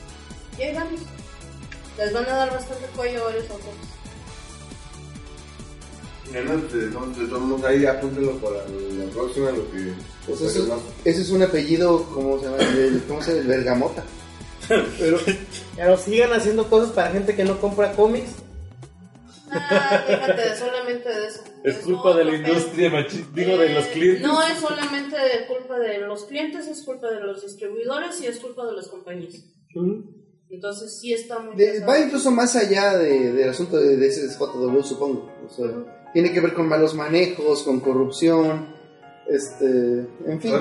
[0.58, 1.00] Y hay varios.
[1.96, 3.93] Les van a dar bastante cuello a varios autores.
[6.34, 9.92] Entonces, entonces, todos ahí apúntenlo para la próxima, lo que...
[10.26, 12.56] Pues eso, ese es un apellido, ¿cómo se llama?
[12.58, 13.42] El- ¿Cómo se llama?
[13.42, 14.04] El Bergamota.
[14.98, 15.18] Pero,
[15.76, 18.30] pero sigan haciendo cosas para gente que no compra cómics.
[19.50, 21.40] Ah, déjate solamente de eso.
[21.62, 24.22] Es culpa de la industria, machi- digo, de los clientes.
[24.22, 28.38] No es solamente de culpa de los clientes, es culpa de los distribuidores y es
[28.40, 29.44] culpa de las compañías.
[30.50, 34.28] Entonces sí está muy De- va incluso más allá de- del asunto de, de ese
[34.28, 35.30] JW, supongo.
[35.46, 35.66] O sea,
[36.14, 38.66] tiene que ver con malos manejos, con corrupción,
[39.28, 40.54] este, en fin.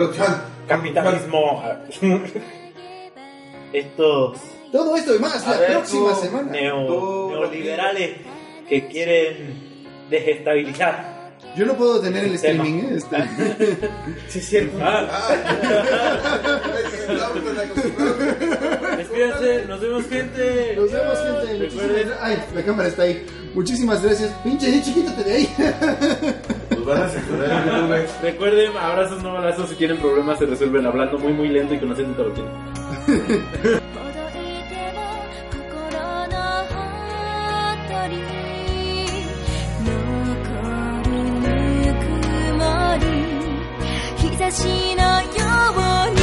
[0.67, 1.63] Capitalismo.
[3.73, 4.37] Estos
[4.71, 6.51] Todo esto y más la ver, próxima semana.
[6.51, 8.17] neo- neoliberales
[8.69, 9.73] que quieren
[10.09, 11.11] desestabilizar.
[11.55, 12.97] Yo no puedo tener el streaming, ¿eh?
[12.97, 13.17] Este,
[14.27, 14.77] Sí, es cierto.
[14.81, 15.07] Ah,
[18.97, 20.75] despídense, nos vemos, gente.
[20.75, 21.69] Nos vemos, gente.
[21.69, 23.25] Recuerden, Ay, la cámara está ahí.
[23.54, 24.32] Muchísimas gracias.
[24.44, 25.48] Pinche Nietzsche, quítate de ahí.
[26.70, 28.08] Nos van a censurar en YouTube.
[28.22, 29.70] recuerden, abrazos, no balazos.
[29.70, 32.42] Si tienen problemas, se resuelven hablando muy, muy lento y conociendo todo lo que
[33.08, 35.00] ほどいても
[35.50, 35.96] 心
[36.28, 36.34] の
[36.66, 36.72] ほ
[37.88, 38.16] とり